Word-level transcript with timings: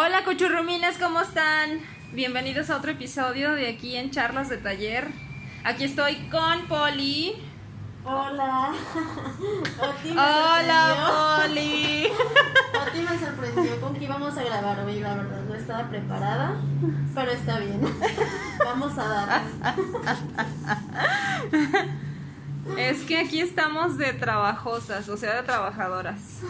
Hola 0.00 0.22
cochurrumines, 0.22 0.96
¿cómo 0.96 1.20
están? 1.20 1.80
Bienvenidos 2.12 2.70
a 2.70 2.76
otro 2.76 2.92
episodio 2.92 3.54
de 3.54 3.66
aquí 3.66 3.96
en 3.96 4.12
Charlas 4.12 4.48
de 4.48 4.56
Taller. 4.56 5.08
Aquí 5.64 5.82
estoy 5.82 6.14
con 6.30 6.68
Poli. 6.68 7.34
Hola. 8.04 8.74
Oti 9.80 10.12
me 10.12 10.20
Hola 10.20 11.42
Poli. 11.42 12.04
sorprendió. 12.14 12.80
Oti 12.80 13.00
me 13.00 13.18
sorprendió 13.18 13.80
con 13.80 13.94
que 13.96 14.04
íbamos 14.04 14.38
a 14.38 14.44
grabar 14.44 14.78
hoy, 14.84 15.00
la 15.00 15.14
verdad. 15.16 15.42
No 15.48 15.54
estaba 15.56 15.88
preparada, 15.88 16.52
pero 17.12 17.32
está 17.32 17.58
bien. 17.58 17.80
Vamos 18.64 18.96
a 18.98 19.08
dar. 19.08 19.42
Es 22.76 23.02
que 23.02 23.18
aquí 23.18 23.40
estamos 23.40 23.98
de 23.98 24.12
trabajosas, 24.12 25.08
o 25.08 25.16
sea, 25.16 25.34
de 25.34 25.42
trabajadoras. 25.42 26.42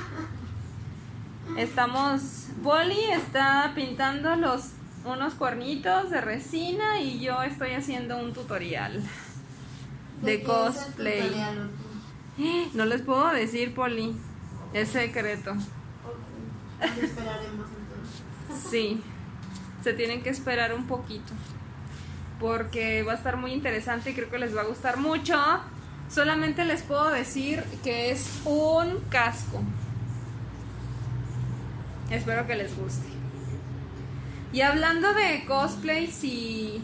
Estamos, 1.57 2.49
Poli 2.63 3.05
está 3.11 3.73
pintando 3.75 4.37
los 4.37 4.73
unos 5.05 5.35
cuernitos 5.35 6.11
de 6.11 6.21
resina 6.21 7.01
y 7.01 7.21
yo 7.21 7.43
estoy 7.43 7.71
haciendo 7.73 8.19
un 8.19 8.33
tutorial 8.33 9.03
de 10.23 10.43
cosplay. 10.43 11.23
tutorial? 11.23 11.71
No 12.75 12.85
les 12.85 13.03
puedo 13.03 13.29
decir, 13.31 13.75
Poli. 13.75 14.15
Es 14.73 14.91
secreto. 14.91 15.57
Esperaremos 16.81 17.67
entonces. 17.69 18.71
Sí. 18.71 19.03
Se 19.83 19.93
tienen 19.93 20.23
que 20.23 20.31
esperar 20.31 20.73
un 20.75 20.87
poquito. 20.87 21.33
Porque 22.39 23.03
va 23.03 23.13
a 23.13 23.17
estar 23.17 23.37
muy 23.37 23.53
interesante 23.53 24.11
y 24.11 24.15
creo 24.15 24.31
que 24.31 24.39
les 24.39 24.57
va 24.57 24.61
a 24.61 24.65
gustar 24.67 24.99
mucho. 24.99 25.37
Solamente 26.09 26.65
les 26.65 26.83
puedo 26.83 27.11
decir 27.11 27.65
que 27.83 28.11
es 28.13 28.41
un 28.45 29.01
casco. 29.11 29.63
Espero 32.11 32.47
que 32.47 32.57
les 32.57 32.77
guste. 32.77 33.07
Y 34.53 34.63
hablando 34.63 35.13
de 35.13 35.45
cosplays 35.47 36.25
y. 36.25 36.83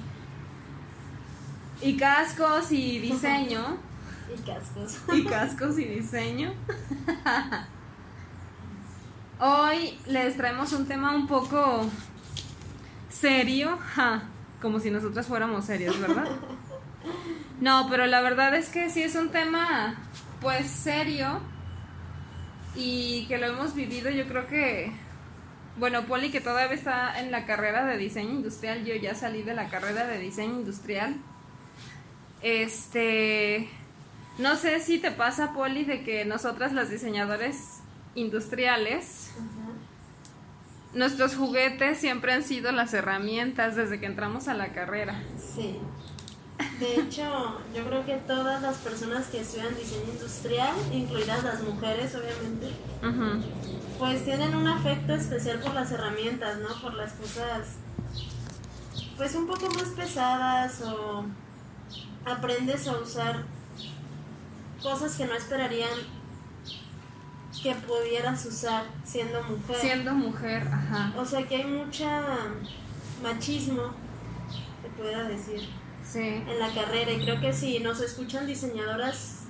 y 1.80 1.96
cascos 1.96 2.70
y 2.72 2.98
diseño. 2.98 3.78
Y 4.26 4.40
cascos. 4.40 4.98
y 5.12 5.24
cascos 5.24 5.78
y 5.78 5.84
diseño. 5.84 6.54
Hoy 9.38 9.98
les 10.06 10.36
traemos 10.36 10.72
un 10.72 10.86
tema 10.86 11.14
un 11.14 11.26
poco 11.26 11.86
serio, 13.10 13.78
ja, 13.94 14.22
como 14.62 14.80
si 14.80 14.90
nosotras 14.90 15.26
fuéramos 15.26 15.66
serios, 15.66 16.00
¿verdad? 16.00 16.28
No, 17.60 17.86
pero 17.88 18.06
la 18.06 18.20
verdad 18.20 18.54
es 18.54 18.68
que 18.68 18.90
sí 18.90 19.02
es 19.02 19.14
un 19.14 19.28
tema 19.28 19.94
pues 20.40 20.68
serio 20.68 21.40
y 22.74 23.26
que 23.26 23.38
lo 23.38 23.46
hemos 23.46 23.74
vivido, 23.74 24.10
yo 24.10 24.26
creo 24.26 24.46
que 24.48 24.92
bueno, 25.76 26.02
Poli 26.06 26.30
que 26.30 26.40
todavía 26.40 26.74
está 26.74 27.20
en 27.20 27.30
la 27.30 27.46
carrera 27.46 27.84
de 27.84 27.98
diseño 27.98 28.30
industrial, 28.30 28.84
yo 28.84 28.94
ya 28.94 29.14
salí 29.14 29.42
de 29.42 29.54
la 29.54 29.68
carrera 29.68 30.06
de 30.06 30.18
diseño 30.18 30.54
industrial. 30.54 31.16
Este, 32.42 33.68
no 34.38 34.56
sé 34.56 34.80
si 34.80 34.98
te 34.98 35.10
pasa, 35.10 35.52
Poli, 35.52 35.84
de 35.84 36.02
que 36.04 36.24
nosotras 36.24 36.72
las 36.72 36.90
diseñadores 36.90 37.80
industriales, 38.14 39.30
nuestros 40.92 41.34
juguetes 41.34 41.98
siempre 41.98 42.32
han 42.32 42.42
sido 42.42 42.70
las 42.70 42.94
herramientas 42.94 43.74
desde 43.74 43.98
que 43.98 44.06
entramos 44.06 44.46
a 44.48 44.54
la 44.54 44.72
carrera. 44.72 45.22
Sí. 45.38 45.78
De 46.78 47.00
hecho, 47.00 47.60
yo 47.74 47.84
creo 47.86 48.06
que 48.06 48.16
todas 48.26 48.62
las 48.62 48.76
personas 48.78 49.26
que 49.26 49.40
estudian 49.40 49.74
diseño 49.76 50.12
industrial, 50.12 50.74
incluidas 50.92 51.42
las 51.42 51.62
mujeres, 51.62 52.14
obviamente, 52.14 52.70
pues 53.98 54.24
tienen 54.24 54.54
un 54.54 54.68
afecto 54.68 55.14
especial 55.14 55.58
por 55.60 55.74
las 55.74 55.90
herramientas, 55.90 56.58
¿no? 56.58 56.68
Por 56.80 56.94
las 56.94 57.12
cosas, 57.14 57.76
pues 59.16 59.34
un 59.34 59.46
poco 59.46 59.68
más 59.70 59.88
pesadas 59.96 60.80
o 60.82 61.24
aprendes 62.24 62.86
a 62.86 62.98
usar 62.98 63.44
cosas 64.82 65.16
que 65.16 65.26
no 65.26 65.34
esperarían 65.34 65.90
que 67.62 67.74
pudieras 67.74 68.44
usar 68.44 68.84
siendo 69.04 69.42
mujer. 69.44 69.76
Siendo 69.80 70.14
mujer, 70.14 70.68
ajá. 70.70 71.12
O 71.16 71.24
sea 71.24 71.46
que 71.48 71.56
hay 71.56 71.64
mucha 71.64 72.20
machismo, 73.22 73.82
te 74.82 74.88
pueda 74.90 75.24
decir, 75.24 75.66
Sí. 76.14 76.20
en 76.48 76.58
la 76.60 76.68
carrera 76.72 77.10
y 77.10 77.18
creo 77.24 77.40
que 77.40 77.52
si 77.52 77.80
nos 77.80 78.00
escuchan 78.00 78.46
diseñadoras 78.46 79.40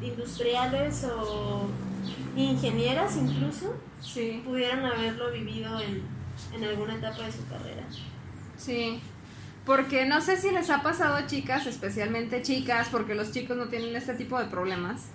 industriales 0.00 1.04
o 1.04 1.68
ingenieras 2.36 3.16
incluso, 3.16 3.74
Sí. 4.00 4.42
pudieran 4.44 4.84
haberlo 4.84 5.30
vivido 5.30 5.78
en, 5.80 6.02
en 6.54 6.64
alguna 6.64 6.94
etapa 6.94 7.22
de 7.22 7.32
su 7.32 7.46
carrera. 7.48 7.82
Sí, 8.56 9.00
porque 9.66 10.04
no 10.04 10.20
sé 10.20 10.36
si 10.36 10.50
les 10.50 10.68
ha 10.70 10.82
pasado 10.82 11.14
a 11.16 11.26
chicas, 11.26 11.66
especialmente 11.66 12.42
chicas, 12.42 12.88
porque 12.90 13.14
los 13.14 13.32
chicos 13.32 13.56
no 13.56 13.66
tienen 13.68 13.94
este 13.96 14.14
tipo 14.14 14.38
de 14.38 14.46
problemas. 14.46 15.06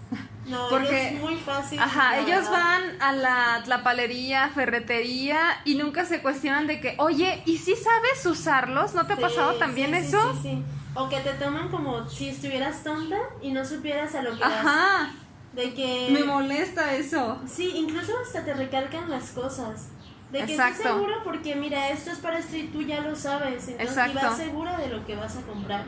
No, 0.48 0.68
Porque- 0.70 1.10
es 1.16 1.22
muy 1.22 1.36
fácil. 1.38 1.80
Ajá, 1.80 2.12
la 2.12 2.20
ellos 2.20 2.46
verdad. 2.50 2.52
van 2.52 3.02
a 3.02 3.12
la 3.14 3.62
tlapalería, 3.64 4.50
ferretería 4.50 5.40
y 5.66 5.76
nunca 5.76 6.06
se 6.06 6.22
cuestionan 6.22 6.66
de 6.68 6.80
que, 6.80 6.96
oye, 6.98 7.44
¿y 7.46 7.58
si 7.58 7.76
sabes 7.76 8.26
usarlos? 8.26 8.94
¿No 8.96 9.06
te 9.06 9.14
ha 9.14 9.18
pasado 9.18 9.54
también 9.56 9.92
sí, 9.96 10.02
sí, 10.02 10.08
eso? 10.08 10.34
sí, 10.36 10.40
sí. 10.44 10.64
O 10.96 11.08
que 11.08 11.18
te 11.20 11.32
toman 11.34 11.70
como 11.70 12.08
si 12.10 12.30
estuvieras 12.30 12.84
tonta 12.84 13.18
y 13.42 13.52
no 13.52 13.64
supieras 13.64 14.16
a 14.16 14.22
lo 14.24 14.32
que 14.34 14.40
vas. 14.40 14.52
Ajá, 14.54 15.12
De 15.54 15.74
que... 15.74 16.10
me 16.12 16.24
molesta 16.24 16.94
eso. 16.96 17.40
Sí, 17.48 17.72
incluso 17.76 18.14
hasta 18.26 18.44
te 18.44 18.54
recalcan 18.54 19.10
las 19.10 19.32
cosas. 19.32 19.90
De 20.32 20.46
que 20.46 20.52
Exacto. 20.54 20.78
estás 20.84 20.94
segura 20.94 21.16
porque 21.24 21.56
mira, 21.56 21.90
esto 21.90 22.12
es 22.12 22.20
para 22.20 22.38
esto 22.38 22.56
y 22.56 22.68
tú 22.68 22.82
ya 22.84 23.02
lo 23.02 23.16
sabes. 23.16 23.68
Entonces, 23.68 23.88
Exacto. 23.88 24.20
Y 24.20 24.24
vas 24.24 24.38
segura 24.38 24.78
de 24.78 24.90
lo 24.90 25.06
que 25.06 25.16
vas 25.16 25.38
a 25.38 25.42
comprar. 25.42 25.86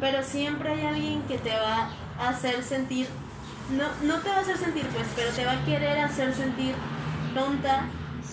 Pero 0.00 0.22
siempre 0.22 0.70
hay 0.70 0.86
alguien 0.86 1.22
que 1.22 1.38
te 1.38 1.50
va 1.50 1.90
a 2.18 2.28
hacer 2.28 2.62
sentir, 2.64 3.06
no, 3.70 3.84
no 4.02 4.20
te 4.20 4.30
va 4.30 4.36
a 4.36 4.40
hacer 4.40 4.56
sentir 4.56 4.84
pues, 4.86 5.06
pero 5.14 5.30
te 5.30 5.44
va 5.44 5.52
a 5.52 5.64
querer 5.64 5.98
hacer 6.00 6.34
sentir 6.34 6.74
tonta 7.34 7.84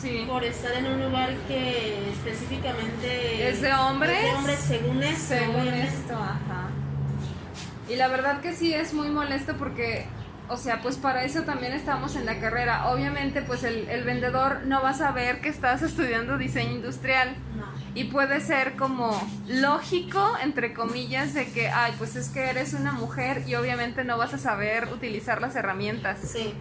Sí. 0.02 0.26
por 0.28 0.44
estar 0.44 0.74
en 0.74 0.86
un 0.88 1.04
lugar 1.04 1.34
que 1.48 2.10
específicamente 2.12 3.50
¿Es 3.50 3.62
de 3.62 3.74
hombres? 3.74 4.18
es 4.18 4.24
de 4.24 4.32
hombres 4.36 4.60
según 4.60 5.04
esto. 5.04 5.36
Según 5.36 5.68
esto, 5.70 6.14
ajá. 6.14 6.70
Y 7.90 7.96
la 7.96 8.08
verdad 8.08 8.42
que 8.42 8.54
sí 8.54 8.74
es 8.74 8.94
muy 8.94 9.10
molesto 9.10 9.56
porque, 9.58 10.06
o 10.50 10.58
sea, 10.58 10.82
pues 10.82 10.98
para 10.98 11.24
eso 11.24 11.44
también 11.44 11.74
estamos 11.74 12.16
en 12.16 12.26
la 12.26 12.40
carrera. 12.40 12.88
Obviamente, 12.92 13.42
pues 13.42 13.64
el, 13.64 13.88
el 13.90 14.04
vendedor 14.04 14.62
no 14.66 14.82
va 14.82 14.90
a 14.90 14.94
saber 14.94 15.40
que 15.42 15.50
estás 15.50 15.82
estudiando 15.82 16.38
diseño 16.38 16.72
industrial. 16.74 17.36
No. 17.56 17.66
Y 17.94 18.06
puede 18.06 18.42
ser 18.42 18.76
como 18.76 19.16
lógico, 19.48 20.34
entre 20.44 20.74
comillas, 20.74 21.34
de 21.34 21.48
que, 21.52 21.70
ay, 21.70 21.94
pues 21.98 22.16
es 22.16 22.30
que 22.30 22.50
eres 22.50 22.74
una 22.74 22.92
mujer 22.92 23.44
y 23.48 23.56
obviamente 23.56 24.04
no 24.04 24.18
vas 24.18 24.34
a 24.34 24.38
saber 24.38 24.90
utilizar 24.92 25.40
las 25.42 25.56
herramientas. 25.56 26.20
Sí, 26.22 26.54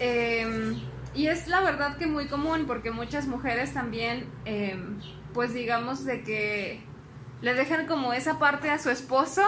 Eh, 0.00 0.74
y 1.14 1.26
es 1.26 1.48
la 1.48 1.60
verdad 1.60 1.96
que 1.96 2.06
muy 2.06 2.26
común 2.26 2.64
porque 2.66 2.90
muchas 2.90 3.26
mujeres 3.26 3.74
también, 3.74 4.28
eh, 4.44 4.78
pues 5.34 5.52
digamos 5.54 6.04
de 6.04 6.22
que 6.22 6.82
le 7.40 7.54
dejan 7.54 7.86
como 7.86 8.12
esa 8.12 8.38
parte 8.38 8.70
a 8.70 8.78
su 8.78 8.90
esposo 8.90 9.42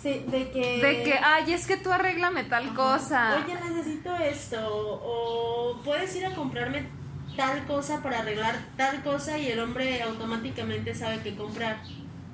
sí, 0.00 0.24
de 0.28 0.50
que... 0.50 0.80
de 0.80 1.02
que, 1.02 1.18
ay, 1.22 1.52
es 1.52 1.66
que 1.66 1.76
tú 1.76 1.92
arréglame 1.92 2.44
tal 2.44 2.74
cosa. 2.74 3.42
Oye, 3.44 3.54
necesito 3.68 4.14
esto. 4.16 4.58
O 4.68 5.80
puedes 5.84 6.14
ir 6.16 6.26
a 6.26 6.34
comprarme 6.34 6.88
tal 7.36 7.64
cosa 7.66 8.02
para 8.02 8.20
arreglar 8.20 8.56
tal 8.76 9.02
cosa 9.02 9.38
y 9.38 9.48
el 9.48 9.60
hombre 9.60 10.02
automáticamente 10.02 10.94
sabe 10.94 11.20
qué 11.22 11.36
comprar, 11.36 11.82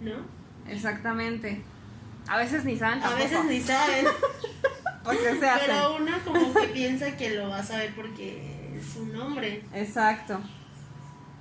¿no? 0.00 0.14
Exactamente. 0.68 1.62
A 2.28 2.36
veces 2.36 2.64
ni 2.64 2.76
saben 2.76 3.02
A 3.02 3.10
veces 3.14 3.44
ni 3.46 3.60
saben, 3.60 4.06
Porque 5.04 5.36
se 5.38 5.48
hacen. 5.48 5.66
pero 5.66 5.96
una 5.96 6.18
como 6.20 6.54
que 6.54 6.68
piensa 6.68 7.16
que 7.16 7.34
lo 7.34 7.48
va 7.48 7.58
a 7.58 7.62
saber 7.64 7.94
porque 7.94 8.76
es 8.76 8.96
un 8.96 9.14
hombre. 9.16 9.64
Exacto. 9.74 10.40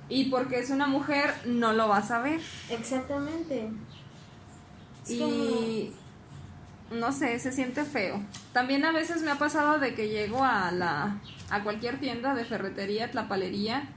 Y 0.08 0.30
porque 0.30 0.58
es 0.58 0.70
una 0.70 0.86
mujer, 0.86 1.32
no 1.46 1.72
lo 1.72 1.88
va 1.88 1.98
a 1.98 2.02
saber. 2.02 2.40
Exactamente. 2.68 3.70
Es 5.04 5.10
y 5.10 5.92
no 6.90 7.12
sé, 7.12 7.38
se 7.38 7.52
siente 7.52 7.84
feo. 7.84 8.22
También 8.52 8.84
a 8.84 8.92
veces 8.92 9.22
me 9.22 9.30
ha 9.30 9.38
pasado 9.38 9.78
de 9.78 9.94
que 9.94 10.08
llego 10.08 10.44
a 10.44 10.70
la 10.70 11.16
a 11.50 11.62
cualquier 11.62 11.98
tienda 12.00 12.34
de 12.34 12.44
ferretería, 12.44 13.10
tlapalería 13.10 13.88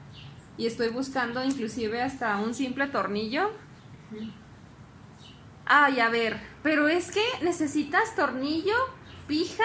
y 0.57 0.67
estoy 0.67 0.89
buscando 0.89 1.43
inclusive 1.43 2.01
hasta 2.01 2.37
un 2.37 2.53
simple 2.53 2.87
tornillo. 2.87 3.51
Ay, 5.65 5.99
a 5.99 6.09
ver, 6.09 6.39
pero 6.63 6.87
es 6.87 7.11
que 7.11 7.23
necesitas 7.41 8.15
tornillo, 8.15 8.75
pija, 9.27 9.63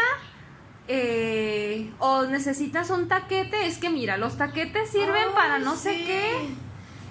eh, 0.89 1.93
o 1.99 2.23
necesitas 2.25 2.91
un 2.91 3.09
taquete. 3.09 3.67
Es 3.67 3.79
que 3.79 3.91
mira, 3.91 4.17
los 4.17 4.37
taquetes 4.37 4.91
sirven 4.91 5.29
Ay, 5.29 5.35
para 5.35 5.59
no 5.59 5.77
sé 5.77 5.91
qué. 6.05 6.49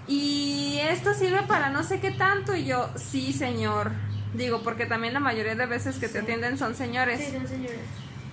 Y 0.07 0.79
esto 0.81 1.13
sirve 1.13 1.43
para 1.43 1.69
no 1.69 1.83
sé 1.83 1.99
qué 1.99 2.11
tanto. 2.11 2.55
Y 2.55 2.65
yo, 2.65 2.89
sí, 2.95 3.31
señor. 3.31 3.91
Digo, 4.33 4.61
porque 4.63 4.85
también 4.85 5.13
la 5.13 5.19
mayoría 5.19 5.55
de 5.55 5.65
veces 5.65 5.97
que 5.97 6.07
te 6.07 6.19
atienden 6.19 6.57
son 6.57 6.75
señores. 6.75 7.19
Sí, 7.23 7.31
son 7.31 7.47
señores. 7.47 7.79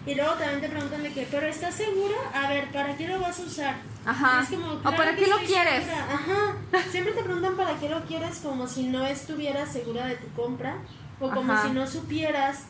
Y 0.07 0.15
luego 0.15 0.35
también 0.35 0.61
te 0.61 0.69
preguntan 0.69 1.03
de 1.03 1.12
qué, 1.12 1.27
pero 1.31 1.47
¿estás 1.49 1.75
segura? 1.75 2.15
A 2.33 2.49
ver, 2.49 2.71
¿para 2.71 2.97
qué 2.97 3.09
lo 3.09 3.19
vas 3.21 3.41
a 3.41 3.43
usar? 3.43 3.77
Ajá. 4.05 4.39
Y 4.41 4.45
es 4.45 4.61
como, 4.61 4.73
¿O 4.75 4.81
"Claro 4.81 4.97
para 4.97 5.17
qué 5.17 5.27
lo 5.27 5.37
quieres? 5.39 5.85
segura". 5.85 6.07
Ajá. 6.12 6.83
Siempre 6.91 7.12
te 7.12 7.23
preguntan 7.25 7.57
para 7.57 7.75
qué 7.79 7.89
lo 7.89 8.05
quieres 8.05 8.39
como 8.39 8.69
si 8.69 8.85
no 8.89 9.05
estuvieras 9.05 9.73
segura 9.73 10.07
de 10.07 10.15
tu 10.17 10.29
compra 10.41 10.77
o 11.19 11.29
como 11.31 11.53
Ajá. 11.53 11.67
si 11.67 11.71
no 11.73 11.87
supieras 11.89 12.67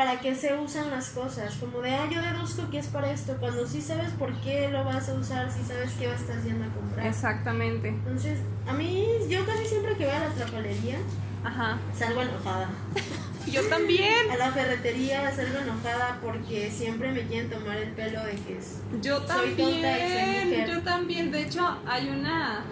para 0.00 0.18
qué 0.18 0.34
se 0.34 0.54
usan 0.54 0.90
las 0.90 1.10
cosas. 1.10 1.56
Como 1.56 1.82
de, 1.82 1.90
ah, 1.94 2.08
yo 2.10 2.22
deduzco 2.22 2.70
que 2.70 2.78
es 2.78 2.86
para 2.86 3.10
esto, 3.12 3.36
cuando 3.38 3.66
sí 3.66 3.82
sabes 3.82 4.08
por 4.12 4.32
qué 4.40 4.70
lo 4.70 4.82
vas 4.82 5.10
a 5.10 5.12
usar, 5.12 5.52
sí 5.52 5.60
sabes 5.68 5.90
qué 5.98 6.06
vas 6.06 6.20
a 6.20 6.22
estar 6.22 6.42
yendo 6.42 6.64
a 6.64 6.68
comprar. 6.68 7.06
Exactamente. 7.06 7.88
Entonces, 7.88 8.38
a 8.66 8.72
mí, 8.72 9.06
yo 9.28 9.44
casi 9.44 9.66
siempre 9.66 9.94
que 9.98 10.06
voy 10.06 10.14
a 10.14 10.20
la 10.20 10.30
trapalería, 10.30 10.96
Ajá. 11.44 11.76
salgo 11.94 12.22
enojada. 12.22 12.70
Yo 13.46 13.62
también. 13.68 14.30
A 14.30 14.36
la 14.36 14.50
ferretería 14.52 15.30
salgo 15.34 15.58
enojada 15.58 16.18
porque 16.22 16.70
siempre 16.70 17.12
me 17.12 17.22
quieren 17.26 17.50
tomar 17.50 17.76
el 17.76 17.90
pelo 17.92 18.22
de 18.24 18.32
que 18.36 18.56
es... 18.58 18.80
Yo 19.02 19.18
Soy 19.26 19.50
tonta 19.50 19.66
y 19.66 19.72
soy 19.72 19.82
también. 19.82 20.48
mujer. 20.50 20.70
Yo 20.70 20.82
también. 20.82 21.30
De 21.30 21.42
hecho, 21.42 21.78
hay 21.86 22.08
una. 22.08 22.64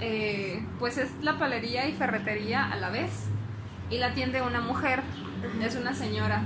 eh, 0.00 0.64
pues 0.78 0.98
es 0.98 1.10
la 1.22 1.36
palería 1.38 1.88
y 1.88 1.94
ferretería 1.94 2.70
a 2.70 2.76
la 2.76 2.90
vez. 2.90 3.10
Y 3.90 3.98
la 3.98 4.08
atiende 4.08 4.40
una 4.42 4.60
mujer. 4.60 5.02
Es 5.62 5.76
una 5.76 5.94
señora. 5.94 6.44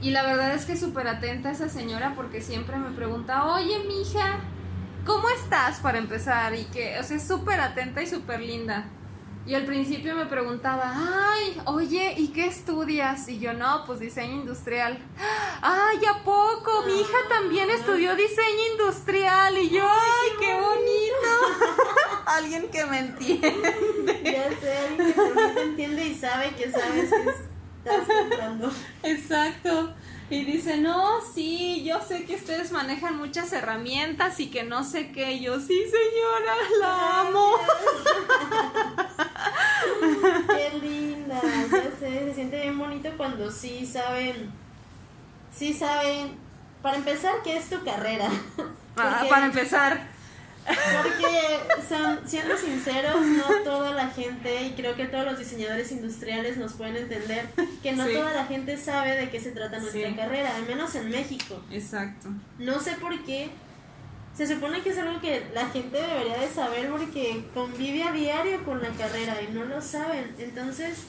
Y 0.00 0.10
la 0.10 0.22
verdad 0.22 0.54
es 0.54 0.64
que 0.66 0.76
súper 0.76 1.08
atenta 1.08 1.50
esa 1.50 1.68
señora 1.68 2.12
porque 2.14 2.40
siempre 2.40 2.76
me 2.76 2.90
pregunta, 2.90 3.46
oye, 3.46 3.78
mija, 3.88 4.38
¿cómo 5.04 5.28
estás 5.30 5.80
para 5.80 5.98
empezar? 5.98 6.54
Y 6.54 6.64
que, 6.64 6.98
o 7.00 7.02
sea, 7.02 7.16
es 7.16 7.26
súper 7.26 7.60
atenta 7.60 8.02
y 8.02 8.06
súper 8.06 8.40
linda. 8.40 8.84
Y 9.46 9.54
al 9.54 9.64
principio 9.64 10.16
me 10.16 10.26
preguntaba, 10.26 10.92
ay, 10.92 11.60
oye, 11.66 12.14
¿y 12.16 12.28
qué 12.28 12.46
estudias? 12.46 13.28
Y 13.28 13.38
yo, 13.38 13.52
no, 13.52 13.84
pues 13.86 14.00
diseño 14.00 14.34
industrial. 14.34 14.98
Ay, 15.62 15.98
¿a 16.04 16.24
poco? 16.24 16.82
Mi 16.84 17.00
hija 17.00 17.16
también 17.28 17.70
estudió 17.70 18.16
diseño 18.16 18.72
industrial. 18.72 19.56
Y 19.58 19.70
yo, 19.70 19.88
ay, 19.88 20.30
qué 20.40 20.52
bonito. 20.54 21.76
Alguien 22.26 22.68
que 22.70 22.84
me 22.86 22.98
entiende. 22.98 23.74
Ya 24.24 24.50
sé, 24.60 24.76
alguien 24.76 25.14
que 25.14 25.52
te 25.54 25.62
entiende 25.62 26.06
y 26.06 26.14
sabe 26.14 26.50
que 26.56 26.70
sabes 26.70 27.10
que 27.10 27.30
estás 27.30 28.06
comprando. 28.06 28.70
Exacto. 29.04 29.94
Y 30.28 30.44
dice, 30.44 30.78
no, 30.78 31.20
sí, 31.22 31.84
yo 31.84 32.00
sé 32.02 32.24
que 32.24 32.34
ustedes 32.34 32.72
manejan 32.72 33.16
muchas 33.16 33.52
herramientas 33.52 34.40
y 34.40 34.50
que 34.50 34.64
no 34.64 34.82
sé 34.82 35.12
qué. 35.12 35.34
Y 35.34 35.44
yo, 35.44 35.60
sí, 35.60 35.84
señora, 35.84 36.54
la 36.80 37.20
amo. 37.20 37.52
Qué 40.48 40.78
linda, 40.80 41.40
ya 41.70 41.96
sé, 41.98 42.26
se 42.28 42.34
siente 42.34 42.60
bien 42.60 42.76
bonito 42.76 43.04
cuando 43.16 43.50
sí 43.50 43.86
saben, 43.86 44.50
sí 45.56 45.72
saben, 45.74 46.36
para 46.82 46.96
empezar, 46.96 47.34
¿qué 47.44 47.56
es 47.56 47.68
tu 47.68 47.82
carrera? 47.84 48.28
Ah, 48.98 49.16
Porque- 49.18 49.28
para 49.28 49.44
empezar. 49.46 50.08
Porque, 50.66 51.60
son- 51.86 52.26
siendo 52.26 52.56
sinceros, 52.56 53.20
no 53.20 53.44
toda 53.62 53.90
la 53.92 54.08
gente, 54.08 54.62
y 54.62 54.70
creo 54.72 54.96
que 54.96 55.04
todos 55.06 55.24
los 55.26 55.38
diseñadores 55.38 55.92
industriales 55.92 56.56
nos 56.56 56.72
pueden 56.72 56.96
entender, 56.96 57.46
que 57.82 57.92
no 57.92 58.06
Sí. 58.06 58.14
toda 58.14 58.32
la 58.32 58.46
gente 58.46 58.76
sabe 58.78 59.10
de 59.16 59.28
qué 59.30 59.38
se 59.38 59.52
trata 59.52 59.78
nuestra 59.80 60.08
Sí. 60.08 60.14
carrera, 60.16 60.56
al 60.56 60.66
menos 60.66 60.94
en 60.94 61.10
México. 61.10 61.62
Exacto. 61.70 62.28
No 62.58 62.80
sé 62.80 62.92
por 62.92 63.22
qué. 63.24 63.50
Se 64.34 64.46
supone 64.46 64.82
que 64.82 64.90
es 64.90 64.98
algo 64.98 65.20
que 65.20 65.46
la 65.54 65.66
gente 65.68 66.00
debería 66.00 66.38
de 66.38 66.48
saber 66.48 66.88
porque 66.90 67.44
convive 67.54 68.02
a 68.02 68.12
diario 68.12 68.64
con 68.64 68.82
la 68.82 68.88
carrera 68.88 69.36
y 69.42 69.52
no 69.52 69.64
lo 69.64 69.80
saben. 69.82 70.34
Entonces, 70.38 71.04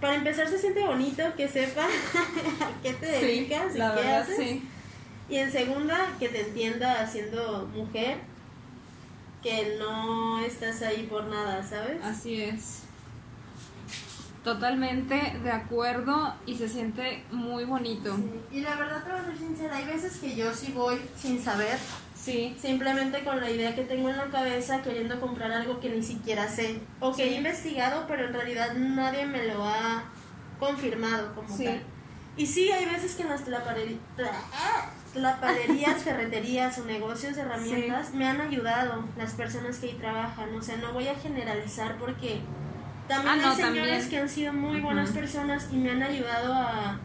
para 0.00 0.14
empezar 0.16 0.48
se 0.48 0.58
siente 0.58 0.84
bonito 0.86 1.22
que 1.36 1.48
sepa 1.48 1.84
a 1.84 2.70
qué 2.82 2.92
te 2.94 3.20
Sí, 3.20 3.26
dedicas 3.26 3.74
y 3.74 3.78
la 3.78 3.94
qué 3.94 4.00
verdad, 4.00 4.20
haces. 4.22 4.36
sí. 4.36 4.68
Y 5.28 5.36
en 5.36 5.50
segunda, 5.50 6.14
que 6.20 6.28
te 6.28 6.40
entienda 6.42 7.06
siendo 7.06 7.68
mujer, 7.74 8.18
que 9.42 9.76
no 9.78 10.38
estás 10.44 10.82
ahí 10.82 11.04
por 11.10 11.24
nada, 11.26 11.62
¿sabes? 11.62 12.02
Así 12.02 12.40
es. 12.42 12.82
Totalmente 14.44 15.38
de 15.42 15.50
acuerdo 15.50 16.32
y 16.46 16.54
se 16.56 16.68
siente 16.68 17.24
muy 17.32 17.64
bonito. 17.64 18.16
Y 18.52 18.60
la 18.60 18.76
verdad 18.76 19.02
te 19.02 19.10
voy 19.10 19.20
a 19.20 19.24
ser 19.24 19.38
sincera, 19.38 19.76
hay 19.76 19.86
veces 19.86 20.18
que 20.18 20.36
yo 20.36 20.54
sí 20.54 20.70
voy 20.72 21.00
sin 21.20 21.42
saber, 21.42 21.76
Sí, 22.26 22.56
simplemente 22.60 23.22
con 23.22 23.40
la 23.40 23.48
idea 23.50 23.74
que 23.76 23.84
tengo 23.84 24.10
en 24.10 24.16
la 24.16 24.26
cabeza 24.26 24.82
queriendo 24.82 25.20
comprar 25.20 25.52
algo 25.52 25.78
que 25.78 25.88
ni 25.90 26.02
siquiera 26.02 26.48
sé 26.48 26.80
o 26.98 27.14
que 27.14 27.22
Sí. 27.22 27.28
he 27.28 27.36
investigado 27.36 28.04
pero 28.08 28.26
en 28.26 28.34
realidad 28.34 28.74
nadie 28.74 29.24
me 29.26 29.46
lo 29.46 29.64
ha 29.64 30.02
confirmado 30.58 31.34
como 31.36 31.48
Sí. 31.56 31.64
tal. 31.66 31.82
Y 32.36 32.46
sí, 32.46 32.70
hay 32.72 32.84
veces 32.84 33.14
que 33.14 33.22
en 33.22 33.28
las 33.28 33.46
tlapare- 33.46 33.96
tla- 34.16 34.90
tlapalerías, 35.12 36.02
ferreterías 36.04 36.76
o 36.78 36.84
negocios 36.84 37.36
de 37.36 37.42
herramientas 37.42 38.12
me 38.12 38.26
han 38.28 38.40
ayudado 38.40 39.04
las 39.16 39.32
personas 39.34 39.78
que 39.78 39.86
ahí 39.86 39.92
trabajan. 39.94 40.54
O 40.54 40.62
sea, 40.62 40.76
no 40.78 40.92
voy 40.92 41.08
a 41.08 41.14
generalizar 41.14 41.96
porque 41.96 42.40
también 43.08 43.34
Ah, 43.38 43.42
no, 43.42 43.50
hay 43.50 43.56
señores 43.56 43.74
también. 44.02 44.08
que 44.10 44.18
han 44.18 44.28
sido 44.28 44.52
muy 44.52 44.80
buenas 44.80 45.10
personas 45.10 45.68
y 45.72 45.76
me 45.76 45.92
han 45.92 46.02
ayudado 46.02 46.52
a, 46.52 46.98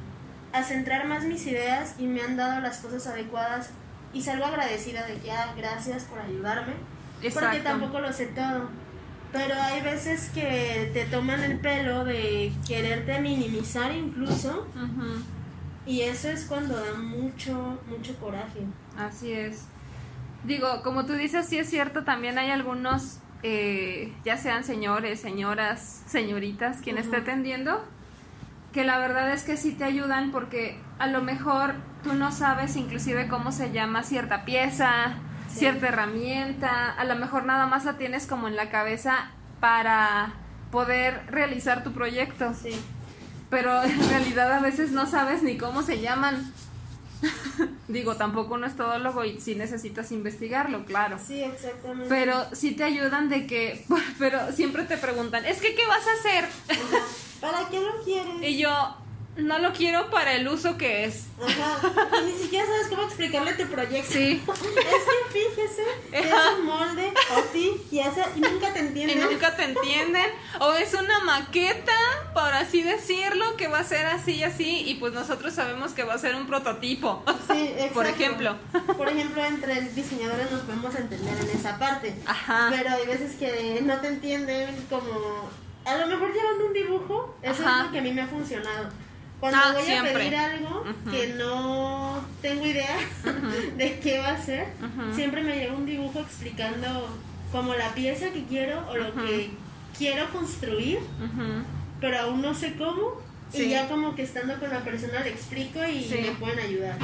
a 0.52 0.64
centrar 0.64 1.06
más 1.06 1.24
mis 1.26 1.46
ideas 1.46 1.96
y 2.00 2.08
me 2.08 2.22
han 2.22 2.36
dado 2.36 2.60
las 2.60 2.80
cosas 2.80 3.06
adecuadas 3.08 3.70
y 4.14 4.22
salgo 4.22 4.46
agradecida 4.46 5.06
de 5.06 5.16
que, 5.16 5.32
ah, 5.32 5.54
gracias 5.58 6.04
por 6.04 6.20
ayudarme, 6.20 6.74
porque 7.22 7.28
exacto. 7.28 7.64
tampoco 7.64 8.00
lo 8.00 8.12
sé 8.12 8.28
todo. 8.28 8.70
Pero 9.32 9.56
hay 9.56 9.82
veces 9.82 10.30
que 10.34 10.90
te 10.94 11.06
toman 11.06 11.42
el 11.44 11.60
pelo 11.60 12.04
de 12.04 12.52
quererte 12.68 13.20
minimizar 13.22 13.94
incluso 13.94 14.68
y 15.86 16.02
eso 16.02 16.30
es 16.30 16.46
cuando 16.46 16.76
da 16.76 16.94
mucho, 16.96 17.80
mucho 17.88 18.16
coraje. 18.20 18.60
Así 18.98 19.32
es. 19.32 19.66
Digo, 20.44 20.82
como 20.84 21.06
tú 21.06 21.14
dices, 21.14 21.46
sí 21.48 21.58
es 21.58 21.70
cierto, 21.70 22.04
también 22.04 22.38
hay 22.38 22.52
algunos, 22.52 23.20
eh, 23.44 24.12
ya 24.26 24.38
sean 24.38 24.64
señores, 24.64 25.22
señoras, 25.22 26.04
señoritas, 26.08 26.82
quien 26.82 26.98
esté 26.98 27.18
Ujú. 27.18 27.24
atendiendo, 27.24 27.84
que 28.74 28.84
la 28.84 29.00
verdad 29.00 29.32
es 29.32 29.44
que 29.44 29.56
sí 29.58 29.72
te 29.72 29.84
ayudan 29.84 30.32
porque 30.32 30.80
a 31.00 31.08
lo 31.08 31.22
mejor 31.22 31.76
tú 32.04 32.14
no 32.14 32.32
sabes 32.32 32.76
inclusive 32.76 33.28
cómo 33.28 33.52
se 33.52 33.72
llama 33.72 34.04
cierta 34.04 34.46
pieza, 34.46 35.16
Sí. 35.50 35.60
cierta 35.60 35.90
herramienta, 35.90 36.92
a 36.92 37.04
lo 37.04 37.16
mejor 37.16 37.44
nada 37.46 37.66
más 37.68 37.84
la 37.86 37.98
tienes 37.98 38.26
como 38.26 38.48
en 38.48 38.56
la 38.56 38.70
cabeza 38.70 39.32
para 39.60 40.34
poder 40.72 41.24
realizar 41.28 41.84
tu 41.84 41.92
proyecto, 41.92 42.54
Sí. 42.54 42.72
pero 43.50 43.84
en 43.84 44.10
realidad 44.10 44.52
a 44.54 44.60
veces 44.60 44.92
no 44.92 45.06
sabes 45.06 45.44
ni 45.44 45.58
cómo 45.58 45.82
se 45.84 46.00
llaman. 46.00 46.54
Digo, 47.88 48.16
tampoco 48.16 48.56
uno 48.56 48.66
es 48.66 48.76
todólogo 48.76 49.24
y 49.26 49.40
sí 49.42 49.56
necesitas 49.56 50.12
investigarlo, 50.12 50.86
claro. 50.86 51.20
Sí, 51.20 51.44
exactamente. 51.44 52.08
Pero 52.10 52.46
sí 52.54 52.72
te 52.72 52.84
ayudan 52.86 53.28
de 53.30 53.46
que, 53.46 53.86
pero 54.20 54.52
siempre 54.54 54.84
te 54.86 54.98
preguntan, 54.98 55.46
es 55.46 55.60
que 55.62 55.76
¿qué 55.76 55.86
vas 55.86 56.06
a 56.08 56.14
hacer? 56.14 56.50
¿Para 57.42 57.68
qué 57.70 57.80
lo 57.82 58.02
quieres? 58.04 58.36
Y 58.42 58.58
yo, 58.58 58.96
no 59.38 59.60
lo 59.60 59.72
quiero 59.74 60.10
para 60.10 60.34
el 60.34 60.48
uso 60.48 60.78
que 60.78 61.06
es. 61.06 61.26
Ajá. 61.42 61.80
Y 62.20 62.26
ni 62.32 62.38
siquiera 62.38 62.66
sabes 62.66 62.88
cómo 62.90 63.04
explicarle 63.04 63.54
tu 63.54 63.66
proyecto. 63.68 64.12
Sí. 64.12 64.42
Es 64.52 65.04
que 65.34 65.40
fíjese 65.40 65.84
que 66.12 66.20
es 66.20 66.34
un 66.60 66.66
molde 66.66 67.14
así 67.38 67.82
y 67.90 68.00
así 68.00 68.20
y 68.36 68.42
nunca 68.42 68.74
te 68.74 68.80
Y 68.80 68.82
entienden. 68.88 69.20
nunca 69.22 69.56
te 69.56 69.64
entienden. 69.64 70.30
O 70.60 70.74
es 70.74 70.94
una 70.94 71.20
maqueta, 71.22 71.94
por 72.34 72.52
así 72.54 72.82
decirlo, 72.84 73.56
que 73.58 73.68
va 73.68 73.80
a 73.80 73.84
ser 73.84 74.06
así 74.06 74.34
y 74.36 74.44
así. 74.44 74.84
Y 74.90 74.96
pues 74.96 75.14
nosotros 75.14 75.54
sabemos 75.54 75.94
que 75.94 76.04
va 76.04 76.16
a 76.16 76.18
ser 76.18 76.36
un 76.36 76.46
prototipo. 76.48 77.24
Sí, 77.52 77.68
exacto. 77.74 77.94
Por 77.94 78.06
ejemplo. 78.08 78.56
Por 78.98 79.08
ejemplo, 79.08 79.44
entre 79.46 79.82
diseñadores 79.82 80.52
nos 80.52 80.62
podemos 80.62 80.94
entender 80.96 81.38
en 81.40 81.50
esa 81.58 81.80
parte. 81.80 82.14
Ajá. 82.26 82.68
Pero 82.70 82.90
hay 82.90 83.06
veces 83.08 83.36
que 83.38 83.80
no 83.84 83.98
te 84.02 84.08
entienden 84.10 84.86
como... 84.90 85.50
A 85.86 85.96
lo 85.98 86.06
mejor 86.08 86.32
llevando 86.34 86.68
un 86.68 86.74
dibujo, 86.74 87.36
eso 87.42 87.64
Ajá. 87.66 87.80
es 87.80 87.86
lo 87.88 87.92
que 87.92 88.00
a 88.00 88.02
mí 88.04 88.12
me 88.14 88.22
ha 88.22 88.28
funcionado. 88.28 88.90
Cuando 89.42 89.60
Ah, 89.62 89.72
voy 89.74 89.82
siempre. 89.84 90.12
a 90.12 90.18
pedir 90.18 90.36
algo 90.36 90.84
que 91.10 91.34
no 91.38 92.22
tengo 92.42 92.66
idea 92.66 92.96
de 93.78 94.00
qué 94.00 94.20
va 94.20 94.30
a 94.30 94.38
ser, 94.38 94.68
siempre 95.14 95.42
me 95.44 95.56
llega 95.58 95.74
un 95.74 95.86
dibujo 95.86 96.20
explicando 96.20 97.10
como 97.52 97.74
la 97.74 97.90
pieza 97.90 98.30
que 98.32 98.46
quiero 98.46 98.88
o 98.90 98.96
lo 98.96 99.14
que 99.16 99.50
quiero 99.98 100.30
construir, 100.30 101.00
pero 102.00 102.20
aún 102.20 102.42
no 102.42 102.54
sé 102.54 102.76
cómo. 102.78 103.20
Sí. 103.52 103.64
Y 103.64 103.70
ya 103.72 103.90
como 103.90 104.16
que 104.16 104.22
estando 104.24 104.58
con 104.60 104.70
la 104.70 104.80
persona 104.80 105.20
le 105.22 105.30
explico 105.32 105.84
y 105.84 106.02
Sí. 106.04 106.20
me 106.22 106.32
pueden 106.36 106.60
ayudar. 106.60 106.96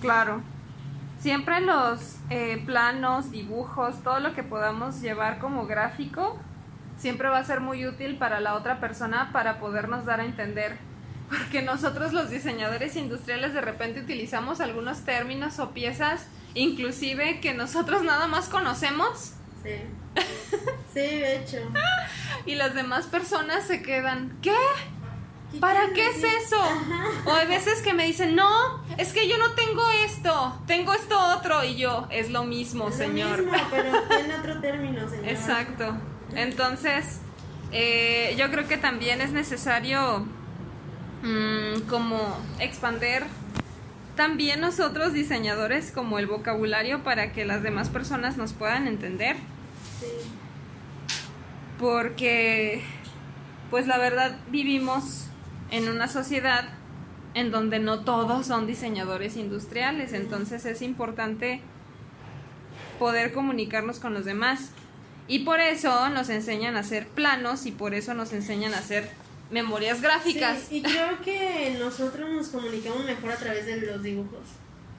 Claro. 0.00 0.42
Siempre 1.18 1.60
los 1.60 2.16
eh, 2.30 2.62
planos, 2.66 3.30
dibujos, 3.32 4.00
todo 4.04 4.20
lo 4.20 4.32
que 4.34 4.42
podamos 4.44 5.00
llevar 5.00 5.38
como 5.40 5.66
gráfico, 5.66 6.38
siempre 6.98 7.28
va 7.28 7.38
a 7.38 7.44
ser 7.44 7.60
muy 7.60 7.84
útil 7.86 8.16
para 8.16 8.40
la 8.40 8.54
otra 8.54 8.78
persona 8.78 9.30
para 9.32 9.58
podernos 9.58 10.04
dar 10.04 10.20
a 10.20 10.24
entender. 10.24 10.76
Porque 11.30 11.62
nosotros 11.62 12.12
los 12.12 12.28
diseñadores 12.28 12.96
industriales 12.96 13.54
de 13.54 13.60
repente 13.62 14.00
utilizamos 14.00 14.60
algunos 14.60 15.04
términos 15.04 15.58
o 15.60 15.70
piezas, 15.70 16.26
inclusive 16.54 17.40
que 17.40 17.54
nosotros 17.54 18.02
nada 18.02 18.26
más 18.26 18.48
conocemos 18.48 19.34
Sí. 19.62 19.74
Sí, 20.94 21.00
de 21.00 21.36
hecho. 21.36 21.58
y 22.46 22.54
las 22.54 22.74
demás 22.74 23.06
personas 23.06 23.64
se 23.66 23.82
quedan, 23.82 24.38
¿qué? 24.42 24.54
¿Para 25.58 25.92
qué 25.92 26.08
es 26.08 26.22
eso? 26.44 26.62
Ajá. 26.62 27.04
O 27.26 27.34
hay 27.34 27.46
veces 27.46 27.82
que 27.82 27.92
me 27.92 28.06
dicen, 28.06 28.36
no, 28.36 28.82
es 28.96 29.12
que 29.12 29.28
yo 29.28 29.36
no 29.36 29.52
tengo 29.52 29.82
esto, 30.04 30.62
tengo 30.66 30.94
esto 30.94 31.18
otro. 31.36 31.64
Y 31.64 31.76
yo, 31.76 32.06
es 32.10 32.30
lo 32.30 32.44
mismo, 32.44 32.88
Es 32.88 32.98
lo 32.98 33.04
señor. 33.04 33.42
mismo, 33.42 33.58
pero 33.70 34.02
tiene 34.08 34.34
otro 34.36 34.60
término, 34.60 35.08
señor. 35.08 35.28
Exacto. 35.28 35.96
Entonces, 36.34 37.20
eh, 37.72 38.34
yo 38.38 38.50
creo 38.50 38.68
que 38.68 38.76
también 38.76 39.20
es 39.20 39.32
necesario 39.32 40.26
mm, 41.22 41.88
como 41.88 42.38
expander 42.58 43.24
también 44.16 44.60
nosotros 44.60 45.12
diseñadores 45.12 45.92
como 45.92 46.18
el 46.18 46.26
vocabulario 46.26 47.02
para 47.02 47.32
que 47.32 47.44
las 47.44 47.62
demás 47.62 47.88
personas 47.88 48.36
nos 48.36 48.52
puedan 48.52 48.86
entender. 48.86 49.36
Sí. 49.98 50.06
Porque, 51.78 52.82
pues 53.70 53.86
la 53.86 53.96
verdad 53.96 54.36
vivimos 54.50 55.26
en 55.70 55.88
una 55.88 56.06
sociedad 56.06 56.68
en 57.32 57.50
donde 57.50 57.78
no 57.78 58.00
todos 58.00 58.46
son 58.46 58.66
diseñadores 58.66 59.36
industriales, 59.36 60.12
entonces 60.12 60.66
es 60.66 60.82
importante 60.82 61.62
poder 62.98 63.32
comunicarnos 63.32 64.00
con 64.00 64.12
los 64.12 64.24
demás. 64.24 64.72
Y 65.28 65.40
por 65.40 65.60
eso 65.60 66.08
nos 66.10 66.28
enseñan 66.28 66.76
a 66.76 66.80
hacer 66.80 67.06
planos 67.06 67.64
y 67.66 67.72
por 67.72 67.94
eso 67.94 68.14
nos 68.14 68.32
enseñan 68.32 68.74
a 68.74 68.78
hacer 68.78 69.08
memorias 69.50 70.00
gráficas. 70.00 70.58
Sí, 70.68 70.78
y 70.78 70.82
creo 70.82 71.20
que 71.22 71.76
nosotros 71.78 72.28
nos 72.30 72.48
comunicamos 72.48 73.04
mejor 73.04 73.32
a 73.32 73.36
través 73.36 73.66
de 73.66 73.78
los 73.80 74.02
dibujos. 74.02 74.40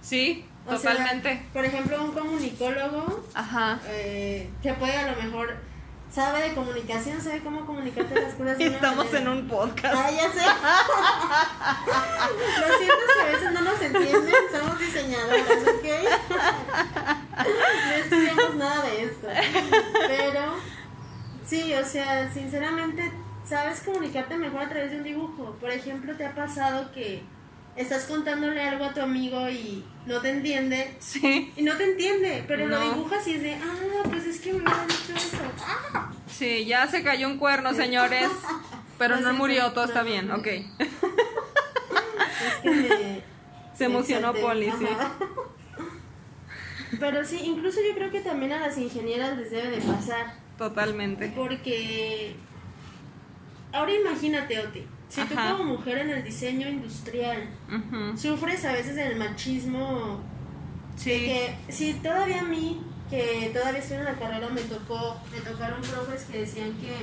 Sí, 0.02 0.46
O 0.68 0.76
sea, 0.78 0.92
totalmente. 0.94 1.44
por 1.54 1.64
ejemplo, 1.66 2.04
un 2.04 2.12
comunicólogo 2.12 3.24
Ajá. 3.34 3.80
eh, 3.88 4.50
que 4.62 4.74
puede 4.74 4.96
a 4.98 5.12
lo 5.16 5.22
mejor 5.22 5.56
sabe 6.12 6.50
de 6.50 6.56
comunicación, 6.56 7.22
sabe 7.22 7.40
cómo 7.40 7.66
comunicarte 7.66 8.20
las 8.20 8.34
cosas. 8.34 8.60
Estamos 8.60 9.14
en 9.14 9.28
un 9.30 9.48
podcast. 9.48 9.96
Ah, 9.96 10.12
ya 10.12 10.30
sé. 10.32 10.46
Lo 12.60 12.78
siento 12.78 12.96
si 13.16 13.22
a 13.22 13.26
veces 13.32 13.52
no 13.54 13.62
nos 13.62 13.82
entienden, 13.82 14.34
somos 14.52 14.80
diseñadoras, 14.80 15.48
¿ok? 15.68 15.86
No 17.38 17.92
estudiamos 17.94 18.56
nada 18.56 18.84
de 18.86 19.04
esto. 19.06 19.28
Pero, 20.08 20.56
sí, 21.46 21.74
o 21.74 21.86
sea, 21.86 22.30
sinceramente, 22.34 23.12
sabes 23.52 23.82
comunicarte 23.82 24.38
mejor 24.38 24.62
a 24.62 24.70
través 24.70 24.92
de 24.92 24.98
un 24.98 25.04
dibujo. 25.04 25.58
Por 25.60 25.70
ejemplo, 25.70 26.16
¿te 26.16 26.26
ha 26.26 26.34
pasado 26.34 26.90
que 26.94 27.22
estás 27.76 28.06
contándole 28.06 28.62
algo 28.62 28.86
a 28.86 28.94
tu 28.94 29.02
amigo 29.02 29.50
y 29.50 29.84
no 30.06 30.22
te 30.22 30.30
entiende? 30.30 30.96
Sí, 31.00 31.52
Y 31.58 31.62
no 31.64 31.76
te 31.76 31.84
entiende, 31.84 32.46
pero 32.48 32.68
lo 32.68 32.80
dibujas 32.80 33.28
y 33.28 33.34
es 33.34 33.44
de, 33.44 33.56
ah, 33.56 34.04
pues 34.10 34.26
es 34.26 34.40
que 34.40 34.54
me 34.54 34.60
hubiera 34.60 34.86
dicho 34.88 35.14
eso. 35.16 35.38
Ah, 35.68 36.12
sí, 36.30 36.64
ya 36.66 36.88
se 36.88 37.04
cayó 37.04 37.28
un 37.28 37.38
cuerno, 37.38 37.74
señores. 37.74 38.30
Pero 38.98 39.20
No 39.20 39.34
murió, 39.34 39.72
todo 39.74 39.84
no, 39.86 39.90
está 39.92 40.04
bien, 40.04 40.32
ok. 40.32 40.48
es 40.48 40.66
que 42.64 42.70
me, 42.70 42.88
Se 43.76 43.90
me 43.90 43.96
emocionó 43.96 44.30
exalté. 44.30 44.42
Poli, 44.42 44.72
sí. 44.72 44.88
Pero 47.00 47.26
sí, 47.26 47.42
incluso 47.44 47.80
yo 47.86 47.96
creo 47.96 48.12
que 48.12 48.22
también 48.22 48.54
a 48.54 48.60
las 48.60 48.78
ingenieras 48.78 49.38
les 49.38 49.52
debe 49.52 49.72
de 49.72 49.82
pasar. 49.82 50.36
Totalmente. 50.58 51.34
Porque 51.36 52.36
ahora 53.74 53.94
imagínate, 53.94 54.60
Oti, 54.60 54.86
si 55.10 55.22
tú 55.26 55.34
Ajá. 55.38 55.52
como 55.58 55.64
mujer 55.76 55.98
en 56.00 56.10
el 56.12 56.24
diseño 56.24 56.68
industrial 56.70 57.50
sufres 58.16 58.64
a 58.66 58.74
veces 58.74 58.98
el 58.98 59.16
machismo, 59.18 60.20
Sí, 60.98 61.10
que 61.10 61.56
si 61.70 61.94
todavía 61.96 62.42
a 62.42 62.44
mí, 62.44 62.80
que 63.10 63.50
todavía 63.54 63.80
estoy 63.80 63.98
en 63.98 64.06
la 64.06 64.14
carrera, 64.16 64.50
me 64.50 64.62
tocó, 64.62 65.20
me 65.32 65.40
tocaron 65.40 65.82
profes 65.82 66.26
que 66.26 66.40
decían 66.42 66.74
que 66.80 66.94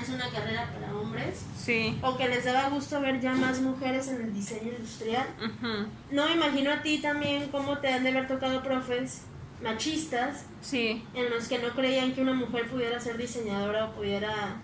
es 0.00 0.08
una 0.08 0.28
carrera 0.30 0.70
para 0.72 0.94
hombres, 0.96 1.44
sí. 1.58 1.98
o 2.02 2.16
que 2.16 2.28
les 2.28 2.44
daba 2.44 2.68
gusto 2.70 3.00
ver 3.00 3.20
ya 3.20 3.32
más 3.34 3.60
mujeres 3.60 4.08
en 4.08 4.22
el 4.22 4.32
diseño 4.32 4.72
industrial. 4.78 5.26
Ujú. 5.38 5.86
No 6.12 6.26
me 6.26 6.32
imagino 6.34 6.72
a 6.72 6.82
ti 6.82 6.98
también 6.98 7.48
cómo 7.50 7.78
te 7.78 7.88
han 7.92 8.04
de 8.04 8.10
haber 8.10 8.26
tocado 8.26 8.62
profes 8.62 9.22
machistas 9.62 10.46
Sí, 10.62 11.04
en 11.14 11.30
los 11.30 11.46
que 11.48 11.58
no 11.58 11.68
creían 11.70 12.12
que 12.14 12.22
una 12.22 12.32
mujer 12.34 12.68
pudiera 12.70 12.98
ser 13.00 13.16
diseñadora 13.18 13.86
o 13.86 13.92
pudiera 13.92 14.56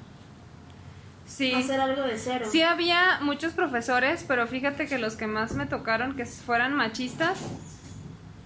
sí. 1.30 1.54
hacer 1.54 1.80
algo 1.80 2.02
de 2.02 2.18
cero. 2.18 2.46
Sí 2.50 2.62
había 2.62 3.18
muchos 3.22 3.52
profesores, 3.52 4.25
pero 4.26 4.46
fíjate 4.46 4.87
que 4.87 4.99
los 4.99 5.16
que 5.16 5.26
más 5.26 5.52
me 5.52 5.66
tocaron 5.66 6.16
que 6.16 6.26
fueran 6.26 6.75
machistas, 6.75 7.38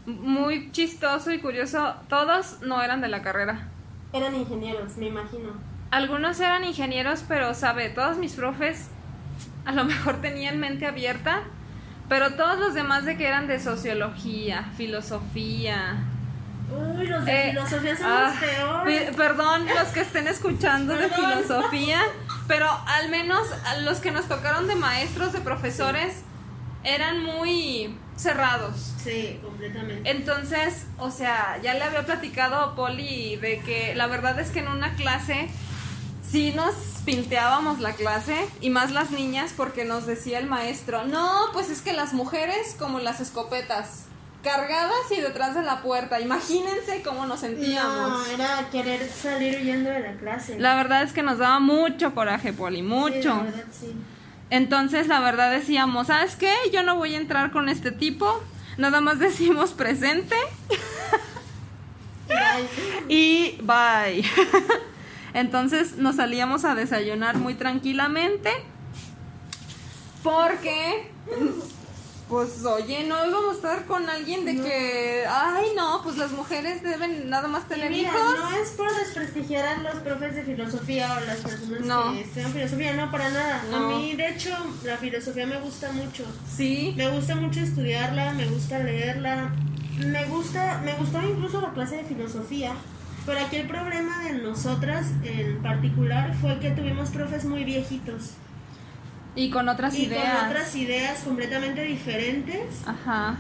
muy 0.07 0.71
chistoso 0.73 1.31
y 1.31 1.41
curioso, 1.41 1.95
todos 2.09 2.61
no 2.63 2.83
eran 2.83 3.01
de 3.01 3.09
la 3.09 3.23
carrera. 3.23 3.69
Eran 4.13 4.35
ingenieros, 4.35 4.97
me 4.97 5.07
imagino. 5.07 5.51
Algunos 5.91 6.39
eran 6.41 6.65
ingenieros, 6.65 7.25
pero 7.27 7.55
sabe, 7.55 7.89
todos 7.89 8.19
mis 8.19 8.35
profes 8.35 8.89
a 9.65 9.73
lo 9.73 9.85
mejor 9.85 10.21
tenían 10.21 10.59
mente 10.61 10.87
abierta, 10.87 11.43
pero 12.09 12.35
todos 12.35 12.59
los 12.59 12.75
demás 12.75 13.05
de 13.05 13.17
que 13.17 13.27
eran 13.27 13.47
de 13.47 13.59
sociología, 13.61 14.71
filosofía. 14.77 15.97
Uy, 16.71 17.07
los 17.07 17.25
de 17.25 17.49
eh, 17.49 17.51
filosofía 17.51 17.97
son 17.97 18.07
ah, 18.07 18.31
los 18.31 18.51
peores. 18.51 19.17
perdón 19.17 19.67
los 19.67 19.89
que 19.89 20.01
estén 20.01 20.27
escuchando 20.29 20.95
de 20.95 21.09
Perdón. 21.09 21.43
filosofía, 21.43 22.01
pero 22.47 22.69
al 22.87 23.09
menos 23.11 23.47
los 23.83 23.99
que 23.99 24.11
nos 24.11 24.27
tocaron 24.27 24.69
de 24.69 24.77
maestros, 24.77 25.33
de 25.33 25.41
profesores, 25.41 26.23
eran 26.85 27.23
muy 27.23 27.97
cerrados. 28.17 28.93
Sí, 29.03 29.41
completamente. 29.43 30.11
Entonces, 30.11 30.87
o 30.99 31.11
sea, 31.11 31.59
ya 31.63 31.75
le 31.75 31.83
había 31.83 32.05
platicado 32.05 32.57
a 32.57 32.75
Poli 32.75 33.37
de 33.37 33.61
que 33.61 33.95
la 33.95 34.07
verdad 34.07 34.39
es 34.39 34.51
que 34.51 34.61
en 34.61 34.69
una 34.69 34.95
clase 34.95 35.49
sí 36.29 36.53
nos 36.55 36.75
pinteábamos 37.05 37.81
la 37.81 37.93
clase 37.93 38.47
y 38.61 38.71
más 38.71 38.93
las 38.93 39.11
niñas 39.11 39.53
porque 39.57 39.85
nos 39.85 40.07
decía 40.07 40.39
el 40.39 40.47
maestro, 40.47 41.05
no, 41.05 41.47
pues 41.53 41.71
es 41.71 41.83
que 41.83 41.93
las 41.93 42.13
mujeres 42.13 42.77
como 42.79 42.99
las 42.99 43.21
escopetas, 43.21 44.05
cargadas 44.45 45.11
y 45.11 45.21
detrás 45.21 45.57
de 45.57 45.63
la 45.63 45.83
puerta, 45.83 46.21
imagínense 46.21 47.03
cómo 47.03 47.27
nos 47.27 47.43
No, 47.43 47.49
sentíamos. 47.49 48.29
era 48.29 48.69
querer 48.71 49.09
salir 49.09 49.59
huyendo 49.61 49.91
de 49.91 50.01
la 50.01 50.13
clase. 50.13 50.59
La 50.61 50.77
verdad 50.77 51.03
es 51.03 51.13
que 51.13 51.25
nos 51.25 51.39
daba 51.39 51.59
mucho 51.59 52.15
coraje, 52.15 52.53
Poli, 52.53 52.77
Sí, 52.77 52.83
mucho. 52.83 53.31
la 53.37 53.43
verdad, 53.43 53.65
sí. 53.73 53.93
Entonces, 54.51 55.09
la 55.09 55.19
verdad 55.21 55.51
decíamos, 55.51 56.07
¿sabes 56.07 56.37
qué? 56.37 56.53
Yo 56.73 56.83
no 56.85 56.95
voy 56.97 57.15
a 57.15 57.17
entrar 57.17 57.51
con 57.51 57.69
este 57.69 57.91
tipo. 57.91 58.41
Nada 58.77 59.01
más 59.01 59.19
decimos 59.19 59.73
presente 59.73 60.37
Ay, 62.29 62.69
y 63.09 63.59
bye. 63.63 64.25
Entonces 65.35 65.97
nos 65.97 66.17
salíamos 66.17 66.65
a 66.65 66.75
desayunar 66.75 67.37
muy 67.39 67.55
tranquilamente 67.55 68.51
porque 70.23 71.11
pues 72.35 72.65
oye, 72.65 73.05
no 73.07 73.25
íbamos 73.25 73.53
a 73.53 73.55
estar 73.55 73.85
con 73.85 74.11
alguien 74.11 74.45
de 74.45 74.55
No. 74.55 74.65
que 74.65 75.25
ay, 75.29 75.67
no, 75.77 76.01
pues 76.03 76.17
las 76.17 76.33
mujeres 76.33 76.83
deben 76.83 77.31
nada 77.31 77.47
más 77.47 77.69
tener 77.69 77.93
mira, 77.93 78.11
hijos. 78.11 78.23
no 78.41 78.51
es 78.57 78.71
por 78.71 78.93
desprestigiar 78.93 79.65
a 79.69 79.79
los 79.79 80.03
profes 80.03 80.35
de 80.35 80.43
filosofía 80.43 81.17
o 81.17 81.21
las 81.27 81.37
personas 81.39 81.81
No. 81.83 82.13
que 82.13 82.23
estudian 82.23 82.51
filosofía, 82.53 82.95
no, 82.95 83.09
para 83.13 83.29
nada. 83.31 83.63
No. 83.71 83.77
A 83.77 83.89
mí, 83.99 84.17
de 84.17 84.31
hecho, 84.31 84.51
la 84.83 84.97
filosofía 84.97 85.47
me 85.47 85.61
gusta 85.61 85.93
mucho. 85.93 86.25
Sí. 86.57 86.93
Me 86.97 87.09
gusta 87.09 87.37
mucho 87.37 87.61
estudiarla, 87.61 88.33
me 88.33 88.47
gusta 88.47 88.81
leerla, 88.81 89.53
me 90.05 90.25
gusta, 90.25 90.81
me 90.85 90.95
gustó 90.95 91.23
incluso 91.23 91.61
la 91.61 91.71
clase 91.73 91.99
de 91.99 92.05
filosofía, 92.05 92.73
pero 93.27 93.39
aquí 93.47 93.57
el 93.59 93.69
problema 93.69 94.25
de 94.25 94.33
nosotras 94.43 95.07
en 95.23 95.63
particular 95.63 96.35
fue 96.41 96.59
que 96.59 96.73
tuvimos 96.73 97.11
profes 97.11 97.45
muy 97.45 97.63
viejitos 97.63 98.31
Y 99.37 99.51
con 99.51 99.69
otras 99.69 99.95
y 99.95 100.05
ideas. 100.05 100.39
con 100.39 100.47
otras 100.51 100.75
ideas 100.77 101.21
completamente 101.21 101.83
diferentes 101.83 102.61
Ajá. 102.87 103.37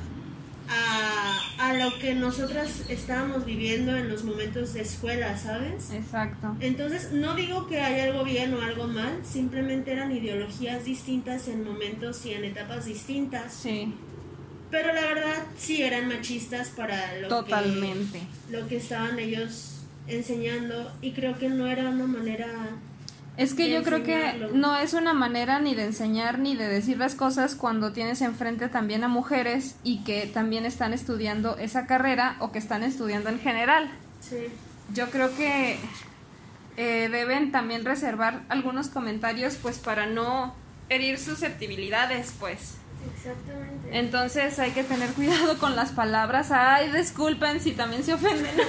a, 0.68 1.38
a 1.68 1.72
lo 1.74 1.96
que 1.98 2.14
nosotras 2.14 2.82
estábamos 2.88 3.44
viviendo 3.44 3.96
en 3.96 4.08
los 4.08 4.24
momentos 4.24 4.72
de 4.74 4.80
escuela, 4.82 5.36
¿sabes? 5.38 5.90
Exacto. 5.92 6.56
Entonces, 6.60 7.12
no 7.12 7.34
digo 7.34 7.66
que 7.68 7.80
haya 7.80 8.04
algo 8.04 8.24
bien 8.24 8.54
o 8.54 8.60
algo 8.62 8.86
mal, 8.88 9.20
simplemente 9.24 9.92
eran 9.92 10.10
ideologías 10.10 10.84
distintas 10.84 11.48
en 11.48 11.64
momentos 11.64 12.24
y 12.26 12.32
en 12.32 12.44
etapas 12.44 12.86
distintas. 12.86 13.52
Sí, 13.52 13.94
Pero 14.70 14.92
la 14.92 15.02
verdad 15.02 15.44
sí 15.56 15.82
eran 15.82 16.08
machistas 16.08 16.70
para 16.70 17.18
lo 17.20 17.28
totalmente. 17.28 18.20
que 18.48 18.56
lo 18.56 18.66
que 18.66 18.76
estaban 18.78 19.18
ellos 19.20 19.70
enseñando 20.08 20.90
y 21.02 21.12
creo 21.12 21.38
que 21.38 21.48
no 21.48 21.66
era 21.66 21.88
una 21.88 22.06
manera 22.06 22.48
Es 23.36 23.54
que 23.54 23.68
yo 23.68 23.82
creo 23.82 24.04
que 24.04 24.48
no 24.52 24.76
es 24.76 24.94
una 24.94 25.12
manera 25.12 25.58
ni 25.58 25.74
de 25.74 25.84
enseñar 25.84 26.38
ni 26.38 26.54
de 26.54 26.68
decir 26.68 26.98
las 26.98 27.16
cosas 27.16 27.56
cuando 27.56 27.92
tienes 27.92 28.22
enfrente 28.22 28.68
también 28.68 29.02
a 29.02 29.08
mujeres 29.08 29.74
y 29.82 30.04
que 30.04 30.26
también 30.26 30.64
están 30.64 30.92
estudiando 30.92 31.56
esa 31.58 31.86
carrera 31.86 32.36
o 32.38 32.52
que 32.52 32.58
están 32.58 32.84
estudiando 32.84 33.30
en 33.30 33.40
general. 33.40 33.90
sí, 34.20 34.46
Yo 34.92 35.10
creo 35.10 35.34
que 35.36 35.78
eh, 36.76 37.08
deben 37.10 37.50
también 37.50 37.84
reservar 37.84 38.42
algunos 38.48 38.88
comentarios 38.88 39.56
pues 39.56 39.78
para 39.78 40.06
no 40.06 40.54
herir 40.88 41.18
susceptibilidades 41.18 42.34
pues. 42.38 42.76
Exactamente. 43.16 43.98
Entonces 43.98 44.58
hay 44.58 44.72
que 44.72 44.84
tener 44.84 45.10
cuidado 45.10 45.58
con 45.58 45.76
las 45.76 45.92
palabras. 45.92 46.50
Ay, 46.50 46.90
disculpen 46.90 47.60
si 47.60 47.72
también 47.72 48.02
se 48.04 48.14
ofenden. 48.14 48.54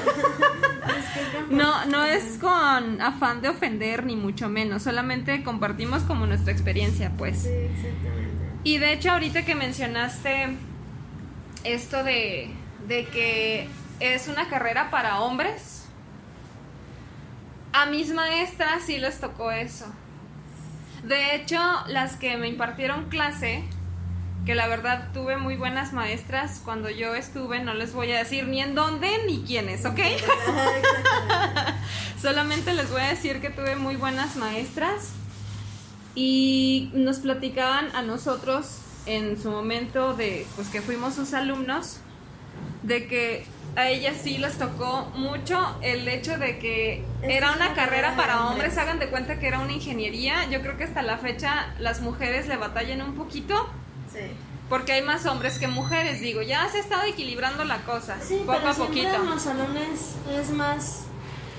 No, 1.50 1.86
no 1.86 2.04
es 2.04 2.38
con 2.40 3.02
afán 3.02 3.42
de 3.42 3.50
ofender 3.50 4.06
ni 4.06 4.16
mucho 4.16 4.50
menos, 4.50 4.84
solamente 4.84 5.44
compartimos 5.44 6.04
como 6.04 6.26
nuestra 6.26 6.52
experiencia, 6.52 7.12
pues. 7.18 7.44
Sí, 7.44 7.50
exactamente. 7.50 8.60
Y 8.64 8.78
de 8.80 8.94
hecho 8.94 9.12
ahorita 9.12 9.46
que 9.46 9.56
mencionaste 9.56 10.58
esto 11.64 12.04
de, 12.04 12.52
de 12.88 13.06
que 13.06 13.70
es 14.00 14.28
una 14.28 14.50
carrera 14.50 14.90
para 14.90 15.20
hombres, 15.22 15.86
a 17.74 17.86
mis 17.86 18.12
maestras 18.12 18.84
sí 18.84 18.98
les 18.98 19.20
tocó 19.20 19.52
eso. 19.52 19.86
De 21.04 21.36
hecho, 21.36 21.60
las 21.88 22.16
que 22.16 22.38
me 22.38 22.48
impartieron 22.48 23.10
clase, 23.10 23.64
que 24.46 24.54
la 24.54 24.68
verdad 24.68 25.10
tuve 25.12 25.38
muy 25.38 25.56
buenas 25.56 25.92
maestras 25.92 26.62
cuando 26.64 26.90
yo 26.90 27.16
estuve, 27.16 27.60
no 27.62 27.74
les 27.74 27.94
voy 27.94 28.12
a 28.12 28.20
decir 28.20 28.48
ni 28.48 28.62
en 28.62 28.76
dónde 28.76 29.10
ni 29.26 29.42
quiénes, 29.42 29.86
¿ok? 29.86 30.00
Solamente 32.22 32.74
les 32.74 32.92
voy 32.92 33.02
a 33.02 33.08
decir 33.08 33.42
que 33.42 33.50
tuve 33.50 33.76
muy 33.76 33.96
buenas 33.96 34.36
maestras 34.36 35.14
y 36.14 36.92
nos 36.94 37.20
platicaban 37.20 37.94
a 37.96 38.04
nosotros 38.04 38.82
en 39.08 39.42
su 39.42 39.50
momento 39.50 40.14
de 40.14 40.46
pues 40.56 40.70
que 40.70 40.82
fuimos 40.82 41.16
sus 41.16 41.34
alumnos 41.34 41.98
de 42.84 43.08
que 43.08 43.46
a 43.76 43.90
ellas 43.90 44.16
sí 44.24 44.38
les 44.38 44.58
tocó 44.58 45.12
mucho 45.16 45.78
el 45.82 46.08
hecho 46.08 46.38
de 46.38 46.60
que 46.60 47.04
era 47.22 47.52
una 47.52 47.66
una 47.66 47.74
carrera 47.74 48.16
para 48.16 48.42
hombres. 48.42 48.68
hombres, 48.68 48.78
hagan 48.78 49.00
de 49.00 49.10
cuenta 49.10 49.40
que 49.40 49.48
era 49.48 49.60
una 49.60 49.74
ingeniería. 49.74 50.50
Yo 50.50 50.62
creo 50.62 50.78
que 50.78 50.86
hasta 50.86 51.02
la 51.02 51.18
fecha 51.18 51.74
las 51.80 52.02
mujeres 52.02 52.48
le 52.48 52.58
batallan 52.58 53.02
un 53.02 53.16
poquito 53.16 53.70
Sí. 54.16 54.32
porque 54.70 54.94
hay 54.94 55.02
más 55.04 55.26
hombres 55.28 55.60
que 55.60 55.68
mujeres, 55.68 56.22
digo, 56.22 56.42
ya 56.42 56.68
se 56.70 56.78
ha 56.78 56.82
estado 56.82 57.04
equilibrando 57.04 57.64
la 57.66 57.84
cosa, 57.84 58.18
Sí, 58.22 58.42
poco 58.46 58.58
pero 58.58 58.70
a 58.70 58.74
siempre 58.74 59.04
poquito. 59.04 59.16
en 59.24 59.30
los 59.30 59.42
salones 59.42 60.16
es 60.32 60.50
más... 60.52 61.02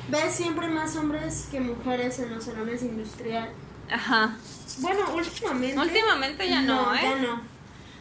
Ves 0.09 0.35
siempre 0.35 0.69
más 0.69 0.97
hombres 0.97 1.49
que 1.51 1.61
mujeres 1.61 2.19
en 2.21 2.35
los 2.35 2.45
salones 2.45 2.83
industrial. 2.83 3.51
Ajá. 3.91 4.37
Bueno, 4.79 5.01
últimamente... 5.15 5.79
Últimamente 5.79 6.49
ya 6.49 6.63
no, 6.63 6.95
¿eh? 6.95 7.01
Ya 7.03 7.17
no. 7.17 7.56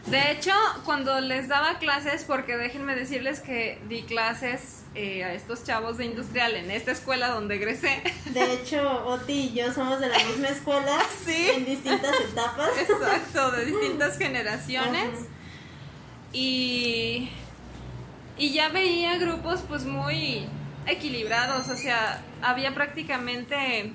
De 0.08 0.32
hecho, 0.32 0.52
cuando 0.84 1.20
les 1.20 1.48
daba 1.48 1.80
clases, 1.80 2.24
porque 2.26 2.58
déjenme 2.58 2.96
decirles 2.96 3.40
que 3.40 3.80
di 3.90 4.04
clases 4.04 4.84
eh, 4.94 5.24
a 5.24 5.34
estos 5.34 5.64
chavos 5.64 5.98
de 5.98 6.06
industrial 6.06 6.56
en 6.56 6.70
esta 6.70 6.92
escuela 6.92 7.30
donde 7.30 7.56
egresé. 7.56 8.04
De 8.28 8.54
hecho, 8.54 9.06
Oti 9.08 9.34
y 9.34 9.54
yo 9.54 9.74
somos 9.74 10.00
de 10.00 10.10
la 10.10 10.18
misma 10.20 10.50
escuela 10.50 10.98
Sí. 11.26 11.50
en 11.56 11.66
distintas 11.66 12.20
etapas. 12.20 12.70
Exacto, 12.80 13.52
de 13.52 13.66
distintas 13.66 14.18
generaciones. 14.20 15.10
Y, 16.34 17.30
y 18.38 18.52
ya 18.54 18.70
veía 18.70 19.18
grupos 19.18 19.62
pues 19.68 19.86
muy 19.86 20.48
equilibrados, 20.86 21.68
o 21.70 21.76
sea, 21.76 22.22
había 22.42 22.74
prácticamente 22.76 23.92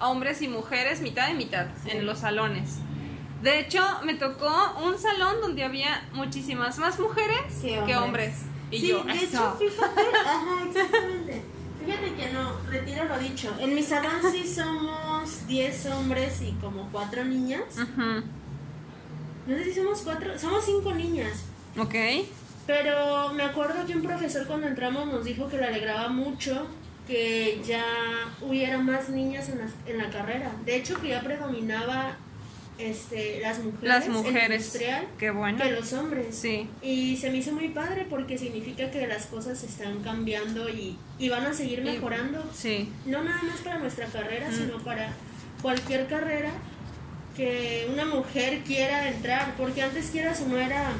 hombres 0.00 0.42
y 0.42 0.48
mujeres 0.48 1.00
mitad 1.02 1.28
y 1.28 1.34
mitad 1.34 1.66
Sí. 1.84 1.90
en 1.92 2.06
los 2.06 2.18
salones. 2.20 2.78
De 3.42 3.60
hecho, 3.60 3.82
me 4.04 4.14
tocó 4.14 4.50
un 4.84 4.98
salón 4.98 5.40
donde 5.40 5.64
había 5.64 6.06
muchísimas 6.12 6.78
más 6.78 6.98
mujeres 6.98 7.54
Que 7.62 7.80
que 7.86 7.96
hombres. 7.96 8.34
Y 8.70 8.78
sí, 8.78 8.88
yo, 8.88 9.02
de 9.02 9.12
eso. 9.12 9.24
hecho, 9.24 9.56
fíjate, 9.58 10.00
ajá, 10.26 10.64
exactamente. 10.68 11.42
Fíjate 11.84 12.14
que 12.14 12.32
no, 12.32 12.52
retiro 12.68 13.04
lo 13.04 13.18
dicho. 13.18 13.54
En 13.58 13.74
mi 13.74 13.82
salón 13.82 14.12
sí 14.30 14.46
somos 14.46 15.46
10 15.46 15.86
hombres 15.86 16.42
y 16.42 16.52
como 16.60 16.88
4 16.92 17.24
niñas. 17.24 17.62
Ujú, 17.76 18.22
No 19.46 19.56
sé 19.56 19.64
si 19.64 19.74
somos 19.74 20.00
4, 20.02 20.38
somos 20.38 20.64
5 20.64 20.92
niñas. 20.94 21.44
Ok. 21.78 21.94
Pero 22.66 23.32
me 23.32 23.42
acuerdo 23.42 23.86
que 23.86 23.96
un 23.96 24.02
profesor 24.02 24.46
cuando 24.46 24.66
entramos 24.68 25.06
nos 25.06 25.24
dijo 25.24 25.48
que 25.48 25.56
le 25.56 25.64
alegraba 25.66 26.08
mucho 26.08 26.66
que 27.06 27.60
ya 27.66 27.84
hubiera 28.42 28.78
más 28.78 29.08
niñas 29.08 29.48
en 29.48 29.58
la, 29.58 29.66
en 29.86 29.98
la 29.98 30.10
carrera. 30.10 30.52
De 30.64 30.76
hecho, 30.76 31.00
que 31.00 31.08
ya 31.08 31.20
predominaba 31.22 32.16
este, 32.80 33.40
las 33.40 33.58
mujeres, 33.58 33.82
Las 33.82 34.08
mujeres. 34.08 34.60
industrial 34.66 35.06
Qué 35.18 35.30
bueno. 35.30 35.62
que 35.62 35.70
los 35.72 35.92
hombres. 35.92 36.34
Sí. 36.36 36.68
Y 36.82 37.16
se 37.16 37.30
me 37.30 37.38
hizo 37.38 37.52
muy 37.52 37.68
padre 37.68 38.06
porque 38.08 38.38
significa 38.38 38.90
que 38.90 39.06
las 39.06 39.26
cosas 39.26 39.62
están 39.62 40.02
cambiando 40.02 40.68
y, 40.68 40.96
y 41.18 41.28
van 41.28 41.46
a 41.46 41.52
seguir 41.52 41.80
Y- 41.80 41.82
mejorando. 41.82 42.42
Sí. 42.54 42.90
No 43.06 43.22
nada 43.22 43.42
más 43.42 43.60
para 43.60 43.78
nuestra 43.78 44.06
carrera, 44.06 44.48
Mm. 44.50 44.54
sino 44.54 44.78
para 44.78 45.12
cualquier 45.62 46.06
carrera 46.06 46.50
que 47.36 47.88
una 47.92 48.04
mujer 48.04 48.60
quiera 48.64 49.08
entrar. 49.08 49.54
Porque 49.56 49.82
antes 49.82 50.10
quieras 50.10 50.40
o 50.42 50.48
no 50.48 50.58
era... 50.58 50.92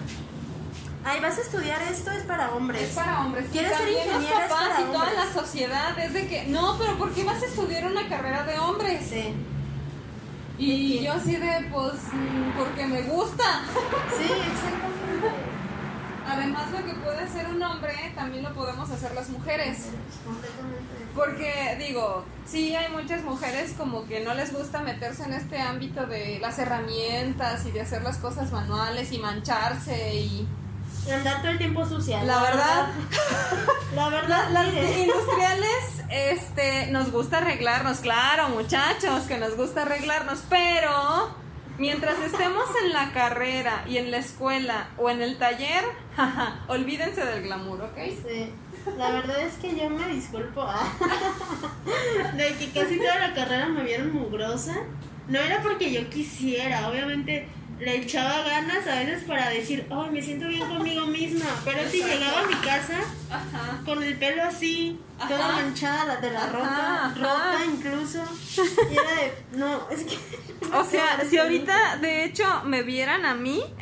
Ay, 1.03 1.19
vas 1.21 1.39
a 1.39 1.41
estudiar 1.41 1.81
esto, 1.91 2.11
es 2.11 2.25
para 2.25 2.51
hombres. 2.53 2.83
Es 2.83 2.89
para 2.91 3.25
hombres. 3.25 3.47
¿Quieres 3.51 3.75
ser 3.75 3.89
los 3.89 4.05
ingeniera? 4.07 4.45
Es 4.45 4.51
papás 4.51 4.69
para 4.69 4.81
y 4.81 4.85
toda 4.85 4.99
hombres. 5.09 5.19
la 5.27 5.33
sociedad 5.41 5.99
es 5.99 6.13
de 6.13 6.27
que, 6.29 6.45
no, 6.49 6.77
pero 6.79 6.99
¿por 6.99 7.15
qué 7.15 7.25
vas 7.25 7.43
a 7.43 7.47
estudiar 7.47 7.87
una 7.87 8.07
carrera 8.07 8.45
de 8.45 8.59
hombres? 8.59 9.07
Sí, 9.09 9.33
Y 10.61 11.03
yo 11.03 11.15
así 11.15 11.37
de, 11.37 11.67
pues, 11.73 11.95
porque 12.59 12.87
me 12.87 13.01
gusta. 13.03 13.63
sí, 14.19 14.25
exactamente. 14.25 15.31
Además, 16.29 16.71
lo 16.71 16.85
que 16.85 16.93
puede 16.95 17.19
hacer 17.19 17.47
un 17.49 17.63
hombre, 17.63 18.13
también 18.15 18.45
lo 18.45 18.53
podemos 18.53 18.91
hacer 18.91 19.15
las 19.15 19.31
mujeres. 19.31 19.87
Porque, 21.15 21.77
digo, 21.79 22.25
sí 22.47 22.77
hay 22.77 22.93
muchas 22.93 23.25
mujeres 23.25 23.73
como 23.77 24.07
que 24.07 24.21
no 24.21 24.35
les 24.35 24.53
gusta 24.53 24.83
meterse 24.83 25.25
en 25.25 25.33
este 25.33 25.59
ámbito 25.59 26.07
de 26.07 26.39
las 26.41 26.59
herramientas 26.59 27.65
y 27.65 27.71
de 27.71 27.81
hacer 27.81 28.03
las 28.03 28.19
cosas 28.19 28.53
manuales 28.53 29.13
y 29.13 29.19
mancharse 29.19 30.15
y... 30.15 30.47
Andar 31.13 31.41
todo 31.43 31.51
el 31.51 31.59
tiempo 31.59 31.85
sucia. 31.87 32.23
La 32.25 32.41
verdad. 32.43 32.89
La 33.95 34.09
verdad, 34.09 34.51
Las 34.51 34.67
mire. 34.67 35.01
industriales, 35.01 36.03
este, 36.11 36.87
nos 36.89 37.11
gusta 37.11 37.39
arreglarnos, 37.39 37.99
claro, 37.99 38.49
muchachos, 38.51 39.23
que 39.27 39.39
nos 39.39 39.57
gusta 39.57 39.83
arreglarnos, 39.83 40.41
pero 40.49 41.35
mientras 41.79 42.19
estemos 42.21 42.65
en 42.85 42.93
la 42.93 43.13
carrera 43.13 43.85
y 43.89 43.97
en 43.99 44.11
la 44.13 44.19
escuela 44.19 44.89
o 44.99 45.11
en 45.11 45.23
el 45.23 45.39
taller, 45.39 45.85
jaja, 46.15 46.61
olvídense 46.69 47.25
del 47.25 47.43
glamour, 47.43 47.83
¿ok? 47.83 47.99
Sí. 48.27 48.53
La 48.97 49.11
verdad 49.11 49.41
es 49.41 49.55
que 49.55 49.77
yo 49.77 49.91
me 49.91 50.07
disculpo 50.09 50.63
ah, 50.63 50.87
de 52.37 52.55
que 52.55 52.71
casi 52.71 52.97
toda 52.99 53.19
la 53.19 53.35
carrera 53.35 53.67
me 53.67 53.83
vieron 53.83 54.13
mugrosa. 54.13 54.75
No 55.29 55.39
era 55.39 55.63
porque 55.63 55.93
yo 55.93 56.09
quisiera, 56.09 56.89
obviamente 56.89 57.49
le 57.81 57.97
echaba 57.97 58.43
ganas 58.43 58.87
a 58.87 58.95
veces 59.01 59.25
para 59.25 59.49
decir, 59.49 59.87
oh, 59.91 60.07
me 60.07 60.21
siento 60.23 60.47
bien 60.49 60.69
conmigo 60.69 61.07
misma. 61.07 61.47
Pero 61.65 61.89
si 61.91 62.03
llegaba 62.03 62.41
a 62.41 62.47
mi 62.47 62.55
casa 62.57 62.99
Ajá. 63.31 63.81
con 63.85 64.03
el 64.03 64.17
pelo 64.19 64.43
así, 64.45 65.01
toda 65.27 65.49
manchada 65.53 66.05
la- 66.05 66.17
de 66.19 66.31
la 66.31 66.47
ropa, 66.49 67.15
rota 67.17 67.59
incluso. 67.67 68.23
Y 68.91 68.93
era 68.95 69.11
de, 69.15 69.33
no, 69.59 69.89
es 69.91 70.05
que. 70.05 70.19
O 70.73 70.85
sea, 70.85 71.25
si 71.29 71.37
ahorita 71.39 71.97
de 71.97 72.25
hecho 72.25 72.45
me 72.65 72.83
vieran 72.83 73.25
a 73.27 73.35
mí, 73.35 73.63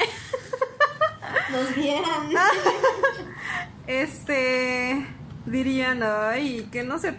Nos 1.50 1.74
vieran. 1.74 2.30
este, 3.86 5.06
dirían, 5.46 6.02
ay, 6.02 6.68
que 6.70 6.82
no 6.84 6.98
se, 6.98 7.14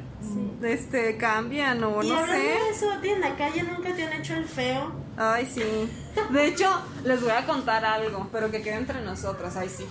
este, 0.64 1.18
cambian 1.18 1.84
o 1.84 2.02
y 2.04 2.10
no 2.10 2.18
hablando 2.18 2.34
sé. 2.34 2.40
de 2.40 2.70
eso, 2.72 2.92
¿a 2.92 3.02
ti 3.02 3.10
en 3.10 3.22
la 3.22 3.36
calle 3.36 3.64
nunca 3.64 3.94
te 3.94 4.04
han 4.04 4.14
hecho 4.14 4.36
el 4.36 4.46
feo? 4.46 4.92
Ay, 5.22 5.46
sí. 5.54 5.62
De 6.30 6.48
hecho, 6.48 6.82
les 7.04 7.22
voy 7.22 7.32
a 7.32 7.46
contar 7.46 7.84
algo, 7.84 8.30
pero 8.32 8.50
que 8.50 8.62
quede 8.62 8.76
entre 8.76 9.02
nosotros, 9.02 9.54
ay, 9.58 9.70
sí. 9.70 9.86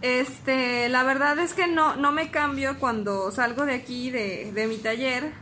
Este, 0.00 0.88
la 0.88 1.02
verdad 1.02 1.38
es 1.38 1.54
que 1.54 1.66
no, 1.66 1.96
no 1.96 2.12
me 2.12 2.30
cambio 2.30 2.78
cuando 2.78 3.30
salgo 3.30 3.66
de 3.66 3.74
aquí, 3.74 4.10
de, 4.10 4.52
de 4.52 4.66
mi 4.68 4.78
taller, 4.78 5.32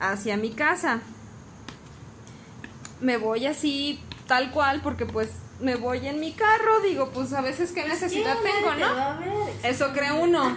hacia 0.00 0.36
mi 0.36 0.50
casa. 0.50 1.00
Me 3.00 3.18
voy 3.18 3.46
así, 3.46 4.02
tal 4.26 4.50
cual, 4.50 4.80
porque 4.82 5.06
pues 5.06 5.28
me 5.60 5.76
voy 5.76 6.08
en 6.08 6.18
mi 6.18 6.32
carro, 6.32 6.80
digo, 6.80 7.10
pues 7.10 7.32
a 7.34 7.40
veces 7.40 7.70
qué 7.72 7.86
necesidad 7.86 8.36
Sí, 8.42 8.48
tengo, 8.50 8.74
¿no? 8.74 9.48
Eso 9.62 9.92
cree 9.92 10.12
uno. 10.12 10.56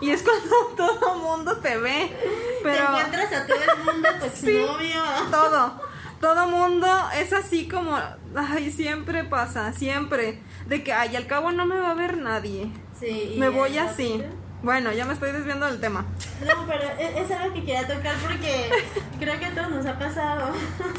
Y 0.00 0.10
es 0.10 0.22
cuando 0.22 0.56
todo 0.76 1.14
mundo 1.16 1.56
te 1.58 1.76
ve. 1.78 2.08
Te 2.08 2.60
Pero 2.62 2.84
encuentras 2.88 3.32
a 3.32 3.46
todo 3.46 3.56
el 3.56 3.84
mundo, 3.84 4.08
tu 4.20 4.26
Sí. 4.36 4.56
exnovio. 4.56 5.02
todo, 5.30 5.80
todo 6.20 6.46
mundo 6.48 6.86
es 7.14 7.32
así 7.32 7.68
como, 7.68 7.98
ay, 8.34 8.70
siempre 8.72 9.24
pasa, 9.24 9.72
siempre. 9.72 10.42
De 10.66 10.82
que, 10.82 10.92
ay, 10.92 11.16
al 11.16 11.26
cabo 11.26 11.52
no 11.52 11.64
me 11.66 11.78
va 11.78 11.90
a 11.92 11.94
ver 11.94 12.16
nadie. 12.18 12.70
Sí, 12.98 13.36
Me 13.38 13.48
voy 13.48 13.78
así. 13.78 14.22
Bueno, 14.62 14.90
ya 14.92 15.04
me 15.04 15.12
estoy 15.12 15.32
desviando 15.32 15.66
del 15.66 15.80
tema. 15.80 16.04
No, 16.44 16.66
pero 16.66 16.82
e- 16.98 17.20
es, 17.22 17.30
algo 17.30 17.54
que 17.54 17.60
quería 17.60 17.86
tocar 17.86 18.16
porque 18.16 18.70
creo 19.20 19.38
que 19.38 19.44
a 19.46 19.54
todos 19.54 19.70
nos 19.70 19.86
ha 19.86 19.98
pasado. 19.98 20.52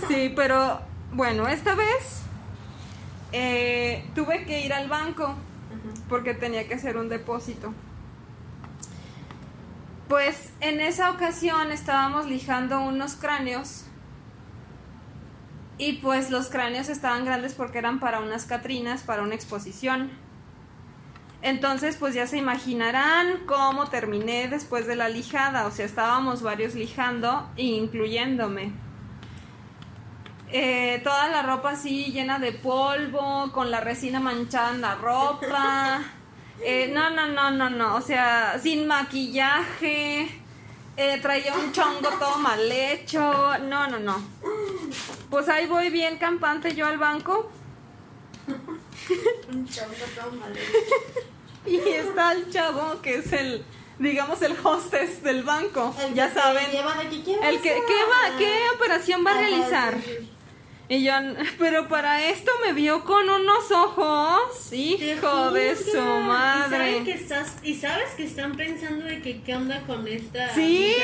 Sí, 0.08 0.32
pero 0.36 0.80
bueno, 1.12 1.48
esta 1.48 1.74
vez 1.76 2.22
eh, 3.32 4.06
tuve 4.16 4.46
que 4.46 4.62
ir 4.62 4.74
al 4.74 4.88
banco 4.88 5.36
porque 6.08 6.34
tenía 6.34 6.68
que 6.68 6.76
hacer 6.76 6.98
un 6.98 7.10
depósito. 7.10 7.74
Pues 10.08 10.54
en 10.62 10.80
esa 10.80 11.12
ocasión 11.12 11.72
estábamos 11.72 12.28
lijando 12.28 12.80
unos 12.80 13.16
cráneos 13.16 13.84
Y 15.78 15.94
pues 15.94 16.30
los 16.32 16.48
cráneos 16.48 16.90
estaban 16.90 17.26
grandes 17.26 17.54
porque 17.54 17.78
eran 17.78 18.00
para 18.00 18.20
unas 18.20 18.46
Catrinas, 18.46 19.04
para 19.04 19.22
una 19.22 19.36
exposición. 19.36 20.10
Entonces, 21.44 21.98
pues 21.98 22.16
ya 22.16 22.26
se 22.26 22.38
imaginarán 22.38 23.46
cómo 23.46 23.88
terminé 23.88 24.48
después 24.48 24.88
de 24.88 24.96
la 24.96 25.08
lijada. 25.08 25.68
O 25.68 25.72
sea, 25.72 25.86
estábamos 25.86 26.42
varios 26.42 26.74
lijando, 26.74 27.48
incluyéndome. 27.58 28.72
Eh, 30.50 31.00
toda 31.04 31.28
la 31.28 31.44
ropa 31.44 31.72
así 31.72 32.06
llena 32.12 32.40
de 32.40 32.54
polvo, 32.54 33.52
con 33.52 33.70
la 33.70 33.82
resina 33.82 34.20
manchada 34.20 34.74
en 34.74 34.82
la 34.82 34.96
ropa. 34.96 36.02
Eh, 36.62 36.92
no, 36.94 37.10
no, 37.10 37.28
no, 37.28 37.52
no, 37.52 37.70
no. 37.70 37.96
O 37.96 38.02
sea, 38.02 38.60
sin 38.62 38.88
maquillaje. 38.88 40.42
Eh, 40.98 41.20
traía 41.22 41.54
un 41.54 41.72
chongo 41.72 42.10
todo 42.18 42.38
mal 42.40 42.72
hecho. 42.72 43.20
No, 43.60 43.88
no, 43.88 44.00
no. 44.00 44.22
Pues 45.30 45.48
ahí 45.48 45.68
voy 45.68 45.90
bien 45.90 46.18
campante 46.18 46.74
yo 46.74 46.88
al 46.88 46.98
banco. 46.98 47.52
Un 48.48 49.68
chongo 49.68 49.94
todo 50.16 50.32
mal 50.32 50.54
Y 51.66 51.78
está 51.78 52.32
el 52.32 52.50
chavo 52.50 53.02
que 53.02 53.18
es 53.18 53.34
el, 53.34 53.64
digamos, 54.00 54.42
el 54.42 54.56
hostess 54.64 55.22
del 55.22 55.44
banco. 55.44 55.94
ya 56.16 56.34
saben. 56.34 56.66
el 56.72 57.62
que, 57.62 57.70
¿qué, 57.70 58.04
va, 58.10 58.38
¿Qué 58.38 58.62
operación 58.74 59.24
va 59.26 59.32
a 59.32 59.38
realizar? 59.38 59.98
Y 60.90 61.04
yo, 61.04 61.12
pero 61.60 61.90
para 61.90 62.30
esto 62.30 62.50
me 62.66 62.72
vio 62.72 63.04
con 63.04 63.30
unos 63.30 63.72
ojos, 63.72 64.72
hijo 64.72 65.52
de 65.52 65.76
su 65.76 66.02
madre. 66.02 67.00
¿Y, 67.00 67.04
que 67.04 67.12
estás, 67.12 67.58
y 67.62 67.76
sabes 67.76 68.12
que 68.16 68.24
están 68.24 68.56
pensando 68.56 69.04
de 69.04 69.22
que 69.22 69.42
qué 69.42 69.56
onda 69.56 69.82
con 69.86 70.08
esta 70.08 70.54
Sí, 70.54 70.96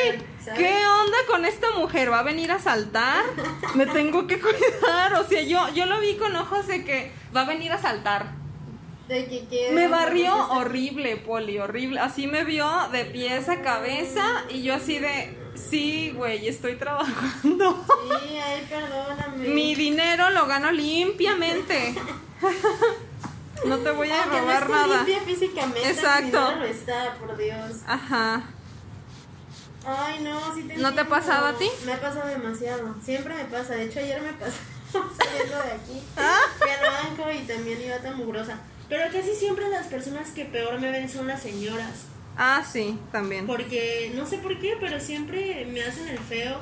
¿qué 0.56 0.74
onda 0.88 1.18
con 1.28 1.44
esta 1.44 1.72
mujer? 1.72 2.10
¿Va 2.10 2.20
a 2.20 2.24
venir 2.24 2.52
a 2.52 2.60
saltar? 2.60 3.26
me 3.76 3.86
tengo 3.86 4.26
que 4.26 4.40
cuidar. 4.40 5.16
O 5.16 5.28
sea, 5.28 5.42
yo, 5.42 5.68
yo 5.74 5.86
lo 5.86 6.00
vi 6.00 6.16
con 6.16 6.34
ojos 6.38 6.66
de 6.68 6.86
que 6.86 7.12
va 7.36 7.42
a 7.42 7.46
venir 7.46 7.74
a 7.74 7.78
saltar. 7.78 8.36
De 9.10 9.26
que 9.26 9.72
me 9.74 9.90
barrió 9.90 10.34
horrible, 10.52 11.18
Poli, 11.18 11.60
horrible. 11.60 12.00
Así 12.00 12.26
me 12.26 12.46
vio 12.46 12.70
de 12.94 13.04
pies 13.04 13.50
a 13.50 13.62
cabeza 13.62 14.46
y 14.50 14.64
yo 14.64 14.76
así 14.76 14.98
de 14.98 15.43
Sí, 15.56 16.12
güey, 16.16 16.48
estoy 16.48 16.76
trabajando. 16.76 17.86
Sí, 17.88 18.38
ay, 18.38 18.68
perdóname. 18.70 19.48
Mi 19.50 19.76
dinero 19.76 20.30
lo 20.32 20.48
gano 20.48 20.72
limpiamente. 20.72 21.96
no 23.66 23.78
te 23.78 23.92
voy 23.92 24.10
a 24.10 24.26
robar 24.26 24.70
no 24.70 24.76
nada. 24.76 24.98
Limpia 24.98 25.22
físicamente. 25.22 25.90
Exacto. 25.90 26.56
No 26.56 26.64
está, 26.64 27.16
por 27.20 27.38
Dios. 27.38 27.82
Ajá. 27.88 28.44
Ay, 29.86 30.24
no, 30.24 30.56
sí 30.56 30.64
te 30.64 30.78
¿No 30.78 30.94
te 30.94 31.02
ha 31.02 31.08
pasado 31.08 31.48
a 31.48 31.58
ti? 31.58 31.70
Me 31.86 31.94
ha 31.94 32.02
pasado 32.02 32.28
demasiado. 32.28 32.96
Siempre 33.04 33.36
me 33.36 33.46
pasa. 33.46 33.74
De 33.74 33.84
hecho, 33.84 34.00
ayer 34.00 34.22
me 34.22 34.34
pasó 34.34 34.58
saliendo 35.18 35.58
de 35.58 35.72
aquí. 35.72 36.04
¿Ah? 36.18 36.40
Fui 36.58 36.70
al 36.70 36.82
banco 36.82 37.32
y 37.32 37.46
también 37.46 37.82
iba 37.82 37.98
tan 37.98 38.18
mugrosa. 38.18 38.60
Pero 38.90 39.12
casi 39.12 39.36
siempre 39.36 39.70
las 39.70 39.88
personas 39.88 40.30
que 40.32 40.46
peor 40.46 40.80
me 40.80 40.92
ven 40.92 41.10
son 41.10 41.28
las 41.28 41.42
señoras. 41.42 42.13
Ah, 42.38 42.64
sí, 42.70 42.98
también. 43.12 43.46
Porque 43.46 44.12
no 44.16 44.26
sé 44.26 44.38
por 44.38 44.58
qué, 44.60 44.76
pero 44.80 45.00
siempre 45.00 45.66
me 45.66 45.84
hacen 45.84 46.08
el 46.08 46.20
feo. 46.20 46.58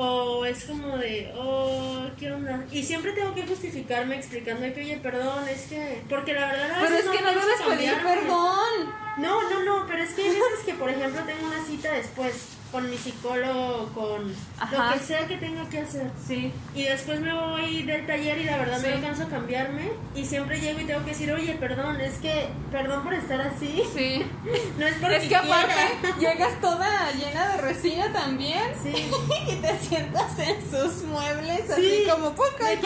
O 0.00 0.44
es 0.44 0.64
como 0.64 0.96
de, 0.96 1.32
oh, 1.36 2.06
¿qué 2.18 2.30
onda? 2.30 2.64
Y 2.70 2.84
siempre 2.84 3.12
tengo 3.12 3.34
que 3.34 3.44
justificarme 3.46 4.16
explicando 4.16 4.62
que, 4.72 4.80
oye, 4.80 4.96
perdón, 4.98 5.48
es 5.48 5.62
que. 5.62 6.02
Porque 6.08 6.34
la 6.34 6.46
verdad. 6.46 6.78
pero 6.80 6.94
es 6.94 7.04
que 7.04 7.22
no 7.22 7.28
debes 7.30 7.62
pedir 7.66 7.94
perdón. 7.94 8.94
No, 9.18 9.50
no, 9.50 9.64
no, 9.64 9.86
pero 9.88 10.04
es 10.04 10.10
que 10.10 10.22
hay 10.22 10.28
veces 10.28 10.64
que, 10.64 10.74
por 10.74 10.90
ejemplo, 10.90 11.20
tengo 11.24 11.48
una 11.48 11.64
cita 11.66 11.92
después 11.92 12.57
con 12.70 12.88
mi 12.90 12.98
psicólogo, 12.98 13.88
con 13.94 14.28
lo 14.28 14.92
que 14.92 14.98
sea 14.98 15.26
que 15.26 15.38
tenga 15.38 15.68
que 15.68 15.80
hacer. 15.80 16.10
Sí. 16.26 16.52
Y 16.74 16.82
después 16.84 17.20
me 17.20 17.32
voy 17.32 17.82
del 17.82 18.06
taller 18.06 18.38
y 18.38 18.44
la 18.44 18.58
verdad 18.58 18.80
me 18.80 18.88
alcanzo 18.88 19.22
a 19.22 19.28
cambiarme 19.28 19.92
y 20.14 20.24
siempre 20.24 20.60
llego 20.60 20.80
y 20.80 20.84
tengo 20.84 21.02
que 21.04 21.10
decir, 21.10 21.32
oye, 21.32 21.54
perdón, 21.54 22.00
es 22.00 22.14
que, 22.18 22.48
perdón 22.70 23.04
por 23.04 23.14
estar 23.14 23.40
así. 23.40 23.82
Sí. 23.94 24.22
no 24.78 24.86
es 24.86 24.96
porque 24.96 25.16
Es 25.16 25.28
que 25.28 25.36
aparte 25.36 25.74
llegas 26.20 26.60
toda 26.60 27.12
llena 27.12 27.56
de 27.56 27.62
resina 27.62 28.12
también. 28.12 28.74
Sí. 28.82 29.10
y 29.48 29.54
te 29.56 29.78
sientas 29.78 30.38
en 30.38 30.70
sus 30.70 31.04
muebles 31.04 31.70
así 31.70 32.06
como 32.08 32.32
poca 32.32 32.72
y 32.72 32.78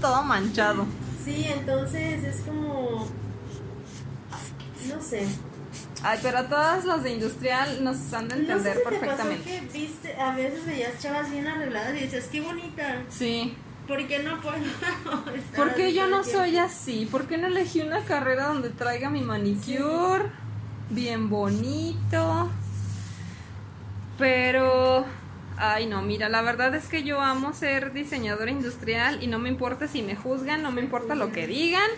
Todo 0.00 0.22
manchado. 0.22 0.86
Sí, 1.24 1.46
entonces 1.50 2.24
es 2.24 2.40
como... 2.40 3.06
No 4.88 5.00
sé. 5.02 5.26
Ay, 6.02 6.18
pero 6.22 6.44
todas 6.44 6.84
los 6.84 7.02
de 7.02 7.12
industrial 7.12 7.84
nos 7.84 8.12
han 8.12 8.28
de 8.28 8.36
entender 8.36 8.56
no 8.56 8.62
sé 8.62 8.78
si 8.78 8.84
perfectamente. 8.88 9.44
Te 9.44 9.58
pasó 9.58 9.72
que 9.72 9.78
viste, 9.78 10.14
a 10.14 10.34
veces 10.34 10.66
veías 10.66 10.98
chavas 10.98 11.30
bien 11.30 11.46
arregladas 11.46 11.96
y 11.96 12.04
dices, 12.04 12.28
qué 12.32 12.40
bonita. 12.40 13.02
Sí. 13.08 13.56
¿Por 13.86 14.06
qué 14.06 14.20
no 14.20 14.40
puedo 14.40 14.56
estar 15.34 15.56
¿Por 15.56 15.74
qué 15.74 15.92
yo 15.92 16.06
no 16.06 16.24
soy 16.24 16.56
así? 16.58 17.06
¿Por 17.10 17.26
qué 17.26 17.38
no 17.38 17.48
elegí 17.48 17.80
una 17.80 18.04
carrera 18.04 18.46
donde 18.46 18.70
traiga 18.70 19.10
mi 19.10 19.20
manicure? 19.20 20.30
Bien 20.90 21.28
bonito. 21.28 22.50
Pero 24.16 25.06
Ay, 25.62 25.84
no, 25.86 26.00
mira, 26.00 26.30
la 26.30 26.40
verdad 26.40 26.74
es 26.74 26.88
que 26.88 27.02
yo 27.02 27.20
amo 27.20 27.52
ser 27.52 27.92
diseñadora 27.92 28.50
industrial 28.50 29.22
y 29.22 29.26
no 29.26 29.38
me 29.38 29.50
importa 29.50 29.88
si 29.88 30.00
me 30.00 30.16
juzgan, 30.16 30.62
no 30.62 30.72
me 30.72 30.80
importa 30.80 31.14
lo 31.14 31.32
que 31.32 31.46
digan. 31.46 31.90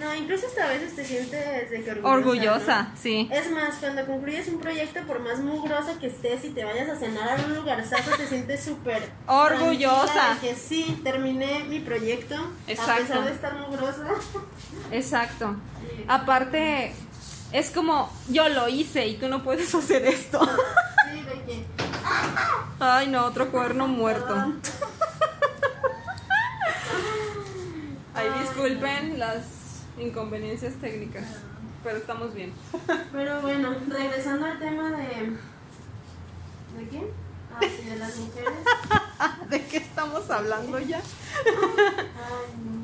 No, 0.00 0.14
incluso 0.14 0.46
hasta 0.46 0.64
a 0.64 0.68
veces 0.68 0.96
te 0.96 1.04
sientes 1.04 1.70
de 1.70 1.82
que 1.84 1.90
orgullosa. 1.90 2.08
Orgullosa, 2.08 2.88
sí. 2.96 3.28
Es 3.30 3.50
más, 3.50 3.76
cuando 3.76 4.06
concluyes 4.06 4.48
un 4.48 4.58
proyecto, 4.58 5.02
por 5.06 5.20
más 5.20 5.40
mugrosa 5.40 5.98
que 6.00 6.06
estés 6.06 6.42
y 6.46 6.48
te 6.50 6.64
vayas 6.64 6.88
a 6.88 6.96
cenar 6.96 7.38
a 7.38 7.44
un 7.44 7.54
lugarzazo, 7.54 8.16
te 8.16 8.26
sientes 8.26 8.64
súper 8.64 9.10
orgullosa. 9.26 10.38
De 10.40 10.48
que 10.48 10.54
sí, 10.54 10.98
terminé 11.04 11.64
mi 11.64 11.80
proyecto. 11.80 12.34
Exacto. 12.66 12.92
A 12.92 13.06
pesar 13.06 13.24
de 13.24 13.32
estar 13.32 13.58
mugrosa. 13.58 14.06
Exacto. 14.90 15.56
Aparte, 16.08 16.94
es 17.52 17.70
como 17.70 18.10
yo 18.30 18.48
lo 18.48 18.70
hice 18.70 19.06
y 19.06 19.16
tú 19.16 19.28
no 19.28 19.42
puedes 19.42 19.74
hacer 19.74 20.06
esto. 20.06 20.40
Sí, 21.10 21.20
de 21.20 21.42
que. 21.44 21.66
Ay, 22.80 23.08
no, 23.08 23.26
otro 23.26 23.50
cuerno 23.50 23.86
muerto. 23.86 24.34
Ay, 28.14 28.28
disculpen 28.40 29.18
las 29.18 29.59
inconveniencias 30.00 30.74
técnicas, 30.74 31.24
pero 31.82 31.98
estamos 31.98 32.34
bien. 32.34 32.52
Pero 33.12 33.40
bueno, 33.40 33.74
regresando 33.88 34.46
al 34.46 34.58
tema 34.58 34.90
de... 34.90 35.36
¿De 36.76 36.88
quién? 36.88 37.04
Ah, 37.54 37.58
sí, 37.60 37.88
de 37.88 37.96
las 37.96 38.16
mujeres. 38.16 38.52
¿De 39.50 39.66
qué 39.66 39.76
estamos 39.78 40.30
hablando 40.30 40.78
ya? 40.78 40.98
Ay, 40.98 42.54
no. 42.64 42.80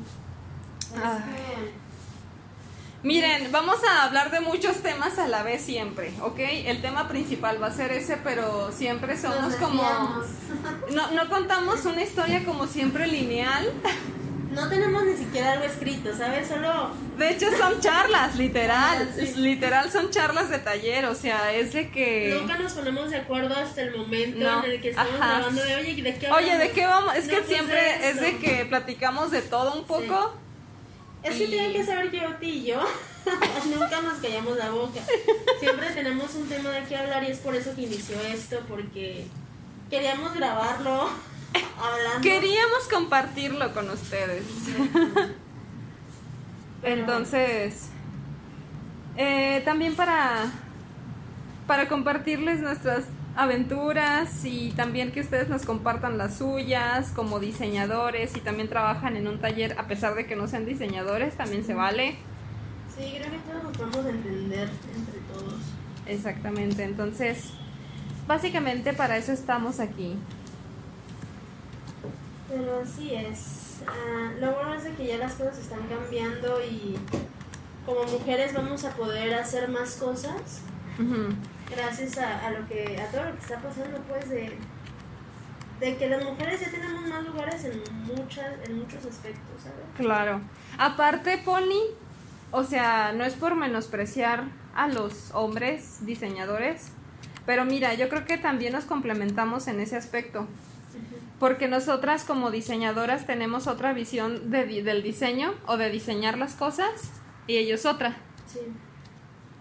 Miren, 3.03 3.51
vamos 3.51 3.77
a 3.83 4.03
hablar 4.03 4.31
de 4.31 4.41
muchos 4.41 4.77
temas 4.77 5.19
a 5.19 5.27
la 5.27 5.43
vez 5.43 5.61
siempre, 5.61 6.13
¿ok? 6.21 6.39
El 6.39 6.81
tema 6.81 7.07
principal 7.07 7.61
va 7.61 7.67
a 7.67 7.71
ser 7.71 7.91
ese, 7.91 8.17
pero 8.17 8.71
siempre 8.71 9.17
somos 9.17 9.55
como... 9.55 9.83
No, 10.91 11.11
no 11.11 11.29
contamos 11.29 11.85
una 11.85 12.01
historia 12.01 12.43
como 12.43 12.65
siempre 12.65 13.07
lineal. 13.07 13.71
No 14.57 14.67
tenemos 14.67 15.03
ni 15.05 15.15
siquiera 15.15 15.53
algo 15.53 15.65
escrito, 15.65 16.15
¿sabes? 16.17 16.47
Solo... 16.47 16.89
De 17.17 17.29
hecho 17.29 17.45
son 17.55 17.79
charlas, 17.79 18.35
literal. 18.35 19.07
Literal 19.35 19.91
son 19.91 20.09
charlas 20.09 20.49
de 20.49 20.57
taller, 20.57 21.05
o 21.05 21.13
sea, 21.13 21.53
es 21.53 21.73
de 21.73 21.91
que... 21.91 22.35
Nunca 22.39 22.57
nos 22.57 22.73
ponemos 22.73 23.11
de 23.11 23.17
acuerdo 23.17 23.55
hasta 23.55 23.83
el 23.83 23.95
momento 23.95 24.65
en 24.65 24.71
el 24.71 24.81
que 24.81 24.89
estamos 24.89 25.21
hablando 25.21 25.61
de, 25.61 25.75
oye, 25.75 26.01
¿de 26.01 26.17
qué 26.17 26.31
Oye, 26.31 26.57
¿de 26.57 26.71
qué 26.71 26.85
vamos? 26.87 27.15
Es 27.15 27.27
que 27.27 27.35
pues 27.37 27.47
siempre 27.47 28.09
es 28.09 28.19
de 28.19 28.37
que 28.37 28.65
platicamos 28.65 29.29
de 29.29 29.43
todo 29.43 29.75
un 29.75 29.85
poco. 29.85 30.33
Es 31.21 31.35
que 31.35 31.47
tienen 31.47 31.73
que 31.73 31.85
saber 31.85 32.09
que 32.09 32.17
yo 32.17 32.35
y 32.41 32.65
yo 32.65 32.79
nunca 33.65 34.01
nos 34.01 34.19
callamos 34.19 34.57
la 34.57 34.71
boca. 34.71 35.01
Siempre 35.59 35.91
tenemos 35.91 36.33
un 36.33 36.49
tema 36.49 36.71
de 36.71 36.83
qué 36.83 36.95
hablar 36.95 37.23
y 37.23 37.27
es 37.27 37.37
por 37.39 37.55
eso 37.55 37.75
que 37.75 37.83
inició 37.83 38.19
esto, 38.21 38.59
porque 38.67 39.27
queríamos 39.89 40.33
grabarlo 40.33 41.09
Queríamos 42.21 42.87
compartirlo 42.91 43.73
con 43.73 43.89
ustedes. 43.89 44.43
Entonces, 46.83 47.89
eh, 49.15 49.61
también 49.65 49.95
para, 49.95 50.51
para 51.65 51.87
compartirles 51.87 52.59
nuestras 52.59 53.05
aventuras 53.35 54.45
y 54.45 54.71
también 54.71 55.11
que 55.11 55.21
ustedes 55.21 55.47
nos 55.47 55.63
compartan 55.63 56.17
las 56.17 56.37
suyas 56.37 57.11
como 57.11 57.39
diseñadores 57.39 58.35
y 58.35 58.39
también 58.39 58.67
trabajan 58.67 59.15
en 59.15 59.27
un 59.27 59.39
taller 59.39 59.75
a 59.77 59.87
pesar 59.87 60.15
de 60.15 60.25
que 60.25 60.35
no 60.35 60.47
sean 60.47 60.65
diseñadores, 60.65 61.35
también 61.35 61.63
se 61.63 61.75
vale. 61.75 62.15
Sí, 62.97 63.15
creo 63.15 63.31
que 63.31 63.37
todos 63.39 63.95
nos 63.95 64.05
a 64.05 64.09
entender 64.09 64.69
entre 64.95 65.19
todos. 65.31 65.53
Exactamente, 66.07 66.83
entonces, 66.83 67.51
básicamente 68.27 68.93
para 68.93 69.17
eso 69.17 69.31
estamos 69.31 69.79
aquí. 69.79 70.15
Pero 72.47 72.83
sí 72.85 73.13
es. 73.13 73.81
Ah, 73.87 74.31
lo 74.39 74.53
bueno 74.53 74.73
es 74.75 74.83
de 74.83 74.93
que 74.93 75.07
ya 75.07 75.17
las 75.17 75.33
cosas 75.33 75.57
están 75.57 75.87
cambiando 75.87 76.61
y 76.63 76.97
como 77.85 78.03
mujeres 78.03 78.53
vamos 78.53 78.83
a 78.85 78.91
poder 78.91 79.33
hacer 79.33 79.69
más 79.69 79.95
cosas. 79.95 80.61
Gracias 81.69 82.17
a, 82.17 82.49
lo 82.51 82.67
que 82.67 82.99
a 82.99 83.11
todo 83.11 83.25
lo 83.25 83.33
que 83.33 83.39
está 83.39 83.59
pasando 83.59 83.99
pues 84.07 84.29
de 84.29 84.57
de 85.79 85.95
que 85.97 86.09
las 86.09 86.23
mujeres 86.23 86.59
ya 86.59 86.71
tenemos 86.71 87.07
más 87.07 87.23
lugares 87.23 87.63
en, 87.65 87.81
muchas, 88.03 88.53
en 88.67 88.79
muchos 88.79 89.05
aspectos, 89.05 89.61
¿sabes? 89.61 89.85
Claro. 89.95 90.41
Aparte, 90.77 91.37
Pony, 91.37 91.93
o 92.51 92.63
sea, 92.63 93.13
no 93.13 93.23
es 93.23 93.35
por 93.35 93.55
menospreciar 93.55 94.45
a 94.75 94.87
los 94.87 95.31
hombres 95.33 96.05
diseñadores, 96.05 96.91
pero 97.45 97.63
mira, 97.65 97.93
yo 97.93 98.09
creo 98.09 98.25
que 98.25 98.37
también 98.37 98.73
nos 98.73 98.85
complementamos 98.85 99.67
en 99.67 99.79
ese 99.79 99.95
aspecto. 99.95 100.47
Porque 101.39 101.67
nosotras 101.67 102.23
como 102.23 102.49
diseñadoras 102.51 103.27
tenemos 103.27 103.67
otra 103.67 103.93
visión 103.93 104.49
de, 104.49 104.65
del 104.83 105.03
diseño 105.03 105.53
o 105.67 105.77
de 105.77 105.89
diseñar 105.91 106.37
las 106.37 106.55
cosas 106.55 107.11
y 107.45 107.57
ellos 107.57 107.85
otra. 107.85 108.17
Sí. 108.51 108.59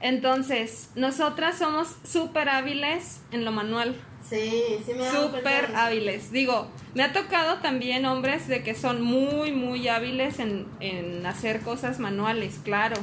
Entonces, 0.01 0.91
nosotras 0.95 1.59
somos 1.59 1.97
súper 2.05 2.49
hábiles 2.49 3.21
en 3.31 3.45
lo 3.45 3.53
manual. 3.53 3.97
Sí, 4.29 4.79
sí 4.85 4.93
me 4.95 5.09
Súper 5.11 5.75
hábiles. 5.75 6.33
Digo, 6.33 6.69
me 6.95 7.03
ha 7.03 7.13
tocado 7.13 7.59
también 7.59 8.05
hombres 8.07 8.49
de 8.49 8.63
que 8.63 8.75
son 8.75 9.01
muy, 9.01 9.53
muy 9.53 9.89
hábiles 9.89 10.39
en, 10.41 10.67
en 10.81 11.25
hacer 11.25 11.61
cosas 11.61 11.99
manuales, 11.99 12.61
claro. 12.63 12.97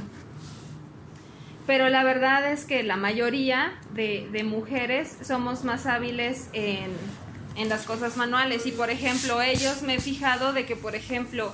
Pero 1.66 1.90
la 1.90 2.04
verdad 2.04 2.52
es 2.52 2.66
que 2.66 2.84
la 2.84 2.98
mayoría 2.98 3.74
de, 3.94 4.28
de 4.32 4.44
mujeres 4.44 5.18
somos 5.22 5.64
más 5.64 5.86
hábiles 5.86 6.50
en, 6.52 6.92
en 7.56 7.70
las 7.70 7.84
cosas 7.84 8.18
manuales. 8.18 8.66
Y 8.66 8.72
por 8.72 8.90
ejemplo, 8.90 9.42
ellos 9.42 9.82
me 9.82 9.96
he 9.96 10.02
fijado 10.02 10.54
de 10.54 10.66
que, 10.66 10.76
por 10.76 10.96
ejemplo, 10.96 11.54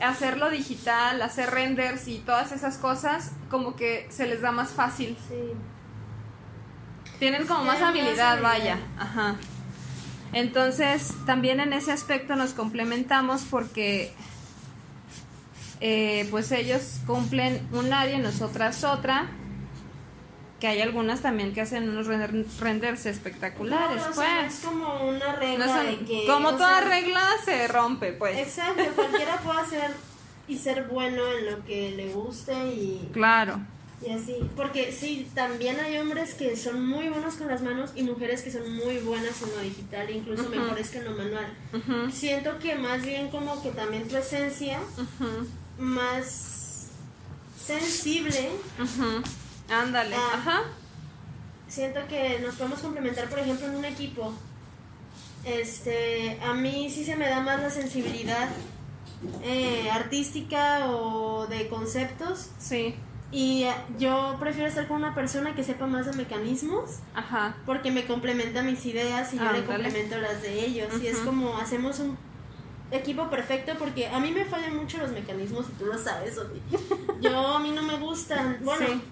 hacerlo 0.00 0.50
digital, 0.50 1.22
hacer 1.22 1.50
renders 1.50 2.08
y 2.08 2.18
todas 2.18 2.52
esas 2.52 2.76
cosas, 2.76 3.32
como 3.50 3.76
que 3.76 4.06
se 4.10 4.26
les 4.26 4.40
da 4.40 4.52
más 4.52 4.70
fácil. 4.70 5.16
Sí. 5.28 5.36
Tienen 7.18 7.46
como 7.46 7.64
más 7.64 7.76
Tienen 7.78 7.94
más 7.94 8.04
habilidad, 8.18 8.32
habilidad. 8.32 8.50
vaya. 8.50 8.78
Ajá. 8.98 9.36
Entonces, 10.32 11.12
también 11.26 11.60
en 11.60 11.72
ese 11.72 11.92
aspecto 11.92 12.36
nos 12.36 12.52
complementamos 12.52 13.42
porque 13.50 14.12
eh, 15.80 16.26
pues 16.30 16.50
ellos 16.52 17.00
cumplen 17.06 17.66
un 17.72 17.92
área 17.92 18.16
y 18.16 18.22
nosotras 18.22 18.82
otra. 18.84 19.28
Que 20.62 20.68
hay 20.68 20.80
algunas 20.80 21.22
también 21.22 21.52
que 21.52 21.60
hacen 21.60 21.88
unos 21.88 22.06
render- 22.06 22.46
renders 22.60 23.06
espectaculares, 23.06 23.96
No, 24.00 24.10
o 24.10 24.14
sea, 24.14 24.42
pues. 24.44 24.54
es 24.54 24.64
como 24.64 25.08
una 25.08 25.32
regla 25.34 25.66
No 25.66 25.74
son- 25.76 25.86
de 25.86 25.96
que. 26.06 26.24
como 26.24 26.52
toda 26.52 26.78
sea, 26.78 26.88
regla 26.88 27.20
se 27.44 27.66
rompe, 27.66 28.12
pues. 28.12 28.38
Exacto, 28.38 28.80
cualquiera 28.94 29.38
puede 29.38 29.58
hacer 29.58 29.90
y 30.46 30.56
ser 30.56 30.84
bueno 30.84 31.20
en 31.36 31.46
lo 31.50 31.64
que 31.64 31.90
le 31.96 32.12
guste 32.12 32.52
y, 32.68 33.10
Claro. 33.12 33.58
y 34.06 34.10
así. 34.12 34.36
Porque 34.54 34.92
sí, 34.92 35.28
también 35.34 35.80
hay 35.80 35.98
hombres 35.98 36.34
que 36.34 36.56
son 36.56 36.86
muy 36.86 37.08
buenos 37.08 37.34
con 37.34 37.48
las 37.48 37.60
manos 37.62 37.90
y 37.96 38.04
mujeres 38.04 38.42
que 38.42 38.52
son 38.52 38.72
muy 38.76 38.98
buenas 38.98 39.42
en 39.42 39.50
lo 39.50 39.58
digital, 39.62 40.10
incluso 40.10 40.48
mejores 40.48 40.90
que 40.90 40.98
en 40.98 41.04
lo 41.06 41.10
manual. 41.16 41.52
Siento 42.12 42.60
que 42.60 42.76
más 42.76 43.02
bien 43.02 43.30
como 43.30 43.60
que 43.64 43.70
también 43.72 44.06
tu 44.06 44.16
esencia 44.16 44.78
más 45.76 46.86
sensible. 47.60 48.50
Ándale. 49.70 50.16
Ah. 50.16 50.30
Ajá. 50.34 50.62
siento 51.68 52.00
que 52.08 52.38
nos 52.40 52.54
podemos 52.56 52.80
complementar, 52.80 53.28
por 53.28 53.38
ejemplo, 53.38 53.66
en 53.66 53.76
un 53.76 53.84
equipo. 53.84 54.32
Este, 55.44 56.38
a 56.42 56.54
mí 56.54 56.88
sí 56.90 57.04
se 57.04 57.16
me 57.16 57.28
da 57.28 57.40
más 57.40 57.60
la 57.60 57.70
sensibilidad 57.70 58.48
eh, 59.42 59.90
artística 59.90 60.86
o 60.90 61.46
de 61.48 61.68
conceptos 61.68 62.50
Sí. 62.60 62.94
y 63.32 63.64
eh, 63.64 63.72
yo 63.98 64.36
prefiero 64.38 64.68
estar 64.68 64.86
con 64.86 64.98
una 64.98 65.14
persona 65.16 65.54
que 65.56 65.64
sepa 65.64 65.86
más 65.86 66.06
de 66.06 66.12
mecanismos 66.12 66.98
Ajá. 67.14 67.56
porque 67.66 67.90
me 67.90 68.04
complementa 68.06 68.62
mis 68.62 68.84
ideas 68.86 69.32
y 69.34 69.38
yo 69.38 69.50
le 69.52 69.64
complemento 69.64 70.16
las 70.18 70.42
de 70.42 70.64
ellos 70.64 70.88
y 71.02 71.06
es 71.08 71.18
como 71.18 71.56
hacemos 71.58 71.98
un 71.98 72.16
equipo 72.92 73.28
perfecto 73.30 73.72
porque 73.78 74.06
a 74.08 74.20
mí 74.20 74.30
me 74.30 74.44
fallan 74.44 74.76
mucho 74.76 74.98
los 74.98 75.10
mecanismos 75.10 75.66
y 75.70 75.72
tú 75.72 75.86
lo 75.86 75.98
sabes, 75.98 76.34
Sofi. 76.36 76.60
Yo 77.20 77.46
a 77.56 77.58
mí 77.58 77.70
no 77.70 77.82
me 77.82 77.96
gustan. 77.96 78.58
Bueno, 78.62 78.86
Sí. 78.86 79.02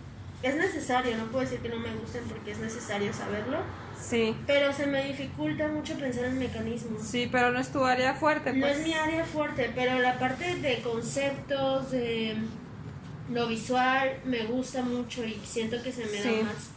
Es 0.42 0.56
necesario, 0.56 1.16
no 1.16 1.24
puedo 1.26 1.40
decir 1.44 1.60
que 1.60 1.68
no 1.68 1.78
me 1.78 1.94
gusten 1.94 2.24
porque 2.24 2.52
es 2.52 2.58
necesario 2.58 3.12
saberlo, 3.12 3.58
Sí. 4.00 4.34
pero 4.46 4.72
se 4.72 4.86
me 4.86 5.04
dificulta 5.04 5.68
mucho 5.68 5.94
pensar 5.98 6.24
en 6.24 6.38
mecanismos. 6.38 7.02
Sí, 7.02 7.28
pero 7.30 7.52
no 7.52 7.60
es 7.60 7.70
tu 7.70 7.84
área 7.84 8.14
fuerte, 8.14 8.52
No 8.54 8.60
pues. 8.66 8.78
es 8.78 8.86
mi 8.86 8.94
área 8.94 9.24
fuerte, 9.24 9.70
pero 9.74 9.98
la 9.98 10.18
parte 10.18 10.56
de 10.56 10.80
conceptos, 10.80 11.90
de 11.90 12.36
lo 13.30 13.46
visual, 13.48 14.18
me 14.24 14.44
gusta 14.46 14.82
mucho 14.82 15.24
y 15.24 15.38
siento 15.44 15.82
que 15.82 15.92
se 15.92 16.04
me 16.06 16.22
Sí. 16.22 16.38
da 16.38 16.44
más. 16.44 16.70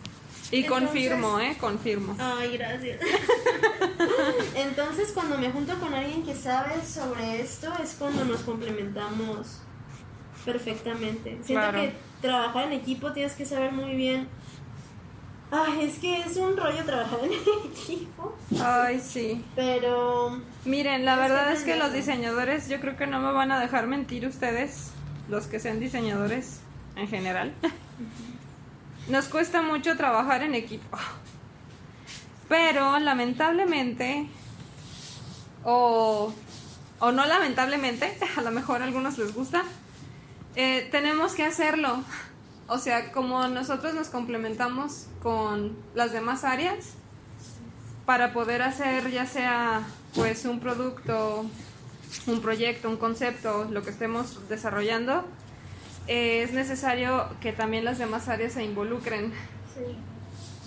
Y 0.52 0.64
Entonces- 0.66 0.88
confirmo, 0.90 1.40
¿eh? 1.40 1.58
Confirmo. 1.60 2.16
Ay, 2.20 2.58
gracias. 2.58 3.00
Entonces, 4.56 5.12
cuando 5.14 5.38
me 5.38 5.50
junto 5.52 5.74
con 5.80 5.94
alguien 5.94 6.24
que 6.24 6.36
sabe 6.36 6.86
sobre 6.86 7.42
esto, 7.42 7.72
es 7.82 7.96
cuando 7.98 8.26
nos 8.26 8.42
complementamos 8.42 9.60
perfectamente. 10.46 11.38
Siento 11.44 11.54
Claro. 11.54 11.80
que 11.82 11.94
trabajar 12.24 12.64
en 12.64 12.74
equipo 12.74 13.12
tienes 13.14 13.34
que 13.34 13.46
saber 13.46 13.72
muy 13.72 13.96
bien. 13.96 14.28
Ay, 15.52 15.82
es 15.84 16.00
que 16.00 16.20
es 16.22 16.38
un 16.38 16.58
rollo 16.58 16.84
trabajar 16.84 17.20
en 17.24 17.34
equipo, 17.72 18.36
Ay, 18.60 19.00
sí. 19.00 19.46
pero 19.56 20.40
Miren, 20.66 21.06
la 21.06 21.14
que 21.14 21.22
verdad 21.22 21.52
es 21.52 21.62
que 21.64 21.76
los 21.76 21.94
diseñadores, 21.94 22.68
yo 22.70 22.80
creo 22.80 22.98
que 22.98 23.06
no 23.06 23.20
me 23.20 23.32
van 23.32 23.52
a 23.52 23.60
dejar 23.60 23.86
mentir 23.86 24.26
ustedes, 24.26 24.90
los 25.30 25.46
que 25.46 25.60
sean 25.60 25.80
diseñadores 25.80 26.62
en 26.96 27.08
general. 27.08 27.54
Nos 29.10 29.26
cuesta 29.26 29.62
mucho 29.62 29.96
trabajar 29.96 30.42
en 30.42 30.56
equipo. 30.56 30.98
Pero 32.50 32.98
lamentablemente, 32.98 34.28
o, 35.64 36.34
o 37.00 37.12
no 37.12 37.26
lamentablemente, 37.28 38.18
a 38.38 38.42
lo 38.42 38.50
mejor 38.50 38.82
a 38.82 38.86
algunos 38.86 39.20
les 39.20 39.36
gusta, 39.36 39.64
eh, 40.56 40.88
tenemos 40.92 41.34
que 41.34 41.44
hacerlo. 41.44 42.04
O 42.68 42.78
sea, 42.78 43.12
como 43.12 43.48
nosotros 43.48 43.94
nos 43.94 44.08
complementamos 44.08 45.08
con 45.22 45.76
las 45.96 46.12
demás 46.12 46.44
áreas 46.44 46.94
para 48.06 48.34
poder 48.34 48.62
hacer 48.62 49.12
ya 49.12 49.26
sea 49.26 49.84
pues 50.14 50.46
un 50.46 50.60
producto, 50.60 51.46
un 52.28 52.42
proyecto, 52.42 52.90
un 52.90 52.98
concepto, 52.98 53.68
lo 53.72 53.82
que 53.84 53.90
estemos 53.90 54.48
desarrollando, 54.50 55.26
eh, 56.08 56.44
es 56.44 56.54
necesario 56.54 57.28
que 57.42 57.52
también 57.54 57.86
las 57.86 57.98
demás 57.98 58.30
áreas 58.30 58.54
se 58.54 58.64
involucren. 58.64 59.34
sí. 59.74 59.98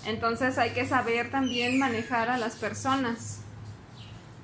Entonces 0.07 0.57
hay 0.57 0.69
que 0.69 0.87
saber 0.87 1.31
también 1.31 1.77
manejar 1.77 2.29
a 2.29 2.37
las 2.37 2.55
personas, 2.55 3.39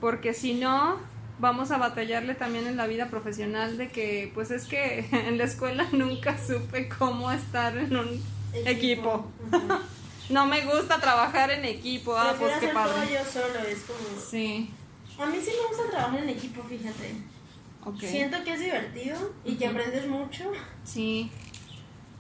porque 0.02 0.34
si 0.34 0.56
no, 0.56 0.98
vamos 1.40 1.72
a 1.72 1.78
batallarle 1.78 2.36
también 2.36 2.68
en 2.68 2.78
la 2.78 2.88
vida 2.88 3.08
profesional 3.10 3.78
de 3.78 3.90
que, 3.90 4.32
pues 4.34 4.52
es 4.52 4.66
que 4.66 5.00
en 5.12 5.38
la 5.38 5.44
escuela 5.46 5.88
nunca 5.92 6.38
supe 6.38 6.90
cómo 6.90 7.32
estar 7.32 7.76
en 7.78 7.96
un 7.96 8.24
equipo. 8.66 9.28
No 10.30 10.46
me 10.48 10.62
gusta 10.64 11.00
trabajar 11.02 11.52
en 11.52 11.66
equipo, 11.66 12.16
ah, 12.18 12.30
Prefiero 12.30 12.54
pues 12.54 12.60
qué 12.62 12.68
todo 12.68 12.76
padre. 12.96 13.14
yo 13.14 13.30
solo, 13.30 13.60
es 13.68 13.80
como... 13.82 14.22
Sí, 14.22 14.72
A 15.20 15.26
mí 15.26 15.38
sí 15.44 15.52
me 15.62 15.68
gusta 15.68 15.92
trabajar 15.92 16.24
en 16.24 16.30
equipo, 16.30 16.64
fíjate. 16.64 17.16
Siento 18.00 18.42
que 18.46 18.54
es 18.54 18.60
divertido 18.62 19.34
y 19.44 19.56
que 19.56 19.68
aprendes 19.68 20.08
mucho. 20.08 20.50
Sí, 20.86 21.30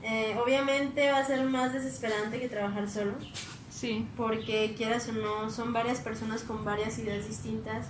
Eh, 0.03 0.35
obviamente 0.37 1.09
va 1.13 1.19
a 1.19 1.25
ser 1.25 1.45
más 1.45 1.71
desesperante 1.71 2.41
que 2.41 2.49
trabajar 2.49 2.89
solo, 2.89 3.13
sí. 3.73 4.05
porque 4.15 4.73
quieras 4.77 5.09
o 5.09 5.13
no, 5.13 5.49
son 5.49 5.73
varias 5.73 5.99
personas 5.99 6.43
con 6.43 6.63
varias 6.63 6.97
ideas 6.99 7.27
distintas 7.27 7.87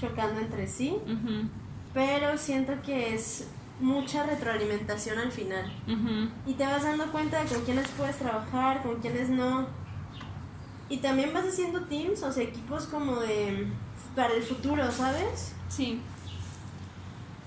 chocando 0.00 0.40
entre 0.40 0.66
sí, 0.66 0.96
ujú, 1.06 1.48
pero 1.92 2.36
siento 2.36 2.74
que 2.82 3.14
es 3.14 3.48
mucha 3.80 4.24
retroalimentación 4.24 5.18
al 5.18 5.32
final. 5.32 5.72
ujú. 5.86 6.30
Y 6.46 6.54
te 6.54 6.64
vas 6.64 6.82
dando 6.82 7.10
cuenta 7.10 7.42
de 7.42 7.48
con 7.48 7.64
quiénes 7.64 7.88
puedes 7.88 8.16
trabajar, 8.18 8.82
con 8.82 9.00
quiénes 9.00 9.28
no. 9.30 9.66
Y 10.88 10.98
también 10.98 11.32
vas 11.32 11.46
haciendo 11.46 11.84
teams, 11.86 12.22
o 12.22 12.30
sea, 12.30 12.42
equipos 12.44 12.84
como 12.84 13.16
de 13.16 13.66
para 14.14 14.34
el 14.34 14.42
futuro, 14.42 14.90
¿sabes? 14.92 15.54
Sí. 15.68 16.00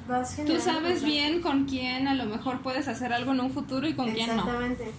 Vas 0.08 0.38
Tú 0.46 0.60
sabes 0.60 1.04
bien 1.04 1.42
con 1.42 1.66
quién 1.66 2.08
a 2.08 2.14
lo 2.14 2.26
mejor 2.26 2.62
puedes 2.62 2.88
hacer 2.88 3.12
algo 3.14 3.34
en 3.34 3.42
un 3.42 3.52
futuro 3.52 3.88
y 3.88 3.94
con 3.94 4.12
quién 4.12 4.28
no. 4.28 4.34
Exactamente. 4.34 4.92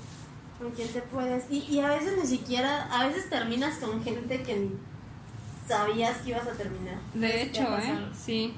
Con 0.58 0.70
quién 0.72 0.88
te 0.88 1.00
puedes. 1.02 1.44
Y, 1.50 1.58
y 1.68 1.80
a 1.80 1.88
veces 1.88 2.18
ni 2.20 2.26
siquiera, 2.26 2.88
a 2.92 3.06
veces 3.06 3.30
terminas 3.30 3.78
con 3.78 4.02
gente 4.02 4.42
que 4.42 4.56
ni 4.56 4.70
sabías 5.66 6.18
que 6.18 6.30
ibas 6.30 6.46
a 6.46 6.52
terminar. 6.52 6.98
De 7.14 7.28
¿Te 7.28 7.32
ha 7.32 7.42
hecho, 7.42 7.78
¿eh? 7.78 7.98
Sí, 8.16 8.54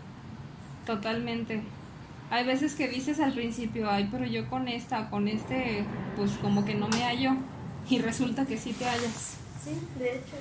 totalmente. 0.87 1.63
Hay 2.31 2.47
veces 2.47 2.75
que 2.75 2.89
dices 2.89 3.19
al 3.19 3.33
principio, 3.33 3.91
ay, 3.91 4.09
pero 4.11 4.25
yo 4.25 4.49
con 4.49 4.69
esta, 4.69 5.11
con 5.11 5.27
este, 5.27 5.85
pues 6.17 6.31
como 6.41 6.65
que 6.65 6.75
no 6.75 6.89
me 6.89 7.03
hallo. 7.03 7.33
Y 7.89 7.99
resulta 7.99 8.47
que 8.47 8.57
sí 8.57 8.73
te 8.73 8.85
hallas. 8.85 9.35
Sí, 9.65 9.77
de 9.99 10.17
hecho. 10.17 10.37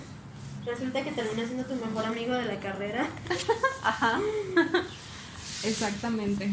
Resulta 0.65 1.03
que 1.03 1.11
terminas 1.11 1.47
siendo 1.47 1.65
tu 1.65 1.75
mejor 1.83 2.05
amigo 2.05 2.33
de 2.35 2.45
la 2.45 2.59
carrera. 2.59 3.07
Ajá. 3.83 4.19
Exactamente. 5.63 6.51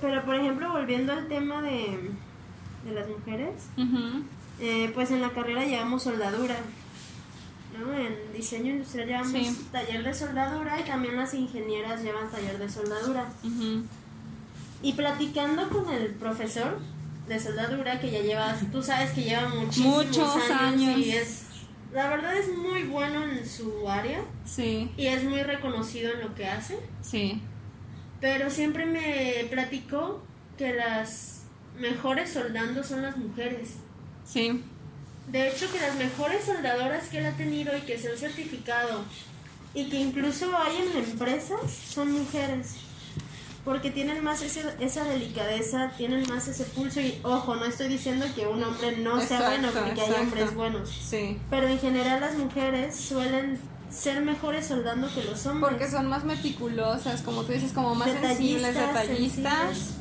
Pero, 0.00 0.24
por 0.24 0.34
ejemplo, 0.34 0.72
volviendo 0.72 1.12
al 1.12 1.28
tema 1.28 1.62
de, 1.62 2.10
de 2.86 2.92
las 2.92 3.08
mujeres, 3.08 3.54
eh, 4.60 4.90
pues 4.94 5.10
en 5.10 5.20
la 5.22 5.30
carrera 5.30 5.64
llevamos 5.64 6.02
soldadura. 6.02 6.56
¿no? 7.78 7.92
En 7.92 8.16
diseño 8.32 8.72
industrial 8.72 9.06
llevamos 9.08 9.32
Sí. 9.32 9.66
taller 9.70 10.02
de 10.02 10.14
soldadura 10.14 10.80
y 10.80 10.84
también 10.84 11.16
las 11.16 11.34
ingenieras 11.34 12.02
llevan 12.02 12.30
taller 12.30 12.58
de 12.58 12.68
soldadura. 12.70 13.26
Y 14.82 14.92
platicando 14.94 15.68
con 15.68 15.92
el 15.92 16.10
profesor 16.14 16.78
de 17.28 17.40
soldadura, 17.40 17.98
que 18.00 18.10
ya 18.10 18.20
llevas, 18.20 18.60
tú 18.70 18.82
sabes 18.82 19.10
que 19.10 19.24
lleva 19.24 19.48
muchísimos 19.48 20.06
Muchos 20.06 20.36
años, 20.50 20.60
años. 20.88 20.98
y 20.98 21.10
es, 21.10 21.42
la 21.92 22.08
verdad 22.08 22.36
es 22.36 22.56
muy 22.56 22.84
bueno 22.84 23.24
en 23.24 23.46
su 23.48 23.88
área 23.88 24.20
Sí, 24.44 24.90
y 24.96 25.06
es 25.08 25.24
muy 25.24 25.42
reconocido 25.42 26.12
en 26.12 26.20
lo 26.20 26.34
que 26.34 26.46
hace, 26.46 26.78
sí, 27.02 27.40
pero 28.20 28.48
siempre 28.48 28.86
me 28.86 29.46
platicó 29.50 30.22
que 30.56 30.72
las 30.74 31.35
mejores 31.78 32.32
soldando 32.32 32.82
son 32.84 33.02
las 33.02 33.16
mujeres. 33.16 33.70
sí, 34.24 34.62
De 35.28 35.48
hecho, 35.48 35.70
que 35.72 35.80
las 35.80 35.96
mejores 35.96 36.44
soldadoras 36.44 37.08
que 37.08 37.18
él 37.18 37.26
ha 37.26 37.32
tenido 37.36 37.76
y 37.76 37.80
que 37.80 37.98
se 37.98 38.10
han 38.12 38.16
certificado 38.16 39.00
y 39.74 39.88
que 39.90 39.98
incluso 39.98 40.56
hay 40.56 40.76
en 40.76 40.96
empresas 41.04 41.58
son 41.88 42.12
mujeres. 42.12 42.74
Porque 43.64 43.90
tienen 43.90 44.22
más 44.22 44.42
ese- 44.42 44.72
esa 44.78 45.02
delicadeza, 45.02 45.90
tienen 45.96 46.24
más 46.28 46.46
ese 46.46 46.62
pulso. 46.62 47.00
Y 47.00 47.18
ojo, 47.24 47.56
no 47.56 47.64
estoy 47.64 47.88
diciendo 47.88 48.24
que 48.36 48.46
un 48.46 48.62
hombre 48.62 48.98
no 48.98 49.20
sea 49.20 49.48
bueno, 49.48 49.68
porque 49.72 50.00
hay 50.00 50.12
hombres 50.22 50.54
buenos. 50.54 50.88
sí. 50.90 51.36
Pero 51.50 51.66
en 51.66 51.80
general 51.80 52.20
las 52.20 52.36
mujeres 52.36 52.94
suelen 52.94 53.58
ser 53.90 54.20
mejores 54.22 54.66
soldando 54.66 55.12
que 55.12 55.24
los 55.24 55.44
hombres. 55.46 55.72
Porque 55.72 55.90
son 55.90 56.06
más 56.06 56.22
meticulosas, 56.24 57.22
como 57.22 57.42
tú 57.42 57.50
dices, 57.52 57.72
como 57.72 57.96
más 57.96 58.08
sensibles, 58.12 58.74
Detallistas, 58.74 59.08
detallistas. 59.08 59.58
sensibles. 59.76 59.94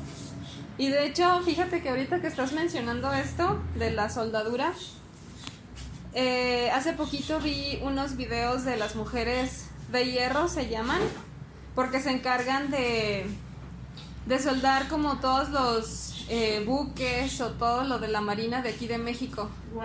Y 0.78 0.90
de 0.90 1.06
hecho, 1.06 1.42
fíjate 1.42 1.82
que 1.82 1.90
ahorita 1.90 2.20
que 2.22 2.28
estás 2.28 2.52
mencionando 2.52 3.12
esto 3.14 3.62
de 3.76 3.92
la 3.92 4.10
soldadura, 4.10 4.74
eh, 6.14 6.70
hace 6.72 6.94
poquito 6.94 7.40
vi 7.40 7.80
unos 7.82 8.18
videos 8.18 8.66
de 8.66 8.78
las 8.78 8.96
mujeres 8.96 9.68
de 9.92 10.12
hierro, 10.12 10.48
se 10.48 10.70
llaman, 10.70 11.02
porque 11.76 12.02
se 12.02 12.12
encargan 12.12 12.72
de, 12.72 13.26
de 14.26 14.40
soldar 14.40 14.88
como 14.88 15.20
todos 15.20 15.50
los 15.50 16.26
eh, 16.28 16.64
buques 16.66 17.40
o 17.42 17.52
todo 17.52 17.84
lo 17.84 18.00
de 18.00 18.08
la 18.08 18.22
marina 18.22 18.62
de 18.62 18.70
aquí 18.70 18.88
de 18.88 18.98
México. 18.98 19.50
Wow. 19.74 19.84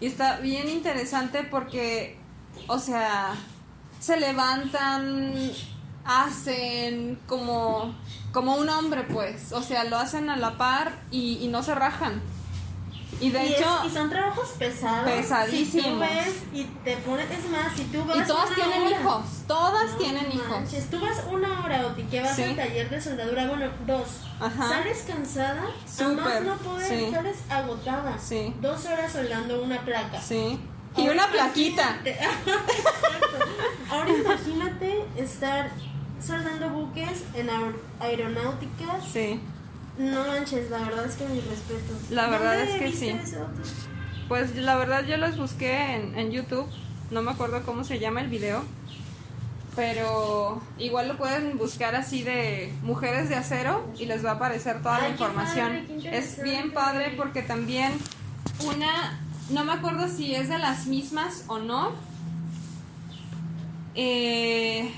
Y 0.00 0.06
está 0.06 0.38
bien 0.38 0.68
interesante 0.68 1.42
porque, 1.42 2.16
o 2.68 2.78
sea, 2.78 3.34
se 3.98 4.18
levantan, 4.18 5.50
hacen 6.04 7.18
como, 7.26 7.94
como 8.32 8.56
un 8.56 8.68
hombre, 8.68 9.02
pues. 9.04 9.52
O 9.52 9.62
sea, 9.62 9.84
lo 9.84 9.96
hacen 9.98 10.30
a 10.30 10.36
la 10.36 10.56
par 10.58 10.92
y, 11.10 11.38
y 11.42 11.48
no 11.48 11.62
se 11.62 11.74
rajan. 11.74 12.20
Y 13.20 13.30
de 13.30 13.44
y, 13.46 13.52
hecho, 13.52 13.80
es- 13.84 13.92
y 13.92 13.94
son 13.94 14.10
trabajos 14.10 14.48
pesados. 14.58 15.08
Pesadísimos. 15.08 15.84
Si 15.84 15.90
tú 15.92 15.98
ves 16.00 16.34
y 16.52 16.64
te 16.82 16.96
pones, 16.96 17.30
es 17.30 17.48
más, 17.50 17.72
si 17.76 17.84
tú 17.84 18.04
vas. 18.04 18.16
y 18.16 18.22
todas 18.22 18.46
una 18.46 18.54
tienen 18.56 18.82
hora- 18.86 19.00
hijos, 19.00 19.22
todas 19.46 19.90
No 19.92 19.96
tienen 19.98 20.32
hijos. 20.32 20.48
manches, 20.48 20.90
tú 20.90 20.98
vas 21.00 21.22
una 21.30 21.60
hora 21.64 21.86
o 21.86 21.90
te 21.90 22.04
que 22.06 22.20
vas 22.20 22.34
Sí. 22.34 22.42
al 22.42 22.56
taller 22.56 22.90
de 22.90 23.00
soldadura, 23.00 23.46
bueno, 23.46 23.66
dos. 23.86 24.08
Ajá. 24.40 24.68
Sales 24.70 25.04
cansada, 25.06 25.62
más 25.62 26.42
no 26.42 26.56
poder, 26.56 26.88
sí. 26.88 27.10
sales 27.12 27.36
agotada. 27.48 28.18
Sí. 28.18 28.54
Dos 28.60 28.84
horas 28.86 29.12
soldando 29.12 29.62
una 29.62 29.80
placa. 29.82 30.20
Sí. 30.20 30.58
Y 30.96 31.00
Ahora 31.02 31.12
una 31.12 31.26
plaquita. 31.30 31.98
Ahora 33.90 34.10
imagínate 34.10 35.04
estar 35.16 35.70
soldando 36.24 36.68
buques 36.70 37.24
en 37.34 37.48
aer- 37.48 37.76
aeronáutica. 38.00 39.00
Sí. 39.12 39.40
No 39.98 40.26
manches, 40.26 40.70
la 40.70 40.78
verdad 40.78 41.04
es 41.06 41.16
que 41.16 41.26
mi 41.28 41.40
respeto. 41.40 41.94
La 42.10 42.28
verdad 42.28 42.56
¿Dónde 42.58 42.72
es 42.74 42.80
que 42.82 42.92
sí. 42.98 43.08
eso? 43.08 43.46
Pues 44.28 44.56
la 44.56 44.76
verdad 44.76 45.04
yo 45.06 45.16
los 45.18 45.36
busqué 45.36 45.94
en, 45.96 46.18
en 46.18 46.30
YouTube, 46.30 46.66
no 47.10 47.22
me 47.22 47.30
acuerdo 47.32 47.62
cómo 47.64 47.84
se 47.84 47.98
llama 47.98 48.22
el 48.22 48.28
video, 48.28 48.62
pero 49.76 50.62
igual 50.78 51.08
lo 51.08 51.16
pueden 51.18 51.58
buscar 51.58 51.94
así 51.94 52.22
de 52.22 52.72
mujeres 52.82 53.28
de 53.28 53.34
acero 53.36 53.86
y 53.98 54.06
les 54.06 54.24
va 54.24 54.30
a 54.30 54.34
aparecer 54.34 54.80
toda 54.82 54.98
la 55.00 55.04
Ay, 55.06 55.10
información. 55.12 55.86
padre, 55.86 56.16
es 56.18 56.42
bien 56.42 56.72
padre 56.72 57.12
porque 57.16 57.42
también 57.42 57.92
una, 58.64 59.18
no 59.50 59.64
me 59.64 59.72
acuerdo 59.72 60.08
si 60.08 60.34
es 60.34 60.48
de 60.48 60.58
las 60.58 60.86
mismas 60.86 61.44
o 61.48 61.58
no, 61.58 61.90
eh, 63.94 64.90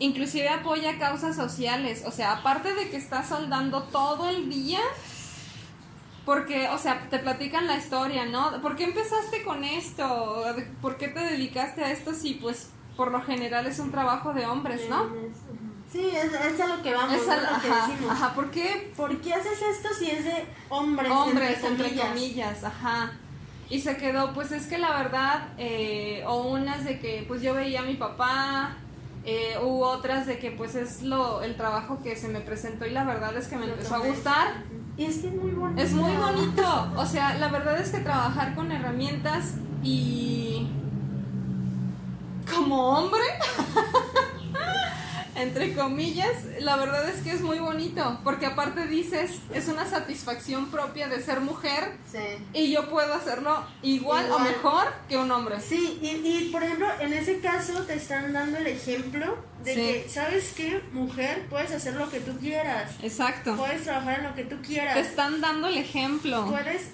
inclusive 0.00 0.48
apoya 0.48 0.98
causas 0.98 1.34
sociales, 1.36 2.02
o 2.06 2.10
sea, 2.12 2.32
aparte 2.32 2.72
de 2.74 2.88
que 2.90 2.96
está 2.96 3.24
soldando 3.26 3.82
todo 3.84 4.28
el 4.28 4.48
día, 4.48 4.80
porque, 6.24 6.68
o 6.68 6.78
sea, 6.78 7.08
te 7.08 7.18
platican 7.18 7.66
la 7.66 7.76
historia, 7.76 8.26
¿no? 8.26 8.60
¿Por 8.60 8.76
qué 8.76 8.84
empezaste 8.84 9.42
con 9.42 9.64
esto? 9.64 10.44
¿Por 10.82 10.96
qué 10.98 11.08
te 11.08 11.20
dedicaste 11.20 11.82
a 11.84 11.90
esto 11.90 12.12
si, 12.14 12.34
pues, 12.34 12.68
por 12.96 13.10
lo 13.10 13.22
general 13.22 13.66
es 13.66 13.78
un 13.78 13.90
trabajo 13.90 14.34
de 14.34 14.44
hombres, 14.46 14.82
¿no? 14.90 15.06
Sí, 15.90 16.06
es, 16.12 16.32
es 16.34 16.60
a 16.60 16.66
lo 16.66 16.82
que 16.82 16.92
vamos, 16.92 17.14
Es 17.16 17.26
¿no? 17.26 17.32
al- 17.32 17.42
lo 17.54 17.60
que 17.62 17.68
ajá, 17.70 17.86
decimos. 17.88 18.10
ajá, 18.12 18.34
¿por 18.34 18.50
qué 18.50 18.92
¿Por 18.94 19.16
qué 19.22 19.32
haces 19.32 19.58
esto 19.62 19.88
si 19.98 20.10
es 20.10 20.24
de 20.24 20.44
hombres? 20.68 21.10
hombres, 21.10 21.64
entre 21.64 21.86
comillas? 21.88 22.08
comillas, 22.08 22.64
ajá. 22.64 23.12
Y 23.70 23.80
se 23.80 23.96
quedó, 23.96 24.34
pues 24.34 24.52
es 24.52 24.66
que 24.66 24.76
la 24.76 24.90
verdad, 24.98 25.48
eh, 25.56 26.22
o 26.26 26.42
unas 26.48 26.84
de 26.84 26.98
que 26.98 27.24
pues 27.26 27.40
yo 27.40 27.54
veía 27.54 27.80
a 27.80 27.84
mi 27.84 27.94
papá, 27.94 28.76
eh, 29.24 29.58
u 29.62 29.82
otras 29.82 30.26
de 30.26 30.38
que 30.38 30.50
pues 30.50 30.74
es 30.74 31.02
lo 31.02 31.42
el 31.42 31.56
trabajo 31.56 32.00
que 32.02 32.16
se 32.16 32.28
me 32.28 32.40
presentó 32.40 32.86
y 32.86 32.90
la 32.90 33.04
verdad 33.04 33.36
es 33.36 33.48
que 33.48 33.56
me 33.56 33.66
empezó 33.66 33.96
a 33.96 33.98
gustar. 33.98 34.64
Y 34.96 35.04
es 35.04 35.18
que 35.18 35.28
es 35.28 35.34
muy 35.34 35.52
bonito. 35.52 35.80
Es 35.80 35.92
muy 35.92 36.12
bonito, 36.16 36.92
o 36.96 37.06
sea, 37.06 37.38
la 37.38 37.48
verdad 37.48 37.80
es 37.80 37.90
que 37.90 37.98
trabajar 37.98 38.54
con 38.54 38.72
herramientas 38.72 39.54
y 39.82 40.68
como 42.52 42.98
hombre, 42.98 43.22
entre 45.42 45.74
comillas, 45.74 46.44
la 46.60 46.76
verdad 46.76 47.08
es 47.08 47.22
que 47.22 47.30
es 47.32 47.40
muy 47.40 47.58
bonito, 47.58 48.18
porque 48.24 48.46
aparte 48.46 48.86
dices, 48.86 49.38
es 49.54 49.68
una 49.68 49.86
satisfacción 49.86 50.70
propia 50.70 51.08
de 51.08 51.22
ser 51.22 51.40
mujer 51.40 51.92
Sí. 52.10 52.18
y 52.52 52.70
yo 52.72 52.88
puedo 52.88 53.12
hacerlo 53.14 53.64
igual, 53.82 54.30
o 54.32 54.38
mejor 54.40 54.84
que 55.08 55.16
un 55.16 55.30
hombre. 55.30 55.60
Sí, 55.60 55.98
y, 56.02 56.06
y, 56.26 56.48
por 56.50 56.62
ejemplo, 56.62 56.86
en 57.00 57.12
ese 57.12 57.40
caso 57.40 57.82
te 57.84 57.94
están 57.94 58.32
dando 58.32 58.58
el 58.58 58.66
ejemplo 58.66 59.38
de 59.64 59.74
Sí. 59.74 59.80
que, 59.80 60.08
¿sabes 60.08 60.52
qué? 60.56 60.82
Mujer, 60.92 61.46
puedes 61.50 61.70
hacer 61.72 61.94
lo 61.94 62.08
que 62.10 62.20
tú 62.20 62.36
quieras. 62.38 62.92
Exacto. 63.02 63.56
Puedes 63.56 63.82
trabajar 63.84 64.18
en 64.20 64.24
lo 64.24 64.34
que 64.34 64.44
tú 64.44 64.56
quieras. 64.62 64.94
Te 64.94 65.00
están 65.00 65.40
dando 65.40 65.68
el 65.68 65.78
ejemplo. 65.78 66.46
Puedes, 66.46 66.90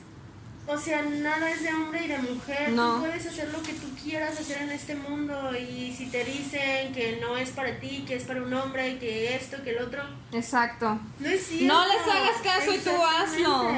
o 0.66 0.78
sea, 0.78 1.02
nada 1.02 1.50
es 1.50 1.62
de 1.62 1.68
hombre 1.74 2.04
y 2.04 2.08
de 2.08 2.18
mujer. 2.18 2.70
No. 2.70 2.94
Tú 2.94 3.00
puedes 3.02 3.26
hacer 3.26 3.52
lo 3.52 3.62
que 3.62 3.74
tú 3.74 3.86
quieras 4.02 4.38
hacer 4.40 4.62
en 4.62 4.70
este 4.70 4.94
mundo. 4.94 5.50
Y 5.56 5.94
si 5.96 6.06
te 6.06 6.24
dicen 6.24 6.92
que 6.94 7.18
no 7.20 7.36
es 7.36 7.50
para 7.50 7.78
ti, 7.80 8.04
que 8.06 8.16
es 8.16 8.24
para 8.24 8.42
un 8.42 8.52
hombre, 8.54 8.98
que 8.98 9.34
esto, 9.36 9.62
que 9.62 9.70
el 9.70 9.82
otro, 9.82 10.02
Exacto. 10.32 10.98
no 11.18 11.28
es 11.28 11.46
cierto. 11.46 11.74
No 11.74 11.86
les 11.86 12.02
hagas 12.06 12.40
caso 12.42 12.72
y 12.72 12.78
tú 12.78 12.90
hazlo 12.90 13.70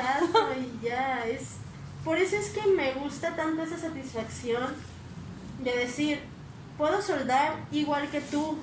y 0.60 0.86
ya, 0.86 1.24
es... 1.26 1.56
Por 2.04 2.18
eso 2.18 2.36
es 2.36 2.50
que 2.50 2.64
me 2.68 2.92
gusta 2.94 3.34
tanto 3.34 3.64
esa 3.64 3.78
satisfacción 3.78 4.72
de 5.64 5.76
decir, 5.76 6.20
puedo 6.78 7.02
soldar 7.02 7.56
igual 7.72 8.08
que 8.10 8.20
tú. 8.20 8.56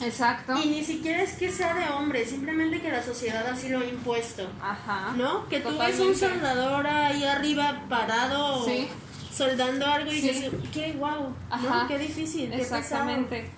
Exacto. 0.00 0.54
Y 0.62 0.68
ni 0.68 0.84
siquiera 0.84 1.22
es 1.22 1.34
que 1.34 1.50
sea 1.52 1.74
de 1.74 1.88
hombre, 1.88 2.26
simplemente 2.26 2.80
que 2.80 2.90
la 2.90 3.02
sociedad 3.02 3.46
así 3.46 3.68
lo 3.68 3.78
ha 3.80 3.84
impuesto. 3.84 4.48
Ajá. 4.60 5.12
¿No? 5.16 5.48
Que 5.48 5.60
tú 5.60 5.68
ves 5.68 5.96
Totalmente. 5.96 6.02
un 6.04 6.16
soldador 6.16 6.86
ahí 6.86 7.24
arriba 7.24 7.82
parado 7.88 8.64
Sí. 8.64 8.88
soldando 9.32 9.86
algo 9.86 10.10
y 10.12 10.20
Sí. 10.20 10.28
dices, 10.28 10.52
qué 10.72 10.92
guau, 10.94 11.34
Ajá. 11.50 11.82
¿no? 11.82 11.88
Qué 11.88 11.98
difícil, 11.98 12.50
qué 12.50 12.58
pesado. 12.58 12.80
Exactamente. 12.80 13.50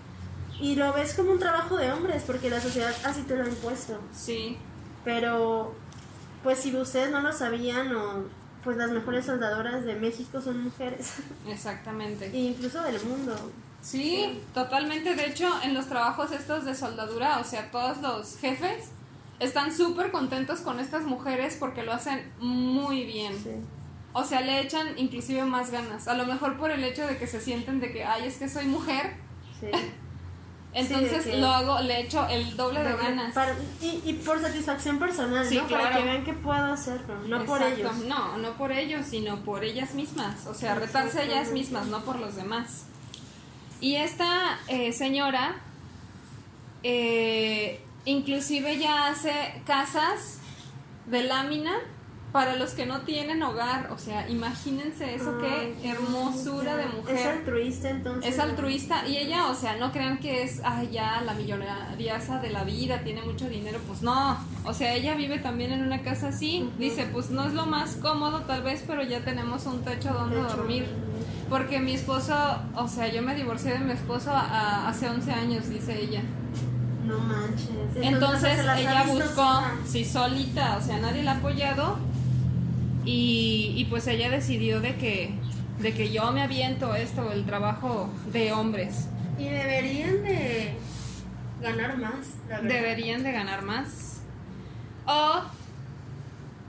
Y 0.61 0.75
lo 0.77 0.93
ves 0.93 1.15
como 1.15 1.33
un 1.33 1.39
trabajo 1.39 1.77
de 1.77 1.93
hombres 1.93 2.23
porque 2.27 2.49
la 2.51 2.61
sociedad 2.61 2.95
así 3.05 3.23
te 3.23 3.37
lo 3.37 3.45
ha 3.45 3.49
impuesto. 3.49 3.99
Sí. 4.15 4.59
Pero, 5.05 5.75
pues 6.43 6.59
si 6.61 6.75
ustedes 6.77 7.11
no 7.11 7.21
lo 7.21 7.33
sabían, 7.33 7.95
o 7.95 8.25
pues 8.65 8.77
las 8.77 8.91
mejores 8.91 9.25
soldadoras 9.27 9.85
de 9.85 9.95
México 9.95 10.41
son 10.43 10.65
mujeres, 10.65 11.15
Exactamente. 11.49 12.27
e 12.27 12.37
incluso 12.39 12.83
del 12.83 13.01
mundo. 13.05 13.35
Sí, 13.91 14.41
totalmente. 14.53 15.15
De 15.15 15.27
hecho, 15.27 15.49
en 15.63 15.73
los 15.75 15.87
trabajos 15.87 16.33
estos 16.33 16.65
de 16.65 16.75
soldadura, 16.75 17.39
o 17.39 17.45
sea, 17.45 17.71
todos 17.71 17.99
los 17.99 18.37
jefes 18.39 18.87
están 19.39 19.73
súper 19.77 20.11
contentos 20.11 20.61
con 20.61 20.81
estas 20.81 21.05
mujeres 21.05 21.57
porque 21.61 21.85
lo 21.85 21.93
hacen 21.93 22.33
muy 22.41 23.05
bien. 23.05 23.33
Sí. 23.41 23.51
O 24.13 24.25
sea, 24.25 24.41
le 24.41 24.61
echan 24.61 24.99
inclusive 24.99 25.45
más 25.45 25.71
ganas. 25.71 26.09
A 26.09 26.15
lo 26.15 26.27
mejor 26.27 26.57
por 26.57 26.73
el 26.73 26.83
hecho 26.83 27.07
de 27.07 27.17
que 27.17 27.29
se 27.29 27.41
sienten 27.41 27.79
de 27.79 27.93
que, 27.93 28.05
ay, 28.05 28.27
es 28.27 28.39
que 28.39 28.49
soy 28.49 28.65
mujer. 28.65 29.15
Sí. 29.61 29.67
Entonces 30.73 31.39
lo 31.39 31.47
hago, 31.47 31.79
le 31.81 32.01
echo 32.01 32.27
el 32.29 32.55
doble 32.57 32.83
de 32.83 32.97
ganas. 32.97 33.33
para- 33.35 33.55
y, 33.81 34.03
y 34.05 34.13
por 34.15 34.41
satisfacción 34.41 34.99
personal, 34.99 35.47
Sí, 35.49 35.57
¿no? 35.59 35.69
Para 35.69 35.97
que 35.97 36.03
vean 36.03 36.25
que 36.25 36.35
puedo 36.35 36.65
hacerlo, 36.73 37.15
no 37.27 37.45
por 37.47 37.63
ellos. 37.63 37.97
No, 38.07 38.37
no 38.37 38.51
por 38.59 38.73
ellos, 38.73 39.07
sino 39.09 39.37
por 39.45 39.65
ellas 39.65 39.95
mismas. 39.95 40.47
O 40.47 40.53
sea, 40.55 40.75
retarse 40.75 41.21
a 41.21 41.23
ellas 41.23 41.51
mismas, 41.53 41.87
no 41.87 42.01
por 42.03 42.19
los 42.19 42.35
demás. 42.37 42.87
Y 43.81 43.97
esta 43.97 44.59
eh, 44.69 44.93
señora, 44.93 45.57
eh, 46.83 47.81
inclusive 48.05 48.79
ya 48.79 49.09
hace 49.09 49.33
casas 49.67 50.39
de 51.07 51.25
lámina 51.25 51.73
para 52.33 52.57
los 52.57 52.73
que 52.73 52.85
no 52.85 53.01
tienen 53.01 53.43
hogar, 53.43 53.91
o 53.93 53.97
sea, 53.99 54.29
imagínense 54.29 55.15
eso, 55.15 55.39
qué 55.39 55.75
hermosura 55.89 56.77
de 56.77 56.85
Es 56.85 56.95
mujer. 56.95 57.29
altruista 57.29 57.89
entonces. 57.89 58.35
Es 58.35 58.39
altruista 58.39 59.09
y 59.09 59.17
ella, 59.17 59.47
o 59.47 59.55
sea, 59.55 59.77
no 59.77 59.91
crean 59.91 60.19
que 60.19 60.43
es, 60.43 60.61
ya 60.93 61.23
la 61.25 61.33
millonariaza 61.33 62.39
de 62.41 62.51
la 62.51 62.65
vida, 62.65 63.01
tiene 63.05 63.23
mucho 63.23 63.49
dinero, 63.49 63.81
pues 63.87 64.03
no. 64.03 64.37
O 64.67 64.75
sea, 64.75 64.93
ella 64.95 65.15
vive 65.15 65.39
también 65.39 65.73
en 65.73 65.83
una 65.83 66.03
casa 66.03 66.29
así. 66.29 66.69
Dice, 66.79 67.07
pues 67.11 67.31
no 67.31 67.47
es 67.47 67.55
lo 67.55 67.65
más 67.65 67.97
cómodo 67.97 68.41
tal 68.41 68.63
vez, 68.63 68.85
pero 68.87 69.03
ya 69.03 69.21
tenemos 69.25 69.65
un 69.65 69.83
techo 69.83 70.13
donde 70.13 70.37
Techo. 70.37 70.57
dormir. 70.59 70.87
Porque 71.49 71.79
mi 71.79 71.95
esposo, 71.95 72.35
o 72.75 72.89
sea, 72.89 73.07
yo 73.13 73.23
me 73.23 73.35
divorcié 73.35 73.73
de 73.75 73.79
mi 73.79 73.93
esposo 73.93 74.31
a- 74.33 74.89
hace 74.89 75.09
11 75.09 75.31
años, 75.33 75.69
dice 75.69 75.97
ella. 76.01 76.23
No 77.05 77.19
manches. 77.21 77.69
Entonces 78.03 78.59
ella 78.79 79.05
buscó, 79.05 79.63
sí, 79.87 80.05
solita, 80.05 80.77
o 80.77 80.83
sea, 80.83 80.99
nadie 80.99 81.23
la 81.23 81.33
ha 81.33 81.37
apoyado. 81.37 81.99
Y, 83.05 83.75
y 83.77 83.85
pues 83.85 84.07
ella 84.09 84.29
decidió 84.29 84.81
de 84.81 84.97
que, 84.97 85.35
de 85.79 85.95
que 85.95 86.11
yo 86.11 86.33
me 86.33 86.43
aviento 86.43 86.97
esto, 86.97 87.31
el 87.31 87.45
trabajo 87.47 88.11
de 88.33 88.53
hombres. 88.53 89.07
Y 89.39 89.45
deberían 89.45 90.25
de 90.25 90.75
ganar 91.63 91.97
más, 91.99 92.27
la 92.49 92.57
verdad. 92.61 92.69
Deberían 92.69 93.23
de 93.23 93.31
ganar 93.31 93.63
más. 93.63 94.21
O, 95.07 95.43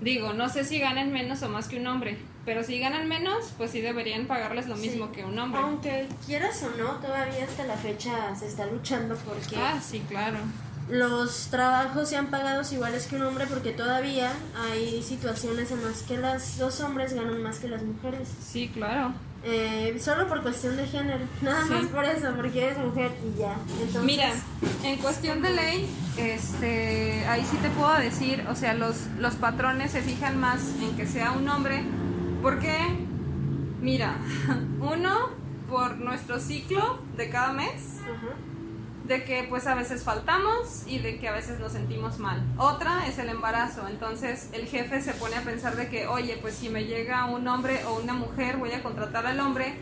digo, 0.01 0.34
no 0.34 0.49
sé 0.49 0.63
si 0.63 0.78
ganan 0.78 1.11
menos 1.11 1.41
o 1.41 1.49
más 1.49 1.67
que 1.67 1.80
un 1.80 1.88
hombre. 1.88 2.19
Pero 2.48 2.64
si 2.64 2.80
ganan 2.80 3.10
menos, 3.10 3.52
pues 3.58 3.72
sí 3.72 3.82
deberían 3.82 4.26
pagarles 4.26 4.68
lo 4.68 4.78
Sí. 4.78 4.88
mismo 4.89 5.12
que 5.12 5.24
un 5.26 5.38
hombre. 5.38 5.60
Aunque 5.62 6.08
quieras 6.26 6.64
o 6.64 6.70
no, 6.82 6.91
todavía 6.93 7.43
hasta 7.43 7.66
la 7.66 7.76
fecha 7.76 8.34
se 8.39 8.48
está 8.48 8.66
luchando 8.66 9.16
porque 9.18 9.58
Ah, 9.58 9.80
sí, 9.86 10.02
claro. 10.08 10.38
los 10.89 11.48
trabajos 11.52 12.08
sean 12.08 12.28
pagados 12.28 12.72
iguales 12.72 13.08
que 13.08 13.18
un 13.18 13.24
hombre 13.24 13.45
porque 13.48 13.74
todavía 13.74 14.32
hay 14.72 15.04
situaciones 15.04 15.72
en 15.72 15.84
las 15.84 16.04
que 16.04 16.18
las, 16.18 16.58
los 16.58 16.80
hombres 16.80 17.14
ganan 17.14 17.43
más 17.43 17.60
que 17.60 17.68
las 17.68 17.84
mujeres. 17.84 18.30
Sí, 18.41 18.70
claro. 18.74 19.12
Eh, 19.43 19.98
solo 20.00 20.28
por 20.30 20.41
cuestión 20.41 20.78
de 20.78 20.88
género, 20.88 21.26
nada 21.41 21.64
Sí. 21.66 21.74
más 21.74 21.86
por 21.88 22.06
eso, 22.06 22.34
porque 22.38 22.64
eres 22.64 22.78
mujer 22.78 23.12
y 23.26 23.39
ya. 23.39 23.56
Entonces, 23.74 24.04
Mira, 24.04 24.30
en 24.86 24.98
cuestión 25.00 25.41
de 25.41 25.50
ley, 25.50 25.89
este, 26.18 27.26
ahí 27.28 27.45
sí 27.50 27.58
te 27.58 27.70
puedo 27.72 27.93
decir, 28.00 28.45
o 28.50 28.56
sea, 28.56 28.74
los, 28.74 28.95
los 29.20 29.36
patrones 29.36 29.91
se 29.91 30.02
fijan 30.02 30.39
más 30.39 30.62
en 30.82 30.95
que 30.95 31.06
sea 31.06 31.32
un 31.34 31.48
hombre, 31.50 31.84
porque, 32.41 32.75
mira, 33.81 34.17
uno, 34.79 35.29
por 35.69 35.97
nuestro 35.97 36.39
ciclo 36.39 36.99
de 37.15 37.29
cada 37.29 37.53
mes, 37.53 37.97
de 39.05 39.23
que 39.23 39.45
pues 39.49 39.67
a 39.67 39.75
veces 39.75 40.03
faltamos 40.03 40.83
y 40.85 40.99
de 40.99 41.17
que 41.17 41.27
a 41.27 41.31
veces 41.31 41.59
nos 41.59 41.71
sentimos 41.71 42.19
mal. 42.19 42.43
Otra 42.57 43.07
es 43.07 43.17
el 43.17 43.29
embarazo, 43.29 43.88
entonces 43.88 44.49
el 44.53 44.67
jefe 44.67 45.01
se 45.01 45.13
pone 45.13 45.35
a 45.35 45.41
pensar 45.41 45.75
de 45.75 45.88
que, 45.88 46.07
oye, 46.07 46.38
pues 46.41 46.55
si 46.55 46.69
me 46.69 46.85
llega 46.85 47.25
un 47.25 47.47
hombre 47.47 47.85
o 47.85 47.99
una 47.99 48.13
mujer, 48.13 48.57
voy 48.57 48.71
a 48.71 48.83
contratar 48.83 49.25
al 49.25 49.39
hombre, 49.39 49.75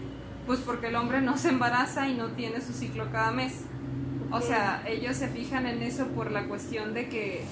pues 0.46 0.60
porque 0.60 0.88
el 0.88 0.96
hombre 0.96 1.22
no 1.22 1.38
se 1.38 1.50
embaraza 1.50 2.08
y 2.08 2.16
no 2.16 2.28
tiene 2.30 2.62
su 2.62 2.74
ciclo 2.74 3.12
cada 3.12 3.32
mes. 3.32 3.64
O 4.32 4.42
sea, 4.42 4.84
ellos 4.88 5.16
se 5.16 5.28
fijan 5.28 5.66
en 5.66 5.82
eso 5.82 6.08
por 6.08 6.32
la 6.32 6.48
cuestión 6.48 6.94
de 6.94 7.10
que 7.10 7.46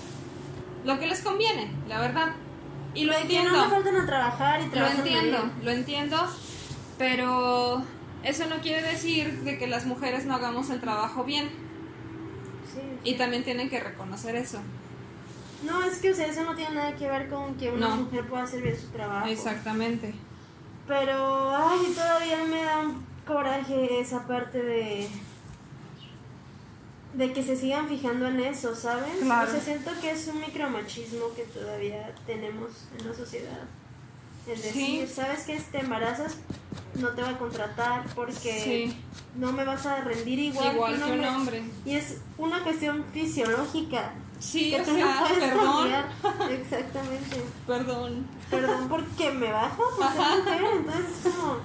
lo 0.83 0.99
que 0.99 1.07
les 1.07 1.21
conviene, 1.21 1.71
la 1.87 1.99
verdad. 1.99 2.33
Y 2.93 3.05
lo 3.05 3.11
De 3.13 3.17
que 3.19 3.23
entiendo. 3.23 3.51
no 3.51 3.63
me 3.65 3.69
faltan 3.71 3.95
a 3.97 4.05
trabajar 4.05 4.61
y 4.61 4.65
Lo 4.65 4.71
trabajan 4.71 4.97
entiendo, 4.99 5.49
lo 5.63 5.71
entiendo, 5.71 6.17
pero 6.97 7.83
eso 8.23 8.45
no 8.47 8.57
quiere 8.61 8.81
decir 8.83 9.41
de 9.41 9.57
que 9.57 9.67
las 9.67 9.85
mujeres 9.85 10.25
no 10.25 10.35
hagamos 10.35 10.69
el 10.69 10.79
trabajo 10.79 11.23
bien 11.23 11.49
Sí. 12.73 12.81
y 13.11 13.15
también 13.15 13.43
tienen 13.43 13.69
que 13.69 13.79
reconocer 13.79 14.35
eso. 14.35 14.59
No, 15.63 15.83
es 15.83 15.97
que 15.99 16.11
o 16.11 16.15
sea, 16.15 16.27
eso 16.27 16.43
no 16.43 16.55
tiene 16.55 16.75
nada 16.75 16.95
que 16.95 17.07
ver 17.07 17.29
con 17.29 17.55
que 17.55 17.71
una 17.71 17.89
No. 17.89 17.95
mujer 17.97 18.27
pueda 18.27 18.43
hacer 18.43 18.61
bien 18.61 18.77
su 18.79 18.87
trabajo. 18.89 19.27
Exactamente. 19.27 20.13
Pero, 20.87 21.55
ay, 21.55 21.93
todavía 21.95 22.43
me 22.49 22.63
da 22.63 22.79
un 22.79 23.05
coraje 23.25 23.99
esa 24.01 24.27
parte 24.27 24.61
de. 24.61 25.07
De 27.13 27.31
que 27.33 27.43
se 27.43 27.55
sigan 27.55 27.87
fijando 27.87 28.27
en 28.27 28.39
eso, 28.39 28.75
¿sabes? 28.75 29.17
Claro. 29.21 29.47
O 29.47 29.51
sea, 29.51 29.61
siento 29.61 29.91
que 30.01 30.11
es 30.11 30.27
un 30.27 30.39
micromachismo 30.39 31.33
que 31.35 31.43
todavía 31.43 32.13
tenemos 32.25 32.71
en 32.97 33.07
la 33.07 33.13
sociedad. 33.15 33.61
Es 34.47 34.61
decir, 34.61 35.07
Sí. 35.07 35.13
¿sabes 35.13 35.43
que 35.45 35.57
Te 35.59 35.79
embarazas, 35.79 36.35
no 36.95 37.09
te 37.09 37.21
va 37.21 37.29
a 37.29 37.37
contratar 37.37 38.03
porque 38.13 38.61
Sí. 38.61 38.97
no 39.35 39.51
me 39.53 39.63
vas 39.63 39.85
a 39.85 40.01
rendir 40.01 40.37
igual, 40.39 40.73
Igual 40.75 40.95
que 40.97 41.11
un 41.11 41.23
hombre. 41.25 41.63
Y 41.85 41.95
es 41.95 42.17
una 42.37 42.61
cuestión 42.63 43.05
fisiológica. 43.13 44.13
Sí, 44.39 44.71
que 44.71 44.81
o 44.81 44.83
tú 44.83 44.97
no 44.97 45.07
puedes 45.19 45.37
perdón. 45.39 45.89
cambiar. 45.89 46.51
Exactamente. 46.51 47.41
Perdón. 47.65 48.27
Perdón 48.49 48.89
porque 48.89 49.31
me 49.31 49.49
bajo, 49.51 49.83
mujer, 49.97 50.61
entonces 50.77 51.25
es 51.25 51.33
como. 51.33 51.57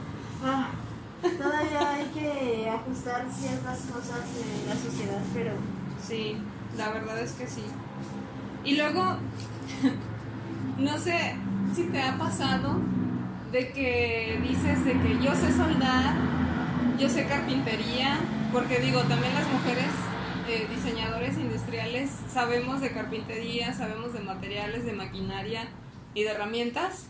ah, 0.44 0.68
todavía 1.22 1.90
hay 1.90 2.04
que 2.06 2.68
ajustar 2.68 3.26
ciertas 3.30 3.78
cosas 3.80 4.20
de 4.34 4.68
la 4.68 4.74
sociedad, 4.74 5.22
pero. 5.34 5.52
Sí, 6.06 6.36
la 6.76 6.90
verdad 6.90 7.18
es 7.20 7.32
que 7.32 7.46
sí. 7.46 7.64
Y 8.64 8.76
luego, 8.76 9.16
no 10.78 10.98
sé 10.98 11.34
si 11.74 11.84
te 11.84 12.00
ha 12.00 12.16
pasado 12.16 12.80
de 13.52 13.72
que 13.72 14.40
dices 14.46 14.84
de 14.84 14.92
que 14.92 15.18
yo 15.22 15.34
sé 15.34 15.52
soldar, 15.52 16.14
yo 16.98 17.08
sé 17.08 17.26
carpintería, 17.26 18.18
porque 18.52 18.78
digo, 18.78 19.00
también 19.02 19.34
las 19.34 19.48
mujeres 19.48 19.90
eh, 20.48 20.66
diseñadores 20.74 21.36
industriales 21.36 22.10
sabemos 22.32 22.80
de 22.80 22.92
carpintería, 22.92 23.72
sabemos 23.72 24.12
de 24.12 24.20
materiales, 24.20 24.84
de 24.84 24.92
maquinaria 24.92 25.68
y 26.14 26.22
de 26.22 26.30
herramientas. 26.30 27.06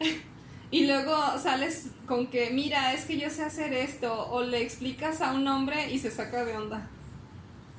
Y 0.70 0.86
luego 0.86 1.14
sales 1.38 1.86
con 2.06 2.26
que, 2.26 2.50
mira, 2.50 2.92
es 2.92 3.04
que 3.04 3.18
yo 3.18 3.30
sé 3.30 3.44
hacer 3.44 3.72
esto, 3.72 4.28
o 4.30 4.42
le 4.42 4.62
explicas 4.62 5.20
a 5.20 5.32
un 5.32 5.46
hombre 5.46 5.90
y 5.92 5.98
se 5.98 6.10
saca 6.10 6.44
de 6.44 6.56
onda. 6.56 6.88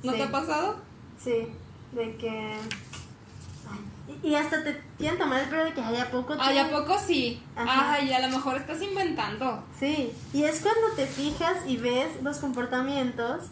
¿No 0.04 0.12
Sí. 0.14 0.18
te 0.18 0.24
ha 0.24 0.32
pasado? 0.32 0.78
Sí, 1.22 1.48
de 1.92 2.16
que. 2.18 2.30
ay, 2.30 4.20
Y 4.24 4.36
hasta 4.36 4.64
te 4.64 4.82
quieren 4.98 5.20
tomar 5.20 5.42
el 5.42 5.50
pelo 5.50 5.66
de 5.66 5.74
que 5.74 5.82
hay 5.82 5.98
a 5.98 6.10
poco. 6.10 6.36
Ay, 6.40 6.58
¿a 6.60 6.70
poco 6.70 6.98
sí? 6.98 7.42
Ajá. 7.56 7.94
Ay, 7.94 8.14
a 8.14 8.20
lo 8.26 8.30
mejor 8.30 8.56
estás 8.58 8.82
inventando. 8.82 9.64
Sí, 9.78 10.14
y 10.34 10.44
es 10.44 10.62
cuando 10.62 10.96
te 10.96 11.06
fijas 11.08 11.58
y 11.68 11.78
ves 11.78 12.22
los 12.22 12.38
comportamientos 12.38 13.46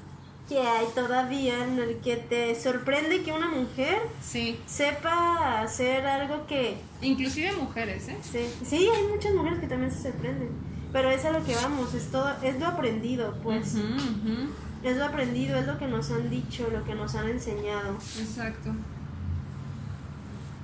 que 0.48 0.60
hay 0.60 0.86
todavía 0.94 1.64
en 1.64 1.80
el 1.80 1.98
que 1.98 2.18
te 2.18 2.54
sorprende 2.60 3.24
que 3.24 3.32
una 3.32 3.48
mujer 3.50 4.00
Sí. 4.22 4.60
sepa 4.68 5.62
hacer 5.62 6.06
algo 6.06 6.46
que 6.46 6.78
Inclusive 7.02 7.52
mujeres, 7.54 8.08
¿eh? 8.10 8.18
Sí, 8.22 8.48
sí, 8.64 8.88
hay 8.94 9.04
muchas 9.08 9.34
mujeres 9.34 9.60
que 9.60 9.68
también 9.68 9.92
se 9.92 10.04
sorprenden. 10.12 10.50
Pero 10.94 11.10
es 11.10 11.26
a 11.26 11.32
lo 11.32 11.44
que 11.44 11.56
vamos, 11.56 11.94
es 11.94 12.10
todo, 12.12 12.32
es 12.42 12.60
lo 12.60 12.68
aprendido, 12.68 13.36
pues. 13.44 13.74
Es 14.84 14.98
lo 14.98 15.06
aprendido, 15.06 15.58
es 15.58 15.66
lo 15.66 15.78
que 15.80 15.88
nos 15.88 16.12
han 16.12 16.30
dicho, 16.30 16.70
lo 16.72 16.84
que 16.86 16.94
nos 16.96 17.16
han 17.16 17.28
enseñado. 17.28 17.96
Exacto. 18.20 18.70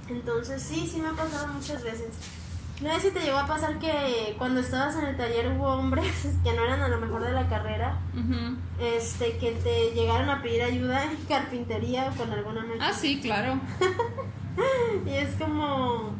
Entonces, 0.09 0.61
sí, 0.61 0.87
sí 0.91 0.99
me 0.99 1.07
ha 1.09 1.13
pasado 1.13 1.47
muchas 1.53 1.83
veces. 1.83 2.07
No 2.81 2.93
sé 2.95 3.09
si 3.09 3.11
te 3.11 3.19
llegó 3.21 3.37
a 3.37 3.45
pasar 3.47 3.77
que 3.79 4.33
cuando 4.37 4.59
estabas 4.59 4.95
en 4.95 5.05
el 5.05 5.15
taller 5.17 5.49
hubo 5.49 5.67
hombres 5.67 6.11
que 6.43 6.53
no 6.53 6.63
eran 6.63 6.81
a 6.81 6.87
lo 6.87 6.97
mejor 6.99 7.23
de 7.23 7.31
la 7.31 7.47
carrera, 7.47 7.99
este, 8.79 9.37
que 9.37 9.51
te 9.51 9.91
llegaron 9.93 10.29
a 10.29 10.41
pedir 10.41 10.63
ayuda 10.63 11.03
en 11.03 11.15
carpintería 11.27 12.09
o 12.11 12.17
con 12.17 12.31
alguna 12.31 12.61
máquina. 12.65 12.87
Ah, 12.89 12.93
sí, 12.93 13.19
claro. 13.21 13.59
Y 15.05 15.09
es 15.11 15.35
como... 15.35 16.13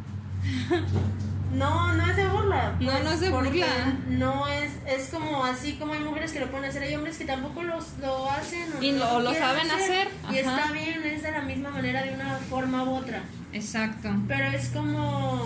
No, 1.54 1.94
no 1.94 2.10
es 2.10 2.16
de 2.16 2.28
burla. 2.30 2.76
No, 2.80 3.00
no 3.04 3.12
es 3.12 3.20
de 3.20 3.30
burla. 3.30 3.68
No 4.08 4.48
es, 4.48 4.72
es 4.88 5.10
como 5.10 5.44
así 5.44 5.74
como 5.74 5.92
hay 5.94 6.00
mujeres 6.00 6.32
que 6.32 6.40
lo 6.40 6.50
pueden 6.50 6.70
hacer, 6.70 6.82
hay 6.84 6.96
hombres 6.96 7.18
que 7.18 7.26
tampoco 7.26 7.62
los, 7.64 7.98
lo 8.00 8.32
hacen. 8.32 8.72
O 8.80 8.82
Y 8.82 8.94
lo- 8.94 9.20
lo 9.20 9.34
saben 9.34 9.70
hacer, 9.70 10.08
Y 10.32 10.38
está 10.38 10.72
bien, 10.72 11.04
es 11.04 11.24
de 11.24 11.32
la 11.32 11.42
misma 11.42 11.72
manera, 11.72 12.04
de 12.04 12.14
una 12.16 12.38
forma 12.50 12.84
u 12.84 12.96
otra. 12.96 13.22
Exacto. 13.52 14.10
Pero 14.30 14.46
es 14.46 14.70
como 14.70 15.44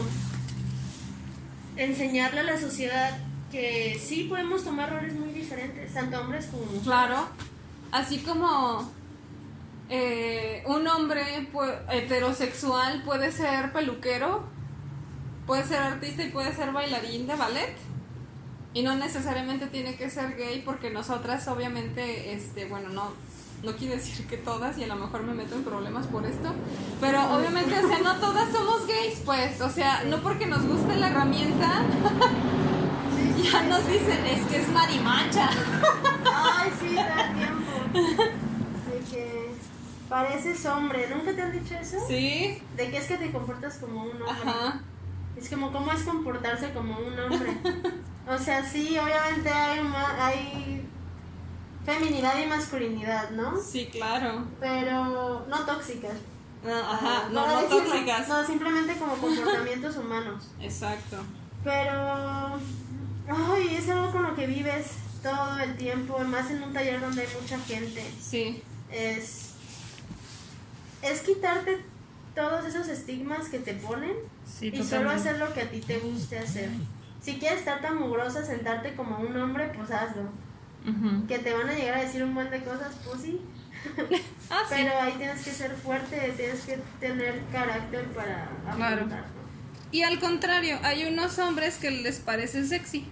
enseñarle 1.78 2.42
a 2.42 2.44
la 2.44 2.60
sociedad 2.60 3.18
que 3.52 4.00
sí 4.02 4.24
podemos 4.24 4.64
tomar 4.64 4.92
roles 4.92 5.14
muy 5.14 5.30
diferentes, 5.30 5.94
tanto 5.94 6.20
hombres 6.20 6.46
como 6.48 6.64
mujeres. 6.64 6.84
Claro. 6.84 7.28
Así 7.92 8.20
como 8.20 8.92
eh, 9.90 10.64
un 10.66 10.88
hombre 10.88 11.22
heterosexual 11.92 13.04
puede 13.04 13.32
ser 13.32 13.72
peluquero, 13.72 14.44
puede 15.46 15.64
ser 15.64 15.78
artista 15.78 16.24
y 16.24 16.30
puede 16.30 16.54
ser 16.54 16.72
bailarín 16.72 17.28
de 17.28 17.36
ballet. 17.36 17.76
Y 18.74 18.84
no 18.84 18.94
necesariamente 18.96 19.68
tiene 19.68 19.96
que 19.96 20.10
ser 20.10 20.36
gay 20.36 20.62
porque 20.66 20.90
nosotras 20.90 21.48
obviamente, 21.48 22.34
este, 22.34 22.66
bueno, 22.66 22.90
no, 22.90 23.14
no 23.66 23.76
quiere 23.76 23.96
decir 23.96 24.26
que 24.28 24.38
todas 24.38 24.78
y 24.78 24.84
a 24.84 24.88
lo 24.88 24.96
mejor 24.96 25.24
me 25.24 25.34
meto 25.34 25.56
en 25.56 25.64
problemas 25.64 26.06
por 26.08 26.26
esto, 26.26 26.54
pero 27.02 27.20
obviamente, 27.36 27.78
o 27.84 27.88
sea, 27.88 28.00
no 28.00 28.16
todas 28.18 28.52
somos 28.52 28.86
gays, 28.88 29.22
pues, 29.26 29.60
o 29.62 29.70
sea, 29.70 30.04
no 30.06 30.22
porque 30.22 30.46
nos 30.46 30.66
guste 30.66 30.96
la 30.96 31.10
herramienta, 31.10 31.82
ya 33.44 33.64
nos 33.64 33.88
dicen, 33.88 34.26
es 34.26 34.46
que 34.46 34.62
es 34.62 34.70
marimacha. 34.70 35.50
Ay, 36.26 36.72
sí, 36.80 36.96
da 36.96 37.34
tiempo. 37.34 38.24
De 38.92 39.00
que 39.12 39.52
pareces 40.08 40.66
hombre. 40.66 41.08
¿Nunca 41.10 41.36
te 41.36 41.42
han 41.42 41.52
dicho 41.52 41.76
eso? 41.76 41.98
Sí, 42.08 42.62
De 42.76 42.90
que 42.90 42.98
es 42.98 43.08
que 43.08 43.18
te 43.18 43.32
comportas 43.32 43.78
como 43.78 44.04
un 44.04 44.22
hombre. 44.22 44.50
Ajá. 44.50 44.82
Es 45.36 45.50
como, 45.50 45.72
¿cómo 45.72 45.92
es 45.92 46.04
comportarse 46.04 46.72
como 46.72 46.98
un 46.98 47.20
hombre? 47.20 47.58
o 48.28 48.38
sea, 48.38 48.64
sí, 48.64 48.98
obviamente 48.98 49.50
hay, 49.50 49.80
hay 50.20 50.86
feminidad 51.86 52.38
y 52.40 52.48
masculinidad, 52.48 53.30
¿no? 53.32 53.62
Sí, 53.62 53.88
claro. 53.92 54.46
Pero 54.60 55.46
no 55.48 55.66
tóxicas. 55.66 56.16
ajá, 56.66 57.30
no, 57.32 57.62
no, 57.62 57.68
tóxicas. 57.68 58.28
No, 58.28 58.46
simplemente 58.46 58.98
como 58.98 59.16
comportamientos 59.16 59.96
humanos. 59.98 60.50
Exacto. 60.62 61.18
Pero, 61.64 62.60
ay, 63.28 63.76
es 63.76 63.90
algo 63.90 64.12
con 64.12 64.24
lo 64.24 64.36
que 64.36 64.48
vives 64.48 64.88
todo 65.22 65.60
el 65.60 65.76
tiempo, 65.78 66.20
más 66.20 66.52
en 66.52 66.64
un 66.64 66.74
taller 66.74 67.02
donde 67.02 67.22
hay 67.22 67.28
mucha 67.40 67.60
gente. 67.60 68.04
Sí. 68.22 68.62
Es, 68.92 69.52
es 71.02 71.22
quitarte 71.22 71.84
todos 72.36 72.66
esos 72.66 72.88
estigmas 72.88 73.50
que 73.50 73.60
te 73.60 73.74
ponen 73.74 74.16
y 74.62 74.84
solo 74.84 75.10
hacer 75.10 75.38
lo 75.40 75.54
que 75.54 75.62
a 75.62 75.70
ti 75.70 75.80
te 75.80 76.00
guste 76.00 76.38
hacer. 76.38 76.70
Si 77.22 77.40
quieres 77.40 77.60
estar 77.60 77.82
tan 77.82 77.98
mugrosa, 77.98 78.46
sentarte 78.46 78.94
como 78.94 79.18
un 79.18 79.36
hombre, 79.38 79.72
pues 79.76 79.90
hazlo. 79.90 80.30
Que 81.28 81.40
te 81.40 81.54
van 81.54 81.70
a 81.70 81.74
llegar 81.74 81.98
a 81.98 82.02
decir 82.02 82.24
un 82.24 82.34
montón 82.34 82.60
de 82.60 82.66
cosas, 82.66 82.96
pues 83.06 83.22
sí. 83.22 83.42
Ah, 84.50 84.62
Pero 84.70 84.92
ahí 85.02 85.14
tienes 85.18 85.44
que 85.44 85.52
ser 85.52 85.72
fuerte, 85.72 86.34
tienes 86.38 86.62
que 86.62 86.78
tener 87.00 87.42
carácter 87.52 88.06
para 88.10 88.48
claro. 88.76 89.08
Y 89.92 90.04
al 90.04 90.20
contrario, 90.20 90.78
hay 90.84 91.06
unos 91.06 91.40
hombres 91.40 91.78
que 91.78 91.90
les 91.90 92.20
parece 92.20 92.66
sexy. 92.66 93.08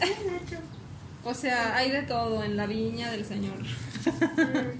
Sí, 0.00 0.08
de 0.08 0.36
hecho. 0.36 0.58
o 1.24 1.34
sea, 1.34 1.76
hay 1.76 1.90
de 1.90 2.02
todo 2.02 2.42
en 2.44 2.56
la 2.56 2.66
viña 2.66 3.10
del 3.10 3.24
Señor. 3.24 3.58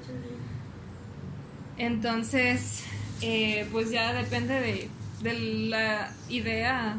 Entonces, 1.78 2.84
eh, 3.20 3.68
pues 3.70 3.90
ya 3.90 4.12
depende 4.14 4.60
de, 4.60 4.88
de, 5.22 5.34
la 5.68 6.10
idea, 6.28 6.98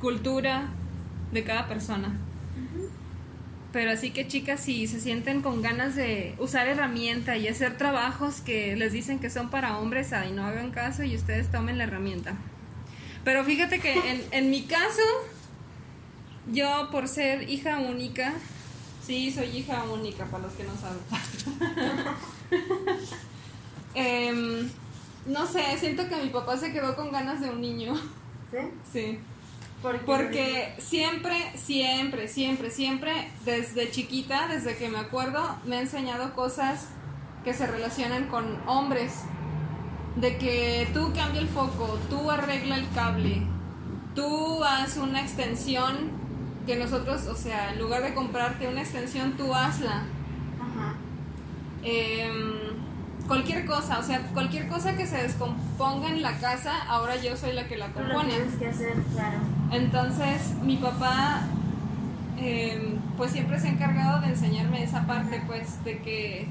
cultura 0.00 0.68
de 1.32 1.44
cada 1.44 1.66
persona. 1.66 2.16
Pero 3.74 3.90
así 3.90 4.12
que 4.12 4.28
chicas, 4.28 4.60
si 4.60 4.86
se 4.86 5.00
sienten 5.00 5.42
con 5.42 5.60
ganas 5.60 5.96
de 5.96 6.36
usar 6.38 6.68
herramienta 6.68 7.36
y 7.36 7.48
hacer 7.48 7.76
trabajos 7.76 8.40
que 8.40 8.76
les 8.76 8.92
dicen 8.92 9.18
que 9.18 9.30
son 9.30 9.50
para 9.50 9.78
hombres, 9.78 10.12
ahí 10.12 10.30
no 10.30 10.46
hagan 10.46 10.70
caso 10.70 11.02
y 11.02 11.16
ustedes 11.16 11.50
tomen 11.50 11.76
la 11.76 11.82
herramienta. 11.82 12.36
Pero 13.24 13.44
fíjate 13.44 13.80
que 13.80 13.92
en, 14.12 14.22
en 14.30 14.48
mi 14.48 14.62
caso, 14.62 15.02
yo 16.52 16.88
por 16.92 17.08
ser 17.08 17.50
hija 17.50 17.80
única, 17.80 18.34
sí, 19.04 19.32
soy 19.32 19.48
hija 19.48 19.82
única, 19.92 20.24
para 20.26 20.44
los 20.44 20.52
que 20.52 20.62
no 20.62 20.76
saben. 20.76 21.00
Em, 23.96 24.70
no 25.26 25.46
sé, 25.46 25.62
siento 25.80 26.08
que 26.08 26.16
mi 26.16 26.28
papá 26.28 26.56
se 26.56 26.72
quedó 26.72 26.94
con 26.94 27.10
ganas 27.10 27.40
de 27.40 27.50
un 27.50 27.60
niño. 27.60 27.94
¿Sí? 28.52 28.58
Sí. 28.92 29.18
Porque 30.06 30.74
siempre, 30.78 31.36
siempre, 31.56 32.26
siempre, 32.28 32.70
siempre, 32.70 33.30
desde 33.44 33.90
chiquita, 33.90 34.48
desde 34.48 34.76
que 34.76 34.88
me 34.88 34.98
acuerdo, 34.98 35.58
me 35.66 35.76
ha 35.76 35.80
enseñado 35.82 36.34
cosas 36.34 36.88
que 37.44 37.52
se 37.52 37.66
relacionan 37.66 38.28
con 38.28 38.58
hombres. 38.66 39.24
De 40.16 40.38
que 40.38 40.88
tú 40.94 41.12
cambia 41.12 41.40
el 41.40 41.48
foco, 41.48 41.98
tú 42.08 42.30
arregla 42.30 42.76
el 42.76 42.88
cable, 42.94 43.42
tú 44.14 44.62
haz 44.62 44.96
una 44.96 45.20
extensión 45.20 46.12
que 46.66 46.76
nosotros, 46.76 47.26
o 47.26 47.34
sea, 47.34 47.72
en 47.72 47.80
lugar 47.80 48.02
de 48.04 48.14
comprarte 48.14 48.68
una 48.68 48.80
extensión, 48.80 49.36
tú 49.36 49.52
hazla. 49.52 50.04
Ajá. 50.60 50.94
Em, 51.82 52.73
cualquier 53.26 53.64
cosa, 53.66 53.98
o 53.98 54.02
sea, 54.02 54.20
cualquier 54.32 54.68
cosa 54.68 54.96
que 54.96 55.06
se 55.06 55.16
descomponga 55.16 56.08
en 56.08 56.22
la 56.22 56.38
casa, 56.38 56.82
ahora 56.88 57.16
yo 57.16 57.36
soy 57.36 57.52
la 57.52 57.66
que 57.66 57.76
la 57.76 57.88
compone. 57.88 58.34
tienes 58.34 58.54
que 58.56 58.68
hacer, 58.68 58.94
claro. 59.14 59.38
Entonces, 59.70 60.54
mi 60.62 60.76
papá, 60.76 61.42
em, 62.36 62.98
pues 63.16 63.32
siempre 63.32 63.58
se 63.58 63.68
ha 63.68 63.70
encargado 63.70 64.20
de 64.20 64.28
enseñarme 64.28 64.82
esa 64.82 65.06
parte, 65.06 65.42
pues, 65.46 65.82
de 65.84 65.98
que, 66.00 66.48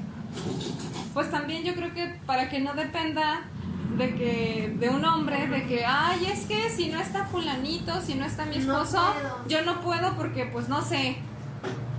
pues 1.12 1.30
también 1.30 1.62
yo 1.62 1.74
creo 1.74 1.94
que 1.94 2.16
para 2.26 2.48
que 2.48 2.60
no 2.60 2.74
dependa 2.74 3.42
de 3.96 4.14
que 4.14 4.74
de 4.80 4.88
un 4.88 5.04
hombre 5.04 5.46
de 5.46 5.64
que 5.66 5.84
ay 5.86 6.26
es 6.26 6.46
que 6.46 6.68
si 6.70 6.88
no 6.88 6.98
está 6.98 7.26
fulanito 7.26 8.00
si 8.00 8.16
no 8.16 8.24
está 8.24 8.44
mi 8.44 8.56
esposo 8.56 9.00
yo 9.46 9.62
no 9.62 9.80
puedo 9.82 10.14
porque 10.14 10.46
pues 10.46 10.68
no 10.68 10.82
sé 10.82 11.16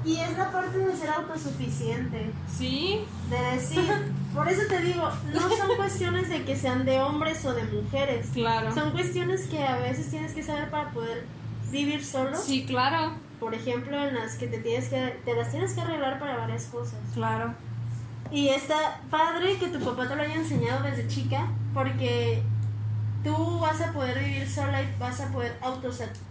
y 0.05 0.17
es 0.17 0.37
la 0.37 0.51
parte 0.51 0.77
de 0.77 0.95
ser 0.95 1.09
autosuficiente. 1.09 2.31
Sí. 2.47 3.03
De 3.29 3.55
decir, 3.55 3.91
por 4.35 4.47
eso 4.47 4.61
te 4.69 4.79
digo, 4.81 5.09
no 5.33 5.49
son 5.49 5.75
cuestiones 5.77 6.29
de 6.29 6.43
que 6.43 6.55
sean 6.55 6.85
de 6.85 7.01
hombres 7.01 7.43
o 7.43 7.53
de 7.53 7.63
mujeres. 7.63 8.27
Claro. 8.33 8.73
Son 8.73 8.91
cuestiones 8.91 9.47
que 9.47 9.63
a 9.63 9.77
veces 9.77 10.09
tienes 10.11 10.33
que 10.33 10.43
saber 10.43 10.69
para 10.69 10.91
poder 10.91 11.25
vivir 11.71 12.05
solo. 12.05 12.37
Sí, 12.37 12.65
claro. 12.65 13.13
Por 13.39 13.55
ejemplo, 13.55 13.99
en 14.07 14.13
las 14.13 14.35
que 14.35 14.47
te 14.47 14.59
tienes 14.59 14.89
que 14.89 15.19
te 15.25 15.35
las 15.35 15.49
tienes 15.49 15.73
que 15.73 15.81
arreglar 15.81 16.19
para 16.19 16.37
varias 16.37 16.65
cosas. 16.65 16.99
Claro. 17.13 17.55
Y 18.31 18.49
está 18.49 19.01
padre 19.09 19.57
que 19.57 19.67
tu 19.67 19.79
papá 19.79 20.07
te 20.07 20.15
lo 20.15 20.21
haya 20.21 20.35
enseñado 20.35 20.83
desde 20.83 21.07
chica, 21.07 21.47
porque 21.73 22.43
tú 23.23 23.59
vas 23.59 23.81
a 23.81 23.91
poder 23.91 24.19
vivir 24.19 24.47
sola 24.47 24.81
y 24.83 24.95
vas 24.99 25.19
a 25.19 25.31
poder 25.31 25.57
autosatisfacer 25.61 26.24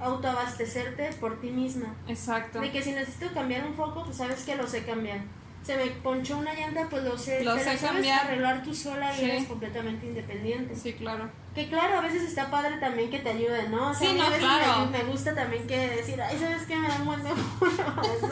autoabastecerte 0.00 1.10
por 1.20 1.40
ti 1.40 1.50
misma. 1.50 1.94
Exacto. 2.08 2.60
De 2.60 2.70
que 2.70 2.82
si 2.82 2.92
necesito 2.92 3.32
cambiar 3.32 3.66
un 3.66 3.74
foco, 3.74 4.04
pues 4.04 4.16
sabes 4.16 4.44
que 4.44 4.56
lo 4.56 4.66
sé 4.66 4.84
cambiar. 4.84 5.20
Se 5.62 5.76
me 5.76 5.86
ponchó 5.86 6.38
una 6.38 6.54
llanta, 6.54 6.86
pues 6.88 7.02
lo 7.02 7.18
sé. 7.18 7.42
Lo 7.42 7.58
sé 7.58 7.76
cambiar. 7.76 8.26
arreglar 8.26 8.62
tú 8.62 8.72
sola 8.72 9.12
y 9.18 9.24
eres 9.24 9.46
completamente 9.46 10.06
independiente. 10.06 10.76
Sí, 10.76 10.92
claro. 10.92 11.28
Que 11.56 11.68
claro, 11.68 11.98
a 11.98 12.00
veces 12.02 12.22
está 12.22 12.50
padre 12.50 12.76
también 12.78 13.10
que 13.10 13.18
te 13.18 13.30
ayuden, 13.30 13.72
¿no? 13.72 13.90
O 13.90 13.94
sea, 13.94 14.10
sí, 14.10 14.20
a 14.20 14.28
veces 14.28 14.44
claro. 14.44 14.86
me, 14.90 15.02
gusta 15.04 15.34
también 15.34 15.66
que 15.66 15.88
decir, 15.88 16.20
ay, 16.22 16.38
¿sabes 16.38 16.62
qué? 16.68 16.76
Me 16.76 16.86
da 16.86 16.96
un 16.96 17.06
buen 17.06 17.24
no 17.24 17.30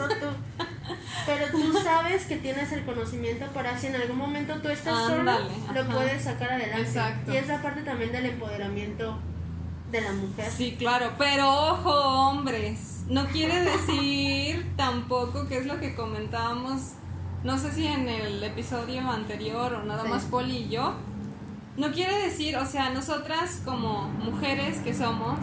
tú. 0.07 0.27
Pero 1.25 1.47
tú 1.51 1.73
sabes 1.83 2.25
que 2.25 2.37
tienes 2.37 2.71
el 2.71 2.85
conocimiento 2.85 3.47
para 3.47 3.77
si 3.77 3.87
en 3.87 3.95
algún 3.95 4.17
momento 4.17 4.61
tú 4.61 4.69
estás 4.69 5.07
sola, 5.07 5.39
lo 5.73 5.85
puedes 5.87 6.23
sacar 6.23 6.51
adelante. 6.51 6.83
Exacto. 6.83 7.33
Y 7.33 7.37
es 7.37 7.47
la 7.47 7.61
parte 7.61 7.81
también 7.81 8.11
del 8.13 8.27
empoderamiento 8.27 9.19
de 9.91 10.01
la 10.01 10.11
mujer. 10.11 10.49
Sí, 10.49 10.75
claro, 10.77 11.11
pero 11.17 11.49
ojo, 11.49 11.91
hombres, 11.91 13.03
no 13.07 13.27
quiere 13.27 13.61
decir 13.61 14.73
tampoco 14.77 15.47
que 15.47 15.57
es 15.57 15.65
lo 15.65 15.79
que 15.79 15.95
comentábamos, 15.95 16.93
no 17.43 17.57
sé 17.57 17.71
si 17.71 17.85
en 17.87 18.09
el 18.09 18.43
episodio 18.43 19.01
anterior 19.09 19.73
o 19.73 19.83
nada 19.83 20.03
más 20.03 20.23
Poli 20.23 20.57
y 20.57 20.69
yo, 20.69 20.95
no 21.77 21.91
quiere 21.91 22.17
decir, 22.19 22.55
o 22.55 22.65
sea, 22.65 22.89
nosotras 22.89 23.61
como 23.65 24.03
mujeres 24.03 24.77
que 24.77 24.93
somos, 24.93 25.39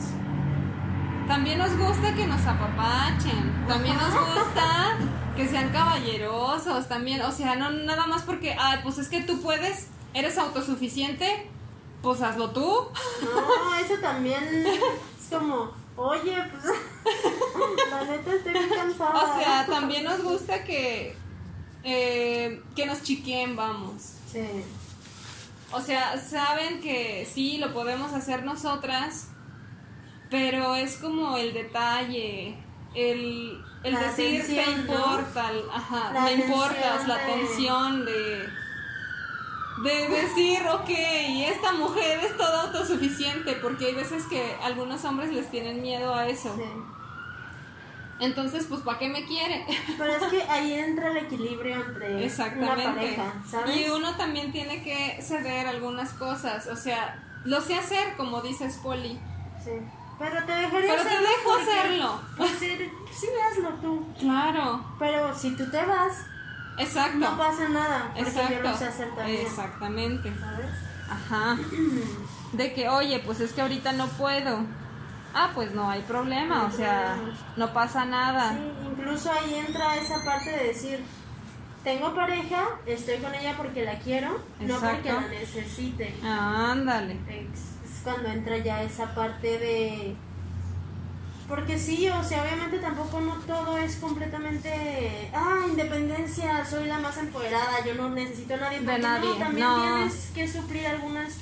también 1.28 1.58
nos 1.58 1.76
gusta 1.76 2.14
que 2.14 2.26
nos 2.26 2.44
apapachen, 2.46 3.66
también 3.68 3.96
nos 3.96 4.12
gusta 4.12 4.98
que 5.36 5.46
sean 5.46 5.70
caballerosos, 5.70 6.88
también, 6.88 7.22
o 7.22 7.30
sea, 7.30 7.56
no 7.56 7.70
nada 7.70 8.06
más 8.06 8.22
porque, 8.22 8.56
ay, 8.58 8.80
pues 8.82 8.98
es 8.98 9.08
que 9.08 9.22
tú 9.22 9.40
puedes, 9.40 9.88
eres 10.14 10.38
autosuficiente, 10.38 11.48
pues 12.02 12.20
hazlo 12.20 12.50
tú. 12.50 12.88
No, 13.22 13.74
eso 13.76 13.94
también 14.02 14.66
es 14.66 14.80
como, 15.30 15.70
oye, 15.96 16.36
pues 16.50 16.64
la 17.90 18.04
neta 18.04 18.34
estoy 18.34 18.52
muy 18.52 18.68
cansada. 18.68 19.10
O 19.14 19.38
sea, 19.38 19.66
también 19.66 20.04
nos 20.04 20.22
gusta 20.22 20.64
que, 20.64 21.16
eh, 21.84 22.62
que 22.74 22.86
nos 22.86 23.02
chiquen, 23.02 23.56
vamos. 23.56 24.14
Sí. 24.30 24.64
O 25.72 25.80
sea, 25.80 26.18
saben 26.18 26.80
que 26.80 27.26
sí, 27.32 27.56
lo 27.58 27.72
podemos 27.72 28.12
hacer 28.12 28.44
nosotras, 28.44 29.28
pero 30.28 30.74
es 30.74 30.96
como 30.96 31.38
el 31.38 31.54
detalle, 31.54 32.58
el, 32.94 33.64
el 33.82 33.94
decir 33.94 34.46
que 34.46 34.70
importa, 34.70 35.50
ajá, 35.72 36.10
me 36.24 36.32
importas, 36.34 37.08
la 37.08 37.14
atención 37.14 38.04
de 38.04 38.48
de 39.78 40.08
decir, 40.08 40.60
ok, 40.66 40.90
esta 40.90 41.72
mujer 41.72 42.20
es 42.24 42.36
toda 42.36 42.62
autosuficiente, 42.64 43.54
porque 43.54 43.86
hay 43.86 43.94
veces 43.94 44.24
que 44.26 44.54
algunos 44.62 45.04
hombres 45.04 45.32
les 45.32 45.50
tienen 45.50 45.80
miedo 45.80 46.14
a 46.14 46.28
eso. 46.28 46.54
Entonces, 48.20 48.66
pues, 48.68 48.82
¿para 48.82 48.98
qué 48.98 49.08
me 49.08 49.24
quiere? 49.24 49.66
Pero 49.98 50.12
es 50.12 50.22
que 50.24 50.42
ahí 50.42 50.74
entra 50.74 51.10
el 51.10 51.16
equilibrio 51.16 51.74
entre 51.74 52.24
Exactamente. 52.24 52.82
una 52.82 52.94
pareja, 52.94 53.32
¿sabes? 53.50 53.76
Y 53.76 53.90
uno 53.90 54.16
también 54.16 54.52
tiene 54.52 54.82
que 54.82 55.20
ceder 55.22 55.66
algunas 55.66 56.10
cosas, 56.12 56.68
o 56.68 56.76
sea, 56.76 57.20
lo 57.44 57.60
sé 57.60 57.74
hacer, 57.74 58.14
como 58.16 58.40
dices, 58.40 58.78
Poli. 58.82 59.18
Sí. 59.64 59.70
Pero 60.18 60.44
te 60.44 60.52
dejaría 60.52 60.94
Pero 60.94 61.02
te 61.02 61.18
dejo 61.18 61.54
hacerlo. 61.54 62.20
Pues 62.36 62.50
sí, 62.52 62.90
sí, 63.12 63.26
hazlo 63.50 63.70
tú. 63.80 64.06
Claro. 64.20 64.84
Pero 65.00 65.34
si 65.34 65.56
tú 65.56 65.68
te 65.68 65.84
vas, 65.84 66.26
Exacto. 66.78 67.18
No 67.18 67.36
pasa 67.38 67.68
nada, 67.68 68.12
Exacto. 68.16 68.54
yo 68.54 68.62
lo 68.62 68.76
sé 68.76 68.84
hacer 68.86 69.14
también. 69.14 69.40
Exactamente. 69.46 70.32
¿Sabes? 70.38 70.66
Ajá. 71.10 71.58
De 72.52 72.72
que, 72.74 72.88
oye, 72.88 73.18
pues 73.24 73.40
es 73.40 73.52
que 73.52 73.62
ahorita 73.62 73.92
no 73.92 74.06
puedo. 74.08 74.60
Ah, 75.34 75.50
pues 75.54 75.72
no 75.72 75.88
hay 75.90 76.02
problema, 76.02 76.64
o 76.66 76.70
sea, 76.70 77.16
no 77.56 77.72
pasa 77.72 78.04
nada. 78.04 78.52
Sí, 78.52 78.72
incluso 78.90 79.32
ahí 79.32 79.54
entra 79.66 79.96
esa 79.96 80.22
parte 80.22 80.50
de 80.50 80.64
decir, 80.64 81.02
tengo 81.82 82.14
pareja, 82.14 82.68
estoy 82.84 83.16
con 83.16 83.34
ella 83.34 83.54
porque 83.56 83.82
la 83.84 83.98
quiero, 83.98 84.38
no 84.60 84.78
porque 84.78 85.10
la 85.10 85.20
necesite. 85.28 86.14
ándale. 86.22 87.14
Es 87.28 88.02
cuando 88.04 88.28
entra 88.28 88.58
ya 88.58 88.82
esa 88.82 89.14
parte 89.14 89.58
de... 89.58 90.16
Porque 91.48 91.78
sí, 91.78 92.08
o 92.08 92.22
sea, 92.24 92.42
obviamente 92.42 92.78
tampoco 92.78 93.20
no 93.20 93.34
todo 93.46 93.76
es 93.76 93.96
completamente, 93.96 95.30
ah, 95.34 95.60
independencia, 95.68 96.64
soy 96.64 96.86
la 96.86 96.98
más 96.98 97.16
empoderada, 97.18 97.84
yo 97.84 97.94
no 97.94 98.08
necesito 98.10 98.54
a 98.54 98.58
nadie. 98.58 98.80
De 98.80 98.98
nadie, 98.98 99.28
no, 99.30 99.36
también 99.36 99.66
no. 99.66 99.82
tienes 99.96 100.30
que 100.34 100.48
suplir 100.48 100.86
algunas 100.86 101.34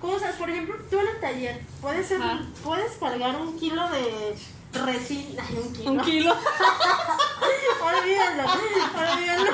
cosas. 0.00 0.34
Por 0.36 0.50
ejemplo, 0.50 0.74
tú 0.90 0.98
en 0.98 1.08
el 1.08 1.20
taller 1.20 1.60
puedes, 1.80 2.08
ser- 2.08 2.20
puedes 2.64 2.92
cargar 2.92 3.36
un 3.36 3.56
kilo 3.58 3.88
de 3.90 4.36
resina, 4.72 5.44
un 5.62 5.72
kilo. 5.72 5.92
Un 5.92 6.00
kilo. 6.00 6.34
Olvídalo, 7.84 8.50
olvídalo. 8.50 9.52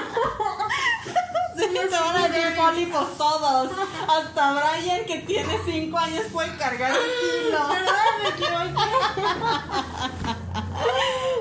Se 1.72 2.00
van 2.00 2.16
a 2.16 2.28
decir 2.28 2.56
pólipos 2.56 3.16
todos. 3.16 3.70
Hasta 4.08 4.52
Brian, 4.52 5.04
que 5.06 5.18
tiene 5.18 5.54
5 5.64 5.98
años, 5.98 6.22
puede 6.32 6.56
cargar 6.56 6.92
un 6.92 6.98
kilo. 7.20 7.68
Me 8.22 8.28
equivoqué. 8.30 8.90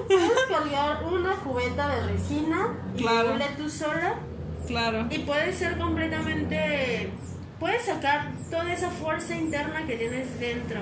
Puedes 0.08 0.40
cargar 0.50 1.04
una 1.04 1.32
cubeta 1.36 1.88
de 1.90 2.02
resina 2.08 2.74
y 2.96 3.02
Claro. 3.02 3.38
tú 3.58 3.70
sola 3.70 4.16
Claro. 4.68 5.08
y 5.10 5.20
puedes 5.20 5.58
ser 5.58 5.78
completamente 5.78 7.12
puedes 7.60 7.86
sacar 7.86 8.32
toda 8.50 8.72
esa 8.74 8.90
fuerza 8.90 9.36
interna 9.36 9.86
que 9.86 9.98
tienes 9.98 10.40
dentro. 10.40 10.80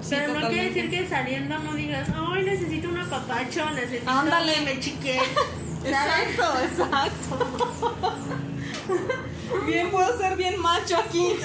Sí, 0.00 0.10
Pero 0.10 0.34
no 0.34 0.48
quiere 0.48 0.68
totalmente. 0.68 0.82
decir 0.82 0.90
que 0.90 1.08
saliendo 1.08 1.58
no 1.58 1.74
digas, 1.74 2.08
ay, 2.14 2.42
necesito 2.44 2.88
un 2.88 2.98
apapacho, 2.98 3.70
necesito 3.70 4.10
Ándale. 4.10 4.52
que 4.54 4.60
me 4.60 4.78
chiquen. 4.80 5.20
Exacto, 5.84 6.44
exacto. 6.62 7.46
Bien, 9.66 9.90
puedo 9.90 10.16
ser 10.18 10.36
bien 10.36 10.60
macho 10.60 10.96
aquí. 10.96 11.36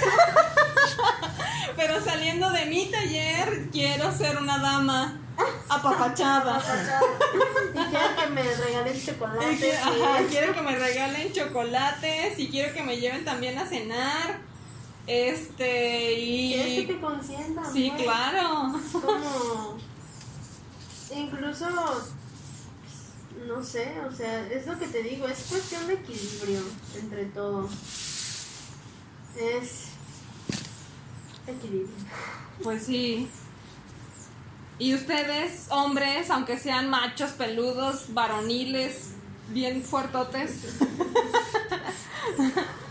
Pero 1.75 2.03
saliendo 2.03 2.49
de 2.51 2.65
mi 2.65 2.85
taller, 2.91 3.69
quiero 3.71 4.11
ser 4.11 4.37
una 4.37 4.57
dama 4.59 5.19
apapachada. 5.69 6.61
y 7.73 7.79
quiero 7.89 8.15
que 8.15 8.27
me 8.29 8.43
regales 8.43 9.05
chocolate. 9.05 9.51
Y 9.53 9.57
que- 9.57 9.71
sí. 9.71 9.77
ajá, 9.81 10.19
quiero 10.29 10.53
que 10.53 10.61
me 10.61 10.75
regalen 10.77 11.33
chocolates 11.33 12.39
y 12.39 12.49
quiero 12.49 12.73
que 12.73 12.83
me 12.83 12.97
lleven 12.97 13.25
también 13.25 13.57
a 13.57 13.65
cenar. 13.65 14.39
Este, 15.07 16.13
Quieres 16.15 16.65
que 16.65 16.81
y. 16.81 16.85
te 16.85 16.99
consientan. 17.01 17.73
Sí, 17.73 17.91
pues. 17.91 18.03
claro. 18.03 18.73
como 18.91 19.77
incluso 21.13 21.67
no 23.47 23.63
sé, 23.63 23.93
o 24.07 24.11
sea, 24.11 24.47
es 24.47 24.67
lo 24.67 24.77
que 24.77 24.87
te 24.87 25.03
digo, 25.03 25.27
es 25.27 25.45
cuestión 25.49 25.87
de 25.87 25.95
equilibrio 25.95 26.61
entre 26.99 27.25
todo. 27.25 27.67
Es 29.37 29.85
equilibrio. 31.47 31.95
Pues 32.61 32.83
sí. 32.83 33.29
Y 34.79 34.95
ustedes, 34.95 35.67
hombres, 35.69 36.29
aunque 36.29 36.57
sean 36.57 36.89
machos, 36.89 37.31
peludos, 37.31 38.13
varoniles, 38.13 39.11
bien 39.49 39.83
fuertotes, 39.83 40.51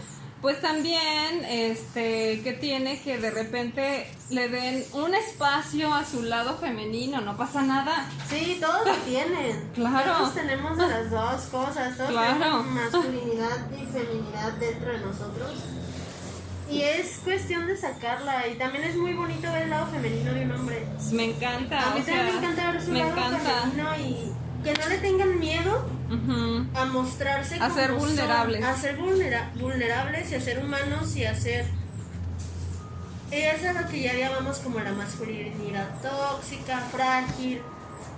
pues 0.43 0.61
también, 0.61 1.45
este, 1.49 2.43
que 2.43 2.53
tiene 2.61 3.01
que 3.01 3.17
de 3.19 3.31
repente 3.31 4.07
le 4.31 4.49
den 4.49 4.85
un 4.93 5.15
espacio 5.15 5.95
a 5.95 6.05
su 6.05 6.23
lado 6.25 6.59
femenino, 6.59 7.21
no 7.21 7.37
pasa 7.37 7.63
nada. 7.63 8.07
Sí, 8.29 8.59
todos 8.61 8.85
lo 8.87 8.95
tienen. 9.05 9.71
Claro. 9.75 10.13
Todos 10.19 10.35
tenemos 10.35 10.77
las 10.77 11.11
dos 11.11 11.43
cosas, 11.43 11.97
todos 11.97 12.11
Claro. 12.11 12.33
tenemos 12.35 12.67
masculinidad 12.67 13.71
y 13.71 13.87
feminidad 13.87 14.53
dentro 14.59 14.93
de 14.93 14.99
nosotros. 14.99 15.51
Y 16.71 16.81
es 16.83 17.19
cuestión 17.23 17.67
de 17.67 17.77
sacarla. 17.77 18.49
Y 18.49 18.55
también 18.55 18.85
es 18.85 18.97
muy 18.97 19.13
bonito 19.13 19.53
ver 19.53 19.63
el 19.63 19.71
lado 19.71 19.87
femenino 19.89 20.33
de 20.33 20.45
un 20.45 20.53
hombre. 20.53 20.87
Me 21.13 21.25
encanta. 21.25 21.93
A 21.93 21.95
mí 21.95 22.01
también 22.01 22.05
sea, 22.05 22.25
me 22.25 22.39
encanta 22.39 22.71
ver 22.73 22.83
su 22.83 22.91
me 22.93 22.99
lado 23.01 23.11
encanta. 23.13 23.39
femenino 23.61 23.97
y 23.99 24.33
que 24.63 24.73
no 24.75 24.89
le 24.89 24.99
tengan 24.99 25.39
miedo 25.41 25.87
Ujú. 26.11 26.67
a 26.75 26.85
mostrarse 26.87 27.57
A 27.57 27.71
ser 27.71 27.89
como 27.91 28.01
son, 28.01 28.09
vulnerables. 28.11 28.65
a 28.65 28.77
ser 28.77 28.97
vulnera- 28.97 29.51
vulnerables 29.57 30.31
y 30.31 30.35
a 30.37 30.41
ser 30.41 30.59
humanos 30.65 31.17
y 31.17 31.25
a 31.25 31.35
ser 31.39 31.67
eso 33.31 33.67
es 33.69 33.75
lo 33.81 33.89
que 33.89 34.03
ya 34.03 34.13
llamamos 34.13 34.59
como 34.59 34.79
la 34.81 34.93
masculinidad 34.93 35.89
tóxica, 36.03 36.81
frágil, 36.93 37.63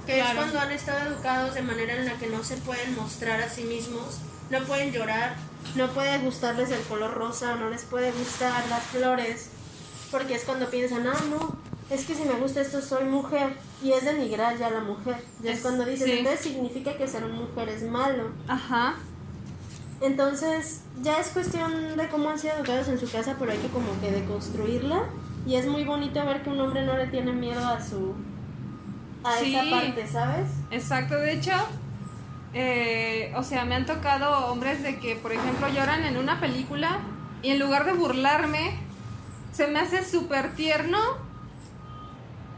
que 0.07 0.14
Claro. 0.16 0.28
es 0.30 0.34
cuando 0.36 0.59
han 0.61 0.72
estado 0.72 1.09
educados 1.09 1.55
de 1.55 1.62
manera 1.62 1.95
en 1.95 2.07
la 2.07 2.14
que 2.14 2.26
no 2.26 2.42
se 2.42 2.57
pueden 2.57 2.97
mostrar 2.97 3.40
a 3.40 3.49
sí 3.49 3.62
mismos, 3.62 4.18
no 4.51 4.61
pueden 4.64 4.90
llorar, 4.92 5.36
no 5.76 5.88
puede 5.90 6.18
gustarles 6.18 6.70
el 6.72 6.80
color 6.82 7.14
rosa, 7.14 7.55
no 7.55 7.70
les 7.70 7.82
puede 7.84 8.11
gustar 8.11 8.64
las 8.68 8.82
flores, 8.82 9.51
porque 10.11 10.34
es 10.34 10.42
cuando 10.45 10.68
piensan, 10.68 11.07
ah, 11.07 11.14
no, 11.30 11.57
es 11.95 12.05
que 12.05 12.14
si 12.14 12.24
me 12.24 12.34
gusta 12.34 12.61
esto 12.61 12.80
soy 12.80 13.05
mujer, 13.05 13.55
y 13.82 13.92
es 13.92 14.05
denigrar 14.05 14.57
ya 14.59 14.68
a 14.68 14.70
la 14.70 14.80
mujer, 14.80 15.16
ya 15.42 15.51
es, 15.51 15.57
Es- 15.59 15.62
cuando 15.62 15.84
dices, 15.84 16.07
sí. 16.07 16.18
entonces 16.18 16.40
significa 16.40 16.97
que 16.97 17.07
ser 17.09 17.24
mujer 17.26 17.68
es 17.68 17.82
malo. 17.82 18.30
Ajá. 18.49 18.95
Entonces, 20.01 20.82
ya 21.03 21.18
es 21.18 21.28
cuestión 21.28 21.97
de 21.97 22.09
cómo 22.09 22.28
han 22.30 22.38
sido 22.38 22.55
educados 22.57 22.88
en 22.88 22.99
su 22.99 23.11
casa, 23.11 23.36
pero 23.38 23.53
hay 23.53 23.59
que 23.59 23.68
como 23.68 23.99
que 24.01 24.11
deconstruirla. 24.11 25.05
Y 25.47 25.57
es 25.57 25.66
muy 25.66 25.84
bonito 25.84 26.24
ver 26.24 26.42
que 26.42 26.51
un 26.51 26.61
hombre 26.61 26.84
no 26.84 26.97
le 26.97 27.07
tiene 27.07 27.32
miedo 27.32 27.66
a 27.66 27.80
su. 27.82 28.14
a 29.22 29.38
Sí. 29.38 29.55
esa 29.57 29.70
parte, 29.70 30.07
¿sabes? 30.07 30.49
Exacto, 30.70 31.14
de 31.18 31.32
hecho, 31.32 31.53
eh, 32.53 33.32
o 33.36 33.42
sea, 33.42 33.64
me 33.64 33.74
han 33.74 33.86
tocado 33.86 34.49
hombres 34.53 34.82
de 34.82 34.99
que, 34.99 35.16
por 35.16 35.32
ejemplo, 35.32 35.66
lloran 35.68 36.05
en 36.05 36.18
una 36.18 36.40
película 36.40 36.99
y 37.42 37.51
en 37.51 37.59
lugar 37.59 37.86
de 37.86 37.92
burlarme, 37.95 38.78
se 39.53 39.66
me 39.68 39.78
hace 39.80 40.05
súper 40.05 40.55
tierno 40.55 40.99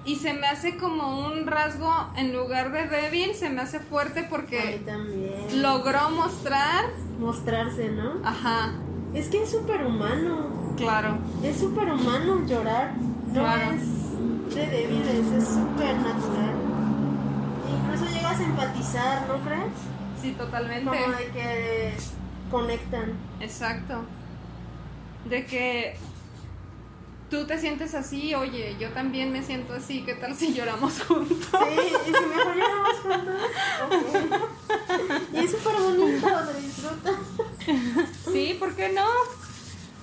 y 0.06 0.16
se 0.16 0.32
me 0.34 0.46
hace 0.46 0.76
como 0.76 1.26
un 1.26 1.46
rasgo, 1.46 1.92
en 2.16 2.32
lugar 2.32 2.70
de 2.72 2.86
débil, 2.86 3.34
se 3.34 3.50
me 3.50 3.60
hace 3.60 3.80
fuerte 3.80 4.22
porque 4.30 4.80
también. 4.86 5.62
logró 5.62 6.10
mostrar, 6.10 6.84
Mostrarse, 7.18 7.90
¿no? 7.90 8.12
ajá, 8.24 8.72
Es 9.14 9.28
que 9.28 9.42
es 9.42 9.50
súper 9.50 9.84
humano. 9.84 10.74
claro, 10.76 11.18
Es 11.42 11.58
súper 11.58 11.90
humano 11.92 12.46
llorar. 12.46 12.92
No 13.32 13.42
Claro. 13.42 13.72
es 13.72 14.54
de 14.54 14.66
débiles, 14.66 15.26
es 15.42 15.48
súper 15.48 15.96
natural. 15.96 16.54
Incluso 17.68 18.14
llegas 18.14 18.40
a 18.40 18.44
empatizar, 18.44 19.26
¿no 19.28 19.34
crees? 19.44 19.72
sí, 20.22 20.32
totalmente. 20.32 20.84
Como 20.84 21.12
de 21.16 21.26
que 21.26 21.94
conectan. 22.50 23.12
Exacto. 23.40 24.04
De 25.28 25.44
que 25.46 25.96
tú 27.30 27.46
te 27.46 27.58
sientes 27.58 27.94
así, 27.94 28.34
oye, 28.34 28.76
yo 28.78 28.90
también 28.90 29.32
me 29.32 29.42
siento 29.42 29.74
así, 29.74 30.02
¿qué 30.04 30.14
tal 30.14 30.34
si 30.34 30.52
lloramos 30.54 31.02
juntos? 31.08 31.38
Sí, 31.50 31.92
y 32.06 32.14
si 32.14 32.26
mejor 32.26 32.56
lloramos 32.56 32.96
juntos. 33.00 33.34
ok. 33.84 35.32
Y 35.32 35.38
es 35.38 35.50
súper 35.50 35.74
bonito, 35.76 36.28
se 36.52 36.60
disfruta. 36.60 37.10
Sí, 38.32 38.56
¿por 38.58 38.74
qué 38.74 38.90
no? 38.90 39.06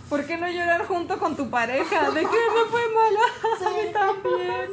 ¿Por 0.10 0.26
qué 0.26 0.38
no 0.38 0.48
llorar 0.48 0.86
junto 0.86 1.18
con 1.18 1.36
tu 1.36 1.50
pareja? 1.50 2.12
¿De 2.12 2.22
qué 2.22 2.26
me 2.28 2.70
fue 2.70 2.82
mala? 2.94 3.66
A 3.66 3.70
mí 3.70 3.92
también. 3.92 4.70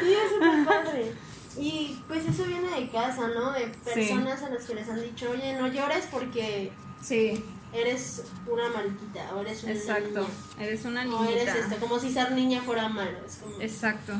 Sí, 0.00 0.12
es 0.12 0.30
súper 0.32 0.64
padre. 0.64 1.12
Y 1.58 1.98
pues 2.06 2.24
eso 2.26 2.44
viene 2.44 2.68
de 2.70 2.88
casa, 2.90 3.26
¿no? 3.28 3.52
De 3.52 3.66
personas 3.84 4.42
a 4.42 4.50
las 4.50 4.64
que 4.64 4.74
les 4.76 4.88
han 4.88 5.02
dicho, 5.02 5.30
oye, 5.30 5.54
no 5.54 5.66
llores 5.66 6.06
porque 6.10 6.70
Sí, 7.02 7.42
eres 7.72 8.24
una 8.46 8.68
mariquita 8.68 9.34
o 9.34 9.40
eres 9.40 9.62
una 9.64 9.72
exacto. 9.72 10.20
niña. 10.20 10.66
Eres 10.66 10.84
una 10.84 11.00
O 11.02 11.24
eres 11.24 11.46
niñita. 11.54 11.58
esto, 11.58 11.76
como 11.80 11.98
si 11.98 12.12
ser 12.12 12.32
niña 12.32 12.60
fuera 12.62 12.88
malo. 12.88 13.18
Es, 13.26 13.36
como, 13.36 13.60
Exacto. 13.60 14.12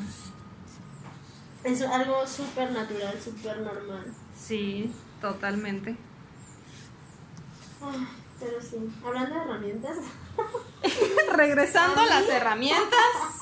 es 1.64 1.82
algo 1.82 2.26
súper 2.26 2.70
natural, 2.72 3.18
súper 3.22 3.58
normal. 3.60 4.04
Sí, 4.38 4.92
totalmente. 5.20 5.96
Ah, 7.82 7.92
pero 8.38 8.60
sí, 8.60 8.76
hablando 9.04 9.34
de 9.34 9.40
herramientas, 9.42 9.96
Regresando 11.34 12.00
a 12.00 12.06
las 12.06 12.28
herramientas. 12.28 13.00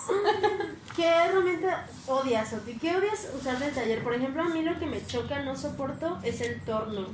¿qué 0.97 1.07
herramienta 1.07 1.87
odias, 2.09 2.51
Sofi? 2.51 2.77
¿Qué 2.77 2.97
odias 2.97 3.29
usar 3.39 3.57
del 3.61 3.73
taller? 3.73 4.03
Por 4.03 4.15
ejemplo, 4.15 4.43
a 4.43 4.49
mí 4.49 4.63
lo 4.63 4.77
que 4.81 4.87
me 4.87 5.07
choca, 5.07 5.43
no 5.43 5.57
soporto, 5.57 6.19
es 6.25 6.41
el 6.41 6.61
torno. 6.63 7.07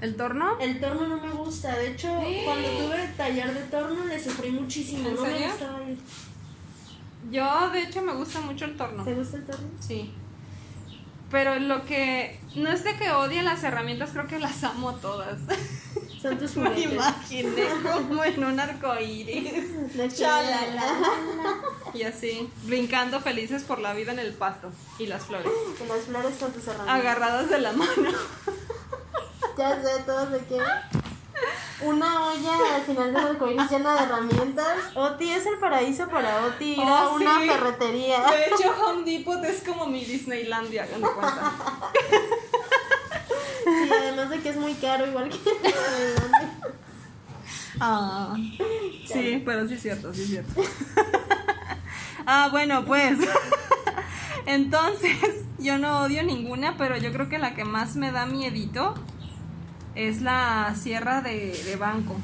¿El 0.00 0.16
torno? 0.16 0.58
El 0.60 0.78
torno 0.80 1.08
no 1.08 1.16
me 1.18 1.30
gusta, 1.30 1.74
de 1.76 1.92
hecho, 1.92 2.08
cuando 2.44 2.68
tuve 2.68 3.04
el 3.04 3.14
taller 3.14 3.54
de 3.54 3.62
torno 3.62 4.04
le 4.04 4.22
sufrí 4.22 4.50
muchísimo, 4.50 5.08
¿En 5.08 5.14
no 5.14 5.22
me 5.22 5.46
gustaba 5.48 5.82
ir. 5.88 5.98
Yo, 7.30 7.70
de 7.70 7.82
hecho, 7.82 8.02
me 8.02 8.12
gusta 8.12 8.40
mucho 8.40 8.66
el 8.66 8.76
torno. 8.76 9.02
¿Te 9.04 9.14
gusta 9.14 9.38
el 9.38 9.46
torno? 9.46 9.68
Sí. 9.80 10.12
Pero 11.30 11.58
lo 11.58 11.84
que. 11.84 12.38
No 12.54 12.70
es 12.70 12.84
de 12.84 12.94
que 12.96 13.10
odie 13.10 13.42
las 13.42 13.64
herramientas, 13.64 14.10
creo 14.12 14.26
que 14.28 14.38
las 14.38 14.62
amo 14.64 14.94
todas. 14.94 15.38
Son 16.22 16.38
tus 16.38 16.56
Me 16.56 16.78
imaginé 16.80 17.64
como 17.82 18.24
en 18.24 18.44
un 18.44 18.60
arco 18.60 18.98
iris. 19.00 19.94
De 19.94 20.08
que- 20.08 20.14
Chalala. 20.14 20.94
Y 21.94 22.02
así, 22.02 22.48
brincando 22.64 23.20
felices 23.20 23.64
por 23.64 23.80
la 23.80 23.92
vida 23.92 24.12
en 24.12 24.18
el 24.18 24.32
pasto. 24.34 24.70
Y 24.98 25.06
las 25.06 25.24
flores. 25.24 25.50
Que 25.78 25.86
las 25.86 26.04
flores 26.04 26.36
con 26.38 26.52
tus 26.52 26.66
herramientas. 26.68 27.00
Agarradas 27.00 27.50
de 27.50 27.60
la 27.60 27.72
mano. 27.72 28.10
Ya 29.56 29.80
sé, 29.82 30.02
todos 30.04 30.30
de 30.32 30.40
qué. 30.40 30.58
una 31.82 32.26
olla 32.28 32.76
al 32.76 32.82
final 32.82 33.12
del 33.14 33.26
arcoíris 33.26 33.70
llena 33.70 33.94
de 33.94 34.02
herramientas. 34.04 34.76
Oti 34.94 35.30
es 35.30 35.46
el 35.46 35.58
paraíso 35.58 36.08
para 36.08 36.44
Oti 36.46 36.72
ir 36.74 36.80
a 36.82 37.08
Oh, 37.08 37.14
una 37.16 37.40
sí. 37.40 37.48
ferretería. 37.48 38.20
De 38.30 38.44
hecho, 38.46 38.74
Home 38.84 39.10
Depot 39.10 39.42
es 39.44 39.62
como 39.62 39.86
mi 39.86 40.04
Disneylandia, 40.04 40.84
hagan 40.84 41.00
de 41.02 41.08
cuenta. 41.08 41.52
Sí, 43.64 43.90
además 43.90 44.30
de 44.30 44.40
que 44.40 44.48
es 44.50 44.56
muy 44.56 44.74
caro, 44.74 45.06
igual 45.06 45.28
que 45.28 45.36
Disneylandia. 45.38 46.52
Ah, 47.80 48.34
sí, 49.06 49.42
pero 49.44 49.66
sí 49.68 49.74
es 49.74 49.82
cierto, 49.82 50.14
sí 50.14 50.22
es 50.22 50.28
cierto. 50.28 50.62
ah, 52.26 52.48
bueno, 52.50 52.84
pues. 52.86 53.18
Entonces, 54.46 55.16
yo 55.58 55.76
no 55.78 56.00
odio 56.02 56.22
ninguna, 56.22 56.76
pero 56.78 56.96
yo 56.96 57.12
creo 57.12 57.28
que 57.28 57.38
la 57.38 57.54
que 57.54 57.64
más 57.64 57.96
me 57.96 58.12
da 58.12 58.24
miedito 58.26 58.94
es 59.96 60.22
la 60.22 60.74
sierra 60.80 61.20
de, 61.22 61.52
de 61.64 61.76
banco. 61.76 62.16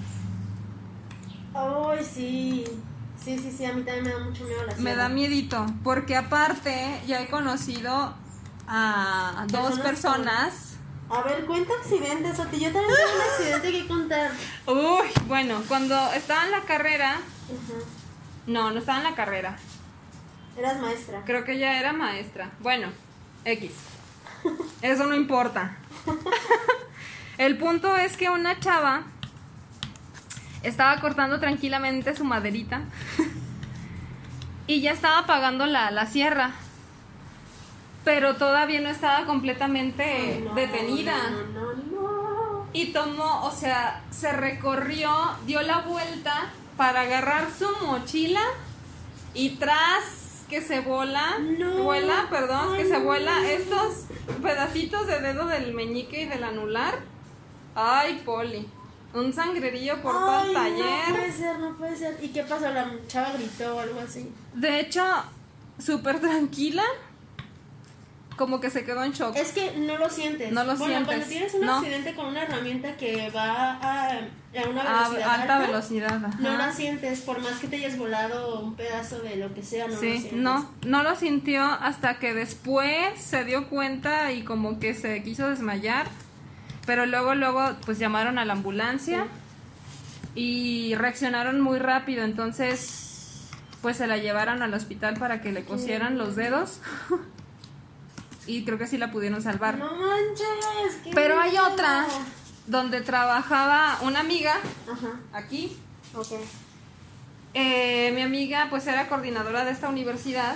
Ay, 1.55 2.05
sí. 2.05 2.65
Sí, 3.23 3.39
sí, 3.39 3.53
sí, 3.57 3.65
a 3.65 3.73
mí 3.73 3.83
también 3.85 4.05
me 4.05 4.11
da 4.11 4.19
mucho 4.19 4.45
miedo 4.45 4.61
la 4.67 4.73
Me 4.75 4.81
sierra. 4.81 4.97
da 5.03 5.09
miedito, 5.09 5.67
porque 5.85 6.17
aparte 6.17 7.01
ya 7.07 7.21
he 7.23 7.29
conocido 7.29 8.15
a 8.67 9.45
dos 9.49 9.79
¿Personas? 9.79 10.75
A 11.09 11.23
ver, 11.23 11.45
cuenta 11.45 11.73
accidentes, 11.81 12.39
Oti. 12.41 12.59
Yo 12.59 12.73
también 12.73 12.95
tengo 12.97 13.15
un 13.15 13.23
accidente 13.31 13.71
que 13.73 13.87
contar. 13.87 14.31
Uy, 14.67 15.07
bueno, 15.29 15.63
cuando 15.69 15.95
estaba 16.15 16.47
en 16.47 16.51
la 16.53 16.63
carrera, 16.63 17.19
no, 18.47 18.71
no 18.73 18.79
estaba 18.81 18.99
en 18.99 19.05
la 19.05 19.15
carrera, 19.15 19.57
Eras 20.57 20.81
maestra. 20.81 21.23
creo 21.25 21.45
que 21.45 21.59
ya 21.59 21.79
era 21.79 21.93
maestra. 21.93 22.51
Bueno, 22.61 22.89
X. 23.45 23.71
Eso 24.83 25.07
no 25.07 25.15
importa. 25.15 25.77
El 27.39 27.57
punto 27.57 27.97
es 27.97 28.17
que 28.17 28.31
una 28.31 28.61
chava 28.61 29.05
estaba 30.63 31.01
cortando 31.01 31.41
tranquilamente 31.41 32.15
su 32.15 32.25
maderita 32.25 32.83
y 34.67 34.81
ya 34.81 34.93
estaba 34.93 35.19
apagando 35.19 35.67
la, 35.67 35.91
la 35.91 36.07
sierra. 36.07 36.53
Pero 38.05 38.37
todavía 38.37 38.81
no 38.81 38.89
estaba 38.89 39.27
completamente 39.27 40.43
no, 40.45 40.55
detenida. 40.55 41.15
No, 41.31 41.45
no, 41.47 41.73
no. 41.75 42.67
Y 42.73 42.87
tomó, 42.87 43.45
o 43.45 43.51
sea, 43.53 44.03
se 44.11 44.33
recorrió, 44.33 45.13
dio 45.47 45.63
la 45.63 45.79
vuelta 45.79 46.51
para 46.77 47.03
agarrar 47.03 47.49
su 47.57 47.69
mochila 47.87 48.41
y 49.35 49.51
tras 49.51 50.45
que 50.49 50.61
se 50.61 50.81
vuela, 50.81 51.39
vuela, 51.83 52.27
perdón, 52.29 52.77
que 52.77 52.87
se 52.87 52.99
vuela 52.99 53.49
estos 53.51 54.07
pedacitos 54.43 55.07
de 55.07 55.21
dedo 55.21 55.47
del 55.47 55.73
meñique 55.73 56.23
y 56.23 56.27
del 56.27 56.45
anular. 56.45 57.12
Ay, 57.75 58.23
Poli, 58.25 58.69
un 59.15 59.33
sangrerillo 59.33 60.01
por 60.03 60.13
todo 60.13 60.45
el 60.45 60.57
Ay, 60.57 60.73
No 60.73 60.79
taller. 60.79 61.15
puede 61.15 61.33
ser, 61.33 61.59
no 61.59 61.75
puede 61.77 61.97
ser. 61.97 62.19
¿Y 62.23 62.29
qué 62.29 62.43
pasó? 62.45 62.69
La 62.71 62.91
chava 63.09 63.33
gritó 63.33 63.77
o 63.77 63.81
algo 63.81 64.01
así. 64.01 64.31
De 64.55 64.81
hecho, 64.81 65.05
súper 65.79 66.21
tranquila, 66.21 66.85
como 68.37 68.61
que 68.61 68.71
se 68.71 68.85
quedó 68.85 69.05
en 69.05 69.13
shock. 69.13 69.37
Es 69.37 69.53
que 69.53 69.77
no 69.77 69.99
lo 69.99 70.09
sientes. 70.09 70.53
No 70.53 70.65
lo 70.65 70.75
bueno, 70.77 71.05
cuando 71.05 71.25
sientes, 71.25 71.29
tienes 71.29 71.55
un 71.55 71.67
no. 71.67 71.77
accidente 71.79 72.15
con 72.15 72.27
una 72.27 72.43
herramienta 72.43 72.97
que 72.97 73.31
va 73.31 73.73
a, 73.75 74.09
a 74.11 74.69
una 74.69 74.83
A 74.83 75.09
velocidad 75.09 75.41
alta 75.41 75.59
velocidad. 75.61 76.19
no 76.41 76.57
la 76.57 76.73
sientes. 76.73 77.21
Por 77.21 77.41
más 77.41 77.59
que 77.61 77.69
te 77.69 77.77
hayas 77.77 77.99
volado 77.99 78.61
un 78.61 78.75
pedazo 78.75 79.21
de 79.21 79.37
lo 79.37 79.55
que 79.55 79.63
sea, 79.63 79.87
no 79.87 79.95
lo 79.95 80.01
Sí, 80.01 80.13
sientes. 80.13 80.33
no, 80.33 80.71
no 80.87 81.03
lo 81.03 81.15
sintió 81.15 81.63
hasta 81.63 82.19
que 82.19 82.33
después 82.35 83.21
se 83.21 83.45
dio 83.45 83.69
cuenta 83.69 84.33
y 84.33 84.43
como 84.45 84.79
que 84.81 84.95
se 84.95 85.23
quiso 85.23 85.49
desmayar, 85.51 86.07
pero 86.87 87.07
luego, 87.07 87.35
luego, 87.35 87.77
pues 87.85 87.99
llamaron 87.99 88.39
a 88.39 88.45
la 88.45 88.53
ambulancia 88.55 89.27
y 90.35 90.95
reaccionaron 90.97 91.61
muy 91.61 91.79
rápido, 91.79 92.25
entonces, 92.25 93.49
pues 93.83 93.97
se 93.99 94.07
la 94.07 94.17
llevaron 94.19 94.63
al 94.63 94.73
hospital 94.75 95.15
para 95.19 95.41
que 95.41 95.53
le 95.53 95.65
cosieran 95.65 96.17
los 96.19 96.37
dedos 96.37 96.81
y 98.47 98.65
creo 98.65 98.79
que 98.79 98.87
sí 98.87 98.99
la 98.99 99.11
pudieron 99.11 99.43
salvar. 99.43 99.79
No 99.79 99.93
manches. 99.95 100.97
qué 101.05 101.11
Pero 101.15 101.41
hay 101.41 101.51
miedo. 101.53 101.67
otra 101.67 102.07
donde 102.67 103.01
trabajaba 103.01 103.99
una 104.03 104.21
amiga 104.21 104.55
Ajá, 104.91 105.21
aquí 105.33 105.77
ok. 106.15 106.33
Eh, 107.55 108.13
mi 108.15 108.23
amiga 108.23 108.69
pues 108.71 108.87
era 108.87 109.09
coordinadora 109.09 109.65
de 109.65 109.73
esta 109.73 109.89
universidad 109.89 110.55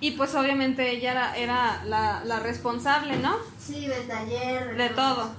y 0.00 0.12
pues 0.12 0.34
obviamente 0.34 0.90
ella 0.90 1.10
era, 1.12 1.36
era 1.36 1.84
la, 1.84 2.22
la 2.24 2.40
responsable, 2.40 3.16
¿no? 3.16 3.36
Sí, 3.58 3.86
del 3.86 4.06
taller. 4.06 4.76
De 4.76 4.90
cosas. 4.90 4.96
todo, 4.96 5.30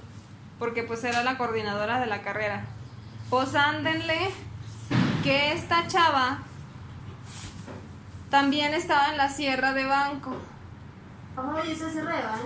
porque 0.58 0.82
pues 0.82 1.02
era 1.04 1.22
la 1.22 1.38
coordinadora 1.38 2.00
de 2.00 2.06
la 2.06 2.22
carrera. 2.22 2.64
Pues 3.30 3.54
ándenle 3.54 4.30
que 5.22 5.52
esta 5.52 5.86
chava 5.86 6.40
también 8.30 8.74
estaba 8.74 9.10
en 9.10 9.16
la 9.16 9.28
sierra 9.28 9.72
de 9.72 9.84
banco. 9.84 10.36
Ay, 10.36 10.36
eso 10.36 10.36
es 10.36 10.36
rebanco. 10.36 10.36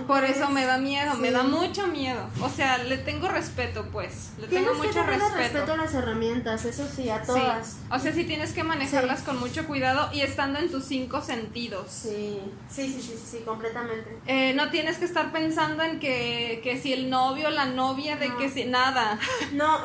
Por 0.07 0.23
eso 0.23 0.49
me 0.49 0.65
da 0.65 0.77
miedo, 0.77 1.15
me 1.15 1.31
da 1.31 1.43
mucho 1.43 1.87
miedo. 1.87 2.21
O 2.41 2.49
sea, 2.49 2.77
le 2.77 2.97
tengo 2.97 3.27
respeto, 3.27 3.85
pues. 3.91 4.31
Le 4.39 4.47
Tienes 4.47 4.69
tengo 4.69 4.81
que 4.81 4.87
mucho 4.87 4.99
tenerle 5.01 5.17
respeto. 5.25 5.37
respeto 5.39 5.73
a 5.73 5.77
las 5.77 5.93
herramientas, 5.93 6.65
eso 6.65 6.87
sí, 6.87 7.09
a 7.09 7.19
Sí. 7.19 7.27
todas. 7.27 7.77
O 7.91 7.99
sea, 7.99 8.13
sí 8.13 8.23
tienes 8.25 8.53
que 8.53 8.63
manejarlas 8.63 9.21
con 9.23 9.39
mucho 9.39 9.65
cuidado 9.65 10.09
y 10.13 10.21
estando 10.21 10.59
en 10.59 10.69
tus 10.69 10.85
cinco 10.85 11.21
sentidos. 11.21 11.87
Sí, 11.89 12.39
sí, 12.69 12.87
sí, 12.87 13.01
sí, 13.01 13.15
sí, 13.17 13.37
sí, 13.37 13.43
completamente. 13.45 14.17
Eh, 14.27 14.53
no 14.55 14.69
tienes 14.69 14.97
que 14.97 15.05
estar 15.05 15.31
pensando 15.31 15.83
en 15.83 15.99
que, 15.99 16.61
que 16.63 16.79
si 16.79 16.93
el 16.93 17.09
novio, 17.09 17.49
la 17.49 17.65
novia, 17.65 18.15
de 18.17 18.29
No. 18.29 18.37
que 18.37 18.49
si 18.49 18.65
nada. 18.65 19.19
No, 19.53 19.79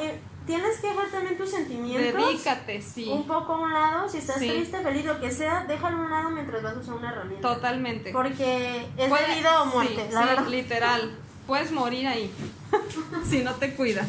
tienes 0.46 0.78
que 0.80 0.88
dejar 0.88 1.08
también 1.10 1.36
tus 1.38 1.50
sentimientos 1.50 2.26
Dedícate, 2.26 2.82
sí. 2.82 3.08
un 3.08 3.26
poco 3.26 3.52
a 3.54 3.58
un 3.60 3.72
lado. 3.72 4.08
Si 4.08 4.18
estás 4.18 4.38
Sí. 4.38 4.48
triste, 4.48 4.80
feliz, 4.80 5.04
lo 5.04 5.20
que 5.20 5.30
sea, 5.30 5.64
déjalo 5.68 5.98
a 5.98 6.00
un 6.00 6.10
lado 6.10 6.30
mientras 6.30 6.62
vas 6.62 6.76
a 6.76 6.78
usar 6.80 6.94
una 6.94 7.10
herramienta. 7.12 7.54
Totalmente. 7.54 8.10
Porque 8.12 8.86
es 8.96 9.08
Puede- 9.08 9.34
vida 9.36 9.62
o 9.62 9.66
muerte, 9.66 10.06
sí, 10.08 10.12
la 10.14 10.22
sí, 10.22 10.28
verdad. 10.28 10.46
literal. 10.48 11.18
Puedes 11.46 11.70
morir 11.72 12.06
ahí 12.08 12.32
si 13.28 13.42
no 13.42 13.54
te 13.54 13.74
cuidas. 13.74 14.08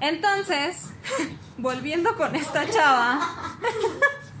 Entonces, 0.00 0.90
volviendo 1.58 2.16
con 2.16 2.34
esta 2.34 2.68
chava, 2.68 3.20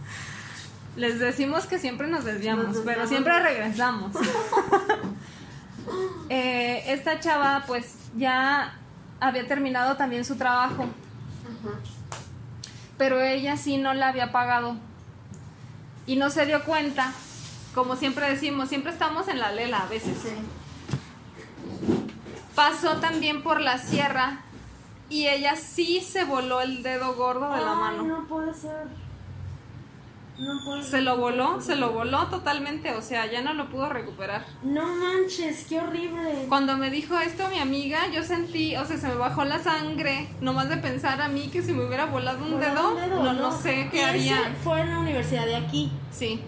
les 0.96 1.18
decimos 1.18 1.66
que 1.66 1.78
siempre 1.78 2.06
nos 2.08 2.24
desviamos, 2.24 2.66
Nos 2.68 2.78
pero 2.78 3.06
siempre 3.06 3.38
regresamos. 3.40 4.12
Eh, 6.28 6.84
esta 6.88 7.20
chava, 7.20 7.64
pues 7.66 7.96
ya 8.16 8.78
había 9.28 9.46
terminado 9.46 9.96
también 9.96 10.24
su 10.24 10.36
trabajo, 10.36 10.82
Ajá. 10.84 11.78
pero 12.98 13.20
ella 13.20 13.56
sí 13.56 13.76
no 13.78 13.94
la 13.94 14.08
había 14.08 14.32
pagado 14.32 14.76
y 16.06 16.16
no 16.16 16.30
se 16.30 16.46
dio 16.46 16.64
cuenta. 16.64 17.12
Como 17.74 17.96
siempre 17.96 18.30
decimos, 18.30 18.68
siempre 18.68 18.92
estamos 18.92 19.26
en 19.28 19.40
la 19.40 19.50
lela 19.50 19.78
a 19.80 19.86
veces. 19.86 20.16
Sí. 20.22 20.30
Pasó 22.54 22.96
también 22.98 23.42
por 23.42 23.60
la 23.60 23.78
sierra 23.78 24.38
y 25.10 25.26
ella 25.26 25.56
sí 25.56 26.00
se 26.00 26.24
voló 26.24 26.60
el 26.60 26.82
dedo 26.82 27.14
gordo 27.14 27.52
de 27.52 27.60
la 27.60 27.74
mano. 27.74 28.02
no 28.04 28.26
puede 28.26 28.54
ser. 28.54 28.86
No 30.36 30.82
Se 30.82 31.00
lo 31.00 31.16
voló, 31.16 31.60
se 31.60 31.76
lo 31.76 31.92
voló 31.92 32.26
totalmente, 32.26 32.92
o 32.94 33.02
sea, 33.02 33.30
ya 33.30 33.40
no 33.42 33.54
lo 33.54 33.68
pudo 33.70 33.88
recuperar. 33.88 34.44
No 34.64 34.84
manches, 34.84 35.64
qué 35.68 35.78
horrible. 35.78 36.46
Cuando 36.48 36.76
me 36.76 36.90
dijo 36.90 37.16
esto 37.20 37.48
mi 37.50 37.60
amiga, 37.60 38.08
yo 38.12 38.22
sentí, 38.24 38.74
o 38.76 38.84
sea, 38.84 38.98
se 38.98 39.06
me 39.06 39.14
bajó 39.14 39.44
la 39.44 39.62
sangre, 39.62 40.28
nomás 40.40 40.68
de 40.68 40.78
pensar 40.78 41.22
a 41.22 41.28
mí 41.28 41.48
que 41.52 41.62
si 41.62 41.72
me 41.72 41.86
hubiera 41.86 42.06
volado 42.06 42.44
un 42.44 42.58
dedo, 42.58 42.94
un 42.94 43.10
no, 43.24 43.32
no 43.32 43.56
sé 43.56 43.88
qué 43.92 44.04
haría. 44.04 44.56
Fue 44.64 44.80
en 44.80 44.90
la 44.90 44.98
universidad 44.98 45.46
de 45.46 45.54
aquí. 45.56 45.92
Sí, 46.10 46.40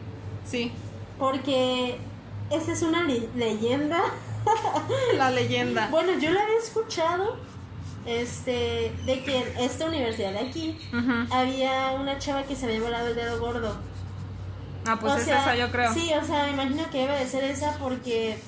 sí, 0.44 0.72
Porque 1.18 1.98
esa 2.50 2.72
es 2.72 2.82
una 2.82 3.04
le- 3.04 3.28
leyenda. 3.36 4.00
la 5.16 5.30
leyenda. 5.30 5.88
Bueno, 5.90 6.12
yo 6.18 6.30
la 6.32 6.42
había 6.42 6.58
escuchado. 6.58 7.36
Este, 8.06 8.92
de 9.04 9.24
que 9.24 9.38
en 9.38 9.56
esta 9.58 9.86
universidad 9.86 10.32
de 10.32 10.38
aquí 10.38 10.78
había 11.30 11.90
una 11.90 12.18
chava 12.18 12.44
que 12.44 12.54
se 12.54 12.66
había 12.66 12.80
volado 12.80 13.08
el 13.08 13.16
dedo 13.16 13.40
gordo. 13.40 13.76
Ah, 14.86 14.96
pues 15.00 15.12
O 15.12 15.16
es 15.16 15.24
sea, 15.24 15.40
esa 15.40 15.56
yo 15.56 15.70
creo. 15.72 15.92
Sí, 15.92 16.10
o 16.14 16.24
sea, 16.24 16.44
me 16.44 16.52
imagino 16.52 16.88
que 16.90 16.98
debe 16.98 17.18
de 17.18 17.26
ser 17.26 17.42
esa 17.44 17.76
porque 17.78 18.38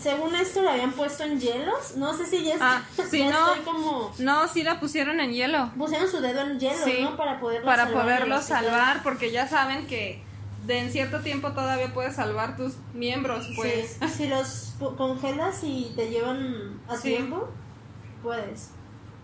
según 0.00 0.34
esto 0.34 0.62
la 0.62 0.72
habían 0.72 0.90
puesto 0.92 1.22
en 1.22 1.38
hielos. 1.38 1.96
No 1.96 2.12
sé 2.16 2.26
si 2.26 2.42
ya, 2.44 2.56
Ah, 2.60 2.82
está- 2.90 3.06
sí, 3.08 3.18
ya 3.20 3.30
no. 3.30 3.46
estoy 3.54 3.64
como 3.64 4.12
No, 4.18 4.48
sí 4.48 4.64
la 4.64 4.80
pusieron 4.80 5.20
en 5.20 5.32
hielo. 5.32 5.70
pusieron 5.78 6.10
su 6.10 6.20
dedo 6.20 6.40
en 6.40 6.58
hielo, 6.58 6.84
Sí, 6.84 6.98
¿no? 7.02 7.16
Para 7.16 7.38
poderlo 7.38 7.66
para 7.66 7.84
salvar 7.84 8.02
poderlo 8.02 8.42
salvar, 8.42 9.02
porque 9.04 9.30
ya 9.30 9.46
saben 9.46 9.86
que 9.86 10.20
de 10.66 10.78
en 10.78 10.90
cierto 10.90 11.20
tiempo 11.20 11.52
todavía 11.52 11.92
puedes 11.94 12.16
salvar 12.16 12.56
tus 12.56 12.74
miembros, 12.94 13.46
pues. 13.54 13.98
Sí, 14.00 14.08
si 14.08 14.26
los 14.28 14.72
congelas 14.96 15.60
y 15.62 15.92
te 15.94 16.08
llevan 16.10 16.80
a 16.88 16.96
tiempo, 16.98 17.48
puedes. 18.22 18.70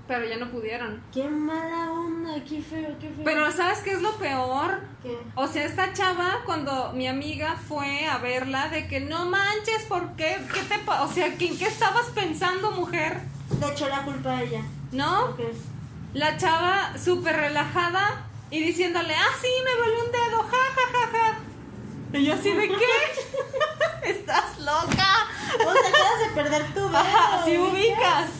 Pero 0.06 0.24
ya 0.26 0.38
no 0.38 0.50
pudieron. 0.50 1.02
Qué 1.12 1.28
mala 1.28 1.90
onda, 1.92 2.42
qué 2.42 2.62
feo, 2.62 2.96
qué 2.98 3.10
feo. 3.10 3.24
Pero 3.24 3.52
¿sabes 3.52 3.80
qué 3.80 3.92
es 3.92 4.00
lo 4.00 4.16
peor? 4.16 4.80
¿Qué? 5.02 5.18
O 5.34 5.46
sea, 5.46 5.64
esta 5.66 5.92
chava, 5.92 6.40
cuando 6.46 6.92
mi 6.94 7.06
amiga 7.06 7.56
fue 7.56 8.06
a 8.06 8.16
verla, 8.18 8.68
de 8.70 8.88
que 8.88 9.00
no 9.00 9.26
manches, 9.26 9.84
¿por 9.86 10.16
qué? 10.16 10.38
¿Qué 10.52 10.60
te 10.62 10.78
pa-?" 10.78 11.02
O 11.02 11.12
sea, 11.12 11.36
¿que 11.36 11.48
¿en 11.48 11.58
qué 11.58 11.66
estabas 11.66 12.06
pensando, 12.14 12.70
mujer? 12.70 13.20
le 13.60 13.68
echó 13.68 13.88
la 13.88 14.02
culpa 14.02 14.30
a 14.38 14.42
ella. 14.42 14.62
¿No? 14.92 15.36
La 16.14 16.36
chava 16.36 16.96
súper 16.96 17.36
relajada 17.36 18.24
y 18.50 18.60
diciéndole, 18.60 19.14
ah, 19.14 19.36
sí, 19.40 19.48
me 19.64 19.74
voló 19.76 20.04
un 20.06 20.12
dedo, 20.12 20.42
ja, 20.42 20.56
ja, 20.74 20.86
ja, 20.92 21.18
ja. 21.18 21.38
Y 22.12 22.24
yo 22.24 22.34
así 22.34 22.52
de 22.52 22.68
qué? 22.68 22.84
Estás 24.10 24.58
loca. 24.58 25.26
O 25.54 25.72
sea, 25.72 25.88
acabas 25.88 26.20
de 26.20 26.34
perder 26.34 26.66
tu 26.74 26.80
dedo. 26.80 26.96
Ajá, 26.96 27.44
si 27.44 27.58
ubicas. 27.58 28.30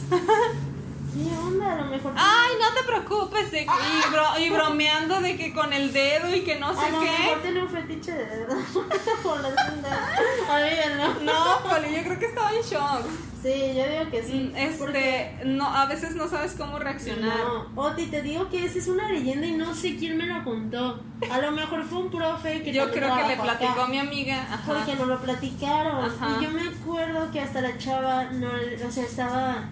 ¿Qué 1.15 1.37
onda? 1.37 1.73
A 1.73 1.77
lo 1.77 1.85
mejor. 1.87 2.13
Ay, 2.17 2.53
no 2.61 2.75
te 2.75 2.87
preocupes. 2.87 3.51
de 3.51 3.59
que- 3.59 3.65
y, 3.65 4.11
bro- 4.13 4.39
y 4.39 4.51
bromeando 4.55 5.21
de 5.21 5.37
que 5.37 5.53
con 5.55 5.73
el 5.73 5.93
dedo 5.93 6.35
y 6.35 6.41
que 6.43 6.59
no 6.59 6.75
sé 6.75 6.87
a 6.87 6.91
lo 6.91 7.01
mejor 7.01 7.37
qué. 7.37 7.43
tiene 7.43 7.63
un 7.63 7.69
fetiche 7.69 8.13
de 8.13 8.27
dedo. 8.27 8.57
Por 9.23 9.41
la. 9.41 9.49
Olvídalo. 9.49 11.21
No, 11.23 11.63
Poli, 11.69 11.95
yo 11.97 12.03
creo 12.03 12.19
que 12.19 12.27
estaba 12.27 12.51
en 12.53 12.63
shock. 12.63 13.07
Sí, 13.43 13.73
yo 13.77 13.85
digo 13.89 14.11
que 14.11 14.23
sí. 14.25 14.53
porque- 14.79 15.31
Este, 15.37 15.45
no, 15.45 15.67
a 15.73 15.87
veces 15.87 16.17
no 16.17 16.29
sabes 16.29 16.55
cómo 16.59 16.79
reaccionar. 16.81 17.39
No, 17.39 17.67
Oti, 17.77 18.07
te 18.07 18.21
digo 18.23 18.49
que 18.51 18.65
esa 18.67 18.79
es 18.79 18.89
una 18.89 19.09
leyenda 19.11 19.47
y 19.47 19.53
no 19.53 19.75
sé 19.75 19.97
quién 19.97 20.17
me 20.17 20.27
lo 20.27 20.43
contó. 20.43 21.01
A 21.31 21.39
lo 21.39 21.53
mejor 21.53 21.85
fue 21.85 21.99
un 22.01 22.11
profe 22.11 22.63
que 22.63 22.73
Yo 22.73 22.91
creo 22.91 23.15
que 23.17 23.29
le 23.29 23.37
platicó 23.37 23.83
a 23.83 23.87
mi 23.87 23.99
amiga. 23.99 24.43
Ajá. 24.43 24.63
Porque 24.67 24.97
nos 24.97 25.07
lo 25.07 25.21
platicaron. 25.21 26.05
Ajá. 26.05 26.37
Y 26.41 26.45
yo 26.45 26.51
me 26.51 26.63
acuerdo 26.69 27.31
que 27.31 27.41
hasta 27.41 27.61
la 27.61 27.79
chava, 27.79 28.25
no, 28.25 28.49
o 28.87 28.91
sea, 28.91 29.05
estaba. 29.05 29.69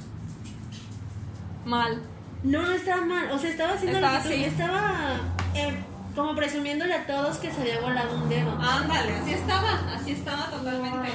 Mal. 1.66 2.00
No, 2.42 2.62
no 2.62 2.72
estaba 2.72 3.02
mal. 3.04 3.30
O 3.30 3.38
sea, 3.38 3.50
estaba 3.50 3.72
haciendo 3.74 3.98
Estaba 3.98 4.16
lo 4.18 4.22
que 4.22 4.28
tú- 4.28 4.34
así. 4.34 4.44
Estaba 4.44 5.20
eh, 5.54 5.84
como 6.14 6.34
presumiéndole 6.34 6.94
a 6.94 7.06
todos 7.06 7.36
que 7.38 7.50
se 7.52 7.60
había 7.60 7.80
volado 7.80 8.16
un 8.16 8.28
dedo. 8.28 8.50
Ándale, 8.58 9.16
así 9.16 9.32
estaba, 9.34 9.70
así 9.94 10.12
estaba 10.12 10.46
totalmente. 10.46 11.08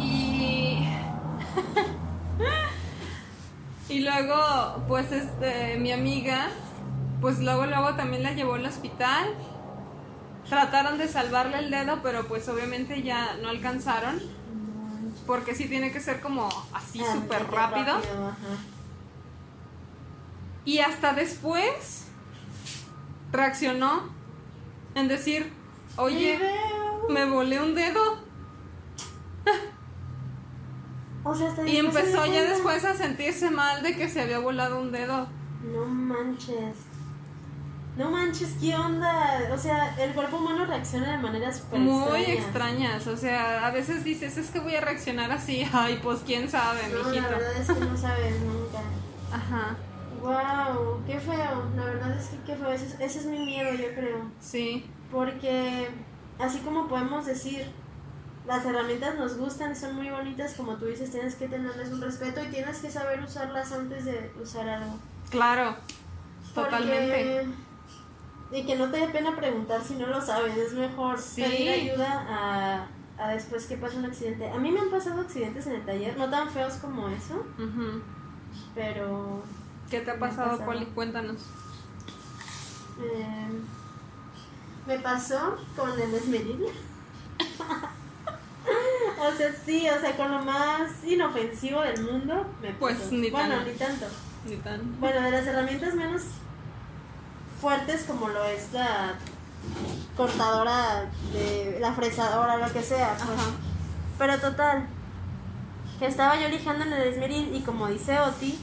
Y. 0.00 0.88
y 3.88 4.00
luego, 4.00 4.84
pues, 4.88 5.12
este, 5.12 5.76
mi 5.78 5.92
amiga, 5.92 6.48
pues 7.20 7.38
luego, 7.40 7.66
luego 7.66 7.94
también 7.94 8.22
la 8.22 8.32
llevó 8.32 8.54
al 8.54 8.66
hospital. 8.66 9.28
Trataron 10.48 10.96
de 10.96 11.08
salvarle 11.08 11.58
el 11.58 11.70
dedo, 11.70 12.00
pero 12.02 12.26
pues 12.26 12.48
obviamente 12.48 13.02
ya 13.02 13.36
no 13.42 13.48
alcanzaron. 13.50 14.18
Porque 15.26 15.54
sí 15.54 15.68
tiene 15.68 15.92
que 15.92 16.00
ser 16.00 16.20
como 16.22 16.48
así 16.72 17.02
Ah, 17.06 17.12
súper 17.12 17.44
qué 17.44 17.54
rápido. 17.54 18.00
Y 20.68 20.80
hasta 20.80 21.14
después 21.14 22.04
reaccionó 23.32 24.02
en 24.94 25.08
decir, 25.08 25.50
oye, 25.96 26.38
me 27.08 27.24
volé 27.24 27.58
un 27.58 27.74
dedo. 27.74 28.18
O 31.24 31.34
sea, 31.34 31.48
hasta 31.48 31.66
Y 31.66 31.78
empezó 31.78 32.24
ya 32.26 32.32
cuenta. 32.32 32.50
después 32.52 32.84
a 32.84 32.94
sentirse 32.94 33.50
mal 33.50 33.82
de 33.82 33.96
que 33.96 34.08
se 34.10 34.20
había 34.20 34.40
volado 34.40 34.78
un 34.80 34.92
dedo. 34.92 35.26
No 35.62 35.86
manches. 35.86 36.76
No 37.96 38.10
manches, 38.10 38.54
¿qué 38.60 38.74
onda? 38.76 39.50
O 39.52 39.56
sea, 39.58 39.94
el 39.98 40.12
cuerpo 40.12 40.36
humano 40.36 40.66
reacciona 40.66 41.12
de 41.12 41.18
maneras 41.18 41.64
Muy 41.72 42.20
extrañas. 42.20 42.44
extrañas. 42.44 43.06
O 43.06 43.16
sea, 43.16 43.66
a 43.66 43.70
veces 43.70 44.04
dices, 44.04 44.36
es 44.36 44.50
que 44.50 44.60
voy 44.60 44.76
a 44.76 44.82
reaccionar 44.82 45.32
así. 45.32 45.66
Ay, 45.72 45.98
pues 46.02 46.20
quién 46.26 46.48
sabe, 46.48 46.82
No, 46.92 46.98
la 46.98 47.08
mijito. 47.08 47.28
verdad 47.30 47.56
es 47.56 47.66
que 47.66 47.80
no 47.84 47.96
sabes 47.96 48.40
nunca. 48.42 48.78
Ajá, 49.32 49.76
Wow, 50.20 51.02
qué 51.06 51.18
feo. 51.20 51.64
La 51.76 51.84
verdad 51.84 52.16
es 52.18 52.26
que 52.28 52.38
qué 52.46 52.56
feo. 52.56 52.70
Ese 52.70 52.86
es, 52.86 52.94
ese 53.00 53.18
es 53.20 53.26
mi 53.26 53.38
miedo, 53.38 53.70
yo 53.72 53.94
creo. 53.94 54.22
sí. 54.40 54.84
Porque 55.10 55.88
así 56.38 56.58
como 56.60 56.86
podemos 56.86 57.24
decir, 57.24 57.64
las 58.46 58.64
herramientas 58.66 59.16
nos 59.16 59.38
gustan, 59.38 59.74
son 59.74 59.94
muy 59.96 60.10
bonitas, 60.10 60.52
como 60.54 60.76
tú 60.76 60.84
dices, 60.84 61.10
tienes 61.10 61.34
que 61.36 61.48
tenerles 61.48 61.90
un 61.90 62.00
respeto 62.02 62.44
y 62.44 62.48
tienes 62.48 62.78
que 62.80 62.90
saber 62.90 63.22
usarlas 63.22 63.72
antes 63.72 64.04
de 64.04 64.30
usar 64.42 64.68
algo. 64.68 64.98
Claro, 65.30 65.74
Porque- 66.54 66.70
totalmente. 66.70 67.46
Y 68.52 68.64
que 68.66 68.76
no 68.76 68.90
te 68.90 68.98
dé 68.98 69.08
pena 69.08 69.34
preguntar 69.36 69.82
si 69.82 69.94
no 69.94 70.06
lo 70.06 70.20
sabes, 70.20 70.56
es 70.56 70.72
mejor 70.74 71.18
Sí. 71.18 71.42
pedir 71.42 71.70
ayuda 71.70 72.26
a, 72.28 72.86
a 73.22 73.28
después 73.32 73.66
que 73.66 73.76
pase 73.78 73.96
un 73.96 74.04
accidente. 74.06 74.48
A 74.50 74.58
mí 74.58 74.70
me 74.70 74.80
han 74.80 74.90
pasado 74.90 75.20
accidentes 75.22 75.66
en 75.66 75.74
el 75.74 75.84
taller, 75.86 76.16
no 76.18 76.28
tan 76.30 76.48
feos 76.50 76.74
como 76.74 77.08
eso, 77.08 77.46
Ujú. 77.58 78.02
pero 78.74 79.42
¿Qué 79.90 80.00
te 80.00 80.10
ha 80.10 80.18
pasado. 80.18 80.58
Poli? 80.64 80.86
Cuéntanos. 80.86 81.36
eh, 83.00 83.48
me 84.86 84.98
pasó 84.98 85.56
con 85.76 85.90
el 86.00 86.14
esmeril. 86.14 86.64
o 89.20 89.32
sea, 89.36 89.52
sí, 89.64 89.88
o 89.88 90.00
sea, 90.00 90.16
con 90.16 90.30
lo 90.32 90.42
más 90.44 91.04
inofensivo 91.04 91.80
del 91.82 92.02
mundo 92.04 92.46
me 92.62 92.68
pasó. 92.70 92.78
Pues, 92.80 93.12
ni 93.12 93.30
bueno, 93.30 93.56
tan- 93.56 93.66
ni 93.66 93.72
tanto. 93.74 94.06
Ni 94.46 94.56
tan. 94.56 95.00
Bueno, 95.00 95.20
de 95.22 95.30
las 95.30 95.46
herramientas 95.46 95.94
menos 95.94 96.22
fuertes 97.60 98.04
como 98.04 98.28
lo 98.28 98.44
es 98.44 98.72
la 98.72 99.14
cortadora, 100.16 101.10
de 101.32 101.78
la 101.80 101.92
fresadora, 101.92 102.56
lo 102.56 102.72
que 102.72 102.82
sea. 102.82 103.14
Pues. 103.16 103.38
Pero 104.18 104.38
total, 104.38 104.86
que 105.98 106.06
estaba 106.06 106.40
yo 106.40 106.48
lijando 106.48 106.84
en 106.84 106.92
el 106.92 107.08
esmeril 107.08 107.54
y 107.54 107.60
como 107.62 107.86
dice 107.88 108.18
Oti, 108.20 108.58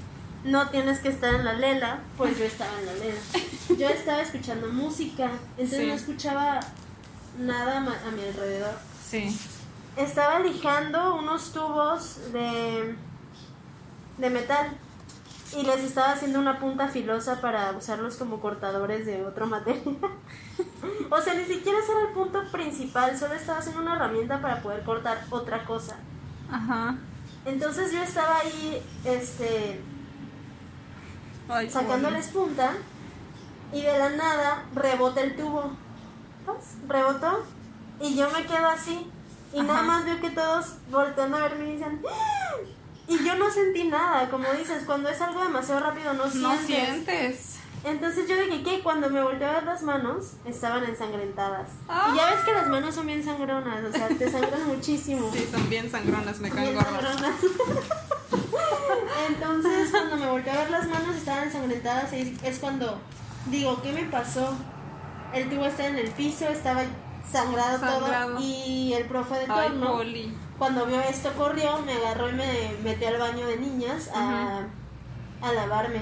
no 0.45 0.69
tienes 0.69 0.99
que 0.99 1.09
estar 1.09 1.33
en 1.33 1.43
la 1.43 1.53
lela, 1.53 1.99
pues 2.17 2.37
yo 2.37 2.45
estaba 2.45 2.71
en 2.79 2.85
la 2.85 2.93
lela. 2.93 3.19
Yo 3.77 3.89
estaba 3.89 4.21
escuchando 4.21 4.67
música, 4.71 5.29
entonces 5.57 5.79
Sí. 5.79 5.87
no 5.87 5.93
escuchaba 5.93 6.59
nada 7.39 7.77
a 7.77 8.11
mi 8.11 8.23
alrededor. 8.23 8.75
Sí. 9.09 9.37
Estaba 9.97 10.39
lijando 10.39 11.15
unos 11.15 11.51
tubos 11.51 12.31
de, 12.31 12.95
de 14.19 14.29
metal 14.29 14.77
y 15.57 15.63
les 15.63 15.83
estaba 15.83 16.11
haciendo 16.11 16.39
una 16.39 16.59
punta 16.59 16.89
filosa 16.89 17.41
para 17.41 17.71
usarlos 17.71 18.15
como 18.17 18.39
cortadores 18.39 19.05
de 19.05 19.25
otro 19.25 19.47
material. 19.47 19.97
o 21.09 21.21
sea, 21.21 21.33
ni 21.33 21.45
siquiera 21.45 21.79
ese 21.79 21.91
era 21.91 22.01
el 22.09 22.13
punto 22.13 22.43
principal, 22.51 23.17
solo 23.17 23.33
estaba 23.33 23.59
haciendo 23.59 23.81
una 23.81 23.95
herramienta 23.95 24.41
para 24.41 24.61
poder 24.61 24.83
cortar 24.83 25.25
otra 25.31 25.63
cosa. 25.65 25.95
Ajá. 26.51 26.97
Entonces 27.45 27.91
yo 27.91 28.01
estaba 28.03 28.37
ahí, 28.39 28.81
este, 29.05 29.79
Ay, 31.47 31.69
sacándoles 31.69 32.27
punta 32.27 32.73
y 33.71 33.81
de 33.81 33.97
la 33.99 34.09
nada 34.09 34.63
rebota 34.73 35.21
el 35.21 35.35
tubo. 35.35 35.71
¿Ves? 36.47 36.75
Rebotó 36.87 37.43
y 37.99 38.15
yo 38.15 38.29
me 38.31 38.43
quedo 38.45 38.67
así 38.67 39.09
y 39.53 39.61
nada 39.61 39.79
Ajá. 39.79 39.83
más 39.87 40.05
veo 40.05 40.19
que 40.21 40.29
todos 40.31 40.65
voltean 40.91 41.33
a 41.33 41.39
verme 41.43 41.69
y 41.69 41.71
dicen 41.73 42.01
"¡Ah!". 42.09 42.55
y 43.07 43.23
yo 43.23 43.35
no 43.35 43.49
sentí 43.49 43.83
nada, 43.85 44.29
como 44.29 44.51
dices, 44.53 44.83
cuando 44.85 45.09
es 45.09 45.21
algo 45.21 45.43
demasiado 45.43 45.81
rápido 45.81 46.13
no 46.13 46.23
sientes. 46.29 46.41
No 46.41 46.57
sientes. 46.67 47.55
Entonces 47.83 48.27
yo 48.27 48.35
dije 48.35 48.63
que 48.63 48.79
cuando 48.81 49.11
me 49.11 49.21
volteé 49.21 49.45
a 49.45 49.53
ver 49.53 49.63
las 49.65 49.83
manos 49.83 50.33
estaban 50.45 50.83
ensangrentadas. 50.85 51.69
Ah. 51.87 52.09
Y 52.11 52.17
ya 52.17 52.31
ves 52.33 52.43
que 52.43 52.51
las 52.53 52.67
manos 52.67 52.95
son 52.95 53.05
bien 53.05 53.23
sangronas, 53.23 53.83
o 53.85 53.91
sea, 53.91 54.07
te 54.07 54.31
sangran 54.31 54.65
muchísimo. 54.67 55.31
Sí, 55.31 55.47
son 55.51 55.69
bien 55.69 55.89
sangronas, 55.91 56.39
me 56.39 56.49
caen 56.49 56.73
gordas. 56.75 57.17
Entonces, 59.29 59.89
cuando 59.91 60.17
me 60.17 60.27
volteé 60.29 60.51
a 60.51 60.55
ver 60.61 60.69
las 60.71 60.87
manos, 60.87 61.15
estaban 61.15 61.43
ensangrentadas. 61.45 62.13
Y 62.13 62.37
es 62.43 62.59
cuando 62.59 62.99
digo, 63.47 63.81
¿qué 63.81 63.91
me 63.93 64.03
pasó? 64.03 64.53
El 65.33 65.49
tubo 65.49 65.65
está 65.65 65.87
en 65.87 65.97
el 65.97 66.09
piso, 66.11 66.47
estaba 66.47 66.83
sangrado, 67.29 67.79
Sangrado. 67.79 68.31
todo. 68.35 68.39
Y 68.41 68.93
el 68.93 69.05
profe 69.05 69.35
de 69.39 69.45
Ay, 69.49 69.69
turno, 69.69 69.93
Poli. 69.93 70.37
cuando 70.57 70.85
vio 70.85 71.01
esto, 71.01 71.33
corrió, 71.33 71.79
me 71.79 71.93
agarró 71.93 72.29
y 72.29 72.33
me 72.33 72.75
metió 72.83 73.07
al 73.09 73.17
baño 73.17 73.45
de 73.47 73.57
niñas 73.57 74.09
a, 74.13 74.61
a 75.41 75.51
lavarme. 75.53 76.01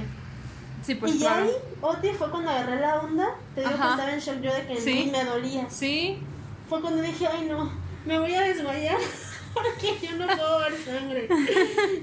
Sí, 0.84 0.95
pues 0.95 1.16
y 1.16 1.20
ya 1.20 1.30
claro. 1.30 1.45
ahí, 1.45 1.51
Oti, 1.82 2.09
fue 2.09 2.30
cuando 2.30 2.49
agarré 2.51 2.80
la 2.82 2.99
onda. 2.99 3.30
Te 3.55 3.61
digo 3.61 3.72
que 3.72 3.76
estaba 3.89 4.11
en 4.11 4.20
shock 4.20 4.41
yo 4.41 4.53
de 4.53 4.68
que 4.68 4.78
Sí. 4.82 5.09
me 5.11 5.24
dolía. 5.24 5.66
Sí, 5.70 6.22
Fue 6.70 6.82
cuando 6.82 7.01
dije, 7.01 7.26
ay 7.26 7.47
no, 7.49 7.72
me 8.05 8.20
voy 8.20 8.36
a 8.36 8.41
desmayar 8.41 8.97
porque 9.53 9.97
yo 10.01 10.11
no 10.17 10.25
puedo 10.27 10.59
ver 10.59 10.73
sangre. 10.83 11.27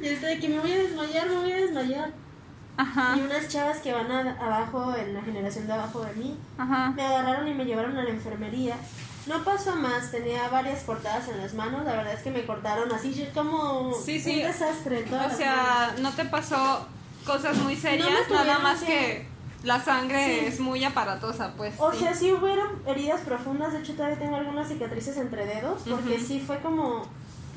Y 0.02 0.06
estoy 0.06 0.34
de 0.34 0.40
que 0.40 0.48
me 0.48 0.58
voy 0.60 0.72
a 0.72 0.78
desmayar, 0.78 1.28
me 1.28 1.36
voy 1.36 1.52
a 1.52 1.56
desmayar. 1.56 2.12
ajá, 2.76 3.14
Y 3.16 3.20
unas 3.20 3.48
chavas 3.48 3.78
que 3.78 3.92
van 3.92 4.10
a- 4.10 4.36
abajo, 4.40 4.94
en 4.96 5.12
la 5.14 5.20
generación 5.22 5.66
de 5.66 5.72
abajo 5.74 6.00
de 6.02 6.12
mí, 6.14 6.38
ajá. 6.56 6.92
me 6.96 7.02
agarraron 7.04 7.46
y 7.48 7.54
me 7.54 7.64
llevaron 7.64 7.96
a 7.98 8.02
la 8.04 8.10
enfermería. 8.10 8.76
No 9.26 9.44
pasó 9.44 9.76
más, 9.76 10.10
tenía 10.10 10.48
varias 10.48 10.82
cortadas 10.84 11.28
en 11.28 11.38
las 11.42 11.52
manos, 11.52 11.84
la 11.84 11.92
verdad 11.96 12.14
es 12.14 12.22
que 12.22 12.30
me 12.30 12.46
cortaron 12.46 12.90
así 12.90 13.28
como 13.34 13.92
Sí, 13.92 14.18
sí. 14.18 14.36
un 14.36 14.46
desastre. 14.46 15.04
O 15.04 15.36
sea, 15.36 15.94
no 16.00 16.10
te 16.12 16.24
pasó 16.24 16.86
cosas 17.26 17.56
muy 17.58 17.76
serias, 17.76 18.08
No 18.30 18.44
nada 18.44 18.58
más 18.60 18.80
que- 18.80 18.86
que 18.86 19.26
la 19.62 19.78
sangre 19.84 20.40
Sí. 20.40 20.46
es 20.46 20.58
muy 20.60 20.82
aparatosa, 20.82 21.52
pues. 21.58 21.74
O 21.78 21.92
sea, 21.92 22.14
sí 22.14 22.32
hubieron 22.32 22.82
heridas 22.86 23.20
profundas, 23.20 23.74
de 23.74 23.80
hecho 23.80 23.92
todavía 23.92 24.18
tengo 24.18 24.36
algunas 24.36 24.68
cicatrices 24.68 25.18
entre 25.18 25.44
dedos, 25.44 25.82
porque 25.88 26.18
sí 26.18 26.40
fue 26.40 26.60
como 26.60 27.02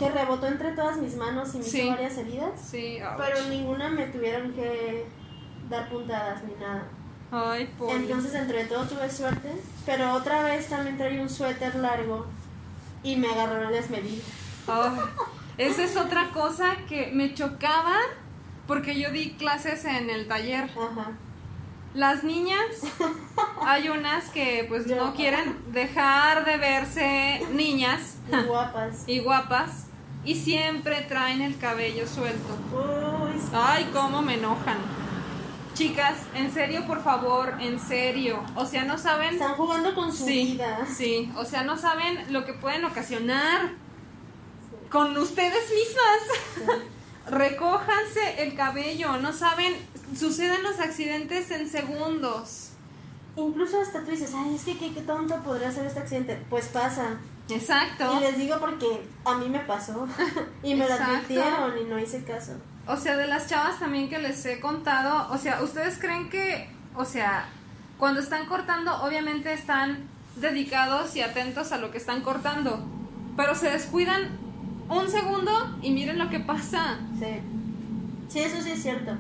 que 0.04 0.12
rebotó 0.12 0.48
entre 0.48 0.72
todas 0.72 0.98
mis 0.98 1.16
manos 1.16 1.54
y 1.56 1.58
me 1.60 1.64
Sí. 1.64 1.80
hizo 1.82 1.90
varias 1.92 2.18
heridas. 2.18 2.52
Sí, 2.60 3.00
ouch. 3.02 3.18
Pero 3.18 3.50
ninguna 3.50 3.90
me 3.90 4.08
tuvieron 4.08 4.52
que 4.54 5.06
dar 5.70 5.90
puntadas 5.90 6.44
ni 6.44 6.54
nada. 6.56 6.88
Ay, 7.32 7.74
Poli. 7.78 7.94
Entonces, 7.94 8.34
entre 8.36 8.66
todo 8.66 8.86
tuve 8.86 9.10
suerte. 9.10 9.52
Pero 9.86 10.14
otra 10.14 10.44
vez 10.44 10.68
también 10.68 10.98
traía 10.98 11.22
un 11.22 11.30
suéter 11.30 11.76
largo 11.76 12.26
y 13.04 13.16
me 13.16 13.28
agarró 13.28 13.70
esmeril. 13.70 14.22
Ay, 14.68 14.92
esa 15.58 15.84
es 15.84 15.98
otra 15.98 16.30
cosa 16.32 16.76
que 16.88 17.08
me 17.14 17.34
chocaba 17.34 17.98
porque 18.68 19.00
yo 19.00 19.12
di 19.12 19.34
clases 19.34 19.84
en 19.86 20.10
el 20.10 20.28
taller. 20.28 20.66
Ajá. 20.66 21.12
Las 21.94 22.24
niñas, 22.24 22.82
hay 23.66 23.90
unas 23.90 24.30
que 24.30 24.66
pues 24.68 24.88
Yo. 24.88 24.96
no 24.96 25.14
quieren 25.14 25.58
dejar 25.72 26.44
de 26.44 26.58
verse 26.58 27.42
niñas 27.52 28.16
Y 28.32 28.48
guapas. 28.48 29.04
y 29.08 29.20
guapas 29.20 29.88
y 30.26 30.36
siempre 30.36 31.02
traen 31.02 31.42
el 31.42 31.58
cabello 31.58 32.08
suelto. 32.08 32.56
Sí. 33.40 33.50
Ay, 33.54 33.90
cómo 33.94 34.22
me 34.22 34.36
enojan. 34.36 34.78
Chicas, 35.74 36.18
en 36.36 36.54
serio, 36.54 36.86
por 36.86 37.04
favor, 37.04 37.56
en 37.60 37.80
serio. 37.80 38.44
O 38.56 38.66
sea, 38.66 38.84
no 38.84 38.98
saben... 38.98 39.34
Están 39.34 39.56
jugando 39.56 39.96
con 39.96 40.14
su 40.14 40.26
Sí, 40.26 40.52
vida. 40.54 40.86
sí, 40.96 41.32
o 41.36 41.46
sea, 41.46 41.64
no 41.64 41.78
saben 41.78 42.32
lo 42.32 42.46
que 42.46 42.54
pueden 42.54 42.86
ocasionar 42.86 43.72
con 44.90 45.18
ustedes 45.18 45.64
mismas. 45.72 46.80
Recójanse 47.30 48.44
el 48.44 48.54
cabello, 48.56 49.18
no 49.18 49.34
saben, 49.34 49.74
suceden 50.16 50.62
los 50.62 50.80
accidentes 50.80 51.50
en 51.52 51.68
segundos. 51.70 52.70
Incluso 53.36 53.82
hasta 53.82 54.04
tú 54.04 54.12
dices, 54.12 54.32
ay, 54.36 54.54
es 54.56 54.64
que 54.64 54.78
qué, 54.78 54.94
qué 54.94 55.02
tonto 55.02 55.36
podría 55.42 55.72
ser 55.72 55.88
este 55.88 56.00
accidente. 56.02 56.40
Pues 56.50 56.68
pasa. 56.68 57.18
Exacto. 57.50 58.18
Y 58.18 58.22
les 58.22 58.38
digo 58.38 58.58
porque 58.60 59.06
a 59.26 59.36
mí 59.38 59.50
me 59.50 59.60
pasó. 59.60 60.08
y 60.64 60.76
me 60.76 60.86
lo 60.88 60.92
Exacto. 60.92 61.14
advirtieron 61.14 61.78
y 61.82 61.90
no 61.90 62.00
hice 62.00 62.24
caso. 62.24 62.54
O 62.88 62.98
sea, 62.98 63.16
de 63.18 63.28
las 63.28 63.48
chavas 63.48 63.80
también 63.80 64.10
que 64.10 64.20
les 64.20 64.46
he 64.46 64.60
contado, 64.60 65.32
o 65.34 65.38
sea, 65.38 65.62
ustedes 65.62 65.98
creen 65.98 66.30
que, 66.30 66.70
o 66.96 67.06
sea, 67.06 67.46
cuando 67.98 68.20
están 68.20 68.46
cortando, 68.46 69.04
obviamente 69.04 69.54
están 69.54 70.08
dedicados 70.36 71.16
y 71.16 71.22
atentos 71.22 71.72
a 71.72 71.78
lo 71.78 71.92
que 71.92 71.98
están 71.98 72.22
cortando, 72.22 72.86
pero 73.38 73.56
se 73.56 73.70
descuidan 73.70 74.38
un 74.90 75.10
segundo 75.10 75.78
y 75.82 75.92
miren 75.92 76.20
lo 76.20 76.30
que 76.30 76.40
pasa. 76.40 77.00
Sí. 77.20 77.40
Sí, 78.28 78.40
eso 78.40 78.62
sí 78.62 78.72
es 78.72 78.82
cierto. 78.82 79.12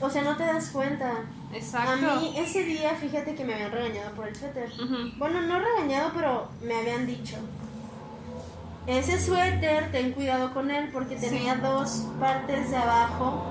O 0.00 0.10
sea, 0.10 0.22
no 0.22 0.36
te 0.36 0.44
das 0.44 0.70
cuenta. 0.70 1.12
Exacto. 1.52 2.10
A 2.10 2.16
mí 2.16 2.34
ese 2.36 2.64
día, 2.64 2.94
fíjate 2.94 3.34
que 3.34 3.44
me 3.44 3.54
habían 3.54 3.72
regañado 3.72 4.12
por 4.12 4.26
el 4.28 4.34
suéter. 4.36 4.70
Bueno, 5.18 5.42
no 5.42 5.58
regañado, 5.60 6.10
pero 6.14 6.48
me 6.62 6.74
habían 6.76 7.06
dicho. 7.06 7.36
Ese 8.86 9.20
suéter, 9.20 9.92
ten 9.92 10.12
cuidado 10.12 10.52
con 10.52 10.70
él 10.70 10.90
porque 10.92 11.18
Sí. 11.18 11.26
tenía 11.26 11.54
dos 11.56 12.06
partes 12.18 12.70
de 12.70 12.76
abajo 12.76 13.44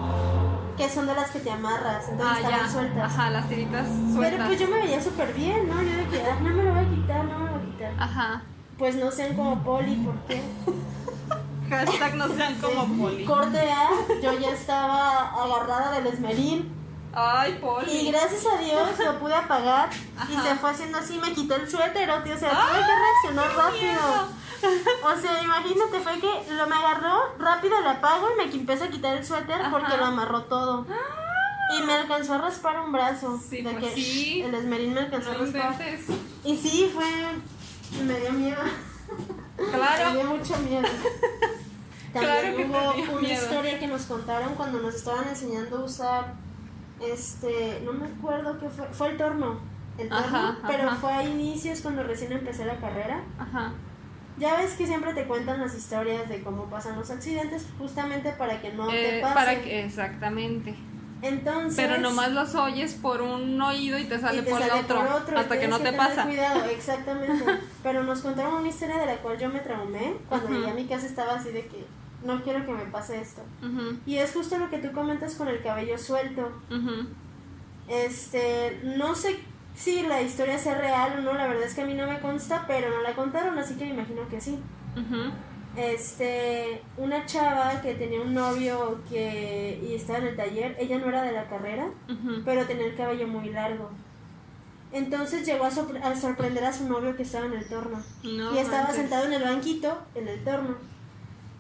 que 0.77 0.89
son 0.89 1.05
de 1.05 1.13
las 1.15 1.29
que 1.31 1.39
te 1.39 1.51
amarras, 1.51 2.09
entonces 2.09 2.37
Ah, 2.37 2.39
estaban 2.41 2.65
ya. 2.65 2.71
sueltas. 2.71 3.13
Ajá, 3.13 3.29
las 3.29 3.47
tiritas 3.47 3.87
Pero 3.87 4.13
sueltas. 4.13 4.47
pues 4.47 4.59
yo 4.59 4.67
me 4.67 4.77
veía 4.81 5.01
súper 5.01 5.33
bien, 5.33 5.69
¿no? 5.69 5.81
Yo 5.81 5.95
de 5.97 6.05
que, 6.07 6.21
"Ah, 6.23 6.37
no 6.41 6.49
me 6.49 6.63
lo 6.63 6.73
voy 6.73 6.83
a 6.85 6.89
quitar, 6.89 7.25
no 7.25 7.39
me 7.39 7.45
lo 7.45 7.51
voy 7.57 7.61
a 7.61 7.65
quitar. 7.71 7.93
Ajá. 7.99 8.41
Pues 8.77 8.95
no 8.95 9.11
sean 9.11 9.35
como 9.35 9.63
Poli, 9.63 9.95
¿por 9.97 10.15
qué? 10.27 10.41
Hashtag 11.69 12.15
no 12.15 12.27
sean 12.35 12.55
como. 12.55 12.85
Poli. 13.03 13.23
Corte 13.25 13.59
A, 13.71 13.89
yo 14.21 14.37
ya 14.39 14.49
estaba 14.51 15.29
agarrada 15.43 15.91
del 15.91 16.07
esmeril 16.07 16.69
Ay, 17.13 17.51
y 17.51 17.55
Poli. 17.59 18.11
gracias 18.11 18.45
a 18.45 18.57
Dios 18.57 18.99
lo 18.99 19.19
pude 19.19 19.35
apagar 19.35 19.89
y 20.29 20.33
se 20.35 20.55
fue 20.55 20.69
haciendo 20.71 20.97
así, 20.97 21.17
me 21.17 21.33
quité 21.33 21.55
el 21.55 21.69
suéter, 21.69 22.09
o 22.09 22.23
tío, 22.23 22.35
o 22.35 22.37
sea, 22.39 22.49
tuve 22.51 22.59
¡Ay, 22.71 22.83
que 22.83 23.35
reaccionar 23.35 23.57
rápido. 23.57 24.27
O 25.03 25.19
sea, 25.21 25.43
imagínate, 25.43 25.99
fue 26.01 26.19
que 26.19 26.53
lo 26.53 26.67
me 26.67 26.75
agarró, 26.75 27.35
rápido 27.39 27.81
lo 27.81 27.89
apago 27.89 28.29
y 28.31 28.37
me 28.37 28.53
empecé 28.53 28.83
a 28.85 28.89
quitar 28.89 29.17
el 29.17 29.25
suéter 29.25 29.59
porque 29.71 29.97
lo 29.97 30.05
amarró 30.05 30.43
todo. 30.43 30.85
Y 31.79 31.83
me 31.83 31.93
alcanzó 31.93 32.33
a 32.33 32.37
raspar 32.37 32.79
un 32.79 32.91
brazo. 32.91 33.39
Sí, 33.49 33.61
de 33.61 33.71
pues 33.71 33.85
que 33.85 33.95
sí. 33.95 34.41
El 34.43 34.53
esmeril 34.53 34.91
me 34.91 34.99
alcanzó 35.01 35.29
No 35.31 35.35
a 35.35 35.39
raspar. 35.39 35.71
inventes. 35.73 36.05
Y 36.43 36.57
sí, 36.57 36.91
fue. 36.93 37.05
Me 38.03 38.19
dio 38.19 38.31
miedo. 38.33 38.61
Me 39.57 39.65
Claro. 39.65 40.11
dio 40.11 40.23
mucho 40.25 40.57
miedo. 40.57 40.87
También 42.13 42.31
Claro 42.41 42.57
que 42.57 42.65
hubo 42.65 42.91
una 43.13 43.21
miedo. 43.21 43.41
historia 43.43 43.79
que 43.79 43.87
nos 43.87 44.01
contaron 44.03 44.55
cuando 44.55 44.79
nos 44.79 44.95
estaban 44.95 45.27
enseñando 45.29 45.77
a 45.77 45.83
usar. 45.85 46.33
Este. 47.01 47.81
No 47.83 47.93
me 47.93 48.05
acuerdo 48.05 48.59
qué 48.59 48.69
fue. 48.69 48.85
Fue 48.87 49.09
el 49.09 49.17
torno. 49.17 49.59
El 49.97 50.09
torno. 50.09 50.25
Ajá, 50.25 50.57
pero 50.67 50.87
ajá. 50.89 50.95
fue 50.97 51.13
a 51.13 51.23
inicios 51.23 51.81
cuando 51.81 52.03
recién 52.03 52.31
empecé 52.31 52.65
la 52.65 52.77
carrera. 52.77 53.23
Ajá. 53.39 53.73
Ya 54.37 54.55
ves 54.57 54.73
que 54.73 54.87
siempre 54.87 55.13
te 55.13 55.25
cuentan 55.25 55.59
las 55.59 55.75
historias 55.75 56.27
de 56.29 56.41
cómo 56.41 56.65
pasan 56.65 56.95
los 56.97 57.09
accidentes, 57.11 57.67
justamente 57.77 58.31
para 58.31 58.61
que 58.61 58.71
no 58.73 58.87
te 58.87 59.19
Eh, 59.19 59.21
pase. 59.21 59.33
para 59.35 59.61
que, 59.61 59.83
exactamente. 59.85 60.73
Entonces. 61.21 61.75
Pero 61.75 61.99
nomás 61.99 62.31
los 62.31 62.55
oyes 62.55 62.95
por 62.95 63.21
un 63.21 63.61
oído 63.61 63.99
y 63.99 64.05
te 64.05 64.19
sale, 64.19 64.39
y 64.39 64.45
te 64.45 64.49
por, 64.49 64.61
el 64.61 64.71
otro, 64.71 64.95
por 65.05 65.07
otro, 65.07 65.37
y 65.37 65.39
hasta 65.39 65.59
que 65.59 65.67
no 65.67 65.79
te 65.79 65.93
pasa. 65.93 66.23
Cuidado, 66.23 66.65
exactamente. 66.71 67.43
Pero 67.83 68.03
nos 68.03 68.21
contaron 68.21 68.55
una 68.55 68.69
historia 68.69 68.97
de 68.97 69.05
la 69.05 69.17
cual 69.17 69.37
yo 69.37 69.49
me 69.49 69.59
traumé. 69.59 70.15
Cuando 70.27 70.49
llegué 70.49 70.71
a 70.71 70.73
mi 70.73 70.85
casa 70.87 71.05
estaba 71.05 71.35
así 71.35 71.51
de 71.51 71.67
que 71.67 71.85
no 72.23 72.41
quiero 72.43 72.65
que 72.65 72.71
me 72.73 72.85
pase 72.85 73.19
esto. 73.21 73.41
Y 74.05 74.17
es 74.17 74.31
justo 74.33 74.57
lo 74.57 74.69
que 74.69 74.77
tú 74.79 74.91
comentas 74.91 75.35
con 75.35 75.47
el 75.47 75.61
cabello 75.61 75.97
suelto. 75.97 76.51
Este, 77.87 78.79
no 78.83 79.15
sé 79.15 79.39
si 79.75 80.03
la 80.03 80.21
historia 80.21 80.57
sea 80.57 80.75
real 80.77 81.19
o 81.19 81.21
no, 81.21 81.33
la 81.33 81.47
verdad 81.47 81.63
es 81.63 81.73
que 81.73 81.81
a 81.81 81.85
mí 81.85 81.93
no 81.93 82.07
me 82.07 82.19
consta, 82.19 82.65
pero 82.67 82.89
no 82.89 83.01
la 83.01 83.13
contaron, 83.15 83.57
así 83.57 83.75
que 83.75 83.85
me 83.85 83.91
imagino 83.91 84.27
que 84.29 84.39
sí. 84.41 84.59
Este, 85.77 86.81
una 86.97 87.25
chava 87.25 87.81
que 87.81 87.93
tenía 87.95 88.21
un 88.21 88.33
novio 88.33 88.99
que 89.09 89.79
y 89.81 89.95
estaba 89.95 90.19
en 90.19 90.27
el 90.27 90.35
taller, 90.35 90.75
ella 90.79 90.97
no 90.99 91.07
era 91.07 91.23
de 91.23 91.31
la 91.31 91.47
carrera, 91.47 91.87
pero 92.45 92.65
tenía 92.65 92.85
el 92.87 92.95
cabello 92.95 93.27
muy 93.27 93.49
largo. 93.49 93.89
Entonces 94.91 95.45
llegó 95.45 95.63
a, 95.63 95.71
sorpre- 95.71 96.03
a 96.03 96.13
sorprender 96.17 96.65
a 96.65 96.73
su 96.73 96.87
novio 96.89 97.15
que 97.15 97.23
estaba 97.23 97.45
en 97.45 97.53
el 97.53 97.65
torno. 97.69 98.01
No 98.23 98.53
y 98.53 98.57
estaba 98.57 98.83
manches. 98.83 98.97
sentado 98.97 99.25
en 99.27 99.33
el 99.33 99.43
banquito, 99.43 99.97
en 100.15 100.27
el 100.27 100.43
torno. 100.43 100.75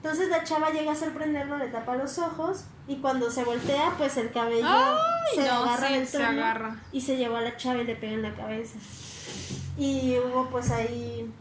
Entonces 0.03 0.29
la 0.29 0.43
chava 0.43 0.71
llega 0.71 0.93
a 0.93 0.95
sorprenderlo, 0.95 1.57
le 1.59 1.67
tapa 1.67 1.95
los 1.95 2.17
ojos 2.17 2.63
y 2.87 2.95
cuando 2.97 3.29
se 3.29 3.43
voltea, 3.43 3.93
pues 3.99 4.17
el 4.17 4.31
cabello 4.31 4.65
Ay, 4.67 5.35
se 5.35 5.45
no, 5.47 5.51
agarra 5.63 5.87
sí, 5.89 5.93
del 5.93 6.07
se 6.07 6.17
torno 6.17 6.41
agarra. 6.41 6.75
y 6.91 7.01
se 7.01 7.17
llevó 7.17 7.35
a 7.37 7.41
la 7.41 7.55
chava 7.55 7.81
y 7.81 7.85
le 7.85 7.95
pega 7.95 8.13
en 8.13 8.21
la 8.23 8.33
cabeza. 8.33 8.79
Y 9.77 10.17
hubo 10.17 10.49
pues 10.49 10.71
ahí, 10.71 11.31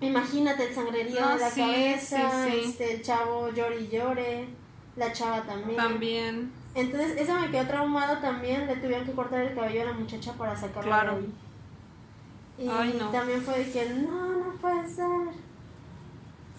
imagínate 0.00 0.68
el 0.68 0.74
sangrerío 0.74 1.20
No, 1.20 1.28
de 1.34 1.40
la 1.40 1.50
sí, 1.50 1.60
cabeza, 1.60 2.44
sí, 2.46 2.60
este 2.66 2.94
el 2.94 3.02
chavo 3.02 3.50
llore 3.50 3.80
y 3.80 3.88
llore, 3.88 4.48
la 4.94 5.12
chava 5.12 5.42
también. 5.42 5.76
También. 5.76 6.52
Entonces 6.76 7.16
eso 7.16 7.34
me 7.34 7.50
quedó 7.50 7.66
traumado 7.66 8.18
también, 8.18 8.68
le 8.68 8.76
tuvieron 8.76 9.04
que 9.06 9.12
cortar 9.12 9.40
el 9.42 9.54
cabello 9.56 9.82
a 9.82 9.86
la 9.86 9.92
muchacha 9.94 10.32
para 10.34 10.54
sacarlo 10.56 10.82
Claro. 10.90 11.12
de 11.16 11.18
ahí. 11.18 11.32
Y 12.58 12.68
Ay, 12.68 12.96
no. 12.98 13.08
también 13.10 13.42
fue 13.42 13.58
de 13.58 13.70
que 13.72 13.88
no, 13.90 14.28
no 14.38 14.52
puede 14.60 14.88
ser. 14.88 15.06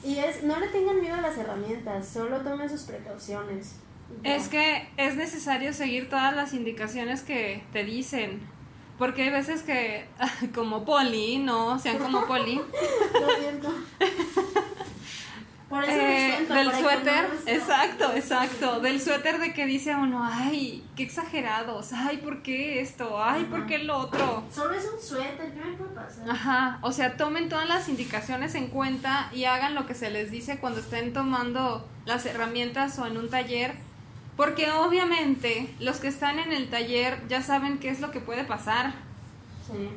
Y 0.04 0.18
es, 0.18 0.44
no 0.44 0.60
le 0.60 0.68
tengan 0.68 1.02
miedo 1.02 1.16
a 1.16 1.22
las 1.22 1.38
herramientas, 1.38 2.08
solo 2.08 2.40
tomen 2.40 2.70
sus 2.70 2.84
precauciones. 2.84 3.76
Es 4.24 4.48
que 4.48 4.88
es 4.98 5.16
necesario 5.16 5.74
seguir 5.74 6.10
todas 6.10 6.36
las 6.36 6.54
indicaciones 6.54 7.22
que 7.22 7.64
te 7.72 7.84
dicen. 7.84 8.42
Porque 8.98 9.24
hay 9.24 9.30
veces 9.30 9.64
que, 9.64 10.06
como 10.54 10.84
Poli, 10.84 11.38
no, 11.38 11.80
sean 11.80 12.00
como 12.00 12.26
Poli, 12.26 12.56
Lo 13.14 13.30
siento. 13.40 13.74
Por 15.70 15.84
eso 15.84 15.94
eh, 15.94 16.46
del 16.50 16.72
que 16.72 16.82
suéter, 16.82 17.30
no 17.30 17.52
exacto, 17.52 18.12
exacto, 18.16 18.80
del 18.80 19.00
suéter 19.00 19.38
de 19.40 19.54
que 19.54 19.68
dice 19.68 19.96
uno, 19.96 20.24
ay, 20.24 20.84
qué 20.96 21.04
exagerados, 21.04 21.94
ay, 21.94 22.18
¿por 22.18 22.42
qué 22.42 22.82
esto? 22.82 23.22
Ay, 23.24 23.44
¿por 23.46 23.68
qué 23.68 23.78
lo 23.78 23.98
otro? 23.98 24.44
Solo 24.52 24.74
es 24.74 24.90
un 24.92 25.00
suéter, 25.00 25.54
¿qué 25.54 25.60
me 25.64 25.74
puede 25.78 25.92
pasar? 25.92 26.28
Ajá, 26.28 26.80
o 26.82 26.92
sea, 26.92 27.18
tomen 27.18 27.50
todas 27.50 27.68
las 27.68 27.88
indicaciones 27.88 28.56
en 28.56 28.70
cuenta 28.70 29.30
y 29.32 29.44
hagan 29.44 29.76
lo 29.76 29.86
que 29.86 29.94
se 29.94 30.10
les 30.10 30.32
dice 30.32 30.58
cuando 30.58 30.80
estén 30.80 31.14
tomando 31.14 31.88
las 32.06 32.26
herramientas 32.26 32.98
o 32.98 33.06
en 33.06 33.18
un 33.18 33.30
taller, 33.30 33.76
porque 34.36 34.72
obviamente 34.72 35.72
los 35.80 35.98
que 35.98 36.08
están 36.08 36.40
en 36.40 36.52
el 36.52 36.72
taller 36.72 37.22
ya 37.28 37.44
saben 37.44 37.78
qué 37.78 37.90
es 37.90 38.00
lo 38.00 38.10
que 38.10 38.20
puede 38.22 38.44
pasar, 38.44 38.94
Sí. 39.68 39.90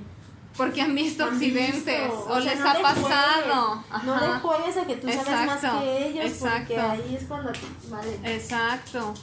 Porque 0.57 0.83
han 0.83 0.95
visto 0.95 1.25
Han 1.25 1.33
accidentes 1.35 2.03
visto, 2.03 2.27
o, 2.29 2.41
sea, 2.41 2.53
les 2.53 2.61
no 2.61 2.71
ha 2.71 2.75
pasado. 2.75 3.85
juegues, 3.85 4.05
No 4.05 4.21
le 4.21 4.41
juegues 4.41 4.77
a 4.77 4.87
que 4.87 4.97
tú 4.97 5.09
sabes 5.09 5.47
más 5.47 5.57
Exacto, 5.57 5.81
que 5.81 6.07
ellos, 6.09 6.33
porque 6.39 6.75
exacto. 6.75 6.81
ahí 6.91 7.17
es 7.19 7.25
cuando. 7.25 7.53
Vale. 7.91 8.19
Exacto. 8.35 9.15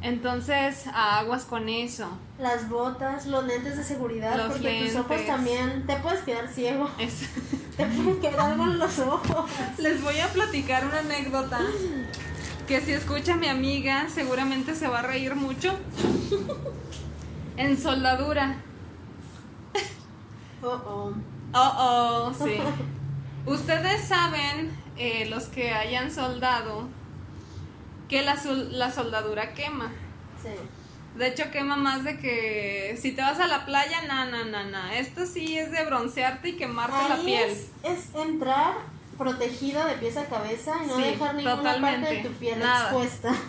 Entonces, 0.00 0.84
aguas 0.94 1.42
con 1.44 1.68
eso. 1.68 2.06
Las 2.38 2.68
botas, 2.68 3.26
los 3.26 3.44
lentes 3.44 3.76
de 3.76 3.82
seguridad, 3.82 4.36
Los 4.36 4.52
porque 4.52 4.84
tus 4.86 4.94
ojos 4.96 5.10
lentes. 5.10 5.26
también 5.26 5.86
te 5.88 5.96
puedes 5.96 6.20
quedar 6.20 6.46
ciego. 6.48 6.88
Es- 6.98 7.28
Te 7.76 7.84
pueden 7.86 8.20
quedar 8.20 8.40
algo 8.40 8.64
en 8.64 8.78
los 8.80 8.98
ojos. 9.00 9.48
Les 9.78 10.02
voy 10.02 10.18
a 10.18 10.26
platicar 10.28 10.84
una 10.84 10.98
anécdota 10.98 11.60
que 12.66 12.80
si 12.80 12.90
escucha 12.92 13.36
mi 13.36 13.46
amiga 13.48 14.08
seguramente 14.12 14.74
se 14.74 14.88
va 14.88 14.98
a 15.00 15.02
reír 15.02 15.34
mucho. 15.34 15.76
En 17.56 17.76
soldadura. 17.76 18.62
Oh, 20.62 20.66
oh. 20.86 21.12
Oh, 21.54 21.72
oh, 21.78 22.34
sí. 22.34 22.58
Ustedes 23.46 24.06
saben, 24.06 24.76
eh, 24.96 25.26
los 25.30 25.44
que 25.44 25.72
hayan 25.72 26.10
soldado, 26.10 26.88
que 28.08 28.22
la, 28.22 28.36
la 28.70 28.92
soldadura 28.92 29.54
quema. 29.54 29.92
Sí. 30.42 30.50
De 31.16 31.28
hecho, 31.28 31.50
quema 31.50 31.76
más 31.76 32.04
de 32.04 32.18
que 32.18 32.98
si 33.00 33.12
te 33.12 33.22
vas 33.22 33.40
a 33.40 33.46
la 33.46 33.64
playa, 33.66 34.02
na, 34.02 34.26
na, 34.26 34.44
na, 34.44 34.64
na. 34.64 34.98
Esto 34.98 35.26
sí 35.26 35.58
es 35.58 35.72
de 35.72 35.84
broncearte 35.84 36.50
y 36.50 36.56
quemarte 36.56 37.08
la 37.08 37.16
piel. 37.16 37.50
es, 37.50 37.70
es 37.82 38.14
entrar 38.14 38.74
protegido 39.18 39.84
de 39.84 39.94
pies 39.94 40.16
a 40.16 40.26
cabeza 40.26 40.76
y 40.82 40.86
no 40.86 40.96
Sí, 40.96 41.02
dejar 41.02 41.34
ninguna 41.34 41.56
totalmente. 41.56 42.00
parte 42.06 42.16
de 42.22 42.28
tu 42.28 42.34
piel 42.36 42.58
Nada. 42.60 42.82
expuesta. 42.84 43.32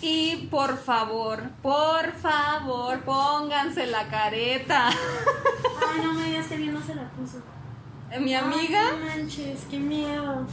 Y 0.00 0.46
por 0.48 0.78
favor, 0.78 1.42
por 1.60 2.12
favor, 2.12 3.00
pónganse 3.00 3.86
la 3.88 4.06
careta. 4.08 4.88
Ay, 5.92 6.00
no 6.04 6.12
me 6.14 6.24
digas 6.26 6.46
que 6.46 6.56
bien 6.56 6.72
no 6.72 6.80
se 6.80 6.94
la 6.94 7.02
puso. 7.10 7.38
Mi 8.20 8.32
amiga, 8.32 8.80
Ay, 8.92 8.98
no 9.00 9.06
manches, 9.06 9.60
qué 9.68 9.78
miedo. 9.78 10.46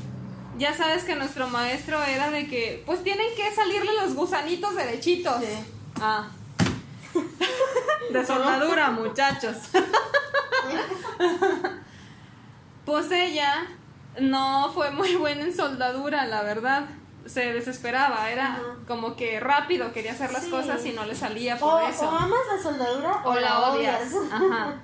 ya 0.57 0.73
sabes 0.73 1.03
que 1.03 1.15
nuestro 1.15 1.47
maestro 1.47 2.03
era 2.03 2.31
de 2.31 2.47
que, 2.47 2.81
pues 2.87 3.03
tienen 3.03 3.27
que 3.35 3.53
salirle 3.53 3.91
los 4.01 4.15
gusanitos 4.15 4.75
derechitos. 4.75 5.37
Sí. 5.39 5.73
Ah. 6.01 6.27
De 8.11 8.25
soldadura, 8.25 8.89
muchachos. 8.91 9.57
Pues 12.85 13.11
ella 13.11 13.67
no 14.19 14.71
fue 14.73 14.91
muy 14.91 15.15
buena 15.15 15.43
en 15.43 15.55
soldadura, 15.55 16.25
la 16.25 16.43
verdad. 16.43 16.85
Se 17.25 17.53
desesperaba, 17.53 18.29
era 18.29 18.59
como 18.87 19.15
que 19.15 19.39
rápido 19.39 19.91
quería 19.93 20.11
hacer 20.11 20.31
las 20.31 20.43
Sí. 20.43 20.51
cosas 20.51 20.85
y 20.85 20.91
no 20.91 21.05
le 21.05 21.15
salía 21.15 21.55
O, 21.55 21.59
por 21.59 21.83
eso. 21.83 22.05
o 22.05 22.09
amas 22.09 22.39
la 22.55 22.61
soldadura 22.61 23.21
o 23.25 23.33
la 23.35 23.59
odias. 23.71 24.13
odias. 24.13 24.31
Ajá. 24.31 24.75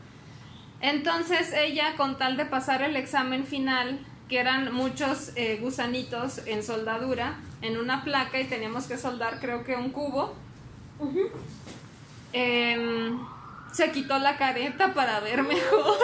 Entonces 0.81 1.53
ella, 1.53 1.95
con 1.97 2.17
tal 2.17 2.37
de 2.37 2.45
pasar 2.45 2.81
el 2.81 2.95
examen 2.95 3.45
final, 3.45 3.99
que 4.27 4.39
eran 4.39 4.73
muchos 4.73 5.31
eh, 5.35 5.59
gusanitos 5.61 6.39
en 6.47 6.63
soldadura, 6.63 7.35
en 7.61 7.77
una 7.77 8.03
placa 8.03 8.39
y 8.39 8.45
teníamos 8.45 8.85
que 8.85 8.97
soldar 8.97 9.39
creo 9.39 9.63
que 9.63 9.75
un 9.75 9.91
cubo, 9.91 10.33
Ujú. 10.99 11.29
em, 12.33 13.19
se 13.71 13.91
quitó 13.91 14.17
la 14.19 14.37
careta 14.37 14.93
para 14.93 15.19
ver 15.19 15.43
mejor. 15.43 15.97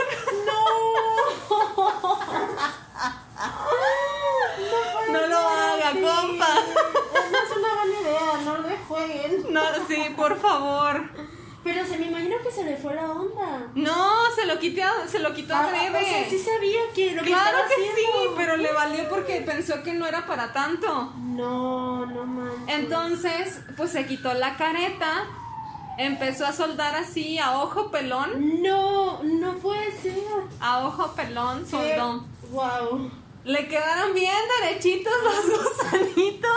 No 5.11 5.28
lo 5.28 5.38
haga, 5.38 5.91
compa. 5.91 6.47
No 7.32 7.38
es 7.38 7.57
una 7.57 7.74
buena 7.76 8.01
idea, 8.01 8.41
no 8.45 8.57
le 8.59 8.78
jueguen. 8.78 9.53
No, 9.53 9.61
sí, 9.88 10.13
por 10.15 10.39
favor. 10.39 11.09
Pero 11.63 11.86
se 11.86 11.97
me 11.97 12.07
imagino 12.07 12.38
que 12.43 12.51
se 12.51 12.63
le 12.63 12.78
fue 12.78 12.95
la 12.95 13.11
onda. 13.11 13.68
No, 13.76 14.32
se 14.36 14.45
lo 14.45 14.57
quité, 14.59 14.84
se 15.07 15.20
lo 15.20 15.34
quitó 15.34 15.53
Ah, 15.53 15.65
adrede. 15.68 16.01
o 16.01 16.05
sea, 16.05 16.30
sí 16.30 16.39
sabía 16.39 16.80
que 16.95 17.11
lo 17.13 17.24
Claro 17.24 17.57
que 17.68 17.76
sí, 17.76 18.05
pero 18.38 18.55
le 18.57 18.72
valió 18.72 19.09
porque 19.09 19.41
pensó 19.41 19.84
que 19.84 19.93
no 19.93 20.05
era 20.05 20.26
para 20.26 20.53
tanto. 20.53 21.11
No, 21.18 22.05
no 22.05 22.26
manches. 22.26 22.76
Entonces, 22.76 23.59
pues 23.76 23.91
se 23.91 24.05
quitó 24.07 24.34
la 24.34 24.55
careta, 24.55 25.26
empezó 25.98 26.45
a 26.45 26.54
soldar 26.54 26.95
así 26.95 27.38
a 27.39 27.60
ojo 27.62 27.89
pelón, 27.91 28.62
No, 28.62 29.22
no 29.24 29.54
puede 29.56 29.91
ser. 30.02 30.16
a 30.60 30.86
ojo 30.86 31.14
pelón 31.16 31.66
soldó. 31.68 32.26
Wow. 32.52 33.12
Le 33.43 33.68
quedaron 33.68 34.14
bien 34.14 34.34
derechitos 34.62 35.14
los 35.24 35.60
gusanitos, 35.74 36.52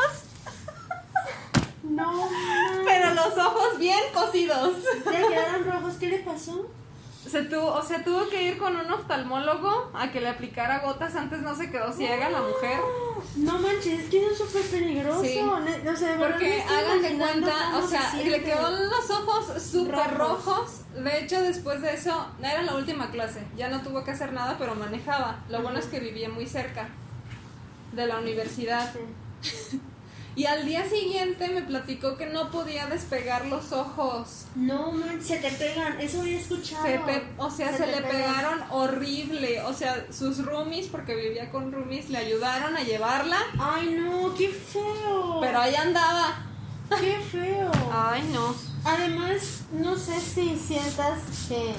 No, 1.85 2.13
no. 2.13 2.85
pero 2.85 3.15
los 3.15 3.37
ojos 3.39 3.79
bien 3.79 4.01
cosidos. 4.13 4.77
Le 5.11 5.27
quedaron 5.29 5.65
rojos. 5.65 5.95
¿Qué 6.01 6.07
le 6.09 6.19
pasó? 6.19 6.67
Se 7.31 7.43
tuvo, 7.43 7.75
o 7.75 7.83
sea, 7.83 8.03
tuvo 8.03 8.29
que 8.29 8.43
ir 8.43 8.59
con 8.59 8.75
un 8.77 8.91
oftalmólogo 8.91 9.91
a 9.95 10.11
que 10.11 10.21
le 10.21 10.29
aplicara 10.29 10.81
gotas, 10.81 11.15
antes 11.15 11.41
no 11.43 11.55
se 11.55 11.71
quedó 11.71 11.93
ciega 11.93 12.29
la 12.29 12.41
mujer. 12.41 12.81
No 13.37 13.59
manches, 13.59 14.01
es 14.01 14.11
que 14.11 14.27
eso 14.27 14.31
es 14.45 14.51
súper 14.51 14.63
peligroso. 14.67 15.23
Sí. 15.23 15.41
Ne- 15.65 15.91
O 15.91 15.97
sea, 15.97 16.09
de 16.11 16.17
verdad 16.17 16.31
Porque 16.33 16.63
hagan 16.63 17.03
de 17.03 17.17
cuenta, 17.17 17.79
o 17.79 17.87
sea, 17.87 18.11
se 18.11 18.25
le 18.25 18.43
quedó 18.43 18.69
los 18.71 19.11
ojos 19.11 19.63
súper 19.63 19.95
Rojos. 20.17 20.45
rojos. 20.45 20.71
De 21.05 21.19
hecho, 21.21 21.41
después 21.41 21.81
de 21.83 21.95
eso, 21.95 22.27
era 22.43 22.63
la 22.63 22.75
última 22.75 23.11
clase. 23.11 23.45
Ya 23.57 23.69
no 23.69 23.81
tuvo 23.83 24.03
que 24.03 24.11
hacer 24.11 24.33
nada, 24.33 24.57
pero 24.59 24.75
manejaba. 24.75 25.45
Lo 25.49 25.63
bueno 25.63 25.79
es 25.79 25.87
que 25.87 26.01
vivía 26.01 26.29
muy 26.29 26.47
cerca 26.47 26.89
de 27.93 28.07
la 28.07 28.19
universidad. 28.19 28.93
Sí. 29.43 29.81
Y 30.37 30.47
al 30.47 30.65
día 30.65 30.89
siguiente 30.89 31.49
me 31.49 31.63
platicó 31.63 32.17
que 32.17 32.27
no 32.27 32.51
podía 32.51 32.87
despegar 32.87 33.47
los 33.47 33.73
ojos. 33.73 34.45
No 34.55 34.93
manches, 34.93 35.27
se 35.27 35.37
te 35.39 35.51
pegan. 35.51 36.01
Eso 36.01 36.21
había 36.21 36.39
escuchado. 36.39 36.85
Se 36.87 36.99
te- 36.99 37.25
o 37.37 37.51
sea, 37.51 37.77
se, 37.77 37.87
le 37.87 37.97
pegan. 37.97 38.11
pegaron 38.11 38.61
horrible. 38.71 39.61
O 39.63 39.73
sea, 39.75 40.07
sus 40.13 40.45
roomies, 40.45 40.87
porque 40.87 41.15
vivía 41.17 41.51
con 41.51 41.73
roomies, 41.73 42.11
le 42.11 42.19
ayudaron 42.19 42.77
a 42.77 42.83
llevarla. 42.83 43.39
Ay, 43.59 43.99
no, 44.01 44.33
qué 44.35 44.49
feo. 44.49 45.39
Pero 45.41 45.61
ahí 45.61 45.75
andaba. 45.75 46.47
Qué 47.01 47.19
feo. 47.31 47.71
Ay, 47.93 48.23
no. 48.33 48.55
Además, 48.85 49.63
no 49.73 49.97
sé 49.97 50.19
si 50.21 50.57
sientas 50.57 51.19
que. 51.49 51.75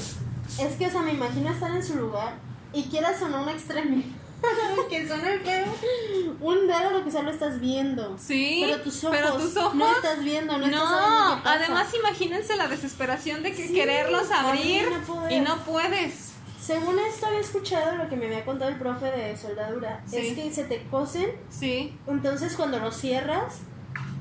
Es 0.63 0.75
que, 0.77 0.87
o 0.87 0.91
sea, 0.91 1.01
me 1.01 1.13
imagino 1.13 1.49
estar 1.51 1.71
en 1.71 1.83
su 1.83 1.95
lugar 1.95 2.33
y 2.73 2.83
quieras 2.83 3.19
sonar 3.19 3.41
una 3.43 3.53
extremidad. 3.53 4.05
que 4.89 5.07
suene 5.07 5.39
feo. 5.39 5.65
Un 6.39 6.67
dedo 6.67 6.91
lo 6.91 7.03
que 7.03 7.11
solo 7.11 7.31
estás 7.31 7.59
viendo. 7.59 8.17
Sí, 8.19 8.63
Pero 8.65 8.81
tus 8.81 9.03
ojos. 9.03 9.17
pero 9.19 9.33
tus 9.37 9.55
ojos 9.57 9.75
No 9.75 9.91
estás 9.91 10.23
viendo, 10.23 10.53
no, 10.53 10.59
No, 10.59 10.65
estás 10.65 10.89
sabiendo 10.89 11.35
qué 11.35 11.41
pasa. 11.43 11.55
además 11.55 11.87
imagínense 11.99 12.55
la 12.55 12.67
desesperación 12.67 13.43
de 13.43 13.53
que 13.53 13.67
Sí, 13.67 13.73
quererlos 13.73 14.31
abrir 14.31 14.89
poder. 15.05 15.31
y 15.31 15.39
no 15.41 15.57
puedes. 15.57 16.31
Según 16.61 16.97
esto 16.99 17.25
había 17.27 17.39
escuchado 17.39 17.95
lo 17.97 18.07
que 18.09 18.15
me 18.15 18.27
había 18.27 18.45
contado 18.45 18.69
el 18.71 18.77
profe 18.77 19.05
de 19.07 19.35
soldadura. 19.37 20.01
Sí. 20.05 20.17
Es 20.17 20.35
que 20.35 20.53
se 20.53 20.63
te 20.65 20.83
cosen, 20.89 21.31
Sí, 21.49 21.97
entonces 22.07 22.55
cuando 22.55 22.79
los 22.79 22.95
cierras, 22.95 23.59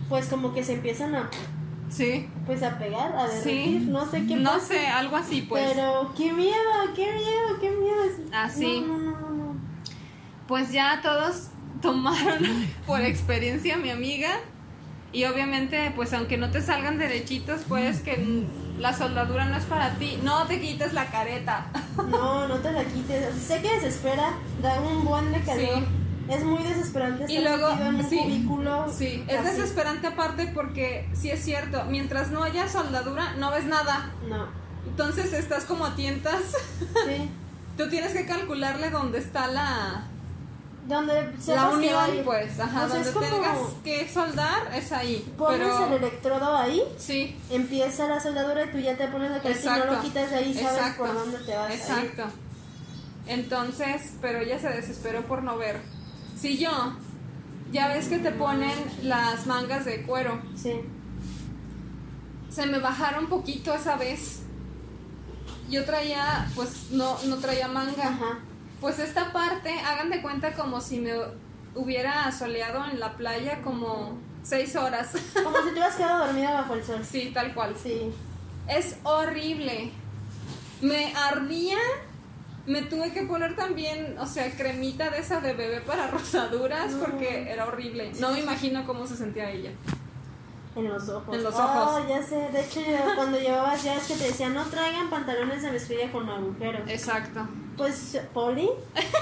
pues 0.09 0.27
como 0.27 0.53
que 0.55 0.65
se 0.65 0.73
empiezan 0.75 1.15
a 1.15 1.31
sí, 1.91 2.29
pues 2.47 2.63
a 2.63 2.79
pegar, 2.79 3.15
a 3.17 3.27
derretir, 3.29 3.81
sí. 3.81 3.87
no 3.89 4.11
sé 4.11 4.27
qué 4.27 4.37
No 4.37 4.53
pasa. 4.53 4.67
sé, 4.67 4.87
algo 4.87 5.17
así 5.17 5.43
pues. 5.43 5.71
Pero 5.73 6.13
qué 6.17 6.33
miedo, 6.33 6.55
qué 6.95 7.13
miedo, 7.13 7.61
qué 7.61 7.71
miedo. 7.71 8.03
Así. 8.33 8.81
No, 8.87 8.97
no, 8.97 9.11
no, 9.11 9.30
no. 9.30 9.30
Pues 10.51 10.73
ya 10.73 10.99
todos 11.01 11.45
tomaron 11.81 12.43
por 12.85 13.01
experiencia 13.03 13.77
a 13.77 13.79
mi 13.79 13.91
amiga 13.91 14.31
y 15.13 15.25
obviamente 15.25 15.93
pues 15.95 16.13
aunque 16.13 16.39
no 16.39 16.51
te 16.51 16.61
salgan 16.61 16.99
derechitos 16.99 17.61
pues 17.69 18.01
que 18.01 18.45
la 18.77 18.93
soldadura 18.93 19.45
no 19.45 19.57
es 19.57 19.63
para 19.67 19.95
ti, 19.95 20.19
no 20.25 20.49
te 20.49 20.61
quites 20.61 20.93
la 20.93 21.07
careta. 21.07 21.67
No, 22.11 22.49
no 22.49 22.57
te 22.57 22.73
la 22.73 22.83
quites. 22.83 23.33
Sé 23.37 23.63
que 23.63 23.71
desespera, 23.77 24.33
da 24.61 24.81
un 24.81 25.05
buen 25.05 25.31
de 25.31 25.41
calor. 25.41 25.79
Sí. 25.79 25.85
Es 26.29 26.43
muy 26.45 26.65
desesperante 26.65 27.33
Y 27.33 27.43
luego, 27.43 27.71
en 27.71 27.95
un 27.95 28.11
sí, 28.11 28.19
cubículo. 28.19 28.93
Sí, 28.93 29.25
es 29.29 29.39
así. 29.39 29.51
desesperante 29.57 30.09
aparte 30.09 30.49
porque 30.53 31.09
sí 31.13 31.31
es 31.31 31.45
cierto, 31.45 31.85
mientras 31.89 32.33
no 32.33 32.43
haya 32.43 32.69
soldadura 32.69 33.35
no 33.35 33.53
ves 33.53 33.67
nada. 33.67 34.11
No, 34.29 34.49
Entonces 34.89 35.33
estás 35.33 35.63
como 35.65 35.85
a 35.87 35.95
tientas. 35.95 36.41
sí. 37.07 37.31
Tú 37.77 37.89
tienes 37.89 38.13
que 38.13 38.27
calcularle 38.27 38.91
dónde 38.91 39.19
está 39.19 39.47
la, 39.47 40.05
Donde 40.91 41.15
la 41.15 41.33
sepas 41.41 41.69
que 41.71 41.77
unión, 41.77 41.99
hay- 42.05 42.23
pues. 42.25 42.59
Ajá, 42.61 42.85
O 42.85 42.89
sea, 42.89 43.03
donde 43.05 43.21
tengas 43.29 43.59
que 43.85 44.09
soldar 44.13 44.75
es 44.75 44.91
ahí. 44.93 45.33
Pones 45.39 45.69
el 45.87 45.93
electrodo 45.95 46.57
ahí, 46.57 46.83
sí, 46.99 47.37
empieza 47.49 48.09
la 48.09 48.21
soldadura 48.21 48.65
y 48.65 48.71
tú 48.73 48.79
ya 48.79 48.97
te 48.97 49.07
pones 49.09 49.31
la 49.31 49.41
cabeza 49.41 49.77
y 49.77 49.79
no 49.81 49.93
lo 49.95 50.01
quitas 50.03 50.31
de 50.31 50.37
ahí, 50.37 50.53
sabes 50.55 50.79
exacto, 50.79 51.05
por 51.05 51.15
dónde 51.15 51.39
te 51.39 51.57
vas 51.57 51.71
a 51.71 51.75
ir. 51.75 51.81
Exacto. 51.81 52.25
Entonces, 53.27 54.15
pero 54.21 54.41
ella 54.41 54.59
se 54.59 54.69
desesperó 54.69 55.23
por 55.27 55.43
no 55.45 55.57
ver. 55.57 55.81
Si 56.37 56.59
yo, 56.59 56.71
ya 57.71 57.87
ves 57.89 58.09
que 58.09 58.19
te 58.19 58.33
ponen 58.33 58.73
las 59.03 59.47
mangas 59.47 59.85
de 59.85 60.03
cuero. 60.03 60.41
Sí. 60.57 60.81
se 62.51 62.67
me 62.67 62.81
bajaron 62.81 63.29
poquito 63.29 63.73
esa 63.73 63.95
vez. 63.97 64.41
Yo 65.69 65.85
traía, 65.85 66.51
pues 66.57 66.91
no, 66.91 67.17
no 67.29 67.37
traía 67.37 67.69
manga. 67.69 68.09
Ajá. 68.09 68.39
Pues 68.81 68.99
esta 68.99 69.33
parte, 69.33 69.71
hagan 69.81 70.11
de 70.11 70.23
cuenta 70.23 70.53
como 70.55 70.81
si 70.81 71.01
me 71.01 71.13
hubiera 71.75 72.31
soleado 72.33 72.85
en 72.91 72.99
la 72.99 73.17
playa 73.17 73.61
como 73.63 74.19
seis 74.43 74.75
horas. 74.77 75.11
Como 75.45 75.57
si 75.59 75.65
te 75.67 75.71
hubieras 75.73 75.97
quedado 75.97 76.25
dormida 76.27 76.53
bajo 76.53 76.75
el 76.75 76.83
sol. 76.85 77.05
sí, 77.05 77.31
tal 77.35 77.53
cual. 77.55 77.75
Sí. 77.81 78.11
Es 78.69 78.97
horrible. 79.03 79.91
Me 80.81 81.13
ardía. 81.15 81.77
Me 82.67 82.83
tuve 82.83 83.13
que 83.13 83.23
poner 83.23 83.57
también, 83.57 84.17
o 84.19 84.27
sea, 84.27 84.51
cremita 84.51 85.11
de 85.11 85.19
esa 85.19 85.41
de 85.41 85.53
bebé 85.55 85.81
para 85.81 86.07
rosaduras 86.11 86.93
No. 86.93 87.01
porque 87.05 87.51
era 87.51 87.67
horrible. 87.67 88.13
No 88.19 88.33
me 88.33 88.41
imagino 88.41 88.87
cómo 88.87 89.07
se 89.07 89.17
sentía 89.17 89.51
ella. 89.51 89.73
En 90.81 90.89
los 90.93 91.09
ojos. 91.09 91.35
En 91.35 91.43
los 91.43 91.55
Oh, 91.55 91.63
ojos. 91.65 92.09
ya 92.09 92.23
sé. 92.23 92.37
De 92.53 92.61
hecho, 92.61 92.81
cuando 93.17 93.39
llevabas, 93.39 93.83
ya 93.83 93.95
es 93.97 94.07
que 94.07 94.15
te 94.15 94.25
decían, 94.25 94.55
no 94.55 94.65
traigan 94.65 95.11
pantalones 95.11 95.63
de 95.63 95.71
mezclilla 95.73 96.11
con 96.13 96.29
agujeros. 96.29 96.83
Exacto. 96.89 97.47
Pues, 97.77 98.19
Poli, 98.35 98.69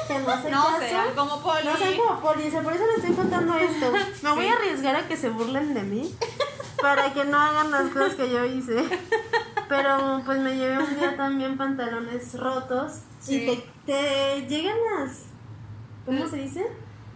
que 0.08 0.18
no 0.18 0.28
hace 0.30 0.50
No 0.50 0.64
caso. 0.64 0.78
sean 0.80 1.14
como 1.14 1.40
poli. 1.42 1.64
No 1.64 1.76
sean 1.76 1.96
como 1.96 2.20
Poli, 2.20 2.48
o 2.48 2.50
sea, 2.50 2.62
por 2.62 2.72
eso 2.72 2.84
les 2.86 2.98
estoy 2.98 3.14
contando 3.14 3.54
esto. 3.56 3.92
Me 4.22 4.32
voy 4.32 4.44
Sí. 4.44 4.50
a 4.50 4.54
arriesgar 4.56 4.96
a 4.96 5.06
que 5.08 5.16
se 5.16 5.28
burlen 5.30 5.74
de 5.74 5.82
mí 5.82 6.14
para 6.80 7.12
que 7.12 7.24
no 7.24 7.38
hagan 7.40 7.70
las 7.70 7.86
cosas 7.92 8.14
que 8.14 8.30
yo 8.30 8.44
hice. 8.44 8.84
Pero 9.68 10.22
pues 10.24 10.38
me 10.40 10.56
llevé 10.56 10.78
un 10.78 10.98
día 10.98 11.16
también 11.16 11.56
pantalones 11.58 12.38
rotos 12.38 13.00
Sí. 13.20 13.36
y 13.42 13.46
te, 13.46 13.64
te 13.86 14.46
llegan 14.48 14.76
las. 14.96 15.24
¿Cómo 16.06 16.26
se 16.28 16.36
dice? 16.36 16.66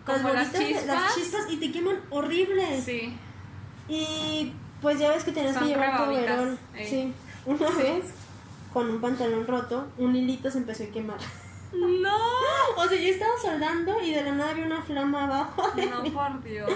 Como 0.04 0.18
las 0.18 0.24
bolitas 0.52 0.52
de- 0.52 0.66
chispas. 0.66 0.86
las 0.86 1.14
chispas 1.14 1.42
y 1.48 1.56
te 1.56 1.72
queman 1.72 1.96
horrible. 2.10 2.80
Sí. 2.82 3.16
Y 3.94 4.52
pues 4.80 4.98
ya 4.98 5.10
ves 5.10 5.24
que 5.24 5.32
tenías 5.32 5.54
Son 5.54 5.64
que 5.64 5.68
llevar 5.70 5.96
tu 5.96 6.02
overol. 6.04 6.58
Sí. 6.76 7.12
Una 7.44 7.68
vez, 7.70 8.04
con 8.72 8.88
un 8.88 9.00
pantalón 9.00 9.46
roto, 9.46 9.86
un 9.98 10.16
hilito 10.16 10.50
se 10.50 10.58
empezó 10.58 10.84
a 10.84 10.86
quemar. 10.86 11.18
No. 11.72 12.16
O 12.74 12.88
sea, 12.88 12.98
yo 12.98 13.08
estaba 13.08 13.32
soldando 13.40 14.00
y 14.02 14.12
de 14.14 14.22
la 14.24 14.32
nada 14.32 14.54
vi 14.54 14.62
una 14.62 14.82
flama 14.82 15.24
abajo. 15.24 15.62
de 15.76 15.86
No, 15.86 16.02
mí. 16.02 16.10
por 16.10 16.42
Dios. 16.42 16.70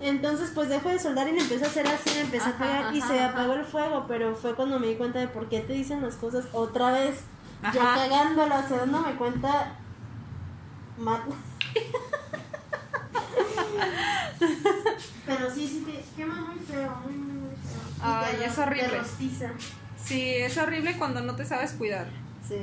Entonces, 0.00 0.50
pues 0.54 0.68
dejo 0.70 0.88
de 0.88 0.98
soldar 0.98 1.28
y 1.28 1.32
me 1.32 1.42
empezó 1.42 1.66
a 1.66 1.68
hacer 1.68 1.86
así, 1.86 2.10
me 2.14 2.20
empecé 2.22 2.46
a 2.46 2.48
Ajá, 2.48 2.58
pegar 2.58 2.94
y 2.96 3.00
se 3.02 3.20
ajá. 3.20 3.28
apagó 3.30 3.52
el 3.52 3.64
fuego, 3.64 4.06
pero 4.08 4.34
fue 4.34 4.54
cuando 4.54 4.80
me 4.80 4.86
di 4.88 4.94
cuenta 4.96 5.18
de 5.18 5.28
por 5.28 5.48
qué 5.48 5.60
te 5.60 5.74
dicen 5.74 6.00
las 6.02 6.16
cosas 6.16 6.46
otra 6.52 6.90
vez. 6.90 7.20
Yo 7.72 7.80
cagándola, 7.80 8.60
o 8.60 8.68
sea, 8.68 8.78
dándome 8.78 9.14
cuenta. 9.16 9.76
Mal. 10.98 11.20
pero 15.26 15.50
sí, 15.54 15.66
sí, 15.66 15.84
te 15.86 16.04
quema 16.16 16.34
muy 16.52 16.58
feo, 16.64 16.94
muy, 17.04 17.12
muy, 17.14 17.50
feo. 17.50 17.80
Ay, 18.02 18.36
es 18.44 18.58
horrible. 18.58 18.88
Te 18.88 18.98
rostiza. 18.98 19.50
Sí, 20.02 20.34
es 20.36 20.56
horrible 20.58 20.96
cuando 20.98 21.20
no 21.22 21.34
te 21.34 21.44
sabes 21.44 21.72
cuidar. 21.72 22.06
Sí. 22.46 22.56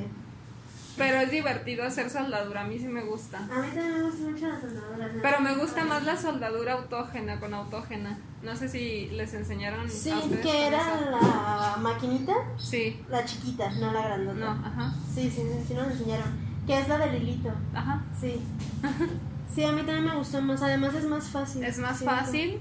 Pero 0.96 1.16
es 1.18 1.30
divertido 1.32 1.82
hacer 1.84 2.08
soldadura, 2.08 2.60
a 2.60 2.64
mí 2.64 2.78
sí 2.78 2.86
me 2.86 3.02
gusta. 3.02 3.38
A 3.38 3.42
mí 3.60 3.66
también 3.74 3.94
me 3.94 4.02
gusta 4.04 4.22
mucho 4.30 4.46
la 4.46 4.60
soldadura. 4.60 5.06
¿no? 5.12 5.22
Pero 5.22 5.40
me 5.40 5.56
gusta 5.56 5.84
más 5.84 6.04
la 6.04 6.16
soldadura 6.16 6.74
autógena 6.74 7.40
con 7.40 7.52
autógena. 7.52 8.16
No 8.42 8.54
sé 8.54 8.68
si 8.68 9.06
les 9.08 9.34
enseñaron 9.34 9.90
Sí, 9.90 10.10
a 10.10 10.18
ustedes. 10.18 10.40
que 10.40 10.66
era 10.68 10.78
eso. 10.78 11.10
la 11.10 11.76
maquinita, 11.80 12.32
Sí, 12.58 13.02
la 13.08 13.24
chiquita, 13.24 13.70
no 13.72 13.92
la 13.92 14.02
grandota. 14.02 14.38
no, 14.38 14.50
ajá, 14.66 14.94
Sí, 15.12 15.28
sí, 15.30 15.42
sí, 15.42 15.64
sí 15.66 15.74
nos 15.74 15.88
enseñaron. 15.88 16.44
Que 16.64 16.78
es 16.78 16.86
la 16.88 16.98
del 16.98 17.16
hilito. 17.22 17.50
ajá. 17.74 18.02
Sí. 18.20 18.40
Sí, 19.54 19.62
a 19.62 19.70
mí 19.72 19.82
también 19.82 20.04
me 20.04 20.16
gustó 20.16 20.40
más. 20.42 20.62
Además 20.62 20.94
es 20.94 21.04
más 21.04 21.28
fácil. 21.28 21.62
Es 21.64 21.78
más 21.78 21.98
siento. 21.98 22.16
fácil. 22.16 22.60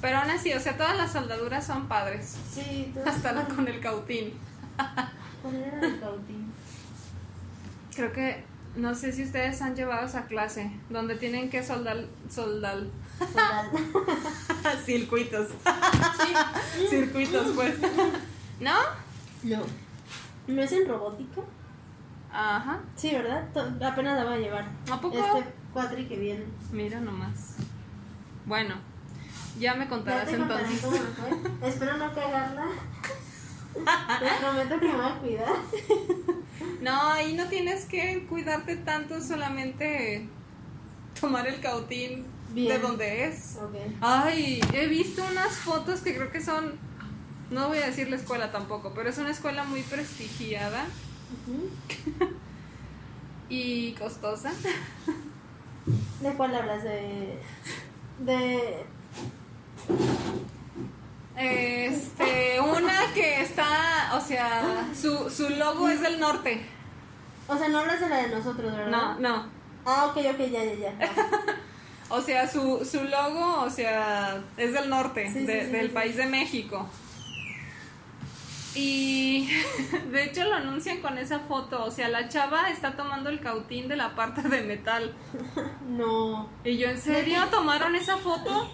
Pero 0.00 0.18
aún 0.18 0.30
así, 0.30 0.52
o 0.52 0.60
sea, 0.60 0.76
todas 0.76 0.96
las 0.96 1.12
soldaduras 1.12 1.64
son 1.64 1.86
padres. 1.86 2.36
Sí, 2.50 2.90
todo 2.92 3.04
Hasta 3.08 3.32
la 3.32 3.44
con 3.44 3.66
el 3.68 3.80
cautín. 3.80 4.34
¿Cuál 5.42 5.54
era 5.56 5.80
el 5.80 6.00
cautín? 6.00 6.52
Creo 7.94 8.12
que, 8.12 8.44
no 8.76 8.94
sé 8.94 9.12
si 9.12 9.22
ustedes 9.22 9.62
han 9.62 9.76
llevado 9.76 10.06
esa 10.06 10.26
clase, 10.26 10.72
donde 10.90 11.14
tienen 11.14 11.48
que 11.48 11.62
soldar, 11.62 12.06
soldar, 12.28 12.78
Soldar. 13.18 13.70
circuitos. 14.84 15.48
circuitos, 16.90 17.52
pues. 17.54 17.76
¿No? 18.58 18.74
No. 19.44 19.62
¿No 20.48 20.62
es 20.62 20.72
en 20.72 20.88
robótica? 20.88 21.42
Ajá. 22.32 22.80
Sí, 22.96 23.12
¿verdad? 23.12 23.46
Apenas 23.80 24.18
la 24.18 24.24
voy 24.24 24.34
a 24.34 24.38
llevar. 24.38 24.66
¿A 24.90 25.00
poco? 25.00 25.16
Este 25.16 25.63
cuatri 25.74 26.06
que 26.06 26.16
viene. 26.16 26.44
Mira 26.72 27.00
nomás. 27.00 27.56
Bueno, 28.46 28.76
ya 29.58 29.74
me 29.74 29.88
contarás 29.88 30.32
entonces. 30.32 30.80
cómo 30.80 30.96
me 30.96 30.98
fue. 30.98 31.50
Espero 31.68 31.98
no 31.98 32.14
cagarla. 32.14 32.66
Te 33.74 34.40
prometo 34.40 34.80
que 34.80 34.86
me 34.86 34.94
voy 34.94 35.04
a 35.04 35.18
cuidar. 35.18 35.54
No, 36.80 37.10
ahí 37.10 37.34
no 37.34 37.48
tienes 37.48 37.86
que 37.86 38.24
cuidarte 38.28 38.76
tanto, 38.76 39.20
solamente 39.20 40.28
tomar 41.20 41.48
el 41.48 41.60
cautín 41.60 42.24
de 42.54 42.78
donde 42.78 43.26
es. 43.26 43.58
Ay, 44.00 44.60
he 44.72 44.86
visto 44.86 45.24
unas 45.28 45.56
fotos 45.56 46.00
que 46.00 46.14
creo 46.14 46.30
que 46.30 46.40
son, 46.40 46.74
no 47.50 47.68
voy 47.68 47.78
a 47.78 47.86
decir 47.86 48.08
la 48.08 48.16
escuela 48.16 48.52
tampoco, 48.52 48.92
pero 48.94 49.10
es 49.10 49.18
una 49.18 49.30
escuela 49.30 49.64
muy 49.64 49.82
prestigiada 49.82 50.86
y 53.48 53.92
costosa. 53.92 54.52
¿De 55.86 56.32
cuál 56.34 56.54
hablas? 56.54 56.82
De. 56.82 57.38
De. 58.20 58.84
Este, 61.36 62.60
una 62.60 63.12
que 63.12 63.40
está, 63.42 64.12
o 64.14 64.20
sea, 64.20 64.88
su, 64.94 65.28
su 65.30 65.48
logo 65.50 65.88
es 65.88 66.00
del 66.00 66.20
norte. 66.20 66.64
O 67.48 67.56
sea, 67.58 67.68
no 67.68 67.80
hablas 67.80 68.00
de 68.00 68.08
la 68.08 68.16
de 68.22 68.28
nosotros, 68.28 68.72
¿verdad? 68.72 68.88
No, 68.88 69.18
no. 69.18 69.46
Ah, 69.84 70.06
ok, 70.06 70.16
ok, 70.32 70.38
ya, 70.50 70.64
ya, 70.64 70.74
ya. 70.74 70.94
O 72.10 72.20
sea, 72.20 72.46
su, 72.46 72.84
su 72.84 73.02
logo, 73.04 73.62
o 73.62 73.70
sea, 73.70 74.38
es 74.58 74.74
del 74.74 74.90
norte, 74.90 75.28
Sí, 75.32 75.40
de- 75.46 75.64
sí, 75.64 75.70
del 75.72 75.90
país 75.90 76.16
de 76.16 76.26
México. 76.26 76.86
Y 78.74 79.48
de 80.10 80.24
hecho 80.24 80.44
lo 80.44 80.54
anuncian 80.54 81.00
con 81.00 81.18
esa 81.18 81.40
foto, 81.40 81.84
o 81.84 81.90
sea, 81.90 82.08
la 82.08 82.28
chava 82.28 82.70
está 82.70 82.96
tomando 82.96 83.30
el 83.30 83.40
cautín 83.40 83.88
de 83.88 83.96
la 83.96 84.14
parte 84.14 84.42
de 84.42 84.62
metal. 84.62 85.14
No. 85.88 86.48
Y 86.64 86.76
yo, 86.76 86.88
¿en 86.88 86.98
serio 86.98 87.40
tomaron 87.50 87.94
esa 87.94 88.16
foto? 88.16 88.70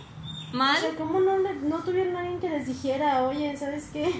¿Mal? 0.53 0.77
O 0.79 0.81
sea, 0.81 0.97
¿cómo 0.97 1.21
no, 1.21 1.39
no 1.39 1.79
tuvieron 1.79 2.17
a 2.17 2.21
alguien 2.21 2.41
que 2.41 2.49
les 2.49 2.67
dijera, 2.67 3.23
oye, 3.23 3.57
¿sabes 3.57 3.91
qué? 3.93 4.13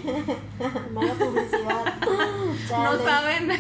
Mala 0.93 1.15
publicidad. 1.15 1.95
No 2.71 2.97
saben 2.99 3.51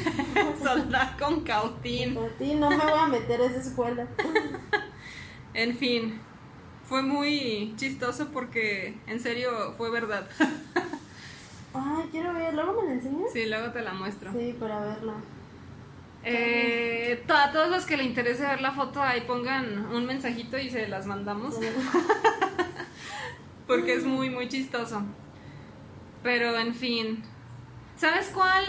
soldar 0.62 1.16
con 1.18 1.40
cautín. 1.40 2.16
Ti 2.38 2.54
no 2.54 2.70
me 2.70 2.76
voy 2.76 2.98
a 2.98 3.06
meter 3.06 3.40
a 3.40 3.46
esa 3.46 3.60
escuela. 3.60 4.06
En 5.52 5.76
fin, 5.76 6.20
fue 6.84 7.02
muy 7.02 7.74
chistoso 7.76 8.28
porque 8.32 8.96
en 9.06 9.18
serio 9.18 9.74
fue 9.76 9.90
verdad. 9.90 10.28
Ay, 11.72 12.08
quiero 12.10 12.34
ver, 12.34 12.54
¿luego 12.54 12.80
me 12.80 12.88
la 12.88 12.94
enseñas? 12.94 13.32
Sí, 13.32 13.46
luego 13.46 13.70
te 13.72 13.82
la 13.82 13.92
muestro. 13.92 14.32
Sí, 14.32 14.56
para 14.58 14.80
verla. 14.80 15.14
Eh, 16.22 17.24
a 17.28 17.52
todos 17.52 17.70
los 17.70 17.86
que 17.86 17.96
le 17.96 18.04
interese 18.04 18.42
ver 18.42 18.60
la 18.60 18.72
foto, 18.72 19.02
ahí 19.02 19.22
pongan 19.22 19.86
un 19.86 20.04
mensajito 20.06 20.58
y 20.58 20.68
se 20.68 20.88
las 20.88 21.06
mandamos. 21.06 21.58
Porque 23.66 23.94
es 23.94 24.04
muy, 24.04 24.30
muy 24.30 24.48
chistoso. 24.48 25.02
Pero 26.22 26.58
en 26.58 26.74
fin. 26.74 27.22
¿Sabes 27.96 28.30
cuál 28.34 28.64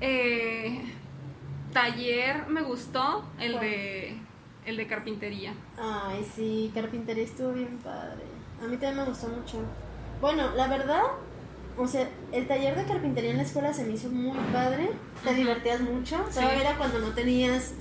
eh, 0.00 0.82
taller 1.72 2.46
me 2.48 2.62
gustó? 2.62 3.24
El 3.40 3.52
¿Cuál? 3.52 3.64
de, 3.64 4.16
el 4.64 4.76
de 4.76 4.86
carpintería. 4.86 5.54
Ay, 5.76 6.24
sí, 6.34 6.70
carpintería 6.74 7.24
estuvo 7.24 7.52
bien 7.52 7.78
padre. 7.78 8.24
A 8.62 8.66
mí 8.66 8.76
también 8.76 8.96
me 8.96 9.04
gustó 9.04 9.28
mucho. 9.28 9.58
Bueno, 10.20 10.54
la 10.54 10.68
verdad, 10.68 11.02
o 11.78 11.86
sea, 11.88 12.08
el 12.32 12.46
taller 12.48 12.76
de 12.76 12.84
carpintería 12.84 13.30
en 13.30 13.36
la 13.38 13.42
escuela 13.44 13.72
se 13.72 13.84
me 13.84 13.92
hizo 13.94 14.08
muy 14.08 14.36
padre. 14.52 14.90
Te 15.24 15.34
divertías 15.34 15.80
mucho. 15.80 16.24
Sí. 16.28 16.34
Todavía 16.40 16.60
era 16.60 16.76
cuando 16.76 16.98
no 16.98 17.08
tenías 17.14 17.72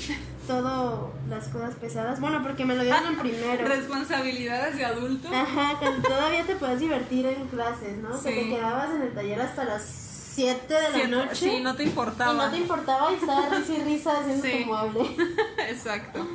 todo 0.48 1.14
las 1.30 1.48
cosas 1.50 1.76
pesadas. 1.76 2.20
Bueno, 2.20 2.42
porque 2.44 2.64
me 2.66 2.76
lo 2.76 2.84
dieron 2.84 3.06
en 3.08 3.18
primero. 3.18 3.64
Responsabilidades 3.68 4.78
de 4.78 4.86
adulto. 4.86 5.30
Ajá, 5.34 5.80
que 5.80 5.90
todavía 6.08 6.44
te 6.46 6.56
puedes 6.56 6.80
divertir 6.80 7.26
en 7.26 7.48
clases, 7.48 7.98
¿no? 7.98 8.12
Que 8.12 8.18
Sí. 8.18 8.36
te 8.36 8.50
quedabas 8.56 8.92
en 8.96 9.02
el 9.02 9.14
taller 9.14 9.42
hasta 9.42 9.66
las 9.66 9.84
7 9.84 10.74
de 10.74 10.82
la 10.92 11.04
Sí, 11.06 11.08
noche. 11.12 11.36
sí, 11.36 11.60
no 11.62 11.76
te 11.76 11.84
y 11.84 11.88
importaba. 11.88 12.34
no 12.46 12.52
te 12.52 12.58
importaba 12.58 13.12
y 13.12 13.16
estaba 13.16 13.50
risa 13.50 13.74
y 13.74 13.82
risa 13.84 14.20
haciendo 14.20 14.44
Sí. 14.46 14.60
tu 14.64 14.66
mueble. 14.72 15.16
Exacto. 15.70 16.28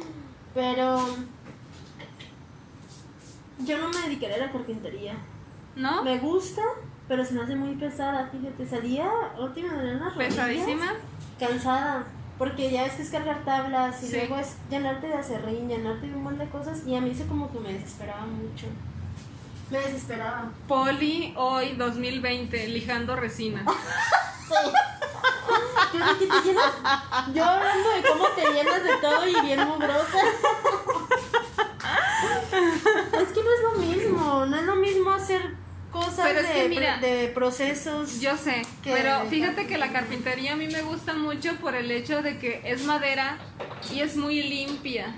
Pero 0.54 1.06
yo 3.60 3.78
no 3.78 3.88
me 3.88 4.00
dedicaré 4.02 4.34
a 4.34 4.38
la 4.46 4.52
carpintería. 4.52 5.14
¿No? 5.76 6.02
Me 6.04 6.18
gusta, 6.18 6.62
pero 7.12 7.26
se 7.26 7.34
me 7.34 7.42
hace 7.42 7.54
muy 7.54 7.74
pesada, 7.74 8.30
fíjate. 8.32 8.66
Salía 8.66 9.06
última 9.38 9.74
de 9.74 9.98
rodillas 9.98 10.14
Pesadísima. 10.16 10.94
Cansada. 11.38 12.04
Porque 12.38 12.70
ya 12.70 12.84
ves 12.84 12.94
que 12.94 13.02
es 13.02 13.10
cargar 13.10 13.44
tablas 13.44 14.02
y 14.02 14.06
Sí. 14.06 14.16
luego 14.16 14.38
es 14.38 14.56
llenarte 14.70 15.08
de 15.08 15.14
acerrín, 15.16 15.68
llenarte 15.68 16.06
de 16.06 16.14
un 16.14 16.22
montón 16.22 16.46
de 16.46 16.50
cosas. 16.50 16.86
Y 16.86 16.96
a 16.96 17.02
mí 17.02 17.10
eso 17.10 17.26
como 17.28 17.52
que 17.52 17.60
me 17.60 17.74
desesperaba 17.74 18.24
mucho. 18.24 18.64
Me 19.70 19.80
desesperaba. 19.80 20.48
Poli 20.66 21.34
hoy 21.36 21.74
2020, 21.76 22.68
lijando 22.68 23.14
resina. 23.14 23.62
Sí. 24.48 25.98
Yo 25.98 26.16
te 26.16 26.48
llenas. 26.48 26.72
Yo 27.34 27.44
hablando 27.44 27.90
de 27.90 28.02
cómo 28.08 28.24
te 28.28 28.52
llenas 28.54 28.82
de 28.84 28.96
todo 29.02 29.26
y 29.26 29.38
bien 29.42 29.68
mugrosa. 29.68 30.18
Es 32.52 33.28
que 33.28 33.42
no 33.42 33.52
es 33.52 33.62
lo 33.62 33.72
mismo. 33.78 34.46
No 34.46 34.56
es 34.56 34.62
lo 34.64 34.76
mismo 34.76 35.10
hacer 35.10 35.54
cosas 35.92 36.26
Pero 36.26 36.40
es 36.40 36.48
de, 36.48 36.54
que 36.54 36.68
mira, 36.68 36.98
de 36.98 37.28
procesos. 37.28 38.20
Yo 38.20 38.36
sé, 38.36 38.62
pero 38.82 39.26
fíjate 39.26 39.66
que 39.66 39.78
la 39.78 39.92
carpintería 39.92 40.54
a 40.54 40.56
mí 40.56 40.66
me 40.66 40.82
gusta 40.82 41.12
mucho 41.14 41.54
por 41.56 41.74
el 41.74 41.90
hecho 41.90 42.22
de 42.22 42.38
que 42.38 42.62
es 42.64 42.84
madera 42.84 43.38
y 43.92 44.00
es 44.00 44.16
muy 44.16 44.42
limpia. 44.42 45.14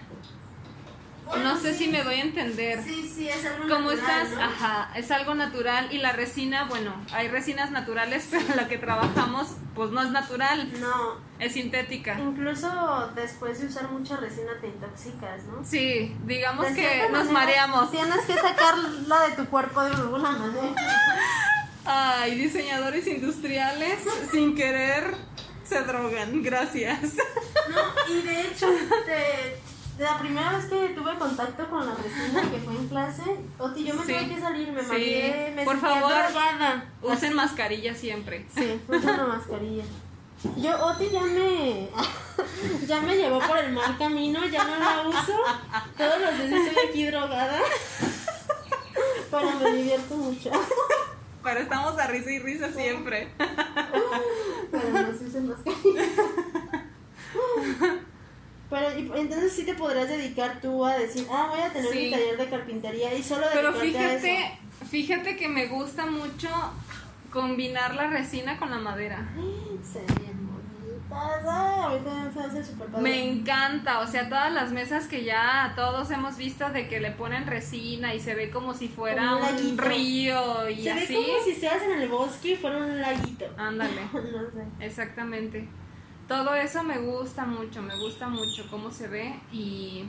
No 1.43 1.59
sé 1.59 1.75
si 1.75 1.89
me 1.89 2.03
doy 2.03 2.17
a 2.17 2.23
entender. 2.23 2.83
Sí, 2.85 3.11
sí, 3.13 3.29
es 3.29 3.45
algo 3.47 3.69
Como 3.69 3.91
natural, 3.91 4.23
estás, 4.27 4.31
¿no? 4.39 4.43
ajá, 4.43 4.91
es 4.95 5.11
algo 5.11 5.35
natural 5.35 5.89
y 5.91 5.99
la 5.99 6.13
resina, 6.13 6.65
bueno, 6.65 6.95
hay 7.13 7.29
resinas 7.29 7.71
naturales, 7.71 8.29
pero 8.31 8.45
la 8.55 8.69
que 8.69 8.79
trabajamos 8.79 9.49
pues 9.75 9.91
no 9.91 10.03
es 10.03 10.11
natural, 10.11 10.71
No, 10.81 11.17
es 11.41 11.53
sintética. 11.55 12.17
incluso 12.21 13.11
después 13.17 13.61
de 13.61 13.67
usar 13.67 13.91
mucha 13.91 14.17
resina 14.19 14.53
te 14.61 14.69
intoxicas, 14.69 15.45
¿no? 15.45 15.65
Sí, 15.65 16.15
digamos 16.25 16.67
De 16.69 16.75
que 16.75 17.03
nos 17.11 17.31
manera, 17.31 17.33
mareamos. 17.33 17.91
Tienes 17.91 18.21
que 18.27 18.35
sacarla 18.35 19.29
de 19.29 19.37
tu 19.37 19.47
cuerpo 19.47 19.83
de 19.83 19.91
alguna 19.95 20.31
manera. 20.31 20.75
Ay, 21.87 22.37
diseñadores 22.37 23.07
industriales 23.07 23.99
sin 24.31 24.55
querer 24.55 25.15
se 25.65 25.83
drogan, 25.83 26.43
gracias. 26.43 27.01
No, 27.71 28.13
y 28.15 28.23
de 28.23 28.41
hecho, 28.43 28.69
de 28.71 29.59
la 29.99 30.19
primera 30.19 30.51
vez 30.53 30.65
que 30.67 30.89
tuve 30.89 31.15
contacto 31.19 31.69
con 31.71 31.87
la 31.87 31.95
resina, 31.95 32.43
que 32.51 32.59
fue 32.59 32.75
en 32.75 32.89
clase, 32.89 33.23
Oti, 33.59 33.85
yo 33.85 33.95
me 33.95 34.05
Sí. 34.05 34.13
tuve 34.13 34.35
que 34.35 34.41
salir, 34.41 34.73
me 34.73 34.81
Sí. 34.83 34.89
mareé, 34.89 35.53
me 35.55 35.65
Por 35.65 35.79
favor, 35.81 36.13
drogada. 36.13 36.85
Usen 37.03 37.35
mascarilla 37.35 37.95
siempre. 37.95 38.47
Sí, 38.55 38.81
usa 38.89 39.15
una 39.15 39.27
mascarilla. 39.27 39.85
Yo, 40.57 40.87
Oti 40.87 41.09
ya 41.11 41.23
me, 41.23 41.89
ya 42.87 43.01
me 43.01 43.17
llevó 43.17 43.39
por 43.41 43.57
el 43.59 43.73
mal 43.73 43.97
camino, 43.97 44.45
ya 44.47 44.65
no 44.65 44.77
la 44.79 45.09
uso. 45.09 45.33
Todos 45.97 46.21
los 46.21 46.39
días 46.49 46.67
estoy 46.67 46.89
aquí 46.89 47.07
drogada. 47.07 47.59
Pero 49.31 49.51
me 49.61 49.73
divierto 49.73 50.17
mucho. 50.17 50.51
Pero 51.43 51.61
estamos 51.61 51.99
a 51.99 52.07
risa 52.09 52.31
y 52.31 52.39
risa 52.41 52.71
siempre. 52.73 53.29
Pero 54.71 54.89
no 54.91 55.19
se 55.19 55.25
usen 55.27 55.55
Pero 58.75 59.15
entonces 59.17 59.53
sí 59.53 59.65
te 59.65 59.75
podrías 59.75 60.09
dedicar 60.09 60.61
tú 60.61 60.85
a 60.85 60.97
decir, 60.97 61.27
ah, 61.31 61.47
voy 61.51 61.61
a 61.61 61.73
tener 61.73 61.93
Sí. 61.93 61.99
mi 62.07 62.11
taller 62.11 62.37
de 62.37 62.49
carpintería 62.49 63.15
y 63.15 63.23
solo 63.23 63.47
Pero 63.53 63.71
dedicarte 63.73 64.07
a 64.07 64.15
eso. 64.15 64.23
fíjate, 64.27 64.59
fíjate 64.91 65.37
que 65.37 65.49
me 65.49 65.67
gusta 65.67 66.07
mucho 66.07 66.49
combinar 67.33 67.95
la 67.95 68.09
resina 68.09 68.59
con 68.59 68.71
la 68.71 68.79
madera. 68.79 69.29
Se 69.83 70.01
se. 70.01 70.25
Me 73.01 73.25
encanta, 73.31 74.01
o 74.01 74.07
sea, 74.07 74.29
todas 74.29 74.53
las 74.53 74.73
mesas 74.73 75.07
que 75.07 75.23
ya 75.25 75.73
todos 75.77 76.11
hemos 76.11 76.37
visto 76.37 76.69
de 76.71 76.89
que 76.89 76.99
le 77.01 77.11
ponen 77.13 77.47
resina 77.47 78.15
y 78.15 78.21
se 78.21 78.35
ve 78.35 78.51
como 78.51 78.75
si 78.75 78.89
fuera 78.89 79.31
Como 79.31 79.49
un 79.49 79.79
río 79.79 80.69
y 80.69 80.83
Se 80.83 80.95
ve 80.95 81.01
así. 81.03 81.15
como 81.15 81.45
si 81.45 81.51
estás 81.53 81.83
en 81.83 82.03
el 82.03 82.09
bosque 82.09 82.53
y 82.53 82.57
fuera 82.57 82.79
un 82.79 83.01
laguito. 83.01 83.45
Ándale, 83.57 84.01
no 84.13 84.21
sé. 84.51 84.85
exactamente. 84.85 85.69
Todo 86.29 86.55
eso 86.55 86.83
me 86.83 86.99
gusta 86.99 87.45
mucho, 87.45 87.83
me 87.83 87.97
gusta 87.99 88.29
mucho 88.29 88.67
cómo 88.71 88.91
se 88.91 89.09
ve 89.09 89.41
y 89.53 90.07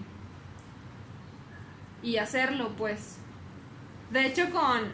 y 2.02 2.18
hacerlo, 2.18 2.70
pues. 2.78 3.18
De 4.12 4.26
hecho, 4.28 4.50
con, 4.52 4.94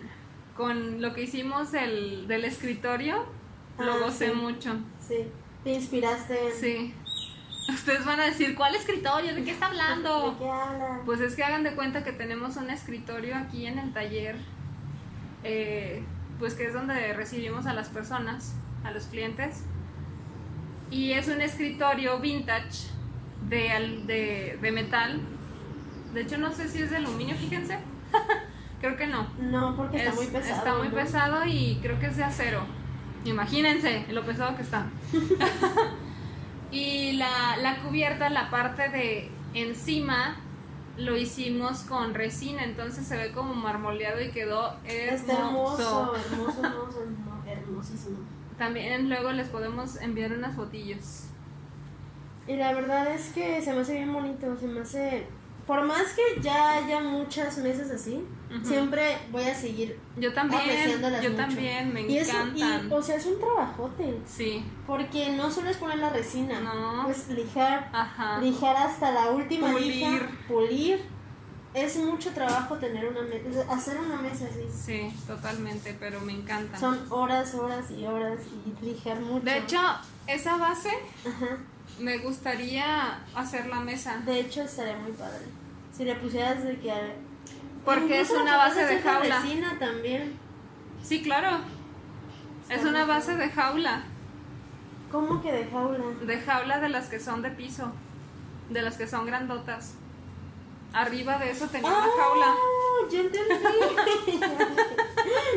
con 0.56 1.02
lo 1.02 1.14
que 1.14 1.24
hicimos 1.24 1.72
del, 1.72 2.28
del 2.28 2.46
escritorio, 2.46 3.26
lo 3.78 3.94
Ah, 3.94 3.98
gocé 4.00 4.30
sí. 4.30 4.34
mucho. 4.36 4.76
Sí, 5.06 5.28
te 5.64 5.74
inspiraste 5.74 6.48
en... 6.48 6.54
Sí. 6.56 6.96
Ustedes 7.70 8.06
van 8.06 8.20
a 8.20 8.26
decir, 8.26 8.56
¿cuál 8.56 8.76
escritorio? 8.76 9.36
¿De 9.36 9.44
qué 9.44 9.52
está 9.52 9.68
hablando? 9.68 10.32
¿De 10.32 10.38
qué 10.40 10.50
habla? 10.50 11.02
Pues 11.06 11.20
es 11.20 11.36
que 11.36 11.44
hagan 11.44 11.64
de 11.64 11.76
cuenta 11.76 12.04
que 12.04 12.12
tenemos 12.14 12.56
un 12.58 12.70
escritorio 12.70 13.36
aquí 13.36 13.66
en 13.68 13.78
el 13.78 13.94
taller, 13.94 14.38
eh, 15.44 16.04
pues 16.40 16.56
que 16.56 16.66
es 16.66 16.74
donde 16.74 17.14
recibimos 17.14 17.66
a 17.68 17.74
las 17.74 17.90
personas, 17.90 18.56
a 18.84 18.92
los 18.92 19.06
clientes. 19.06 19.64
Y 20.92 21.14
es 21.14 21.28
un 21.30 21.42
escritorio 21.42 22.20
vintage 22.20 22.90
de, 23.50 23.72
al- 23.72 24.06
de, 24.08 24.60
de 24.62 24.72
metal. 24.72 25.20
De 26.14 26.22
hecho, 26.22 26.38
no 26.38 26.52
sé 26.52 26.68
si 26.68 26.82
es 26.84 26.92
de 26.92 26.98
aluminio, 26.98 27.34
fíjense. 27.36 27.80
creo 28.82 28.98
que 28.98 29.08
no. 29.08 29.28
No, 29.40 29.76
porque 29.76 29.98
está 29.98 30.10
Es- 30.10 30.16
muy 30.18 30.28
pesado. 30.28 30.56
Está 30.58 30.76
muy 30.76 30.90
¿no? 30.90 30.94
pesado 30.96 31.46
y 31.46 31.80
creo 31.82 31.98
que 32.00 32.08
es 32.08 32.18
de 32.18 32.24
acero. 32.26 32.62
Imagínense 33.26 34.06
lo 34.12 34.24
pesado 34.26 34.56
que 34.56 34.64
está. 34.64 34.88
y 36.72 37.14
la, 37.14 37.58
la 37.62 37.78
cubierta, 37.82 38.30
la 38.30 38.50
parte 38.50 38.90
de 38.90 39.30
encima, 39.54 40.38
lo 40.98 41.16
hicimos 41.18 41.80
con 41.82 42.14
resina, 42.14 42.64
entonces 42.64 43.06
se 43.06 43.18
ve 43.18 43.32
como 43.32 43.54
marmoleado 43.54 44.22
y 44.22 44.30
quedó 44.32 44.76
hermoso. 44.86 45.32
hermoso, 45.32 46.16
hermoso, 46.16 46.64
hermoso, 46.66 47.04
hermosísimo. 47.48 48.18
También 48.62 49.10
luego 49.10 49.32
les 49.32 49.48
podemos 49.50 49.96
enviar 50.02 50.34
unas 50.34 50.56
fotillos. 50.56 51.24
Y 52.48 52.56
la 52.58 52.74
verdad 52.74 53.12
es 53.12 53.30
que 53.34 53.60
se 53.60 53.74
me 53.74 53.82
hace 53.82 53.94
bien 53.96 54.14
bonito, 54.14 54.56
se 54.56 54.68
me 54.68 54.82
hace... 54.82 55.26
Por 55.66 55.84
más 55.84 56.14
que 56.14 56.40
ya 56.42 56.74
haya 56.74 57.00
muchas 57.00 57.58
mesas 57.58 57.90
así, 57.90 58.24
Ujú. 58.56 58.64
siempre 58.64 59.18
voy 59.32 59.42
a 59.46 59.56
seguir 59.56 59.98
Yo 60.16 60.32
también, 60.32 60.62
yo 61.02 61.10
mucho. 61.10 61.36
también, 61.36 61.92
me 61.92 62.02
y 62.02 62.20
es 62.20 62.30
encantan. 62.30 62.88
y, 62.88 62.94
o 62.94 63.02
sea, 63.02 63.16
es 63.16 63.26
un 63.26 63.40
trabajote, 63.40 64.20
Sí, 64.28 64.64
porque 64.86 65.32
no 65.36 65.50
solo 65.50 65.72
es 65.72 65.78
poner 65.78 65.98
la 65.98 66.10
resina, 66.12 66.60
No. 66.60 67.06
pues 67.06 67.30
lijar, 67.30 67.90
ajá. 67.92 68.40
lijar 68.42 68.76
hasta 68.78 69.12
la 69.12 69.32
última 69.32 69.72
Pulir. 69.72 69.96
lija, 69.96 70.30
pulir. 70.48 71.00
Es 71.74 71.96
mucho 71.96 72.32
trabajo 72.32 72.76
tener 72.76 73.08
una 73.08 73.22
mesa, 73.22 73.66
hacer 73.72 73.98
una 73.98 74.22
mesa 74.22 74.46
así. 74.46 74.68
Sí, 74.70 75.14
totalmente, 75.26 75.96
pero 75.98 76.20
me 76.20 76.34
encantan. 76.34 76.78
Son 76.80 77.00
horas, 77.10 77.56
horas 77.56 77.90
y 77.92 78.06
horas 78.06 78.40
y 78.66 78.86
lijar 78.86 79.22
mucho. 79.22 79.46
De 79.46 79.58
hecho, 79.60 79.80
esa 80.28 80.58
base 80.58 80.90
Ajá. 81.26 81.58
me 82.00 82.18
gustaría 82.18 83.24
hacer 83.34 83.68
la 83.68 83.80
mesa. 83.80 84.18
De 84.26 84.42
hecho, 84.42 84.64
estaría 84.64 84.98
muy 84.98 85.14
padre. 85.14 85.46
Si 85.96 86.04
le 86.04 86.16
pusieras 86.16 86.62
de 86.64 86.78
que... 86.78 86.94
Porque 87.86 88.20
es 88.20 88.30
una 88.32 88.58
base 88.58 88.86
de 88.86 89.00
jaula. 89.00 89.40
resina 89.40 89.80
también. 89.80 90.34
Sí, 91.04 91.24
claro. 91.24 91.60
Es 92.70 92.84
una 92.84 93.06
base 93.06 93.36
de 93.38 93.50
jaula. 93.50 94.04
¿Cómo 95.10 95.42
que 95.42 95.52
de 95.52 95.66
jaula? 95.66 96.04
De 96.26 96.40
jaula 96.40 96.80
de 96.80 96.90
las 96.90 97.08
que 97.08 97.20
son 97.20 97.42
de 97.42 97.52
piso. 97.52 97.92
De 98.70 98.82
las 98.82 98.98
que 98.98 99.08
son 99.08 99.26
grandotas. 99.26 99.96
Arriba 100.94 101.38
de 101.38 101.52
eso 101.52 101.68
tenía 101.68 101.90
una 101.90 102.02
jaula. 102.02 102.46
¡Ah! 102.48 103.08
Ya 103.10 103.20
entendí. 103.20 103.54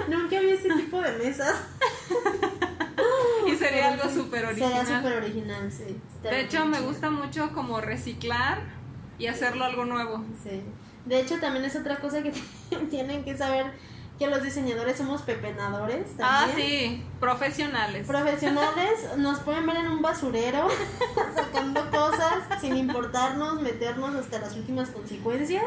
Nunca 0.08 0.40
vi 0.40 0.48
ese 0.50 0.68
tipo 0.74 1.00
de 1.00 1.12
mesas. 1.18 1.56
Y 3.46 3.56
sería 3.56 3.88
algo 3.92 4.08
súper 4.08 4.46
Sería 4.48 4.66
original. 4.66 4.86
súper 4.86 5.16
original, 5.18 5.72
sí. 5.72 6.00
De 6.22 6.40
hecho, 6.40 6.64
me 6.66 6.78
chido. 6.78 6.88
gusta 6.88 7.10
mucho 7.10 7.50
como 7.52 7.80
reciclar 7.80 8.62
y 9.18 9.26
hacerlo 9.26 9.64
algo 9.64 9.84
nuevo. 9.84 10.24
Sí. 10.42 10.62
De 11.04 11.20
hecho, 11.20 11.38
también 11.38 11.64
es 11.64 11.76
otra 11.76 11.96
cosa 11.98 12.22
que 12.22 12.32
tienen 12.90 13.24
que 13.24 13.36
saber 13.36 13.66
que 14.18 14.28
los 14.28 14.42
diseñadores 14.44 14.96
somos 14.98 15.22
pepenadores. 15.22 16.06
Ah, 16.20 16.44
también. 16.46 16.68
sí, 16.68 17.02
profesionales. 17.18 18.06
Profesionales 18.06 19.16
nos 19.16 19.40
pueden 19.40 19.66
ver 19.66 19.76
en 19.78 19.88
un 19.88 20.02
basurero 20.02 20.68
sacando 21.34 21.90
cosas 21.90 22.44
sin 22.60 22.76
importarnos, 22.76 23.60
meternos 23.60 24.14
hasta 24.14 24.38
las 24.38 24.54
últimas 24.54 24.90
consecuencias 24.90 25.64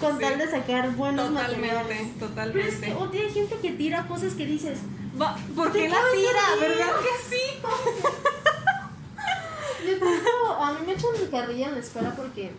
con 0.00 0.16
Sí. 0.18 0.24
tal 0.24 0.38
de 0.38 0.50
sacar 0.50 0.90
buenos 0.96 1.28
Totalmente, 1.28 1.74
materiales. 1.74 2.12
Que 2.12 2.18
totalmente. 2.18 2.92
o 2.94 3.08
hay 3.12 3.30
gente 3.30 3.56
que 3.62 3.70
tira 3.72 4.06
cosas 4.08 4.34
que 4.34 4.46
dices, 4.46 4.78
Va- 5.20 5.36
¿Por 5.54 5.70
¿Te 5.72 5.82
qué 5.82 5.88
la 5.88 5.98
tira? 6.12 6.42
¿Verdad 6.68 6.92
que 7.00 7.36
sí? 7.36 7.42
yo 9.86 9.98
tengo, 9.98 10.52
a 10.60 10.72
mí 10.72 10.78
me 10.86 10.92
echan 10.92 11.10
mi 11.20 11.26
carrilla 11.28 11.68
en 11.68 11.74
la 11.74 11.80
escuela 11.80 12.12
porque 12.16 12.52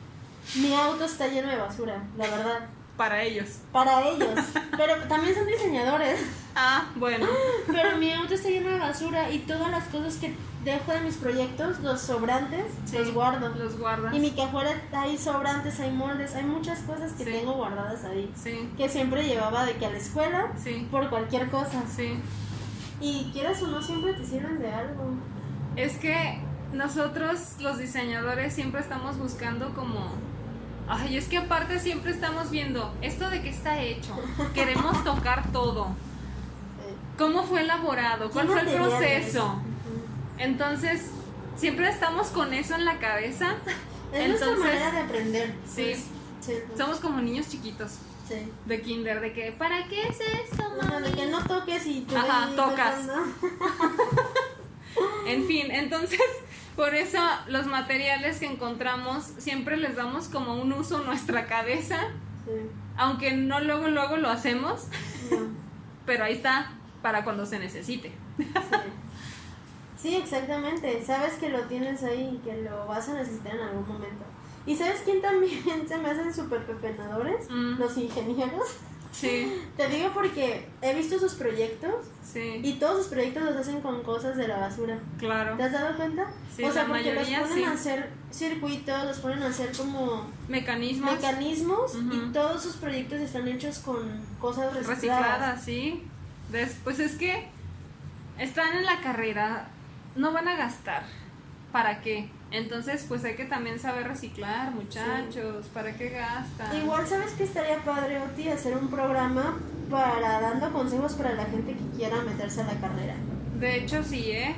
mi 0.55 0.73
auto 0.73 1.05
está 1.05 1.27
lleno 1.27 1.49
de 1.49 1.57
basura, 1.57 2.03
la 2.17 2.27
verdad. 2.27 2.59
Para 2.97 3.21
ellos. 3.23 3.59
Para 3.71 4.07
ellos. 4.07 4.29
Pero 4.75 4.95
también 5.07 5.35
son 5.35 5.45
diseñadores. 5.47 6.19
Ah, 6.55 6.85
bueno. 6.95 7.27
Pero 7.67 7.97
mi 7.97 8.11
auto 8.11 8.33
está 8.33 8.49
lleno 8.49 8.71
de 8.71 8.79
basura 8.79 9.29
y 9.29 9.39
todas 9.39 9.69
las 9.69 9.83
cosas 9.89 10.15
que 10.15 10.33
dejo 10.63 10.91
de 10.91 11.01
mis 11.01 11.15
proyectos, 11.15 11.79
los 11.81 12.01
sobrantes, 12.01 12.65
Sí, 12.85 12.97
los 12.97 13.13
guardo. 13.13 13.49
Los 13.49 13.77
guardas. 13.77 14.13
Y 14.15 14.19
mi 14.19 14.31
cajuela 14.31 14.71
hay 14.91 15.15
sobrantes, 15.17 15.79
hay 15.79 15.91
moldes, 15.91 16.33
hay 16.35 16.43
muchas 16.45 16.79
cosas 16.79 17.11
que 17.13 17.23
Sí. 17.25 17.31
tengo 17.31 17.53
guardadas 17.53 18.03
ahí. 18.05 18.31
Sí, 18.35 18.67
Que 18.75 18.89
siempre 18.89 19.23
llevaba 19.23 19.65
de 19.65 19.73
que 19.77 19.85
a 19.85 19.91
la 19.91 19.97
escuela 19.97 20.51
sí, 20.61 20.87
por 20.89 21.09
cualquier 21.09 21.49
cosa. 21.49 21.83
sí. 21.87 22.19
Y 22.99 23.29
quieras 23.31 23.61
o 23.61 23.67
no, 23.67 23.79
siempre 23.81 24.13
te 24.13 24.25
sirven 24.25 24.57
de 24.59 24.73
algo. 24.73 25.03
Es 25.75 25.97
que 25.99 26.39
nosotros 26.73 27.57
los 27.59 27.77
diseñadores 27.77 28.53
siempre 28.53 28.81
estamos 28.81 29.19
buscando 29.19 29.73
como... 29.75 30.13
Ay, 30.89 31.17
es 31.17 31.27
que 31.27 31.37
aparte 31.37 31.79
siempre 31.79 32.11
estamos 32.11 32.49
viendo 32.49 32.93
esto 33.01 33.29
de 33.29 33.41
qué 33.41 33.49
está 33.49 33.81
hecho. 33.81 34.15
Queremos 34.53 35.03
tocar 35.03 35.51
todo. 35.51 35.87
¿Cómo 37.17 37.43
fue 37.43 37.61
elaborado? 37.61 38.29
¿Cuál 38.29 38.47
¿qué 38.47 38.53
fue 38.53 38.61
el 38.61 38.67
proceso? 38.75 39.59
Entonces, 40.37 41.07
siempre 41.57 41.89
estamos 41.89 42.27
con 42.27 42.53
eso 42.53 42.75
en 42.75 42.85
la 42.85 42.99
cabeza. 42.99 43.55
Es 44.13 44.27
nuestra 44.29 44.47
Entonces, 44.49 44.59
manera 44.59 44.91
de 44.91 44.97
aprender. 44.99 45.55
sí. 45.67 45.83
pues, 45.83 45.97
sí, 46.41 46.53
pues, 46.67 46.79
Somos 46.79 46.99
como 46.99 47.19
niños 47.19 47.49
chiquitos 47.49 47.91
sí. 48.27 48.35
de 48.65 48.81
kinder, 48.81 49.19
de 49.19 49.33
que, 49.33 49.51
¿para 49.51 49.85
qué 49.87 50.03
es 50.07 50.17
esto, 50.21 50.63
No, 50.81 50.87
mami? 50.89 51.07
de 51.09 51.13
que 51.13 51.25
no 51.27 51.43
toques 51.43 51.85
y 51.87 52.01
te 52.01 52.15
Ajá, 52.15 52.49
tocas. 52.55 52.95
En 55.27 55.45
fin, 55.45 55.71
entonces, 55.71 56.19
por 56.75 56.95
eso 56.95 57.19
los 57.47 57.65
materiales 57.67 58.39
que 58.39 58.45
encontramos 58.45 59.23
siempre 59.37 59.77
les 59.77 59.95
damos 59.95 60.27
como 60.27 60.55
un 60.61 60.71
uso 60.73 60.97
a 60.97 61.01
nuestra 61.01 61.45
cabeza, 61.47 62.07
Sí, 62.45 62.51
aunque 62.95 63.33
no 63.33 63.59
luego, 63.59 63.89
luego 63.89 64.17
lo 64.17 64.29
hacemos, 64.29 64.87
no. 65.31 65.37
pero 66.05 66.23
ahí 66.23 66.33
está 66.33 66.71
para 67.01 67.23
cuando 67.23 67.45
se 67.45 67.59
necesite. 67.59 68.11
Sí. 68.37 68.47
Sí, 69.99 70.15
exactamente. 70.15 71.03
Sabes 71.03 71.33
que 71.33 71.49
lo 71.49 71.61
tienes 71.63 72.03
ahí 72.03 72.35
y 72.39 72.47
que 72.47 72.61
lo 72.61 72.85
vas 72.85 73.09
a 73.09 73.15
necesitar 73.15 73.55
en 73.55 73.61
algún 73.61 73.87
momento. 73.87 74.23
¿Y 74.65 74.75
sabes 74.75 75.01
quién 75.03 75.21
también 75.21 75.63
se 75.87 75.97
me 75.97 76.09
hacen 76.09 76.33
súper 76.33 76.65
pepenadores? 76.65 77.49
Mm. 77.49 77.79
Los 77.79 77.97
ingenieros. 77.97 78.77
Sí, 79.19 79.61
Te 79.75 79.87
digo 79.89 80.11
porque 80.13 80.67
he 80.81 80.93
visto 80.93 81.17
sus 81.17 81.33
proyectos 81.33 82.05
sí, 82.23 82.59
y 82.63 82.73
todos 82.73 82.97
sus 83.03 83.07
proyectos 83.07 83.43
los 83.43 83.55
hacen 83.55 83.81
con 83.81 84.03
cosas 84.03 84.37
de 84.37 84.47
la 84.47 84.57
basura. 84.59 84.99
claro. 85.17 85.57
¿Te 85.57 85.63
has 85.63 85.71
dado 85.71 85.97
cuenta? 85.97 86.27
Sí, 86.55 86.63
o 86.63 86.71
sea, 86.71 86.83
la 86.83 86.89
porque 86.89 87.03
mayoría 87.13 87.39
los 87.39 87.49
ponen 87.49 87.63
sí. 87.63 87.69
a 87.69 87.73
hacer 87.73 88.09
circuitos, 88.31 89.03
los 89.05 89.17
ponen 89.19 89.41
a 89.43 89.47
hacer 89.47 89.71
como 89.75 90.29
Mecanismos 90.47 91.15
mecanismos 91.15 91.95
y 91.95 92.31
todos 92.31 92.61
sus 92.61 92.75
proyectos 92.75 93.19
están 93.21 93.47
hechos 93.47 93.79
con 93.79 93.97
cosas 94.39 94.73
recicladas. 94.73 94.95
recicladas, 94.95 95.63
sí. 95.63 96.03
Pues 96.83 96.99
es 96.99 97.15
que 97.15 97.47
están 98.37 98.77
en 98.77 98.85
la 98.85 99.01
carrera, 99.01 99.67
no 100.15 100.31
van 100.31 100.47
a 100.47 100.55
gastar. 100.55 101.03
¿Para 101.71 102.01
qué? 102.01 102.29
Entonces, 102.51 103.05
pues 103.07 103.23
hay 103.25 103.35
que 103.35 103.45
también 103.45 103.77
saber 103.77 104.07
reciclar, 104.07 104.71
muchachos. 104.71 105.65
¿Para 105.73 105.91
qué 105.93 106.09
gastan? 106.09 106.75
Igual, 106.77 107.05
¿sabes 107.05 107.31
que 107.33 107.43
estaría 107.43 107.77
padre, 107.83 108.19
Oti? 108.21 108.47
Hacer 108.49 108.75
un 108.77 108.89
programa 108.89 109.57
para 109.89 110.39
dando 110.41 110.71
consejos 110.71 111.13
para 111.13 111.33
la 111.33 111.45
gente 111.45 111.73
que 111.73 111.97
quiera 111.97 112.21
meterse 112.21 112.61
a 112.61 112.65
la 112.65 112.75
carrera. 112.79 113.15
De 113.59 113.77
hecho, 113.77 114.01
sí, 114.03 114.31
¿eh? 114.31 114.55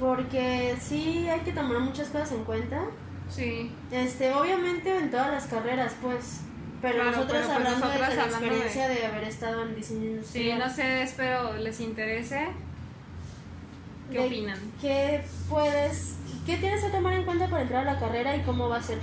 Porque 0.00 0.76
sí 0.80 1.28
hay 1.28 1.40
que 1.40 1.52
tomar 1.52 1.78
muchas 1.78 2.08
cosas 2.08 2.32
en 2.32 2.44
cuenta. 2.44 2.80
Sí. 3.30 3.70
Este, 3.92 4.32
obviamente 4.34 4.96
en 4.96 5.10
todas 5.10 5.30
las 5.30 5.46
carreras, 5.46 5.94
pues. 6.02 6.40
Pero 6.80 6.94
Claro, 7.02 7.24
pero 7.28 7.38
pues 7.38 7.48
hablando 7.48 7.86
nosotras 7.86 8.16
la 8.16 8.22
hablando 8.24 8.38
de- 8.40 8.46
experiencia 8.56 8.88
de... 8.88 9.06
haber 9.06 9.24
estado 9.24 9.62
en 9.62 9.76
diseño 9.76 10.00
Sí, 10.00 10.08
industrial. 10.08 10.58
no 10.58 10.68
sé, 10.68 11.02
espero 11.04 11.52
les 11.58 11.78
interese. 11.80 12.48
¿Qué 14.10 14.18
de 14.18 14.26
opinan? 14.26 14.58
¿Qué 14.80 15.24
puedes, 15.48 16.16
qué 16.46 16.56
tienes 16.56 16.82
que 16.82 16.90
tomar 16.90 17.12
en 17.14 17.24
cuenta 17.24 17.48
para 17.48 17.62
entrar 17.62 17.86
a 17.88 17.92
la 17.94 17.98
carrera 18.00 18.36
y 18.36 18.42
cómo 18.42 18.68
va 18.68 18.76
a 18.76 18.82
ser? 18.82 18.98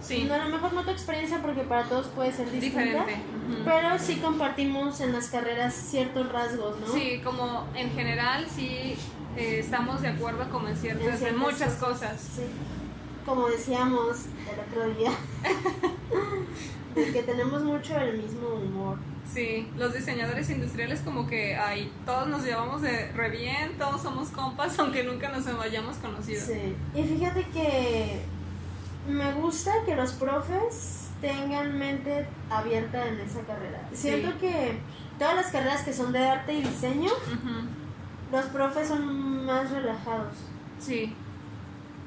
Sí, 0.00 0.24
No, 0.28 0.34
a 0.34 0.38
lo 0.38 0.48
mejor 0.50 0.72
no 0.74 0.82
tu 0.84 0.90
experiencia 0.90 1.40
porque 1.42 1.62
para 1.62 1.82
todos 1.84 2.06
puede 2.08 2.32
ser 2.32 2.50
distinta. 2.50 2.80
diferente. 2.80 3.14
Ujú. 3.14 3.64
Pero 3.64 3.98
sí 3.98 4.16
compartimos 4.16 5.00
en 5.00 5.12
las 5.12 5.26
carreras 5.28 5.74
ciertos 5.74 6.30
rasgos, 6.32 6.78
¿no? 6.80 6.86
Sí, 6.86 7.20
como 7.24 7.66
en 7.74 7.90
general 7.90 8.46
sí 8.48 8.94
eh, 9.36 9.58
estamos 9.58 10.00
de 10.02 10.08
acuerdo 10.08 10.48
como 10.50 10.68
en 10.68 10.76
ciertas, 10.76 11.04
En 11.06 11.12
en, 11.12 11.18
ciertas 11.18 11.38
muchas 11.40 11.74
cosas. 11.74 11.98
cosas. 12.12 12.20
Sí. 12.36 12.42
Como 13.26 13.48
decíamos 13.48 14.18
el 14.50 14.60
otro 14.60 14.94
día, 14.98 15.10
de 16.94 17.12
que 17.12 17.22
tenemos 17.22 17.62
mucho 17.64 17.96
el 17.98 18.22
mismo 18.22 18.48
humor. 18.50 18.98
Sí, 19.32 19.68
los 19.76 19.92
diseñadores 19.92 20.48
industriales 20.50 21.00
como 21.00 21.26
que 21.26 21.54
ay, 21.56 21.92
todos 22.06 22.28
nos 22.28 22.44
llevamos 22.44 22.80
de 22.82 23.12
re 23.12 23.30
bien, 23.30 23.76
todos 23.78 24.00
somos 24.02 24.28
compas, 24.30 24.78
aunque 24.78 25.04
nunca 25.04 25.28
nos 25.28 25.46
hayamos 25.46 25.96
conocido. 25.98 26.40
Sí. 26.44 26.74
Y 26.94 27.02
fíjate 27.02 27.44
que 27.52 28.20
me 29.06 29.32
gusta 29.34 29.72
que 29.86 29.94
los 29.94 30.12
profes 30.12 31.08
tengan 31.20 31.78
mente 31.78 32.26
abierta 32.50 33.06
en 33.06 33.20
esa 33.20 33.40
carrera. 33.42 33.86
Siento 33.92 34.38
que 34.38 34.78
todas 35.18 35.34
las 35.36 35.46
carreras 35.48 35.82
que 35.82 35.92
son 35.92 36.12
de 36.12 36.26
arte 36.26 36.54
y 36.54 36.62
diseño, 36.62 37.10
los 38.32 38.46
profes 38.46 38.88
son 38.88 39.44
más 39.44 39.70
relajados. 39.70 40.34
Sí, 40.78 41.14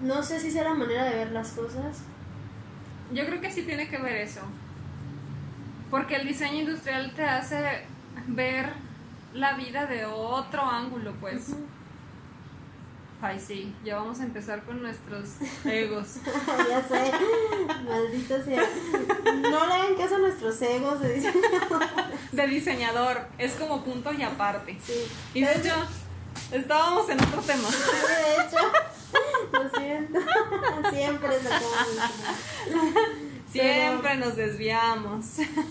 No 0.02 0.24
sé 0.24 0.40
si 0.40 0.50
sea 0.50 0.64
la 0.64 0.74
manera 0.74 1.04
de 1.04 1.16
ver 1.18 1.32
las 1.32 1.50
cosas. 1.50 1.98
yo 3.14 3.26
creo 3.26 3.42
que 3.42 3.52
sí 3.52 3.64
tiene 3.64 3.88
que 3.90 3.98
ver 3.98 4.16
eso. 4.16 4.42
Porque 5.92 6.16
el 6.16 6.26
diseño 6.26 6.62
industrial 6.62 7.12
te 7.14 7.26
hace 7.26 7.84
ver 8.28 8.70
la 9.34 9.54
vida 9.54 9.86
de 9.86 10.06
otro 10.06 10.64
ángulo, 10.64 11.14
pues. 11.20 11.50
Ay, 13.22 13.40
sí, 13.40 13.76
ya 13.84 13.98
vamos 13.98 14.20
a 14.20 14.24
empezar 14.24 14.64
con 14.64 14.82
nuestros 14.82 15.30
egos. 15.66 16.16
ya 16.70 16.82
sé, 16.88 17.12
maldito 17.86 18.44
sea. 18.44 18.64
No 19.42 19.68
le 19.68 19.74
hagan 19.74 19.96
caso 19.96 20.16
a 20.16 20.20
nuestros 20.20 20.60
egos 20.62 21.02
de 21.02 21.14
diseño. 21.14 21.42
De 22.32 22.48
diseñador, 22.48 23.28
es 23.38 23.54
como 23.54 23.84
punto 23.84 24.14
y 24.14 24.24
aparte. 24.24 24.80
Sí. 24.84 25.06
Y 25.34 25.44
de 25.44 25.58
hecho, 25.58 25.76
estábamos 26.52 27.10
en 27.10 27.22
otro 27.22 27.42
tema. 27.42 27.68
De 27.70 28.46
hecho, 28.46 28.58
lo 29.52 29.70
siento. 29.78 30.20
Siempre 30.90 31.40
sacamos 31.42 33.21
Siempre 33.52 34.18
nos 34.18 34.36
desviamos. 34.36 35.26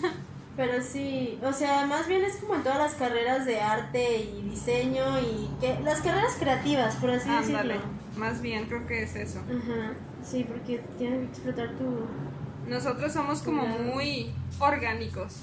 Pero 0.57 0.83
sí, 0.83 1.39
o 1.43 1.53
sea, 1.53 1.85
más 1.85 2.07
bien 2.07 2.23
es 2.23 2.35
como 2.37 2.55
en 2.55 2.63
todas 2.63 2.77
las 2.77 2.93
carreras 2.95 3.45
de 3.45 3.61
arte 3.61 4.17
y 4.19 4.41
diseño 4.49 5.19
y 5.19 5.49
que 5.61 5.79
las 5.81 6.01
carreras 6.01 6.35
creativas, 6.37 6.95
por 6.97 7.09
así 7.09 7.29
Ándale, 7.29 7.75
decirlo. 7.75 7.91
más 8.17 8.41
bien 8.41 8.65
creo 8.65 8.85
que 8.85 9.03
es 9.03 9.15
eso. 9.15 9.39
Ajá, 9.39 9.93
sí, 10.23 10.43
porque 10.43 10.83
tienes 10.97 11.19
que 11.19 11.25
explotar 11.27 11.69
tu... 11.77 12.05
Nosotros 12.69 13.13
somos 13.13 13.41
como 13.41 13.65
muy 13.65 14.33
orgánicos. 14.59 15.37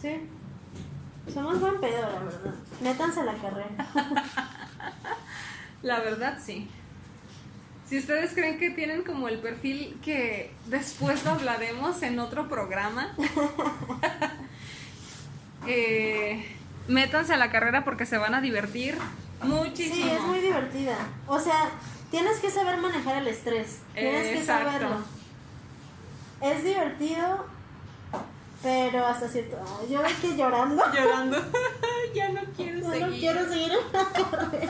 Sí. 0.00 0.20
Somos 1.32 1.58
buen 1.60 1.80
pedo, 1.80 2.02
la 2.02 2.18
verdad. 2.20 2.54
Métanse 2.82 3.20
a 3.20 3.24
la 3.24 3.34
carrera. 3.34 3.70
La 5.82 6.00
verdad, 6.00 6.38
sí. 6.44 6.68
Si 7.90 7.98
ustedes 7.98 8.32
creen 8.34 8.56
que 8.56 8.70
tienen 8.70 9.02
como 9.02 9.26
el 9.28 9.40
perfil 9.40 9.98
que 10.00 10.52
después 10.66 11.24
lo 11.24 11.32
hablaremos 11.32 12.00
en 12.04 12.20
otro 12.20 12.48
programa, 12.48 13.16
eh, 15.66 16.56
métanse 16.86 17.34
a 17.34 17.36
la 17.36 17.50
carrera 17.50 17.84
porque 17.84 18.06
se 18.06 18.16
van 18.16 18.32
a 18.34 18.40
divertir 18.40 18.96
muchísimo. 19.42 20.04
Sí, 20.06 20.08
es 20.08 20.20
muy 20.22 20.38
divertida. 20.38 20.96
O 21.26 21.40
sea, 21.40 21.68
tienes 22.12 22.38
que 22.38 22.48
saber 22.50 22.78
manejar 22.78 23.16
el 23.16 23.26
estrés. 23.26 23.80
Tienes 23.94 24.28
que 24.28 24.38
Exacto. 24.38 24.70
saberlo. 24.70 24.96
Es 26.42 26.62
divertido, 26.64 27.44
pero 28.62 29.04
hasta 29.06 29.28
cierto... 29.28 29.56
Yo 29.90 30.04
estoy 30.04 30.36
llorando. 30.36 30.82
Llorando. 30.94 31.38
ya 32.14 32.28
no 32.28 32.40
quiero 32.56 32.78
No, 32.80 32.90
seguir. 32.90 33.06
no 33.08 33.12
quiero 33.16 33.48
seguir 33.48 33.72
en 33.72 33.92
la 33.92 34.04
carrera. 34.12 34.69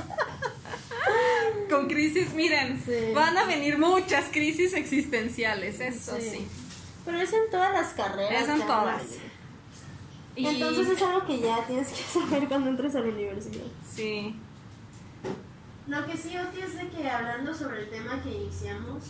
Crisis, 2.00 2.32
miren, 2.34 2.82
Sí. 2.82 3.12
van 3.14 3.36
a 3.36 3.44
venir 3.44 3.76
muchas 3.76 4.24
crisis 4.30 4.72
existenciales, 4.72 5.80
eso 5.80 6.16
sí. 6.18 6.30
Sí. 6.30 6.48
Pero 7.04 7.20
es 7.20 7.30
en 7.32 7.50
todas 7.50 7.72
las 7.74 7.92
carreras. 7.92 8.42
Es 8.42 8.48
en 8.48 8.66
todas. 8.66 9.02
Y- 10.34 10.46
Entonces 10.46 10.88
es 10.88 11.02
algo 11.02 11.26
que 11.26 11.40
ya 11.40 11.62
tienes 11.66 11.88
que 11.88 12.02
saber 12.20 12.48
cuando 12.48 12.70
entres 12.70 12.94
a 12.94 13.00
la 13.00 13.08
universidad. 13.10 13.64
Sí. 13.94 14.34
Lo 15.88 16.06
que 16.06 16.16
sí, 16.16 16.36
Oti, 16.38 16.60
es 16.60 16.74
de 16.76 16.88
que 16.88 17.10
hablando 17.10 17.52
sobre 17.52 17.80
el 17.82 17.90
tema 17.90 18.22
que 18.22 18.30
iniciamos, 18.30 19.04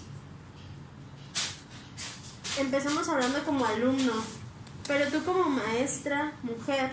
empezamos 2.59 3.09
hablando 3.09 3.43
como 3.45 3.65
alumno, 3.67 4.13
pero 4.89 5.09
tú 5.11 5.23
como 5.25 5.45
maestra, 5.49 6.33
mujer, 6.43 6.91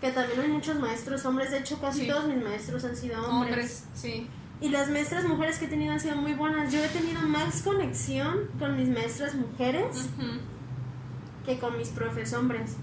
que 0.00 0.10
también 0.12 0.40
hay 0.40 0.48
muchos 0.48 0.78
maestros 0.78 1.24
hombres, 1.26 1.50
de 1.50 1.58
hecho 1.58 1.78
casi 1.80 2.00
Sí. 2.02 2.08
todos 2.08 2.26
mis 2.26 2.42
maestros 2.42 2.84
han 2.84 2.96
sido 2.96 3.16
hombres. 3.28 3.50
Hombres, 3.50 3.84
sí. 3.94 4.26
Y 4.60 4.68
las 4.68 4.90
maestras 4.90 5.24
mujeres 5.24 5.58
que 5.58 5.64
he 5.64 5.68
tenido 5.68 5.92
han 5.92 6.00
sido 6.00 6.16
muy 6.16 6.34
buenas. 6.34 6.72
Yo 6.72 6.84
he 6.84 6.88
tenido 6.88 7.22
más 7.22 7.62
conexión 7.62 8.36
con 8.58 8.76
mis 8.76 8.88
maestras 8.88 9.34
mujeres 9.34 10.08
que 11.46 11.58
con 11.58 11.78
mis 11.78 11.88
profes 11.88 12.32
hombres. 12.34 12.76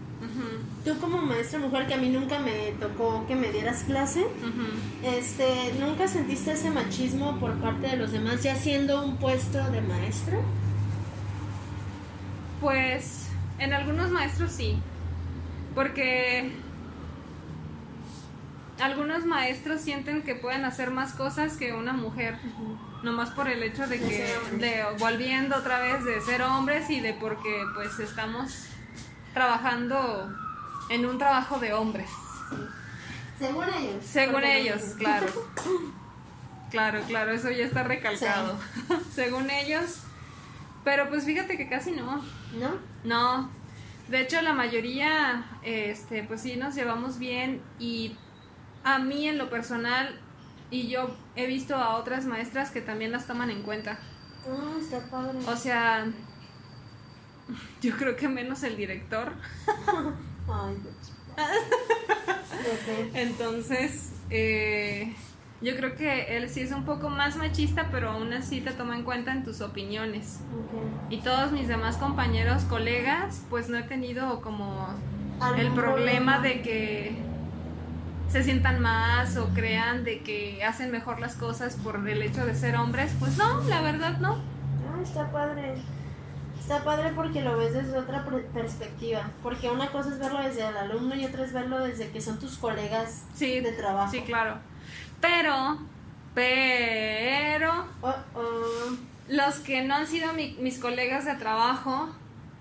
Tú 0.83 0.97
como 0.99 1.21
maestra 1.21 1.59
mujer 1.59 1.85
que 1.85 1.93
a 1.93 1.97
mí 1.97 2.09
nunca 2.09 2.39
me 2.39 2.71
tocó 2.79 3.25
que 3.27 3.35
me 3.35 3.51
dieras 3.51 3.83
clase, 3.83 4.25
este, 5.03 5.73
¿nunca 5.79 6.07
sentiste 6.07 6.53
ese 6.53 6.71
machismo 6.71 7.39
por 7.39 7.53
parte 7.59 7.87
de 7.87 7.97
los 7.97 8.11
demás 8.11 8.41
ya 8.41 8.55
siendo 8.55 9.03
un 9.05 9.17
puesto 9.17 9.59
de 9.69 9.81
maestra? 9.81 10.39
Pues 12.59 13.27
en 13.59 13.73
algunos 13.73 14.09
maestros 14.09 14.51
sí, 14.51 14.77
porque 15.75 16.51
algunos 18.81 19.25
maestros 19.25 19.81
sienten 19.81 20.23
que 20.23 20.35
pueden 20.35 20.65
hacer 20.65 20.91
más 20.91 21.13
cosas 21.13 21.57
que 21.57 21.73
una 21.73 21.93
mujer, 21.93 22.37
nomás 23.03 23.31
por 23.31 23.47
el 23.47 23.63
hecho 23.63 23.87
de 23.87 23.99
que, 23.99 24.35
de 24.59 24.83
volviendo 24.99 25.55
otra 25.57 25.79
vez 25.79 26.03
de 26.03 26.21
ser 26.21 26.41
hombres 26.41 26.89
y 26.89 26.99
de 26.99 27.13
porque 27.13 27.63
pues 27.75 27.99
estamos 27.99 28.67
trabajando 29.33 30.33
en 30.89 31.05
un 31.05 31.17
trabajo 31.17 31.59
de 31.59 31.73
hombres, 31.73 32.09
Según 33.39 33.65
ellos. 33.65 34.05
según 34.05 34.43
ellos, 34.43 34.81
claro. 34.97 35.27
Claro, 36.69 37.01
claro, 37.07 37.31
eso 37.31 37.49
ya 37.49 37.63
está 37.63 37.83
recalcado. 37.83 38.59
según 39.13 39.49
ellos. 39.49 40.01
Pero 40.83 41.07
pues 41.07 41.23
fíjate 41.23 41.55
que 41.55 41.69
casi 41.69 41.91
no. 41.91 42.21
¿No? 42.59 42.71
No, 43.05 43.49
de 44.09 44.21
hecho 44.21 44.41
la 44.41 44.53
mayoría, 44.53 45.45
este, 45.63 46.23
pues 46.23 46.41
sí 46.41 46.55
nos 46.55 46.75
llevamos 46.75 47.19
bien 47.19 47.61
y 47.79 48.15
a 48.87 48.99
mí 48.99 49.27
en 49.27 49.37
lo 49.37 49.49
personal 49.49 50.17
y 50.71 50.87
yo 50.87 51.13
he 51.35 51.45
visto 51.45 51.75
a 51.75 51.97
otras 51.97 52.25
maestras 52.25 52.71
que 52.71 52.81
también 52.81 53.11
las 53.11 53.27
toman 53.27 53.49
en 53.49 53.61
cuenta. 53.63 53.99
Ah, 54.47 54.77
está 54.79 54.99
padre. 55.09 55.39
O 55.45 55.57
sea, 55.57 56.05
yo 57.81 57.97
creo 57.97 58.15
que 58.15 58.29
menos 58.29 58.63
el 58.63 58.77
director. 58.77 59.33
Ay. 60.49 60.77
Entonces, 63.13 64.13
eh, 64.29 65.13
yo 65.61 65.75
creo 65.75 65.95
que 65.95 66.37
él 66.37 66.49
sí 66.49 66.61
es 66.61 66.71
un 66.71 66.85
poco 66.85 67.09
más 67.09 67.35
machista, 67.35 67.89
pero 67.91 68.11
aún 68.11 68.31
así 68.31 68.61
te 68.61 68.71
toma 68.71 68.95
en 68.95 69.03
cuenta 69.03 69.33
en 69.33 69.43
tus 69.43 69.59
opiniones. 69.59 70.39
Y 71.09 71.17
todos 71.17 71.51
mis 71.51 71.67
demás 71.67 71.97
compañeros, 71.97 72.63
colegas, 72.63 73.43
pues 73.49 73.67
no 73.67 73.77
he 73.77 73.83
tenido 73.83 74.41
como 74.41 74.87
¿Algún 75.41 75.59
el 75.59 75.73
problema 75.73 76.39
de 76.39 76.61
que 76.61 77.27
se 78.31 78.43
sientan 78.43 78.79
más 78.81 79.37
o 79.37 79.47
crean 79.53 80.03
de 80.03 80.19
que 80.21 80.63
hacen 80.63 80.91
mejor 80.91 81.19
las 81.19 81.35
cosas 81.35 81.75
por 81.75 82.07
el 82.07 82.21
hecho 82.21 82.45
de 82.45 82.53
ser 82.55 82.75
hombres, 82.75 83.11
pues 83.19 83.37
no, 83.37 83.61
la 83.63 83.81
verdad 83.81 84.17
no. 84.19 84.33
Ah, 84.35 85.01
está 85.03 85.31
padre. 85.31 85.75
Está 86.59 86.83
padre 86.83 87.13
porque 87.15 87.41
lo 87.41 87.57
ves 87.57 87.73
desde 87.73 87.97
otra 87.97 88.25
per- 88.25 88.45
perspectiva. 88.47 89.29
Porque 89.41 89.69
una 89.69 89.89
cosa 89.89 90.09
es 90.09 90.19
verlo 90.19 90.39
desde 90.41 90.67
el 90.67 90.75
alumno 90.75 91.15
y 91.15 91.23
otra 91.25 91.45
es 91.45 91.53
verlo 91.53 91.79
desde 91.79 92.09
que 92.09 92.19
son 92.19 92.39
tus 92.39 92.57
colegas 92.57 93.23
Sí, 93.33 93.61
de 93.61 93.71
trabajo. 93.71 94.11
sí, 94.11 94.21
claro. 94.21 94.55
Pero, 95.21 95.79
Pero 96.35 97.85
Oh, 98.01 98.13
oh. 98.35 98.95
los 99.29 99.55
que 99.59 99.81
no 99.83 99.95
han 99.95 100.05
sido 100.07 100.33
mi- 100.33 100.55
mis 100.59 100.77
colegas 100.77 101.25
de 101.25 101.33
trabajo, 101.35 102.09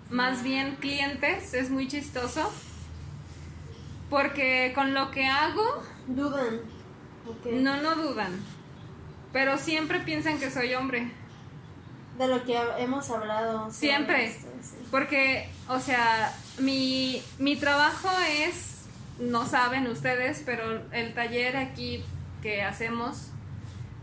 más 0.08 0.42
bien 0.42 0.76
clientes, 0.76 1.52
es 1.52 1.68
muy 1.70 1.86
chistoso. 1.88 2.50
Porque 4.08 4.72
con 4.74 4.94
lo 4.94 5.10
que 5.10 5.26
hago, 5.26 5.82
Dudan. 6.06 6.60
No, 7.52 7.82
no 7.82 7.96
dudan. 7.96 8.32
Pero 9.32 9.58
siempre 9.58 10.00
piensan 10.00 10.38
que 10.38 10.50
soy 10.50 10.74
hombre. 10.74 11.10
De 12.16 12.28
lo 12.28 12.44
que 12.44 12.56
hemos 12.78 13.10
hablado. 13.10 13.70
Siempre. 13.70 14.26
esto, 14.26 14.48
sí. 14.62 14.76
Porque, 14.90 15.50
o 15.68 15.80
sea, 15.80 16.32
mi, 16.58 17.22
mi 17.38 17.56
trabajo 17.56 18.08
es, 18.28 18.84
no 19.18 19.46
saben 19.46 19.86
ustedes, 19.88 20.42
pero 20.46 20.82
el 20.92 21.12
taller 21.12 21.56
aquí 21.56 22.04
que 22.40 22.62
hacemos, 22.62 23.28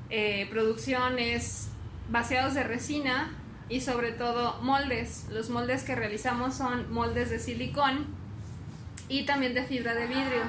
eh, 0.09 0.47
producción 0.51 1.17
es 1.17 1.69
vaciados 2.09 2.53
de 2.53 2.63
resina 2.63 3.31
y 3.69 3.81
sobre 3.81 4.11
todo 4.11 4.61
moldes. 4.61 5.25
Los 5.29 5.49
moldes 5.49 5.83
que 5.83 5.95
realizamos 5.95 6.55
son 6.55 6.91
moldes 6.93 7.29
de 7.29 7.39
silicón 7.39 8.22
y 9.13 9.23
también 9.23 9.53
de 9.53 9.63
fibra 9.63 9.93
de 9.93 10.07
vidrio. 10.07 10.41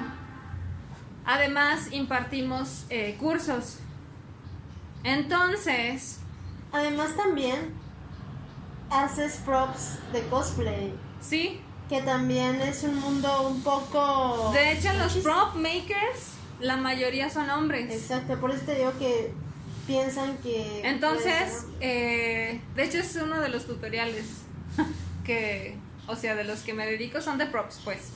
Además, 1.23 1.91
impartimos 1.91 2.85
eh, 2.89 3.15
cursos. 3.19 3.77
Entonces, 5.03 6.19
Además 6.71 7.15
también 7.15 7.73
haces 8.89 9.37
props 9.45 9.99
de 10.11 10.21
cosplay. 10.23 10.93
sí, 11.21 11.61
Que 11.87 12.01
también 12.01 12.55
es 12.61 12.83
un 12.83 12.95
mundo 12.99 13.47
un 13.47 13.61
poco... 13.61 14.51
De 14.51 14.73
hecho, 14.73 14.91
los 14.93 15.15
prop 15.17 15.55
makers, 15.55 16.33
la 16.59 16.75
mayoría 16.75 17.29
son 17.29 17.49
hombres. 17.49 17.93
Exacto, 17.93 18.41
por 18.41 18.51
eso 18.51 18.65
te 18.65 18.75
digo 18.75 18.91
que 18.99 19.31
piensan 19.87 20.37
que... 20.39 20.81
Entonces, 20.83 21.65
eh, 21.79 22.59
de 22.75 22.83
hecho 22.83 22.97
es 22.97 23.15
uno 23.15 23.39
de 23.39 23.49
los 23.49 23.67
tutoriales 23.67 24.25
que, 25.23 25.77
o 26.07 26.15
sea, 26.15 26.35
de 26.35 26.43
los 26.43 26.61
que 26.61 26.73
me 26.73 26.85
dedico 26.87 27.21
son 27.21 27.37
de 27.37 27.45
props, 27.45 27.79
pues. 27.85 28.11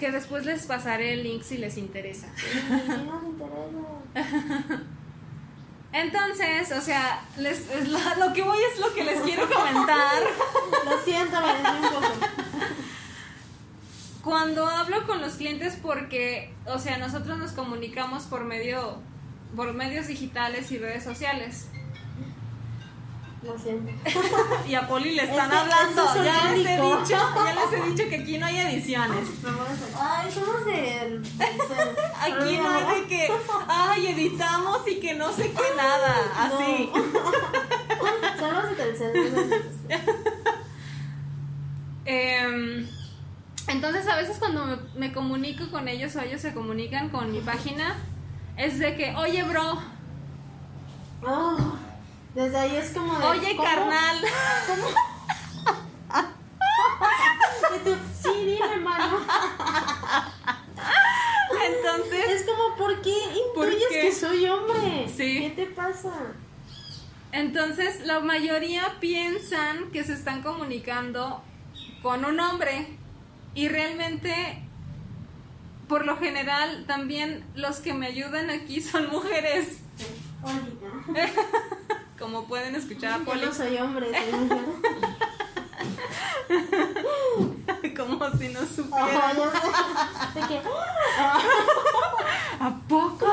Que 0.00 0.10
después 0.10 0.44
les 0.46 0.64
pasaré 0.66 1.12
el 1.12 1.22
link 1.22 1.42
si 1.42 1.58
les 1.58 1.76
interesa. 1.76 2.26
ser- 2.34 2.52
Sí, 2.52 2.60
sí 2.86 3.04
nos 3.04 3.22
interesa. 3.24 4.80
Entonces, 5.92 6.72
o 6.72 6.80
sea, 6.80 7.22
les, 7.36 7.68
es 7.70 7.88
lo, 7.88 7.98
lo 8.26 8.32
que 8.32 8.42
voy 8.42 8.58
es 8.72 8.80
lo 8.80 8.92
que 8.94 9.04
les 9.04 9.20
quiero 9.22 9.48
comentar. 9.48 10.22
Lo 10.84 10.98
siento, 11.04 11.36
me 11.40 11.70
un 11.70 11.82
poco. 11.94 12.12
Cuando 14.22 14.66
hablo 14.66 15.06
con 15.06 15.20
los 15.20 15.34
clientes 15.34 15.76
porque, 15.82 16.54
o 16.66 16.78
sea, 16.78 16.98
nosotros 16.98 17.38
nos 17.38 17.52
comunicamos 17.52 18.24
por 18.24 18.44
medio 18.44 18.98
por 19.56 19.72
medios 19.74 20.06
digitales 20.06 20.70
y 20.70 20.78
redes 20.78 21.02
sociales. 21.02 21.66
Lo 23.42 23.58
siento. 23.58 23.90
Y 24.68 24.74
a 24.74 24.86
Poli 24.86 25.12
le 25.14 25.22
están 25.22 25.50
Es 25.50 25.56
que 25.56 25.56
hablando. 25.58 26.04
es 26.04 26.14
Ya 26.24 26.50
les 26.52 26.66
he 26.66 26.76
dicho, 26.76 27.04
ya 27.08 27.54
les 27.54 27.72
he 27.72 27.90
dicho 27.90 28.08
que 28.10 28.16
aquí 28.16 28.38
no 28.38 28.46
hay 28.46 28.58
ediciones. 28.58 29.28
Ay, 29.98 30.30
somos 30.30 30.56
cel. 30.64 31.22
Aquí 32.20 32.58
no 32.58 32.68
hay 32.68 33.00
de 33.00 33.06
que, 33.06 33.28
ay, 33.66 34.06
editamos 34.08 34.86
y 34.86 35.00
que 35.00 35.14
no 35.14 35.32
sé 35.32 35.50
qué 35.52 35.74
nada. 35.76 36.16
Así. 36.36 36.90
Somos 38.38 38.76
de 38.76 38.92
de- 38.92 39.60
Em, 42.06 42.88
entonces 43.68 44.06
a 44.08 44.16
veces 44.16 44.38
cuando 44.38 44.64
me, 44.66 44.76
me 44.96 45.12
comunico 45.12 45.70
con 45.70 45.86
ellos 45.88 46.16
o 46.16 46.20
ellos 46.20 46.40
se 46.40 46.52
comunican 46.54 47.08
con 47.10 47.30
mi 47.30 47.40
página, 47.40 47.96
es 48.56 48.78
de 48.78 48.96
que, 48.96 49.14
oye 49.16 49.42
bro, 49.44 49.78
Oh, 51.22 51.58
desde 52.34 52.56
ahí 52.56 52.76
es 52.76 52.90
como 52.90 53.18
de... 53.18 53.24
oye 53.26 53.56
¿cómo? 53.56 53.68
carnal. 53.68 54.18
Y 57.72 57.78
tú, 57.84 57.94
sí, 58.20 58.30
dime, 58.46 58.72
hermano. 58.72 59.18
Entonces, 61.66 62.30
Es 62.30 62.42
como, 62.44 62.74
¿por 62.76 63.00
qué 63.00 63.14
¿Por 63.54 63.68
intuyes 63.68 63.88
qué? 63.90 64.00
que 64.02 64.12
soy 64.12 64.46
hombre? 64.46 65.08
Sí. 65.14 65.40
¿Qué 65.40 65.64
te 65.64 65.66
pasa? 65.66 66.12
entonces 67.32 68.04
la 68.06 68.18
mayoría 68.18 68.96
piensan 68.98 69.92
que 69.92 70.02
se 70.02 70.14
están 70.14 70.42
comunicando 70.42 71.40
con 72.02 72.24
un 72.24 72.40
hombre 72.40 72.88
y 73.54 73.68
realmente, 73.68 74.64
por 75.88 76.06
lo 76.06 76.16
general, 76.18 76.86
también 76.88 77.44
los 77.54 77.78
que 77.78 77.94
me 77.94 78.06
ayudan 78.08 78.50
aquí 78.50 78.80
son 78.80 79.08
mujeres, 79.10 79.78
Oye, 80.42 81.32
como 82.20 82.44
pueden 82.44 82.74
escuchar 82.76 83.14
a 83.14 83.18
yo 83.18 83.24
Poli, 83.24 83.46
no 83.46 83.52
soy 83.52 83.78
hombre, 83.78 84.06
soy 84.30 84.40
mujer. 84.40 84.60
como 87.96 88.30
si 88.38 88.48
no 88.50 88.60
supieran. 88.66 89.36
¿A 92.60 92.80
poco? 92.88 93.26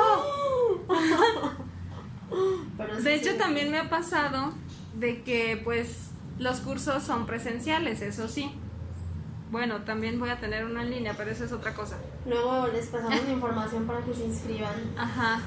pero 2.78 2.98
sí, 2.98 3.04
De 3.04 3.16
hecho, 3.16 3.32
sí. 3.32 3.38
también 3.38 3.70
me 3.72 3.78
ha 3.80 3.90
pasado 3.90 4.54
de 4.96 5.22
que, 5.24 5.60
pues, 5.64 6.12
los 6.40 6.60
cursos 6.62 7.04
son 7.04 7.26
presenciales, 7.26 8.02
eso 8.02 8.28
sí. 8.28 8.52
Bueno, 9.52 9.82
también 9.84 10.20
voy 10.20 10.30
a 10.30 10.40
tener 10.40 10.66
uno 10.66 10.82
en 10.82 10.90
línea, 10.92 11.14
pero 11.18 11.32
eso 11.32 11.46
es 11.46 11.52
otra 11.52 11.74
cosa. 11.74 11.98
Luego 12.26 12.68
les 12.68 12.88
pasamos 12.88 13.24
la 13.24 13.32
información 13.32 13.86
para 13.86 14.02
que 14.02 14.14
se 14.14 14.26
inscriban. 14.26 14.74
Ajá. 14.98 15.40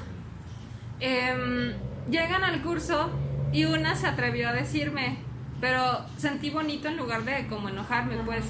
Em, 0.99 1.73
llegan 2.09 2.43
al 2.43 2.61
curso 2.61 3.09
y 3.51 3.65
una 3.65 3.95
se 3.95 4.07
atrevió 4.07 4.49
a 4.49 4.53
decirme, 4.53 5.17
pero 5.59 6.05
sentí 6.17 6.49
bonito 6.49 6.87
en 6.87 6.97
lugar 6.97 7.23
de 7.23 7.47
como 7.47 7.69
enojarme, 7.69 8.15
Ajá. 8.15 8.23
pues. 8.25 8.45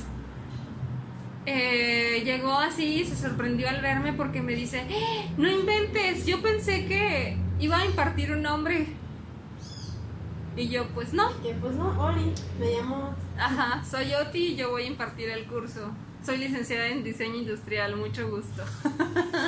Eh, 1.46 2.22
llegó 2.24 2.54
así, 2.54 3.04
se 3.04 3.16
sorprendió 3.16 3.68
al 3.68 3.82
verme 3.82 4.14
porque 4.14 4.42
me 4.44 4.54
dice, 4.54 4.86
"¡Eh! 4.90 5.28
no 5.38 5.50
inventes, 5.50 6.26
yo 6.28 6.40
pensé 6.42 6.86
que 6.86 7.36
iba 7.60 7.78
a 7.80 7.86
impartir 7.86 8.32
un 8.32 8.44
nombre. 8.44 8.88
Y 10.56 10.68
yo, 10.68 10.86
pues 10.90 11.14
no, 11.14 11.30
Que 11.42 11.54
pues 11.54 11.76
no, 11.76 12.00
Oli, 12.06 12.32
me 12.60 12.74
llamo. 12.78 13.16
ajá, 13.40 13.84
soy 13.90 14.14
Oti 14.14 14.48
y 14.50 14.56
yo 14.56 14.70
voy 14.70 14.84
a 14.84 14.88
impartir 14.88 15.30
el 15.30 15.46
curso. 15.46 15.92
Soy 16.24 16.38
licenciada 16.38 16.88
en 16.88 17.04
diseño 17.04 17.36
industrial, 17.38 17.96
mucho 17.96 18.30
gusto. 18.30 18.64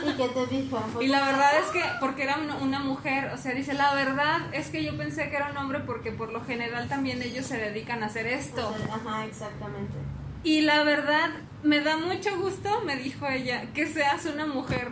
¿Y 0.07 0.13
qué 0.13 0.27
te 0.29 0.47
dijo? 0.47 0.81
Y 1.01 1.07
la 1.07 1.23
verdad 1.25 1.51
es 1.59 1.69
que, 1.71 1.83
porque 1.99 2.23
era 2.23 2.37
una- 2.61 2.79
mujer, 2.79 3.31
o 3.33 3.37
sea, 3.37 3.53
dice, 3.53 3.73
la 3.75 3.93
verdad 3.93 4.41
es 4.53 4.69
que 4.69 4.83
yo 4.83 4.97
pensé 4.97 5.29
que 5.29 5.35
era 5.37 5.51
un 5.51 5.57
hombre 5.57 5.79
porque 5.81 6.11
por 6.11 6.31
lo 6.33 6.43
general 6.43 6.89
también 6.89 7.21
ellos 7.21 7.45
se 7.45 7.57
dedican 7.57 8.01
a 8.03 8.07
hacer 8.07 8.25
esto. 8.27 8.73
Ajá, 8.91 9.25
exactamente. 9.25 9.93
Y 10.43 10.61
la 10.61 10.83
verdad, 10.83 11.29
me 11.63 11.79
da 11.79 11.97
mucho 11.97 12.35
gusto, 12.37 12.81
me 12.85 12.95
dijo 12.97 13.27
ella, 13.27 13.71
que 13.73 13.85
seas 13.87 14.25
una 14.25 14.45
mujer. 14.47 14.91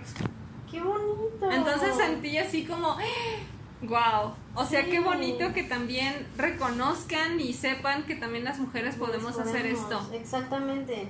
¡Qué 0.70 0.80
bonito! 0.82 1.52
Entonces 1.52 1.96
sentí 1.98 2.38
así 2.38 2.64
como, 2.64 2.96
wow. 3.82 4.34
O 4.56 4.66
sea, 4.66 4.84
Sí. 4.84 4.92
qué 4.92 5.00
bonito 5.00 5.52
que 5.54 5.64
también 5.64 6.28
reconozcan 6.38 7.40
y 7.40 7.54
sepan 7.54 8.04
que 8.04 8.16
también 8.16 8.44
las 8.46 8.60
mujeres 8.60 8.96
podemos 8.96 9.38
hacer 9.38 9.66
esto. 9.66 10.10
Exactamente. 10.14 11.10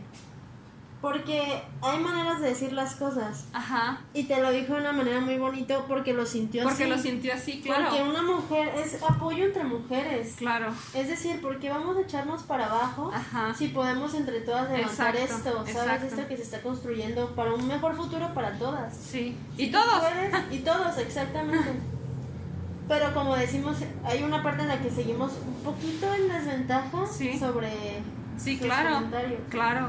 Porque 1.02 1.64
hay 1.82 2.00
maneras 2.00 2.42
de 2.42 2.50
decir 2.50 2.74
las 2.74 2.94
cosas. 2.96 3.46
Ajá. 3.54 4.02
Y 4.14 4.26
te 4.26 4.40
lo 4.40 4.52
dijo 4.52 4.76
de 4.76 4.82
una 4.82 4.92
manera 4.92 5.20
muy 5.20 5.38
bonito 5.40 5.86
porque 5.88 6.14
lo 6.14 6.28
sintió 6.28 6.62
Porque 6.64 6.84
así. 6.84 6.92
lo 6.92 6.98
sintió 7.00 7.34
así, 7.34 7.60
claro. 7.62 7.88
Porque 7.90 8.04
una 8.04 8.22
mujer 8.22 8.72
es 8.78 9.02
apoyo 9.02 9.46
entre 9.46 9.64
mujeres. 9.64 10.36
Claro. 10.38 10.68
Es 10.94 11.08
decir, 11.08 11.40
porque 11.42 11.70
vamos 11.72 11.98
a 11.98 12.02
echarnos 12.02 12.44
para 12.44 12.66
abajo 12.68 13.12
Ajá. 13.12 13.52
si 13.56 13.70
podemos 13.70 14.14
entre 14.14 14.42
todas 14.42 14.70
levantar 14.72 15.16
Exacto, 15.16 15.48
esto, 15.50 15.52
¿sabes? 15.66 15.76
exacto. 15.76 16.06
Esto 16.06 16.28
que 16.28 16.38
se 16.38 16.44
está 16.44 16.62
construyendo 16.62 17.36
para 17.36 17.52
un 17.52 17.68
mejor 17.68 17.96
futuro 17.96 18.32
para 18.36 18.52
todas. 18.60 18.96
Sí. 18.96 19.36
Si 19.58 19.64
Y 19.64 19.72
todos. 19.72 20.00
puedes, 20.02 20.54
y 20.54 20.60
todos, 20.60 20.98
exactamente. 21.00 21.68
Pero 22.88 23.14
como 23.16 23.36
decimos, 23.36 23.78
hay 24.04 24.22
una 24.22 24.44
parte 24.44 24.62
en 24.64 24.68
la 24.68 24.80
que 24.80 24.92
seguimos 24.92 25.32
un 25.48 25.64
poquito 25.64 26.14
en 26.14 26.28
desventaja 26.28 27.08
Sí. 27.08 27.40
sobre 27.40 27.72
Sí, 28.38 28.58
claro. 28.60 29.04
Claro. 29.50 29.88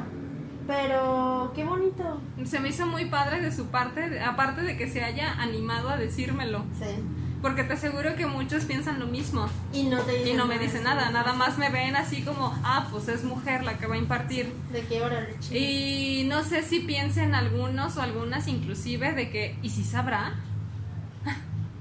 Pero 0.73 1.53
qué 1.55 1.65
bonito. 1.65 2.19
Se 2.47 2.59
me 2.59 2.71
hizo 2.71 2.87
muy 2.87 3.05
padre 3.05 3.43
de 3.43 3.53
su 3.53 3.67
parte, 3.67 4.21
aparte 4.21 4.63
de 4.63 4.75
que 4.79 4.89
se 4.89 5.05
haya 5.05 5.33
animado 5.35 5.91
a 5.91 5.99
decírmelo. 5.99 6.65
Sí. 6.79 6.87
Porque 7.43 7.63
te 7.65 7.75
aseguro 7.75 8.15
que 8.17 8.25
muchos 8.27 8.65
piensan 8.65 8.99
lo 8.99 9.07
mismo. 9.07 9.47
Y 9.75 9.83
no 9.85 9.99
te 10.01 10.15
Y 10.17 10.19
dicen 10.21 10.37
no 10.39 10.47
me 10.47 10.59
dicen 10.59 10.85
nada, 10.85 11.11
nada 11.11 11.35
más 11.35 11.59
me 11.59 11.69
ven 11.69 11.95
así 11.97 12.23
como, 12.23 12.57
ah, 12.65 12.87
pues 12.91 13.09
es 13.09 13.23
mujer 13.25 13.65
la 13.65 13.77
que 13.77 13.87
va 13.87 13.97
a 13.97 13.99
impartir. 13.99 14.51
De 14.73 14.81
qué 14.87 15.03
hora 15.03 15.27
chido. 15.41 15.59
Y 15.61 16.25
no 16.29 16.43
sé 16.43 16.63
si 16.63 16.81
piensen 16.81 17.35
algunos 17.35 17.97
o 17.99 18.03
algunas 18.03 18.49
inclusive 18.49 19.13
de 19.13 19.29
que, 19.29 19.57
¿y 19.61 19.69
si 19.71 19.85
sabrá? 19.85 20.37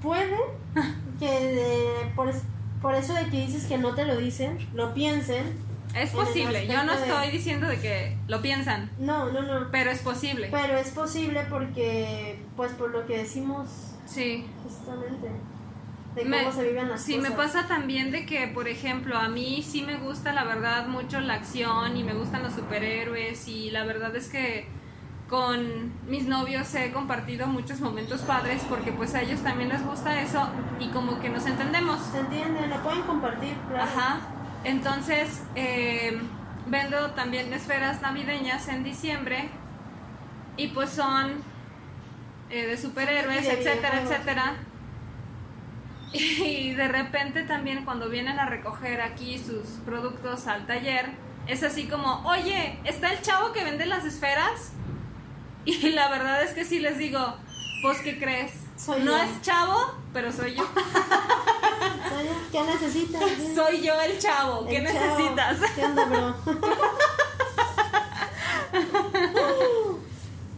Puede 0.02 0.36
que 1.18 1.30
de- 1.30 2.12
por, 2.14 2.30
por 2.82 2.94
eso 2.94 3.14
de 3.14 3.24
que 3.30 3.46
dices 3.46 3.64
que 3.64 3.78
no 3.78 3.94
te 3.94 4.04
lo 4.04 4.16
dicen, 4.18 4.58
lo 4.74 4.92
piensen 4.92 5.44
Es 5.94 6.10
posible, 6.10 6.66
yo 6.66 6.84
no 6.84 6.94
de- 6.96 7.02
estoy 7.02 7.30
diciendo 7.30 7.66
de 7.68 7.78
que 7.80 8.16
lo 8.28 8.40
piensan, 8.40 8.90
No, 8.98 9.30
no, 9.30 9.42
no. 9.42 9.68
pero 9.70 9.90
es 9.90 9.98
posible. 10.00 10.48
Pero 10.50 10.76
es 10.76 10.90
posible 10.90 11.44
porque, 11.50 12.42
pues 12.56 12.72
por 12.72 12.90
lo 12.90 13.06
que 13.06 13.18
decimos 13.18 13.68
Sí. 14.06 14.46
justamente, 14.64 15.28
de 16.14 16.24
Me- 16.24 16.40
cómo 16.44 16.52
se 16.52 16.64
viven 16.68 16.88
las 16.88 17.02
sí, 17.02 17.16
cosas. 17.16 17.30
me 17.30 17.36
pasa 17.36 17.68
también 17.68 18.10
de 18.10 18.26
que, 18.26 18.46
por 18.48 18.68
ejemplo, 18.68 19.16
a 19.16 19.28
mí 19.28 19.62
sí 19.66 19.82
me 19.82 19.96
gusta 19.96 20.32
la 20.32 20.44
verdad 20.44 20.86
mucho 20.86 21.20
la 21.20 21.34
acción 21.34 21.96
y 21.96 22.04
me 22.04 22.12
gustan 22.14 22.42
los 22.42 22.52
superhéroes 22.54 23.46
y 23.48 23.70
la 23.70 23.84
verdad 23.84 24.14
es 24.16 24.28
que 24.28 24.66
con 25.28 25.92
mis 26.08 26.26
novios 26.26 26.74
he 26.74 26.92
compartido 26.92 27.46
muchos 27.46 27.80
momentos 27.80 28.20
padres 28.22 28.62
porque 28.68 28.92
pues 28.92 29.14
a 29.14 29.22
ellos 29.22 29.40
también 29.42 29.70
les 29.70 29.82
gusta 29.82 30.20
eso 30.20 30.46
y 30.78 30.88
como 30.88 31.18
que 31.20 31.30
nos 31.30 31.46
entendemos. 31.46 31.98
Se 32.12 32.18
entiende, 32.20 32.66
lo 32.66 32.76
pueden 32.82 33.00
compartir, 33.02 33.54
claro. 33.68 33.82
Ajá. 33.84 34.20
Entonces, 34.64 35.42
eh, 35.54 36.20
vendo 36.66 37.10
también 37.12 37.52
esferas 37.52 38.00
navideñas 38.00 38.68
en 38.68 38.84
diciembre 38.84 39.48
y 40.56 40.68
pues 40.68 40.90
son 40.90 41.42
eh, 42.50 42.66
de 42.66 42.76
superhéroes, 42.76 43.44
de 43.44 43.52
etcétera, 43.52 44.02
etcétera. 44.02 44.54
Y 46.14 46.74
de 46.74 46.88
repente 46.88 47.42
también 47.44 47.86
cuando 47.86 48.10
vienen 48.10 48.38
a 48.38 48.44
recoger 48.44 49.00
aquí 49.00 49.38
sus 49.38 49.66
productos 49.86 50.46
al 50.46 50.66
taller, 50.66 51.06
es 51.46 51.62
así 51.62 51.86
como, 51.86 52.22
oye, 52.26 52.78
¿está 52.84 53.10
el 53.12 53.22
chavo 53.22 53.52
que 53.52 53.64
vende 53.64 53.86
las 53.86 54.04
esferas? 54.04 54.72
Y 55.64 55.90
la 55.90 56.10
verdad 56.10 56.42
es 56.42 56.52
que 56.52 56.64
sí 56.64 56.80
les 56.80 56.98
digo, 56.98 57.36
pues 57.82 58.00
¿qué 58.00 58.18
crees? 58.18 58.52
Soy 58.84 59.00
no 59.02 59.16
yo. 59.16 59.22
es 59.22 59.42
chavo, 59.42 59.94
pero 60.12 60.32
soy 60.32 60.54
yo. 60.56 60.64
Oye, 60.64 62.30
¿Qué 62.50 62.62
necesitas? 62.62 63.22
Soy 63.54 63.80
yo 63.82 64.00
el 64.00 64.18
chavo. 64.18 64.66
¿Qué 64.66 64.78
El 64.78 64.86
chavo. 64.86 65.18
necesitas? 65.18 65.58
¿Qué 65.74 65.84
onda, 65.84 66.04
bro? 66.06 66.34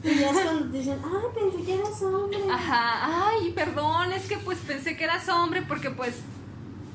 y 0.04 0.14
ya 0.18 0.30
es 0.30 0.38
cuando 0.38 0.70
te 0.70 0.78
dicen, 0.78 1.02
ah, 1.04 1.22
pensé 1.34 1.62
que 1.64 1.74
eras 1.74 2.02
hombre. 2.02 2.38
Ajá, 2.50 3.28
ay, 3.28 3.50
perdón, 3.52 4.12
es 4.12 4.26
que 4.26 4.38
pues 4.38 4.58
pensé 4.58 4.96
que 4.96 5.04
eras 5.04 5.28
hombre 5.28 5.62
porque 5.62 5.90
pues 5.90 6.14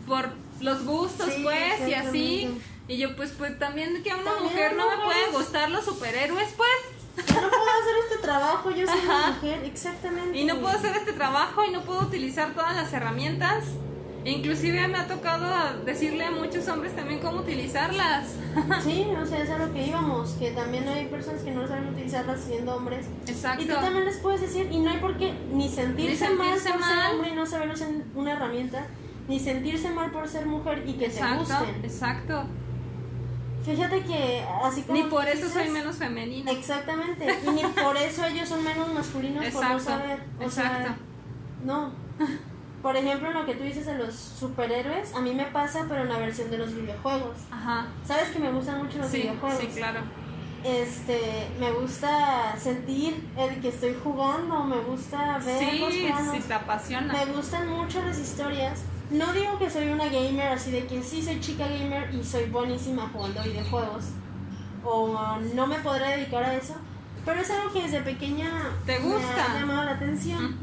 por 0.07 0.29
los 0.61 0.85
gustos 0.85 1.31
Sí, 1.33 1.41
pues 1.43 1.87
y 1.87 1.93
así. 1.93 2.61
Y 2.87 2.97
yo 2.97 3.15
pues 3.15 3.31
pues 3.37 3.57
también 3.59 4.01
que 4.03 4.11
a 4.11 4.15
una 4.15 4.25
También 4.31 4.51
mujer 4.51 4.75
no 4.75 4.89
me 4.89 4.97
pueden 5.03 5.31
gustar 5.31 5.69
los 5.69 5.85
superhéroes 5.85 6.49
pues. 6.57 6.69
Yo 7.17 7.41
no 7.41 7.49
puedo 7.49 7.63
hacer 7.81 7.95
este 8.09 8.17
trabajo, 8.21 8.71
yo 8.71 8.87
soy 8.87 8.99
una 9.05 9.27
mujer, 9.27 9.63
exactamente. 9.65 10.37
Y 10.37 10.45
no 10.45 10.55
puedo 10.59 10.69
hacer 10.69 10.95
este 10.95 11.13
trabajo 11.13 11.65
y 11.65 11.71
no 11.71 11.81
puedo 11.81 12.01
utilizar 12.01 12.53
todas 12.53 12.75
las 12.75 12.91
herramientas. 12.93 13.65
E 14.25 14.31
Inclusive 14.31 14.85
me 14.89 14.97
ha 14.97 15.07
tocado 15.07 15.47
decirle 15.85 16.25
a 16.25 16.31
muchos 16.31 16.67
hombres 16.67 16.93
también 16.95 17.19
cómo 17.21 17.39
utilizarlas. 17.39 18.35
Sí, 18.83 19.05
o 19.21 19.25
sea, 19.25 19.43
es 19.43 19.49
a 19.51 19.57
lo 19.59 19.71
que 19.71 19.85
íbamos, 19.87 20.31
que 20.31 20.51
también 20.51 20.87
hay 20.89 21.05
personas 21.05 21.41
que 21.43 21.51
no 21.51 21.67
saben 21.67 21.87
utilizarlas 21.87 22.41
siendo 22.41 22.75
hombres. 22.75 23.05
Exacto. 23.27 23.63
Y 23.63 23.67
tú 23.67 23.73
también 23.75 24.05
les 24.05 24.17
puedes 24.17 24.41
decir, 24.41 24.67
y 24.71 24.79
no 24.79 24.89
hay 24.89 24.97
por 24.97 25.17
qué 25.17 25.33
ni 25.53 25.69
sentirse, 25.69 26.29
Ni 26.29 26.35
mal 26.35 26.49
por 26.49 26.59
ser 26.59 26.75
hombre 27.11 27.29
y 27.29 27.35
no 27.35 27.45
saber 27.45 27.69
usar 27.69 27.89
una 28.15 28.31
herramienta, 28.33 28.87
ni 29.27 29.39
sentirse 29.39 29.89
mal 29.91 30.11
por 30.11 30.27
ser 30.27 30.45
mujer 30.47 30.83
y 30.87 30.93
que 30.93 31.07
te 31.09 31.13
Exacto, 31.19 31.39
gusten. 31.39 31.85
exacto. 31.85 32.43
Fíjate 33.65 34.01
que 34.03 34.45
así 34.63 34.81
como 34.83 34.93
Ni 34.97 35.03
por 35.09 35.27
eso 35.27 35.45
dices, 35.45 35.53
soy 35.53 35.69
menos 35.69 35.97
femenina. 35.97 36.51
Exactamente, 36.51 37.27
y 37.45 37.49
ni 37.49 37.61
por 37.63 37.97
eso 37.97 38.25
ellos 38.25 38.47
son 38.49 38.63
menos 38.63 38.91
masculinos 38.93 39.45
por 39.45 39.63
no 39.63 39.71
Exacto, 39.73 39.83
saber. 39.83 40.19
O 40.39 40.43
exacto. 40.43 40.77
sea, 40.83 40.97
no. 41.65 41.91
Por 42.81 42.95
ejemplo, 42.95 43.29
lo 43.31 43.45
que 43.45 43.55
tú 43.55 43.63
dices 43.65 43.85
de 43.85 43.95
los 43.97 44.15
superhéroes, 44.15 45.13
a 45.13 45.19
mí 45.19 45.33
me 45.35 45.43
pasa, 45.45 45.85
pero 45.89 46.03
en 46.03 46.09
la 46.09 46.17
versión 46.17 46.49
de 46.49 46.57
los 46.59 46.73
videojuegos. 46.73 47.35
Ajá. 47.51 47.87
¿Sabes 48.05 48.29
que 48.29 48.39
me 48.39 48.49
gustan 48.51 48.81
mucho 48.83 48.99
los 48.99 49.07
Sí, 49.07 49.17
videojuegos? 49.23 49.59
sí, 49.59 49.67
claro. 49.67 49.99
Este, 50.63 51.47
me 51.59 51.71
gusta 51.73 52.55
sentir 52.57 53.27
el 53.37 53.59
que 53.61 53.69
estoy 53.69 53.95
jugando, 54.01 54.63
me 54.63 54.77
gusta 54.77 55.37
ver 55.45 55.79
los 55.79 55.93
Sí, 55.93 56.05
planos. 56.07 56.35
sí 56.35 56.41
te 56.47 56.53
apasiona. 56.53 57.13
Me 57.13 57.25
gustan 57.33 57.67
mucho 57.67 58.01
las 58.03 58.17
historias. 58.17 58.79
No 59.09 59.33
digo 59.33 59.57
que 59.57 59.69
soy 59.69 59.87
una 59.89 60.05
gamer 60.05 60.49
así 60.49 60.71
de 60.71 60.85
que 60.85 61.01
sí 61.01 61.21
soy 61.21 61.39
chica 61.39 61.67
gamer 61.67 62.13
y 62.13 62.23
soy 62.23 62.45
buenísima 62.49 63.09
jugando 63.11 63.41
videojuegos. 63.43 64.05
O 64.83 65.37
no 65.55 65.67
me 65.67 65.79
podré 65.79 66.17
dedicar 66.17 66.43
a 66.43 66.53
eso. 66.55 66.75
Pero 67.25 67.41
es 67.41 67.49
algo 67.49 67.73
que 67.73 67.81
desde 67.81 68.01
pequeña 68.01 68.49
¿Te 68.85 68.99
me 68.99 69.05
gusta? 69.05 69.51
ha 69.51 69.59
llamado 69.59 69.83
la 69.85 69.91
atención. 69.91 70.57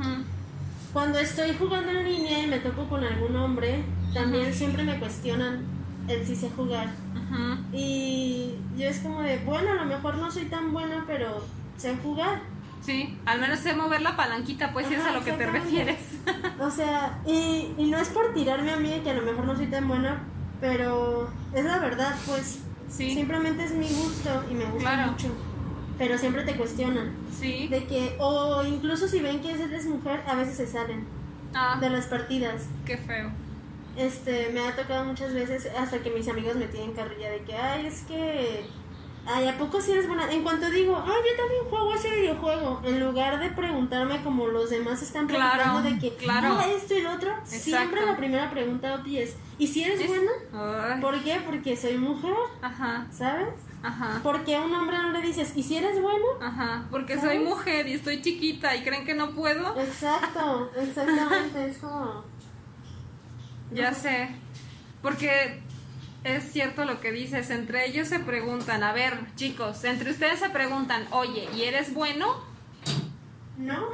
Cuando 0.93 1.19
estoy 1.19 1.55
jugando 1.59 1.91
en 1.91 2.05
línea 2.05 2.45
y 2.45 2.47
me 2.47 2.59
topo 2.61 2.85
con 2.89 3.05
algún 3.05 3.37
hombre, 3.37 3.85
también 4.15 4.53
siempre 4.55 4.83
me 4.83 4.99
cuestionan 4.99 5.65
el 6.09 6.25
si 6.27 6.35
sé 6.35 6.51
jugar. 6.57 6.89
Y 7.73 8.55
yo 8.77 8.89
es 8.89 9.01
como 9.01 9.21
de, 9.21 9.39
bueno, 9.39 9.73
a 9.73 9.75
lo 9.75 9.85
mejor 9.85 10.17
no 10.17 10.31
soy 10.31 10.45
tan 10.47 10.73
buena, 10.73 11.05
pero 11.07 11.43
sé 11.77 11.97
jugar. 12.03 12.41
Sí, 12.87 13.19
al 13.27 13.41
menos 13.41 13.59
sé 13.59 13.75
mover 13.75 14.01
la 14.01 14.17
palanquita, 14.17 14.73
pues 14.73 14.87
si 14.87 14.95
es 14.95 15.05
a 15.05 15.11
lo 15.13 15.25
que 15.25 15.33
te 15.33 15.45
refieres. 15.47 15.99
O 16.61 16.71
sea, 16.71 17.19
y, 17.27 17.75
y 17.77 17.91
no 17.91 17.99
es 17.99 18.09
por 18.09 18.33
tirarme 18.33 18.73
a 18.73 18.77
mí, 18.77 19.01
que 19.03 19.11
a 19.11 19.15
lo 19.15 19.23
mejor 19.23 19.45
no 19.45 19.57
soy 19.57 19.67
tan 19.67 19.89
buena, 19.89 20.23
pero 20.61 21.29
es 21.53 21.65
la 21.65 21.79
verdad, 21.79 22.15
pues. 22.27 22.61
Sí, 22.89 23.15
Simplemente 23.15 23.65
es 23.65 23.73
mi 23.73 23.89
gusto 23.89 24.45
y 24.49 24.55
me 24.55 24.65
gusta 24.67 24.79
Claro. 24.95 25.11
mucho. 25.13 25.29
Pero 25.99 26.17
siempre 26.17 26.45
te 26.45 26.55
cuestionan. 26.57 27.11
sí. 27.37 27.67
De 27.69 27.85
que, 27.87 28.15
o 28.21 28.63
incluso 28.65 29.09
si 29.09 29.19
ven 29.21 29.41
que 29.41 29.51
eres 29.51 29.87
mujer, 29.87 30.23
a 30.29 30.37
veces 30.37 30.57
se 30.57 30.67
salen 30.69 31.05
Ah, 31.55 31.79
de 31.81 31.91
las 31.91 32.07
partidas. 32.07 32.67
qué 32.85 32.97
feo. 32.99 33.31
Este, 33.97 34.51
me 34.53 34.61
ha 34.61 34.77
tocado 34.77 35.05
muchas 35.07 35.33
veces 35.35 35.69
hasta 35.77 35.99
que 36.01 36.11
mis 36.11 36.29
amigos 36.29 36.55
me 36.57 36.67
tienen 36.67 36.93
carrilla 36.93 37.31
de 37.31 37.41
que, 37.41 37.55
ay, 37.57 37.87
es 37.87 38.03
que, 38.03 38.67
ay, 39.27 39.49
¿a 39.49 39.59
poco 39.59 39.81
si 39.81 39.93
eres 39.93 40.07
buena? 40.07 40.31
En 40.33 40.43
cuanto 40.43 40.71
digo, 40.71 40.97
ay, 40.97 41.07
yo 41.31 41.37
también 41.43 41.65
juego 41.69 41.95
ese 41.95 42.11
videojuego, 42.15 42.81
en 42.85 43.01
lugar 43.01 43.39
de 43.41 43.51
preguntarme 43.51 44.23
como 44.23 44.47
los 44.47 44.71
demás 44.71 45.03
están 45.03 45.27
Claro, 45.27 45.55
preguntando 45.63 45.91
de 45.91 45.99
que, 45.99 46.17
claro. 46.17 46.57
ah, 46.59 46.67
esto 46.77 46.95
y 46.95 47.03
lo 47.03 47.13
otro, 47.13 47.33
siempre 47.45 48.05
la 48.07 48.17
primera 48.17 48.51
pregunta 48.51 48.95
obvia 48.95 49.23
es, 49.23 49.37
¿y 49.59 49.67
si 49.67 49.83
eres 49.85 50.01
Es- 50.01 50.09
buena? 50.09 50.31
Ay, 50.53 51.01
¿Por 51.01 51.23
qué? 51.23 51.41
Porque 51.45 51.77
soy 51.77 51.97
mujer, 51.99 52.35
Ajá, 52.63 53.07
¿sabes? 53.11 53.49
ajá. 53.83 54.21
Porque 54.23 54.57
a 54.57 54.61
un 54.61 54.75
hombre 54.75 54.99
no 54.99 55.13
le 55.13 55.21
dices, 55.23 55.53
¿y 55.57 55.63
si 55.63 55.77
eres 55.77 56.01
bueno? 56.01 56.25
Ajá, 56.41 56.87
porque 56.91 57.19
soy 57.21 57.39
mujer 57.41 57.87
y 57.89 57.95
estoy 57.95 58.23
chiquita 58.23 58.75
y 58.77 58.83
creen 58.83 59.05
que 59.05 59.15
no 59.15 59.31
puedo. 59.31 59.79
Exacto, 59.81 60.71
exactamente, 60.81 61.67
es 61.71 61.79
como... 61.79 62.25
Ya 63.73 63.93
sé. 63.93 64.29
Porque 65.03 65.61
es 66.27 66.53
cierto 66.53 66.85
lo 66.85 67.01
que 67.01 67.13
dices, 67.13 67.51
entre 67.51 67.87
ellos 67.87 68.09
se 68.09 68.19
preguntan, 68.19 68.83
a 68.83 68.93
ver, 68.93 69.19
chicos, 69.37 69.85
entre 69.85 70.11
ustedes 70.11 70.39
se 70.41 70.51
preguntan, 70.51 71.07
oye, 71.11 71.49
¿y 71.57 71.63
eres 71.63 71.95
bueno? 71.95 72.35
¿No? 73.59 73.87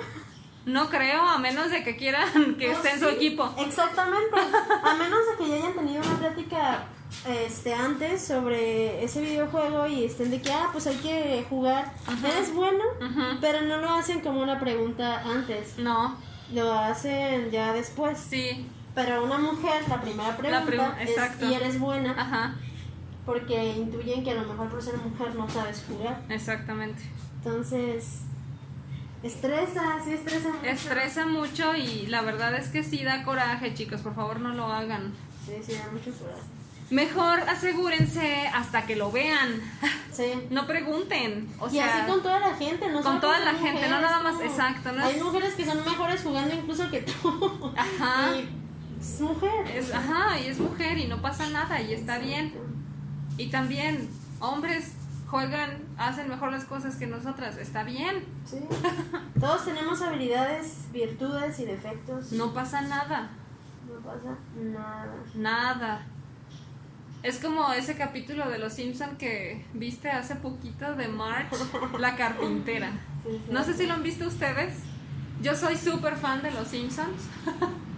No 0.65 0.89
creo, 0.89 1.23
a 1.23 1.39
menos 1.39 1.71
de 1.71 1.83
que 1.83 1.97
quieran 1.97 2.55
que 2.59 2.69
Oh, 2.69 2.73
esté 2.73 2.91
en 2.93 3.01
su 3.01 3.09
equipo. 3.09 3.53
Exactamente. 3.59 4.37
A 4.85 4.95
menos 4.95 5.19
de 5.31 5.37
que 5.45 5.51
ya 5.51 5.57
hayan 5.57 5.75
tenido 5.75 6.03
una 6.03 6.19
plática 6.19 6.85
este 7.29 7.75
antes 7.75 8.25
sobre 8.25 9.03
ese 9.05 9.21
videojuego 9.21 9.87
y 9.87 10.05
estén 10.05 10.31
de 10.31 10.41
que, 10.41 10.53
ah, 10.53 10.69
pues 10.73 10.87
hay 10.87 10.97
que 10.97 11.45
jugar. 11.51 11.93
Ajá. 12.07 12.29
Eres 12.29 12.55
bueno, 12.55 12.83
pero 13.41 13.61
no 13.63 13.79
lo 13.79 13.91
hacen 13.91 14.21
como 14.21 14.41
una 14.43 14.59
pregunta 14.61 15.23
antes. 15.25 15.79
No, 15.79 16.17
Lo 16.53 16.73
hacen 16.73 17.51
ya 17.51 17.73
después. 17.73 18.19
sí, 18.19 18.67
Pero 18.95 19.25
una 19.25 19.39
mujer, 19.39 19.83
la 19.89 20.01
primera 20.03 20.37
pregunta 20.37 20.67
prim- 20.67 21.09
es. 21.09 21.51
¿y 21.51 21.55
eres 21.55 21.79
buena? 21.81 22.13
ajá, 22.13 22.55
Porque 23.25 23.73
intuyen 23.75 24.23
que 24.25 24.33
a 24.33 24.35
lo 24.35 24.43
mejor 24.49 24.69
por 24.69 24.83
ser 24.83 24.97
mujer 24.99 25.35
no 25.35 25.49
sabes 25.49 25.85
jugar. 25.89 26.21
exactamente. 26.29 27.03
Entonces, 27.39 28.21
estresa, 29.23 29.99
sí 30.05 30.13
estresa 30.13 30.49
mucho. 30.51 30.65
Estresa 30.67 31.27
mucho 31.27 31.75
y 31.77 32.07
la 32.07 32.23
verdad 32.23 32.55
es 32.55 32.69
que 32.69 32.83
sí 32.83 33.03
da 33.05 33.25
coraje, 33.25 33.75
chicos, 33.75 34.01
por 34.01 34.15
favor 34.15 34.41
no 34.41 34.53
lo 34.55 34.67
hagan. 34.67 35.13
Sí, 35.47 35.55
sí, 35.65 35.73
da 35.73 35.91
mucho 35.93 36.11
coraje. 36.19 36.43
Mejor 36.91 37.41
asegúrense 37.49 38.47
hasta 38.49 38.85
que 38.87 38.97
lo 38.97 39.11
vean. 39.11 39.61
Sí. 40.13 40.31
No 40.51 40.67
pregunten. 40.67 41.49
O 41.59 41.69
y 41.69 41.71
sea, 41.71 42.03
así 42.03 42.07
con 42.11 42.23
toda 42.23 42.39
la 42.39 42.55
gente, 42.55 42.87
no 42.91 43.01
con 43.01 43.19
toda 43.19 43.39
la 43.39 43.53
las 43.53 43.63
gente, 43.63 43.89
no 43.89 43.97
mujeres, 43.97 44.01
nada 44.03 44.21
más- 44.21 44.43
exacto, 44.43 44.93
no 44.93 45.03
Hay 45.03 45.15
es- 45.17 45.23
mujeres 45.23 45.55
que 45.55 45.65
son 45.65 45.79
mejores 45.87 46.21
jugando 46.23 46.55
incluso 46.55 46.91
que 46.91 47.01
tú. 47.01 47.73
Ajá. 47.75 48.37
Y 48.37 48.47
es 49.03 49.21
mujer. 49.21 49.67
es, 49.77 49.93
ajá, 49.93 50.39
y 50.39 50.47
es 50.47 50.59
mujer 50.59 50.97
y 50.99 51.07
no 51.09 51.21
pasa 51.21 51.49
nada 51.51 51.81
y 51.81 51.93
está 51.93 52.19
bien. 52.19 52.53
Y 53.37 53.49
también, 53.51 54.09
hombres 54.41 54.93
juegan, 55.29 55.79
hacen 55.97 56.29
mejor 56.29 56.53
las 56.53 56.65
cosas 56.65 56.97
que 56.97 57.07
nosotras, 57.07 57.57
está 57.57 57.83
bien. 57.83 58.25
Sí. 58.45 58.59
Todos 59.41 59.65
tenemos 59.65 60.01
habilidades, 60.03 60.87
virtudes 60.93 61.59
y 61.61 61.65
defectos. 61.65 62.33
No 62.33 62.53
pasa 62.55 62.83
nada, 62.83 63.31
No 63.89 64.01
pasa 64.01 64.37
nada. 64.57 65.15
nada. 65.35 66.07
Es 67.23 67.39
como 67.39 67.73
ese 67.73 67.97
capítulo 67.97 68.49
de 68.51 68.59
Los 68.59 68.73
Simpson 68.75 69.17
que 69.17 69.65
viste 69.75 70.11
hace 70.11 70.35
poquito 70.37 70.95
de 70.97 71.07
Marge, 71.09 71.57
la 71.99 72.17
carpintera. 72.17 72.91
Sí, 73.25 73.31
sí. 73.33 73.53
No 73.53 73.63
sé 73.65 73.75
si 73.75 73.87
lo 73.87 73.95
han 73.95 74.03
visto 74.03 74.27
ustedes. 74.27 74.75
Yo 75.41 75.55
soy 75.55 75.77
súper 75.77 76.17
fan 76.17 76.43
de 76.43 76.51
Los 76.51 76.69
Simpsons. 76.69 77.23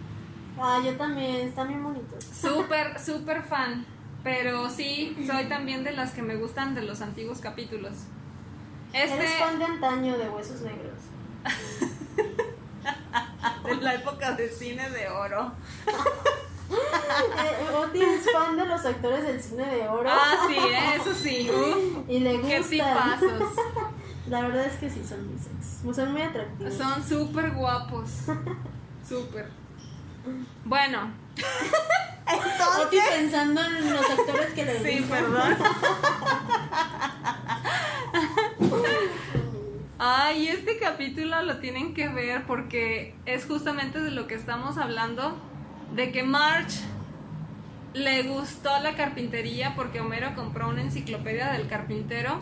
Ah, 0.59 0.81
yo 0.85 0.97
también, 0.97 1.49
están 1.49 1.69
bien 1.69 1.83
bonitos. 1.83 2.25
Súper, 2.41 2.99
súper 3.01 3.43
fan. 3.43 3.87
Pero 4.23 4.71
sí, 4.71 5.17
soy 5.27 5.47
también 5.47 5.85
de 5.85 5.93
las 5.93 6.13
que 6.13 6.23
me 6.23 6.37
gustan 6.37 6.75
de 6.75 6.83
los 6.83 7.03
antiguos 7.03 7.41
capítulos. 7.41 7.93
Este, 8.93 9.17
Eres 9.17 9.35
fan 9.35 9.59
de 9.59 9.65
antaño 9.67 10.17
de 10.17 10.29
Huesos 10.31 10.63
Negros. 10.63 10.95
de 13.65 13.77
la 13.77 13.95
época 13.95 14.33
de 14.33 14.49
cine 14.49 14.89
de 14.91 15.09
oro. 15.09 15.53
Eh, 16.67 17.75
Oti 17.77 18.03
es 18.03 18.25
fan 18.33 18.57
de 18.57 18.65
los 18.67 18.85
actores 18.85 19.23
del 19.23 19.41
cine 19.41 19.65
de 19.67 19.87
oro. 19.87 20.09
Ah, 20.11 20.47
sí, 20.49 20.57
¿eh? 20.57 20.97
eso 20.97 21.15
sí. 21.15 21.49
Uf, 21.51 22.09
y 22.09 22.19
le 22.21 22.41
qué 22.41 22.59
gustan. 22.59 23.21
tipazos. 23.21 23.53
La 24.29 24.41
verdad 24.41 24.65
es 24.67 24.79
que 24.79 24.91
sí, 24.91 25.05
son 25.07 25.29
muy 25.29 25.39
sexy. 25.39 25.95
Son 25.95 26.13
muy 26.13 26.23
atractivos. 26.23 26.75
Son 26.75 27.05
súper 27.07 27.53
guapos. 27.53 28.11
Súper. 29.07 29.51
Bueno. 30.65 31.13
Oti 32.81 32.97
pensando 33.11 33.61
en 33.65 33.93
los 33.93 34.11
actores 34.11 34.53
que 34.55 34.65
le 34.65 34.79
Sí, 34.83 35.07
perdón. 35.09 35.57
Ay, 39.99 40.49
este 40.49 40.79
capítulo 40.79 41.43
lo 41.43 41.59
tienen 41.59 41.95
que 41.95 42.09
ver 42.09 42.45
porque 42.47 43.15
es 43.27 43.47
justamente 43.47 44.01
de 44.01 44.11
lo 44.11 44.27
que 44.27 44.35
estamos 44.35 44.77
hablando, 44.77 45.37
de 45.95 46.13
que 46.13 46.23
March 46.23 46.81
le 47.95 48.25
gustó 48.25 48.79
la 48.81 48.97
carpintería 48.97 49.75
porque 49.77 50.01
Homero 50.01 50.35
compró 50.35 50.69
una 50.69 50.83
enciclopedia 50.83 51.53
del 51.53 51.69
carpintero 51.69 52.41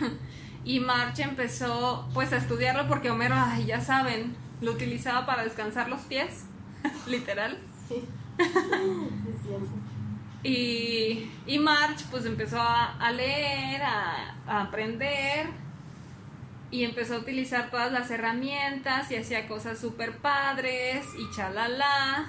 y 0.64 0.80
March 0.80 1.20
empezó 1.20 2.08
pues 2.12 2.32
a 2.32 2.36
estudiarlo 2.36 2.88
porque 2.88 3.10
Homero, 3.10 3.36
ay, 3.38 3.66
ya 3.66 3.80
saben, 3.80 4.34
lo 4.60 4.72
utilizaba 4.72 5.26
para 5.26 5.44
descansar 5.44 5.88
los 5.88 6.00
pies, 6.02 6.44
literal. 7.06 7.58
Sí. 7.88 8.04
Y, 10.42 11.30
y 11.46 11.58
March 11.58 12.04
pues 12.10 12.24
empezó 12.24 12.60
a, 12.60 12.96
a 12.98 13.10
leer, 13.10 13.82
a, 13.82 14.34
a 14.46 14.62
aprender 14.62 15.48
y 16.70 16.84
empezó 16.84 17.14
a 17.14 17.18
utilizar 17.18 17.70
todas 17.70 17.90
las 17.90 18.10
herramientas 18.10 19.10
y 19.10 19.16
hacía 19.16 19.48
cosas 19.48 19.78
súper 19.78 20.18
padres 20.18 21.06
y 21.18 21.34
chalala. 21.34 22.26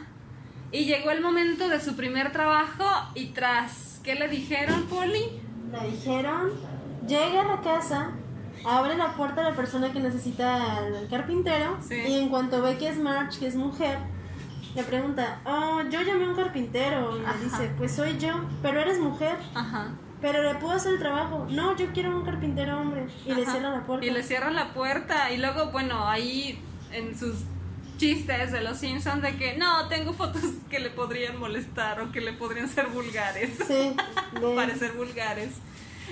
Y 0.71 0.85
llegó 0.85 1.11
el 1.11 1.21
momento 1.21 1.67
de 1.67 1.79
su 1.81 1.95
primer 1.95 2.31
trabajo 2.31 2.85
y 3.15 3.27
tras, 3.27 3.99
¿qué 4.03 4.15
le 4.15 4.27
dijeron, 4.27 4.83
Polly? 4.83 5.41
Le 5.71 5.91
dijeron, 5.91 6.51
llega 7.07 7.41
a 7.41 7.55
la 7.55 7.61
casa, 7.61 8.11
abre 8.65 8.95
la 8.97 9.13
puerta 9.13 9.41
a 9.41 9.49
la 9.51 9.55
persona 9.55 9.91
que 9.91 9.99
necesita 9.99 10.77
al 10.77 11.07
carpintero 11.09 11.77
Sí. 11.81 11.95
y 11.95 12.19
en 12.19 12.29
cuanto 12.29 12.61
ve 12.61 12.77
que 12.77 12.89
es 12.89 12.97
March, 12.97 13.39
que 13.39 13.47
es 13.47 13.55
mujer, 13.55 13.97
le 14.75 14.83
pregunta, 14.83 15.39
oh, 15.45 15.81
yo 15.89 16.01
llamé 16.01 16.25
a 16.25 16.29
un 16.29 16.35
carpintero 16.35 17.17
y 17.19 17.25
Ajá. 17.25 17.35
le 17.37 17.43
dice, 17.45 17.71
pues 17.77 17.91
soy 17.95 18.17
yo, 18.17 18.33
pero 18.61 18.79
eres 18.79 18.99
mujer, 18.99 19.35
Ajá. 19.55 19.89
pero 20.21 20.43
le 20.43 20.55
puedo 20.59 20.73
hacer 20.73 20.93
el 20.93 20.99
trabajo. 20.99 21.47
No, 21.49 21.75
yo 21.75 21.87
quiero 21.93 22.15
un 22.15 22.23
carpintero 22.23 22.79
hombre 22.79 23.07
y 23.25 23.33
le 23.33 23.45
cierra 23.45 23.69
la 23.71 23.83
puerta. 23.83 24.05
Y 24.05 24.09
le 24.11 24.21
cierran 24.23 24.55
la 24.55 24.73
puerta. 24.73 25.31
Y 25.31 25.37
luego, 25.37 25.71
bueno, 25.71 26.07
ahí 26.07 26.61
en 26.91 27.17
sus 27.17 27.35
chistes 27.97 28.51
de 28.51 28.61
los 28.61 28.77
Simpsons 28.77 29.21
de 29.21 29.35
que 29.37 29.57
no, 29.57 29.87
tengo 29.89 30.13
fotos 30.13 30.41
que 30.69 30.79
le 30.79 30.89
podrían 30.89 31.37
molestar 31.39 31.99
o 32.01 32.11
que 32.11 32.21
le 32.21 32.33
podrían 32.33 32.69
ser 32.69 32.87
vulgares. 32.87 33.51
Sí, 33.67 33.95
de- 34.39 34.55
parecer 34.55 34.93
vulgares. 34.93 35.49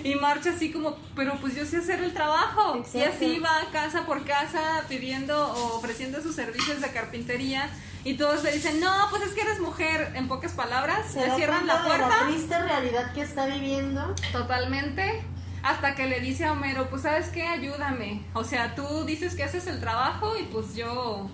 Y 0.03 0.15
marcha 0.15 0.51
así 0.51 0.71
como, 0.71 0.95
pero 1.15 1.35
pues 1.39 1.55
yo 1.55 1.65
sé 1.65 1.77
hacer 1.77 2.03
el 2.03 2.13
trabajo. 2.13 2.83
Y 2.93 3.01
así 3.01 3.39
va 3.39 3.65
casa 3.71 4.05
por 4.05 4.25
casa 4.25 4.83
pidiendo 4.87 5.51
o 5.51 5.77
ofreciendo 5.77 6.21
sus 6.21 6.35
servicios 6.35 6.81
de 6.81 6.91
carpintería. 6.91 7.69
Y 8.03 8.13
todos 8.13 8.43
le 8.43 8.51
dicen, 8.53 8.79
no, 8.79 8.93
pues 9.09 9.23
es 9.23 9.33
que 9.33 9.41
eres 9.41 9.59
mujer. 9.59 10.13
En 10.15 10.27
pocas 10.27 10.53
palabras, 10.53 11.11
se 11.11 11.27
le 11.27 11.35
cierran 11.35 11.67
la 11.67 11.81
de 11.81 11.87
puerta 11.87 12.07
la 12.07 12.27
triste 12.27 12.57
realidad 12.59 13.13
que 13.13 13.21
está 13.21 13.45
viviendo. 13.47 14.15
totalmente. 14.31 15.23
Hasta 15.63 15.95
que 15.95 16.05
le 16.05 16.21
dice 16.21 16.45
a 16.45 16.53
Homero, 16.53 16.89
pues 16.89 17.01
sabes 17.01 17.27
qué, 17.29 17.43
ayúdame. 17.45 18.23
O 18.33 18.43
sea, 18.43 18.75
tú 18.75 19.03
dices 19.05 19.35
que 19.35 19.43
haces 19.43 19.67
el 19.67 19.79
trabajo 19.79 20.37
y 20.37 20.43
pues 20.43 20.75
yo 20.75 21.29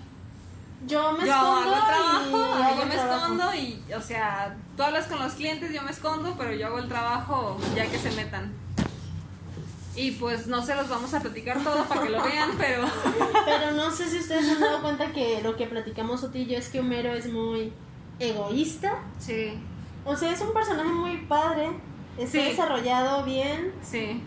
Yo 0.86 1.12
me 1.12 1.26
yo 1.26 1.32
escondo 1.32 1.60
hago 1.60 1.74
el 1.74 1.86
trabajo, 1.86 2.58
y 2.58 2.62
hago 2.62 2.76
yo 2.76 2.82
el 2.82 2.88
me 2.88 2.94
trabajo. 2.94 3.22
escondo 3.24 3.54
y, 3.54 3.92
o 3.94 4.00
sea, 4.00 4.56
tú 4.76 4.82
hablas 4.82 5.06
con 5.06 5.18
los 5.18 5.32
clientes, 5.34 5.72
yo 5.72 5.82
me 5.82 5.90
escondo, 5.90 6.34
pero 6.36 6.52
yo 6.52 6.66
hago 6.66 6.78
el 6.78 6.88
trabajo 6.88 7.56
ya 7.74 7.86
que 7.86 7.98
se 7.98 8.10
metan. 8.12 8.52
Y 9.96 10.10
pues 10.12 10.48
no 10.48 10.60
se 10.64 10.74
los 10.74 10.88
vamos 10.88 11.14
a 11.14 11.20
platicar 11.20 11.62
todo 11.62 11.84
para 11.84 12.02
que 12.02 12.10
lo 12.10 12.22
vean, 12.22 12.50
pero 12.58 12.84
Pero 13.44 13.70
no 13.72 13.90
sé 13.92 14.08
si 14.10 14.18
ustedes 14.18 14.44
se 14.46 14.52
han 14.52 14.60
dado 14.60 14.82
cuenta 14.82 15.12
que 15.12 15.40
lo 15.42 15.56
que 15.56 15.66
platicamos 15.66 16.22
Oti 16.24 16.40
y 16.40 16.46
yo 16.46 16.58
es 16.58 16.68
que 16.68 16.80
Homero 16.80 17.12
es 17.14 17.32
muy 17.32 17.72
egoísta. 18.18 18.98
sí, 19.18 19.58
O 20.04 20.16
sea, 20.16 20.32
es 20.32 20.40
un 20.40 20.52
personaje 20.52 20.88
muy 20.90 21.18
padre. 21.28 21.70
Está 22.18 22.38
Sí. 22.38 22.44
desarrollado 22.44 23.24
bien. 23.24 23.72
sí, 23.82 24.20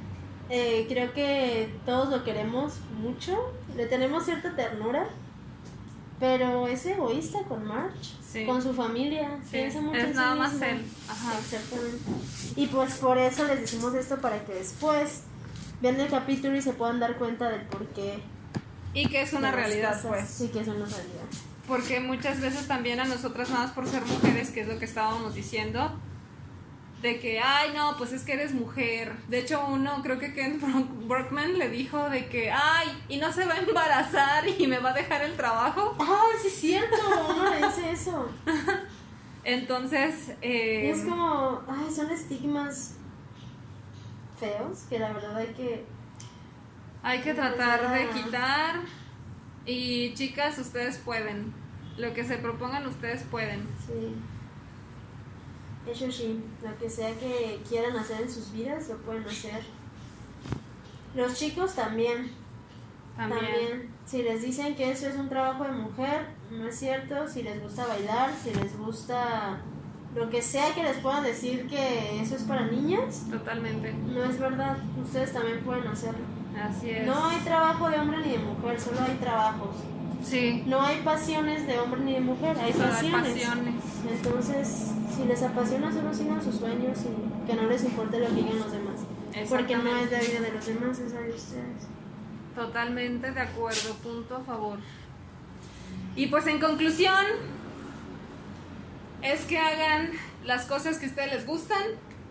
eh, 0.50 0.86
creo 0.90 1.14
que 1.14 1.74
todos 1.86 2.10
lo 2.10 2.24
queremos 2.24 2.76
mucho. 3.02 3.38
Le 3.76 3.86
tenemos 3.88 4.24
cierta 4.26 4.56
ternura. 4.56 5.06
Pero 6.20 6.68
es 6.68 6.86
egoísta 6.86 7.40
con 7.48 7.66
March. 7.66 8.16
Sí. 8.32 8.46
Con 8.46 8.62
su 8.62 8.74
familia. 8.74 9.38
sí, 9.44 9.52
Piensa 9.52 9.82
mucho 9.82 9.98
en 10.00 10.06
es 10.06 10.12
sí 10.12 10.16
nada 10.18 10.36
más 10.36 10.52
mismo. 10.54 10.66
él. 10.68 10.86
Ajá. 11.10 11.38
Exactamente. 11.40 11.98
Y 12.56 12.68
pues 12.68 12.96
por 12.96 13.18
eso 13.18 13.44
les 13.46 13.62
decimos 13.62 13.94
esto 13.94 14.20
para 14.20 14.44
que 14.46 14.54
después 14.54 15.22
vean 15.82 16.00
el 16.00 16.10
capítulo 16.10 16.56
y 16.56 16.62
se 16.62 16.74
puedan 16.74 17.00
dar 17.00 17.18
cuenta 17.18 17.50
del 17.50 17.62
por 17.62 17.86
qué. 17.90 18.20
Y 18.94 19.08
que 19.10 19.22
es 19.22 19.34
una 19.34 19.52
realidad, 19.52 19.94
cosas. 20.02 20.06
pues. 20.08 20.30
Sí, 20.30 20.48
que 20.50 20.60
es 20.62 20.68
una 20.68 20.86
realidad. 20.86 21.26
Porque 21.68 22.00
muchas 22.00 22.40
veces 22.42 22.68
también 22.68 23.00
a 23.00 23.06
nosotras, 23.06 23.50
más 23.50 23.72
por 23.72 23.88
ser 23.88 24.04
mujeres, 24.06 24.50
que 24.50 24.62
es 24.62 24.68
lo 24.68 24.80
que 24.80 24.86
estábamos 24.86 25.36
diciendo, 25.36 25.92
de 27.02 27.20
que, 27.20 27.40
ay, 27.40 27.72
no, 27.76 27.96
pues 27.98 28.12
es 28.12 28.24
que 28.24 28.34
eres 28.34 28.54
mujer. 28.54 29.14
De 29.28 29.40
hecho, 29.40 29.64
uno, 29.68 30.02
creo 30.02 30.18
que 30.18 30.34
Ken 30.34 30.60
Brock- 30.60 31.08
Brockman 31.08 31.58
le 31.60 31.70
dijo 31.70 32.10
de 32.10 32.28
que, 32.28 32.52
ay, 32.52 32.88
y 33.08 33.18
no 33.18 33.32
se 33.32 33.46
va 33.46 33.54
a 33.54 33.60
embarazar 33.60 34.48
y 34.48 34.66
me 34.68 34.80
va 34.80 34.90
a 34.90 34.94
dejar 34.94 35.22
el 35.22 35.36
trabajo. 35.36 35.96
¡Ah, 36.00 36.24
sí 36.42 36.48
es 36.48 36.54
cierto! 36.56 36.96
Uno 37.30 37.50
le 37.52 37.58
dice 37.68 37.92
eso. 37.92 38.28
Entonces, 39.44 40.32
eh, 40.42 40.90
es 40.90 41.04
como, 41.06 41.62
ay, 41.68 41.94
son 41.94 42.10
estigmas 42.12 42.96
feos 44.40 44.80
que 44.90 45.00
la 45.00 45.14
verdad 45.14 45.38
hay 45.38 45.48
que... 45.54 45.86
hay 47.04 47.20
que 47.22 47.34
tratar 47.34 47.92
de 47.94 48.10
quitar. 48.10 48.76
Y 49.66 50.14
chicas, 50.16 50.58
ustedes 50.58 50.98
pueden. 50.98 51.54
Lo 51.98 52.14
que 52.14 52.24
se 52.26 52.38
propongan, 52.38 52.86
ustedes 52.88 53.24
pueden. 53.24 53.68
Sí. 53.86 54.16
Eso 55.92 56.12
sí, 56.12 56.40
lo 56.64 56.78
que 56.78 56.90
sea 56.90 57.14
que 57.18 57.60
quieran 57.68 57.96
hacer 57.98 58.22
en 58.22 58.30
sus 58.32 58.52
vidas, 58.52 58.88
lo 58.90 58.98
pueden 58.98 59.24
hacer. 59.26 59.64
Los 61.16 61.34
chicos 61.36 61.74
también. 61.76 62.30
También. 63.16 63.40
También. 63.42 63.90
Si 64.06 64.22
les 64.24 64.42
dicen 64.42 64.76
que 64.76 64.92
eso 64.92 65.08
es 65.08 65.16
un 65.16 65.28
trabajo 65.30 65.64
de 65.64 65.72
mujer, 65.72 66.28
no 66.52 66.68
es 66.68 66.78
cierto. 66.78 67.28
Si 67.28 67.42
les 67.44 67.62
gusta 67.62 67.86
bailar, 67.88 68.32
si 68.42 68.54
les 68.54 68.78
gusta 68.78 69.58
lo 70.16 70.30
que 70.30 70.42
sea 70.42 70.74
que 70.74 70.84
les 70.84 70.98
puedan 70.98 71.24
decir 71.24 71.68
que 71.68 72.22
eso 72.22 72.36
es 72.36 72.44
para 72.44 72.68
niñas, 72.68 73.26
Totalmente. 73.30 73.94
no 73.94 74.24
es 74.24 74.40
verdad. 74.40 74.78
Ustedes 75.04 75.34
también 75.34 75.60
pueden 75.62 75.88
hacerlo. 75.88 76.26
Así 76.62 76.90
es. 76.90 77.06
No 77.06 77.28
hay 77.28 77.38
trabajo 77.40 77.90
de 77.90 78.00
hombre 78.00 78.18
ni 78.26 78.32
de 78.32 78.40
mujer, 78.40 78.80
solo 78.80 79.02
hay 79.02 79.16
trabajos. 79.16 79.76
Sí. 80.24 80.64
No 80.66 80.82
hay 80.82 81.02
pasiones 81.02 81.68
de 81.68 81.80
hombre 81.80 82.02
ni 82.02 82.14
de 82.14 82.20
mujer, 82.22 82.58
hay 82.60 82.72
Solo 82.74 82.86
hay 82.86 83.12
pasiones. 83.12 83.32
pasiones. 83.34 83.76
Entonces, 84.12 84.88
si 85.18 85.26
les 85.26 85.42
apasiona, 85.42 85.92
solo 85.92 86.14
sigan 86.14 86.44
sus 86.44 86.56
sueños 86.56 86.98
y 87.00 87.48
que 87.48 87.56
no 87.56 87.68
les 87.68 87.84
importe 87.84 88.20
lo 88.20 88.28
que 88.28 88.34
digan 88.34 88.60
los 88.60 88.72
demás. 88.72 88.96
Porque 89.50 89.76
no 89.76 89.98
es 89.98 90.12
la 90.12 90.20
vida 90.20 90.42
de 90.42 90.52
los 90.52 90.66
demás, 90.66 91.00
es 91.00 91.14
la 91.14 91.22
de 91.22 91.30
ustedes. 91.34 91.88
Totalmente 92.56 93.32
de 93.32 93.40
acuerdo, 93.40 93.94
punto 94.04 94.36
a 94.38 94.42
favor. 94.42 94.80
Y 96.16 96.28
pues 96.28 96.46
en 96.48 96.60
conclusión, 96.60 97.26
es 99.22 99.42
que 99.46 99.58
hagan 99.58 100.12
las 100.46 100.66
cosas 100.66 100.98
que 100.98 101.06
a 101.06 101.10
ustedes 101.10 101.34
les 101.34 101.46
gustan, 101.46 101.84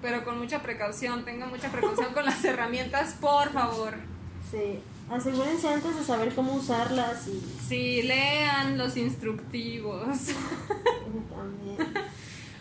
pero 0.03 0.25
con 0.25 0.39
mucha 0.39 0.63
precaución, 0.63 1.25
tengan 1.25 1.51
mucha 1.51 1.71
precaución 1.71 2.13
con 2.13 2.25
las 2.25 2.45
herramientas, 2.45 3.15
por 3.21 3.51
favor. 3.53 3.95
Sí, 4.51 4.81
asegúrense 5.11 5.69
antes 5.69 5.97
de 5.97 6.05
saber 6.05 6.35
cómo 6.35 6.55
usarlas 6.55 7.27
y 7.29 7.43
Sí, 7.67 8.03
lean 8.03 8.79
los 8.79 8.97
instructivos, 8.97 10.03
también. 10.09 12.07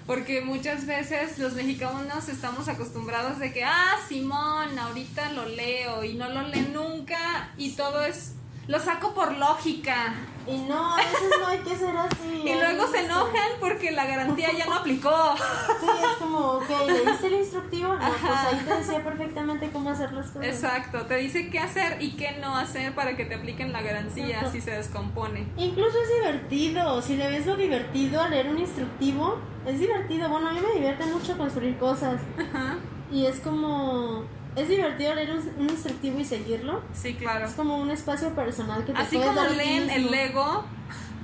Porque 0.06 0.42
muchas 0.42 0.86
veces 0.86 1.40
los 1.40 1.54
mexicanos 1.54 2.30
estamos 2.30 2.68
acostumbrados 2.68 3.40
de 3.40 3.52
que, 3.52 3.64
ah, 3.64 3.96
Simón, 4.08 4.78
ahorita 4.78 5.32
lo 5.32 5.48
leo 5.48 6.04
y 6.04 6.14
no 6.14 6.30
lo 6.30 6.44
lee 6.44 6.70
nunca 6.72 7.52
y 7.58 7.72
todo 7.72 8.04
es, 8.04 8.34
lo 8.68 8.80
saco 8.80 9.14
por 9.14 9.34
lógica. 9.38 10.14
Y 10.48 10.58
no, 10.60 10.94
a 10.94 10.98
veces 10.98 11.32
no 11.40 11.48
hay 11.48 11.58
que 11.60 11.76
ser 11.76 11.98
así. 11.98 12.16
Y 12.46 12.54
luego 12.54 12.86
se 12.88 13.04
enojan 13.04 13.54
porque 13.60 13.92
la 13.92 14.06
garantía 14.06 14.52
ya 14.56 14.66
no 14.66 14.76
aplicó. 14.80 15.36
Sí, 15.80 15.88
es 15.88 16.18
como 16.20 16.38
ok, 16.58 16.70
¿leíste 16.88 17.28
el 17.28 17.34
instructivo? 17.34 17.94
No, 17.96 18.00
pues 18.00 18.32
ahí 18.32 18.62
te 18.64 18.76
decía 18.76 19.04
perfectamente 19.04 19.72
cómo 19.72 19.90
hacer 19.90 20.14
las 20.14 20.28
cosas. 20.28 20.46
Exacto, 20.46 21.06
te 21.08 21.16
dice 21.16 21.50
qué 21.50 21.58
hacer 21.58 21.98
y 22.00 22.12
qué 22.16 22.38
no 22.40 22.56
hacer 22.56 22.94
para 22.94 23.16
que 23.16 23.26
te 23.26 23.34
apliquen 23.36 23.74
la 23.74 23.82
garantía 23.82 24.28
Exacto. 24.28 24.52
si 24.52 24.62
se 24.62 24.72
descompone. 24.72 25.48
Incluso 25.58 25.98
es 26.04 26.24
divertido, 26.24 27.02
si 27.02 27.18
le 27.18 27.28
ves 27.30 27.48
lo 27.48 27.56
divertido 27.56 28.22
a 28.22 28.30
leer 28.30 28.48
un 28.50 28.60
instructivo, 28.60 29.40
es 29.66 29.80
divertido. 29.80 30.30
Bueno, 30.30 30.50
a 30.50 30.54
mí 30.54 30.60
me 30.62 30.74
divierte 30.76 31.06
mucho 31.08 31.36
construir 31.38 31.78
cosas. 31.80 32.22
Ajá. 32.38 32.78
Y 33.12 33.26
es 33.26 33.40
como, 33.40 34.24
es 34.56 34.70
divertido 34.70 35.14
leer 35.16 35.32
un, 35.32 35.54
un 35.58 35.70
instructivo 35.70 36.20
y 36.20 36.26
seguirlo. 36.26 36.82
Sí, 36.94 37.16
claro. 37.16 37.46
Es 37.46 37.54
como 37.54 37.78
un 37.78 37.92
espacio 37.92 38.34
personal 38.34 38.86
que 38.86 38.94
te 38.94 39.00
Así 39.00 39.18
como 39.18 39.44
leen 39.46 39.90
el. 39.90 40.12
Lego, 40.12 40.64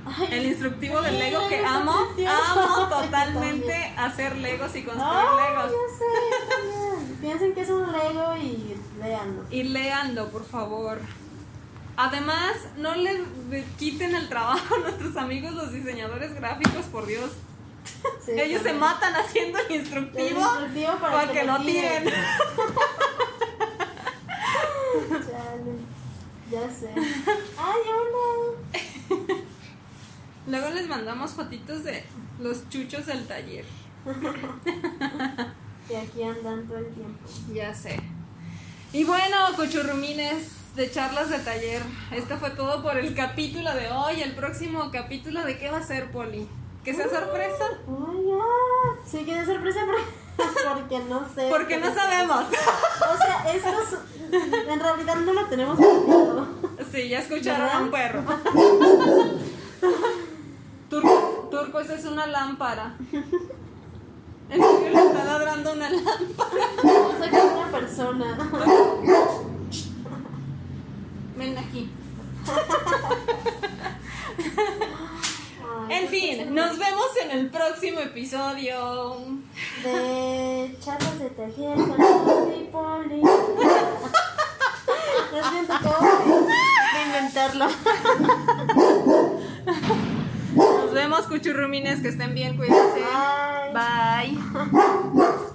Ay, 0.04 0.28
el 0.32 0.46
instructivo 0.46 1.00
del 1.00 1.18
Lego 1.18 1.48
que 1.48 1.64
amo, 1.64 1.92
amo 1.92 2.88
totalmente 3.02 3.94
hacer 3.96 4.36
Legos 4.36 4.74
y 4.74 4.82
construir 4.82 5.14
Ay, 5.14 5.50
Legos. 5.54 5.70
yo 5.70 5.78
sé. 5.98 7.14
Piensen 7.20 7.54
que 7.54 7.60
es 7.60 7.70
un 7.70 7.90
Lego 7.92 8.36
y 8.36 8.74
léanlo. 9.00 9.44
Y 9.50 9.62
léanlo, 9.62 10.28
por 10.28 10.44
favor. 10.44 10.98
Además, 11.96 12.52
no 12.78 12.94
le 12.96 13.22
quiten 13.78 14.14
el 14.14 14.28
trabajo 14.28 14.74
a 14.74 14.78
nuestros 14.78 15.16
amigos 15.16 15.52
los 15.54 15.72
diseñadores 15.72 16.34
gráficos, 16.34 16.86
por 16.86 17.06
Dios. 17.06 17.30
Sí, 18.24 18.32
Ellos 18.36 18.62
se 18.62 18.72
matan 18.72 19.14
haciendo 19.14 19.58
el 19.58 19.66
El 19.66 19.80
instructivo 19.80 20.40
para, 21.00 21.12
para 21.12 21.32
que 21.32 21.44
lo 21.44 21.58
tiren. 21.60 22.04
Chale, 25.10 25.72
ya 26.50 26.70
sé. 26.70 26.92
Ay, 27.58 27.80
hola. 27.88 28.24
Luego 30.46 30.70
les 30.70 30.88
mandamos 30.88 31.32
fotitos 31.32 31.84
de 31.84 32.04
los 32.40 32.68
chuchos 32.68 33.06
del 33.06 33.26
taller. 33.26 33.64
Y 35.88 35.94
aquí 35.94 36.22
andan 36.22 36.66
todo 36.66 36.78
el 36.78 36.92
tiempo. 36.92 37.28
Ya 37.52 37.72
sé. 37.74 38.00
Y 38.92 39.04
bueno, 39.04 39.36
cuchurrumines 39.56 40.74
de 40.74 40.90
charlas 40.90 41.30
de 41.30 41.38
taller. 41.38 41.82
Esto 42.10 42.36
fue 42.38 42.50
todo 42.50 42.82
por 42.82 42.98
el 42.98 43.14
capítulo 43.14 43.72
de 43.74 43.90
hoy. 43.90 44.20
El 44.20 44.34
próximo 44.34 44.90
capítulo 44.90 45.44
de 45.44 45.58
qué 45.58 45.70
va 45.70 45.78
a 45.78 45.82
ser, 45.82 46.10
Poli. 46.10 46.48
¿Que 46.84 46.92
sea 46.94 47.08
sorpresa? 47.08 47.64
Ay, 47.86 48.26
ya. 48.26 48.38
Sí, 49.06 49.24
que 49.24 49.34
de 49.34 49.46
sorpresa 49.46 49.80
porque 50.74 50.98
no 51.08 51.28
sé. 51.34 51.48
Porque 51.48 51.76
no 51.76 51.94
sabemos. 51.94 52.44
O 52.46 53.16
sea, 53.16 53.52
estos 53.54 54.00
en 54.32 54.80
realidad 54.80 55.16
no 55.16 55.32
lo 55.32 55.46
tenemos 55.46 55.76
planeado. 55.76 56.48
Sí, 56.90 57.08
ya 57.08 57.20
escucharon 57.20 57.68
a 57.68 57.80
un 57.80 57.90
perro. 57.90 58.24
Turco, 60.90 61.48
Turco, 61.50 61.80
esa 61.80 61.94
es 61.94 62.04
una 62.04 62.26
lámpara. 62.26 62.96
En 64.50 64.60
serio 64.60 64.90
le 64.90 65.06
está 65.06 65.24
ladrando 65.24 65.72
una 65.72 65.88
lámpara. 65.88 66.66
O 66.82 67.18
sea, 67.18 67.30
que 67.30 67.36
es 67.36 67.44
una 67.44 67.70
persona. 67.70 68.50
Ven 71.36 71.58
aquí. 71.58 71.90
En 75.88 76.08
fin, 76.08 76.54
nos 76.54 76.78
vemos 76.78 77.06
en 77.22 77.30
el 77.30 77.50
próximo 77.50 78.00
episodio. 78.00 79.16
De 79.82 80.76
charlas 80.80 81.18
de 81.18 81.30
taller 81.30 81.74
con 81.76 81.96
Poli 81.96 82.56
y 82.56 82.68
Poli. 82.72 83.22
Lo 85.32 85.50
siento, 85.50 85.72
acabo 85.72 86.06
de 86.94 87.02
inventarlo. 87.06 87.66
Nos 90.54 90.92
vemos, 90.92 91.26
cuchurrumines, 91.26 92.00
que 92.00 92.08
estén 92.08 92.34
bien, 92.34 92.56
cuídense. 92.56 93.02
Bye. 93.72 94.32
Bye. 94.32 95.42